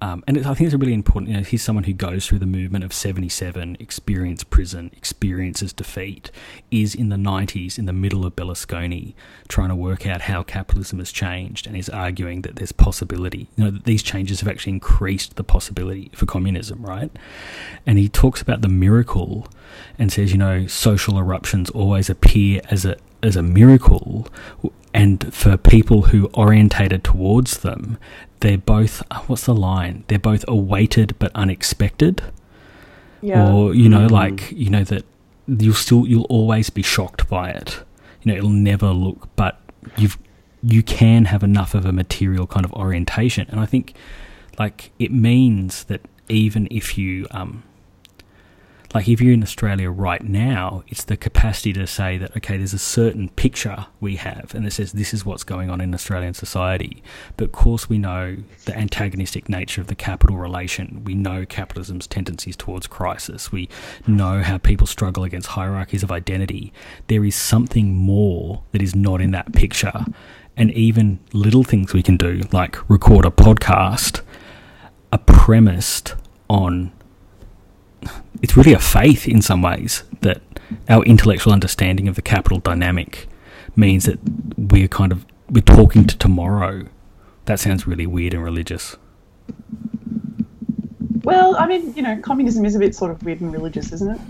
Um, 0.01 0.23
and 0.27 0.39
I 0.39 0.55
think 0.55 0.61
it's 0.61 0.73
really 0.73 0.95
important. 0.95 1.29
You 1.29 1.37
know, 1.37 1.43
he's 1.43 1.61
someone 1.61 1.83
who 1.83 1.93
goes 1.93 2.25
through 2.25 2.39
the 2.39 2.47
movement 2.47 2.83
of 2.83 2.91
'77, 2.91 3.77
experienced 3.79 4.49
prison, 4.49 4.89
experiences 4.97 5.73
defeat, 5.73 6.31
is 6.71 6.95
in 6.95 7.09
the 7.09 7.17
'90s 7.17 7.77
in 7.77 7.85
the 7.85 7.93
middle 7.93 8.25
of 8.25 8.35
Berlusconi, 8.35 9.13
trying 9.47 9.69
to 9.69 9.75
work 9.75 10.07
out 10.07 10.21
how 10.21 10.41
capitalism 10.41 10.97
has 10.97 11.11
changed, 11.11 11.67
and 11.67 11.77
is 11.77 11.87
arguing 11.87 12.41
that 12.41 12.55
there's 12.55 12.71
possibility. 12.71 13.47
You 13.55 13.65
know, 13.65 13.71
that 13.71 13.85
these 13.85 14.01
changes 14.01 14.39
have 14.39 14.49
actually 14.49 14.73
increased 14.73 15.35
the 15.35 15.43
possibility 15.43 16.09
for 16.15 16.25
communism, 16.25 16.81
right? 16.81 17.11
And 17.85 17.99
he 17.99 18.09
talks 18.09 18.41
about 18.41 18.61
the 18.61 18.69
miracle, 18.69 19.47
and 19.99 20.11
says, 20.11 20.31
you 20.31 20.37
know, 20.39 20.65
social 20.65 21.19
eruptions 21.19 21.69
always 21.69 22.09
appear 22.09 22.61
as 22.71 22.85
a 22.85 22.97
as 23.21 23.35
a 23.35 23.43
miracle, 23.43 24.27
and 24.93 25.33
for 25.33 25.57
people 25.57 26.03
who 26.03 26.25
orientated 26.33 27.03
towards 27.03 27.59
them, 27.59 27.97
they're 28.41 28.57
both 28.57 29.03
what's 29.27 29.45
the 29.45 29.55
line? 29.55 30.03
They're 30.07 30.19
both 30.19 30.43
awaited 30.47 31.15
but 31.19 31.31
unexpected, 31.35 32.21
Yeah. 33.21 33.51
or 33.51 33.73
you 33.73 33.87
know, 33.89 34.07
like 34.07 34.51
you 34.51 34.69
know 34.69 34.83
that 34.83 35.05
you'll 35.47 35.73
still 35.73 36.05
you'll 36.07 36.25
always 36.25 36.69
be 36.69 36.81
shocked 36.81 37.27
by 37.29 37.49
it. 37.51 37.83
You 38.21 38.31
know, 38.31 38.37
it'll 38.37 38.49
never 38.49 38.89
look, 38.91 39.29
but 39.35 39.59
you've 39.97 40.17
you 40.63 40.83
can 40.83 41.25
have 41.25 41.43
enough 41.43 41.73
of 41.73 41.85
a 41.85 41.91
material 41.91 42.45
kind 42.45 42.65
of 42.65 42.73
orientation, 42.73 43.47
and 43.49 43.59
I 43.59 43.65
think 43.65 43.93
like 44.59 44.91
it 44.99 45.11
means 45.11 45.85
that 45.85 46.01
even 46.29 46.67
if 46.69 46.97
you 46.97 47.27
um 47.31 47.63
like 48.93 49.07
if 49.07 49.21
you're 49.21 49.33
in 49.33 49.43
Australia 49.43 49.89
right 49.89 50.23
now, 50.23 50.83
it's 50.87 51.05
the 51.05 51.15
capacity 51.15 51.71
to 51.73 51.87
say 51.87 52.17
that 52.17 52.35
okay, 52.37 52.57
there's 52.57 52.73
a 52.73 52.79
certain 52.79 53.29
picture 53.29 53.85
we 53.99 54.17
have, 54.17 54.53
and 54.53 54.65
it 54.65 54.71
says 54.71 54.91
this 54.91 55.13
is 55.13 55.25
what's 55.25 55.43
going 55.43 55.69
on 55.69 55.79
in 55.79 55.93
Australian 55.93 56.33
society. 56.33 57.01
But 57.37 57.45
of 57.45 57.51
course, 57.53 57.89
we 57.89 57.97
know 57.97 58.37
the 58.65 58.77
antagonistic 58.77 59.47
nature 59.47 59.81
of 59.81 59.87
the 59.87 59.95
capital 59.95 60.37
relation. 60.37 61.03
We 61.05 61.15
know 61.15 61.45
capitalism's 61.45 62.07
tendencies 62.07 62.55
towards 62.55 62.87
crisis. 62.87 63.51
We 63.51 63.69
know 64.07 64.41
how 64.41 64.57
people 64.57 64.87
struggle 64.87 65.23
against 65.23 65.49
hierarchies 65.49 66.03
of 66.03 66.11
identity. 66.11 66.73
There 67.07 67.23
is 67.23 67.35
something 67.35 67.95
more 67.95 68.63
that 68.71 68.81
is 68.81 68.95
not 68.95 69.21
in 69.21 69.31
that 69.31 69.53
picture, 69.53 70.05
and 70.57 70.71
even 70.71 71.19
little 71.33 71.63
things 71.63 71.93
we 71.93 72.03
can 72.03 72.17
do, 72.17 72.41
like 72.51 72.77
record 72.89 73.25
a 73.25 73.31
podcast, 73.31 74.21
are 75.13 75.19
premised 75.19 76.15
on. 76.49 76.91
It's 78.41 78.57
really 78.57 78.73
a 78.73 78.79
faith 78.79 79.27
in 79.27 79.41
some 79.41 79.61
ways 79.61 80.03
that 80.21 80.41
our 80.89 81.03
intellectual 81.03 81.53
understanding 81.53 82.07
of 82.07 82.15
the 82.15 82.21
capital 82.21 82.59
dynamic 82.59 83.27
means 83.75 84.05
that 84.05 84.19
we're 84.57 84.87
kind 84.87 85.11
of 85.11 85.25
we're 85.49 85.61
talking 85.61 86.05
to 86.07 86.17
tomorrow. 86.17 86.85
That 87.45 87.59
sounds 87.59 87.85
really 87.85 88.07
weird 88.07 88.33
and 88.33 88.43
religious. 88.43 88.95
Well, 91.23 91.55
I 91.57 91.67
mean, 91.67 91.93
you 91.95 92.01
know, 92.01 92.19
communism 92.21 92.65
is 92.65 92.75
a 92.75 92.79
bit 92.79 92.95
sort 92.95 93.11
of 93.11 93.21
weird 93.23 93.41
and 93.41 93.51
religious, 93.53 93.91
isn't 93.91 94.11
it? 94.11 94.21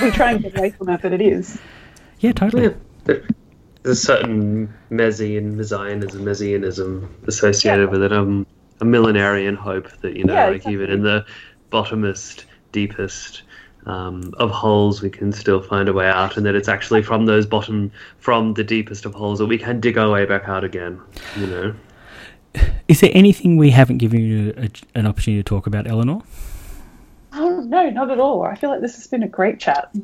we 0.00 0.10
try 0.10 0.32
and 0.32 0.42
get 0.42 0.56
away 0.56 0.70
from 0.70 0.88
it, 0.90 1.02
but 1.02 1.12
it 1.12 1.20
is. 1.20 1.58
Yeah, 2.20 2.32
totally. 2.32 2.64
Yeah, 2.64 2.72
there- 3.04 3.24
there's 3.82 3.98
a 3.98 4.00
certain 4.02 4.72
Messian, 4.90 5.56
Messianism, 5.56 6.22
Messianism 6.24 7.08
associated 7.26 7.84
Yeah. 7.86 7.90
with 7.90 8.02
it. 8.02 8.12
Um, 8.12 8.46
a 8.80 8.84
millenarian 8.84 9.56
hope 9.56 9.88
that 10.02 10.16
you 10.16 10.24
know, 10.24 10.34
Yeah, 10.34 10.46
like 10.46 10.56
exactly. 10.56 10.74
even 10.74 10.90
in 10.90 11.02
the 11.02 11.24
bottomest, 11.72 12.44
deepest 12.72 13.42
um, 13.86 14.34
of 14.38 14.50
holes, 14.50 15.02
we 15.02 15.10
can 15.10 15.32
still 15.32 15.62
find 15.62 15.88
a 15.88 15.92
way 15.92 16.08
out, 16.08 16.36
and 16.36 16.44
that 16.46 16.54
it's 16.54 16.68
actually 16.68 17.02
from 17.02 17.26
those 17.26 17.46
bottom, 17.46 17.90
from 18.18 18.54
the 18.54 18.64
deepest 18.64 19.04
of 19.04 19.14
holes, 19.14 19.38
that 19.38 19.46
we 19.46 19.58
can 19.58 19.80
dig 19.80 19.96
our 19.96 20.10
way 20.10 20.24
back 20.24 20.48
out 20.48 20.64
again. 20.64 21.00
You 21.36 21.46
know. 21.46 21.74
Is 22.88 23.00
there 23.00 23.10
anything 23.14 23.56
we 23.56 23.70
haven't 23.70 23.98
given 23.98 24.20
you 24.20 24.52
a, 24.56 24.68
an 24.98 25.06
opportunity 25.06 25.42
to 25.42 25.48
talk 25.48 25.66
about, 25.66 25.86
Eleanor? 25.86 26.22
Oh, 27.32 27.60
no, 27.60 27.88
not 27.90 28.10
at 28.10 28.18
all. 28.18 28.42
I 28.42 28.56
feel 28.56 28.70
like 28.70 28.80
this 28.80 28.96
has 28.96 29.06
been 29.06 29.22
a 29.22 29.28
great 29.28 29.60
chat. 29.60 29.94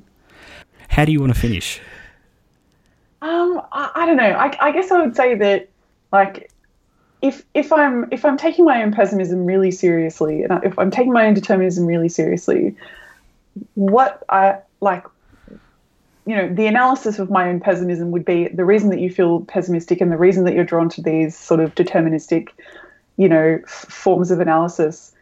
How 0.89 1.05
do 1.05 1.11
you 1.11 1.21
want 1.21 1.35
to 1.35 1.41
finish? 1.41 1.81
Um, 3.21 3.61
I, 3.73 3.91
I 3.97 4.07
don't 4.07 4.17
know. 4.17 4.31
I, 4.31 4.57
I 4.61 4.71
guess 4.71 4.93
I 4.93 5.01
would 5.01 5.17
say 5.17 5.35
that, 5.35 5.69
like, 6.13 6.53
if 7.27 7.45
if 7.55 7.73
I'm 7.73 8.07
if 8.13 8.25
I'm 8.25 8.37
taking 8.37 8.65
my 8.65 8.83
own 8.83 8.93
pessimism 8.93 9.45
really 9.45 9.73
seriously, 9.73 10.45
and 10.45 10.63
if 10.63 10.79
I'm 10.79 10.91
taking 10.91 11.13
my 11.13 11.27
own 11.27 11.35
determinism 11.35 11.85
really 11.85 12.09
seriously, 12.09 12.77
what 13.75 14.23
I 14.29 14.59
like, 14.81 15.05
you 16.25 16.37
know, 16.37 16.49
the 16.55 16.67
analysis 16.67 17.19
of 17.19 17.29
my 17.29 17.49
own 17.49 17.59
pessimism 17.59 18.13
would 18.13 18.25
be 18.25 18.47
the 18.49 18.65
reason 18.65 18.91
that 18.91 19.01
you 19.01 19.11
feel 19.11 19.41
pessimistic 19.41 20.01
and 20.01 20.13
the 20.13 20.17
reason 20.17 20.45
that 20.45 20.55
you're 20.55 20.65
drawn 20.65 20.89
to 20.91 21.03
these 21.03 21.37
sort 21.37 21.59
of 21.59 21.75
deterministic, 21.75 22.51
you 23.17 23.29
know, 23.29 23.59
f- 23.65 23.71
forms 23.71 24.31
of 24.31 24.39
analysis, 24.39 25.13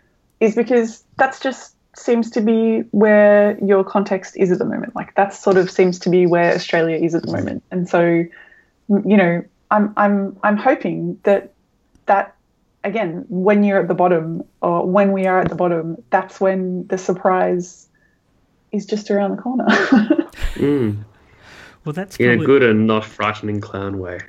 is 0.41 0.55
because 0.55 1.05
that's 1.17 1.41
just 1.41 1.75
seems 1.97 2.31
to 2.33 2.43
be 2.43 2.81
where 2.91 3.57
your 3.65 3.83
context 3.83 4.37
is 4.37 4.53
at 4.53 4.59
the 4.59 4.67
moment. 4.67 4.95
Like 4.95 5.15
that 5.15 5.33
sort 5.33 5.57
of 5.57 5.71
seems 5.71 5.99
to 6.01 6.11
be 6.11 6.27
where 6.27 6.55
Australia 6.55 6.99
is 6.99 7.15
at 7.15 7.23
the 7.23 7.33
moment. 7.33 7.63
And 7.71 7.89
so, 7.89 8.03
you 8.05 9.17
know, 9.17 9.43
I'm 9.71 9.95
I'm 9.97 10.37
I'm 10.43 10.59
hoping 10.59 11.19
that 11.23 11.54
that 12.07 12.35
again, 12.85 13.25
when 13.29 13.65
you're 13.65 13.81
at 13.81 13.89
the 13.89 13.95
bottom 13.95 14.43
or 14.61 14.87
when 14.87 15.13
we 15.13 15.27
are 15.27 15.41
at 15.41 15.49
the 15.49 15.55
bottom, 15.55 15.97
that's 16.11 16.41
when 16.41 16.87
the 16.89 16.99
surprise 16.99 17.89
is 18.73 18.85
just 18.87 19.11
around 19.11 19.37
the 19.37 19.43
corner. 19.43 19.67
Mm. 20.55 21.03
Well, 21.85 21.93
that's 21.95 22.17
In 22.17 22.31
a 22.41 22.45
good 22.45 22.63
and 22.63 22.87
not 22.87 23.05
frightening 23.05 23.61
clown 23.61 23.99
way. 23.99 24.21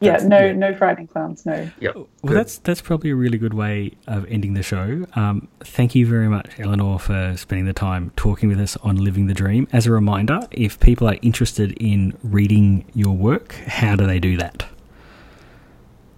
yeah, 0.00 0.12
That's- 0.12 0.26
no 0.26 0.38
yeah. 0.46 0.52
no 0.52 0.74
frightening 0.74 1.06
clowns, 1.06 1.44
no. 1.44 1.68
Yep. 1.80 1.94
Well, 1.94 2.06
good. 2.24 2.36
that's 2.38 2.58
that's 2.58 2.80
probably 2.80 3.10
a 3.10 3.14
really 3.14 3.36
good 3.36 3.52
way 3.52 3.92
of 4.06 4.24
ending 4.30 4.54
the 4.54 4.62
show. 4.62 5.04
Um, 5.14 5.48
thank 5.60 5.94
you 5.94 6.06
very 6.06 6.28
much, 6.28 6.58
Eleanor, 6.58 6.98
for 6.98 7.34
spending 7.36 7.66
the 7.66 7.74
time 7.74 8.10
talking 8.16 8.48
with 8.48 8.58
us 8.58 8.78
on 8.78 8.96
Living 8.96 9.26
the 9.26 9.34
Dream. 9.34 9.68
As 9.70 9.86
a 9.86 9.92
reminder, 9.92 10.40
if 10.50 10.80
people 10.80 11.06
are 11.06 11.16
interested 11.20 11.72
in 11.72 12.16
reading 12.22 12.86
your 12.94 13.14
work, 13.14 13.52
how 13.66 13.94
do 13.96 14.06
they 14.06 14.18
do 14.18 14.38
that? 14.38 14.64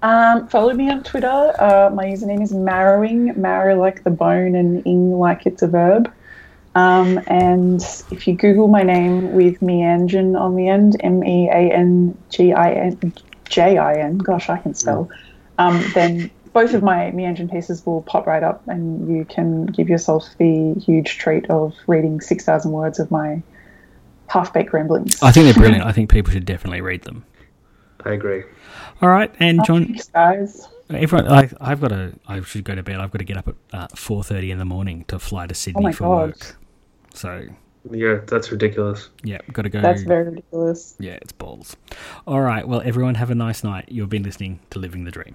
Um, 0.03 0.49
follow 0.49 0.75
me 0.75 0.91
on 0.91 1.05
Twitter. 1.05 1.55
Uh, 1.59 1.91
my 1.95 2.07
username 2.07 2.43
is 2.43 2.53
marrowing, 2.53 3.41
marrow 3.41 3.79
like 3.79 4.03
the 4.03 4.11
bone 4.11 4.57
and 4.57 4.85
ing 4.85 5.13
like 5.13 5.47
it's 5.47 5.63
a 5.63 5.69
verb. 5.69 6.13
Um, 6.75 7.21
and 7.27 7.81
if 8.11 8.27
you 8.27 8.35
Google 8.35 8.67
my 8.67 8.83
name 8.83 9.33
with 9.33 9.61
Meanjin 9.61 10.39
on 10.39 10.57
the 10.57 10.69
end, 10.69 10.97
M 11.01 11.23
E 11.23 11.49
A 11.49 11.73
N 11.73 12.19
G 12.31 12.53
I 12.53 12.73
N 12.73 13.13
J 13.49 13.79
I 13.79 13.95
N, 13.95 14.19
gosh, 14.19 14.49
I 14.49 14.57
can 14.59 14.75
spell, 14.75 15.09
um, 15.59 15.85
then 15.95 16.31
both 16.53 16.75
of 16.75 16.83
my 16.83 17.11
Meanjin 17.13 17.51
pieces 17.51 17.85
will 17.87 18.03
pop 18.03 18.27
right 18.27 18.43
up 18.43 18.67
and 18.67 19.15
you 19.15 19.25
can 19.25 19.67
give 19.67 19.89
yourself 19.89 20.27
the 20.39 20.75
huge 20.75 21.19
treat 21.19 21.49
of 21.49 21.75
reading 21.87 22.21
6,000 22.21 22.71
words 22.73 22.99
of 22.99 23.11
my 23.11 23.43
half 24.29 24.53
baked 24.53 24.73
ramblings. 24.73 25.23
I 25.23 25.31
think 25.31 25.45
they're 25.45 25.55
brilliant. 25.55 25.85
I 25.87 25.93
think 25.93 26.11
people 26.11 26.33
should 26.33 26.45
definitely 26.45 26.81
read 26.81 27.03
them. 27.03 27.25
I 28.05 28.13
agree. 28.13 28.43
All 29.03 29.09
right, 29.11 29.35
and 29.41 29.65
John, 29.67 29.87
Thanks, 29.87 30.09
guys. 30.09 30.69
everyone, 30.91 31.29
I, 31.29 31.51
I've 31.61 31.81
got 31.81 31.89
to. 31.89 32.13
I 32.29 32.41
should 32.43 32.65
go 32.65 32.75
to 32.77 32.83
bed. 32.85 33.01
I've 33.01 33.11
got 33.11 33.19
to 33.19 33.25
get 33.25 33.37
up 33.37 33.49
at 33.49 33.55
uh, 33.73 33.89
four 33.97 34.23
thirty 34.23 34.51
in 34.53 34.59
the 34.59 34.65
morning 34.65 35.05
to 35.09 35.19
fly 35.19 35.47
to 35.49 35.55
Sydney 35.55 35.83
my 35.83 35.93
for 35.93 36.05
God. 36.05 36.29
work. 36.29 36.57
So 37.15 37.47
Yeah, 37.91 38.21
that's 38.27 38.53
ridiculous. 38.53 39.09
yeah, 39.25 39.39
got 39.53 39.63
to 39.63 39.69
go. 39.71 39.81
That's 39.81 40.03
very 40.03 40.25
ridiculous. 40.25 40.95
Yeah, 41.01 41.19
it's 41.21 41.33
balls. 41.33 41.77
All 42.27 42.41
right. 42.43 42.67
Well, 42.67 42.81
everyone 42.85 43.17
have 43.17 43.31
a 43.31 43.35
nice 43.35 43.65
night. 43.65 43.87
You've 43.89 44.09
been 44.09 44.23
listening 44.23 44.61
to 44.71 44.79
Living 44.79 45.05
the 45.05 45.11
Dream. 45.11 45.35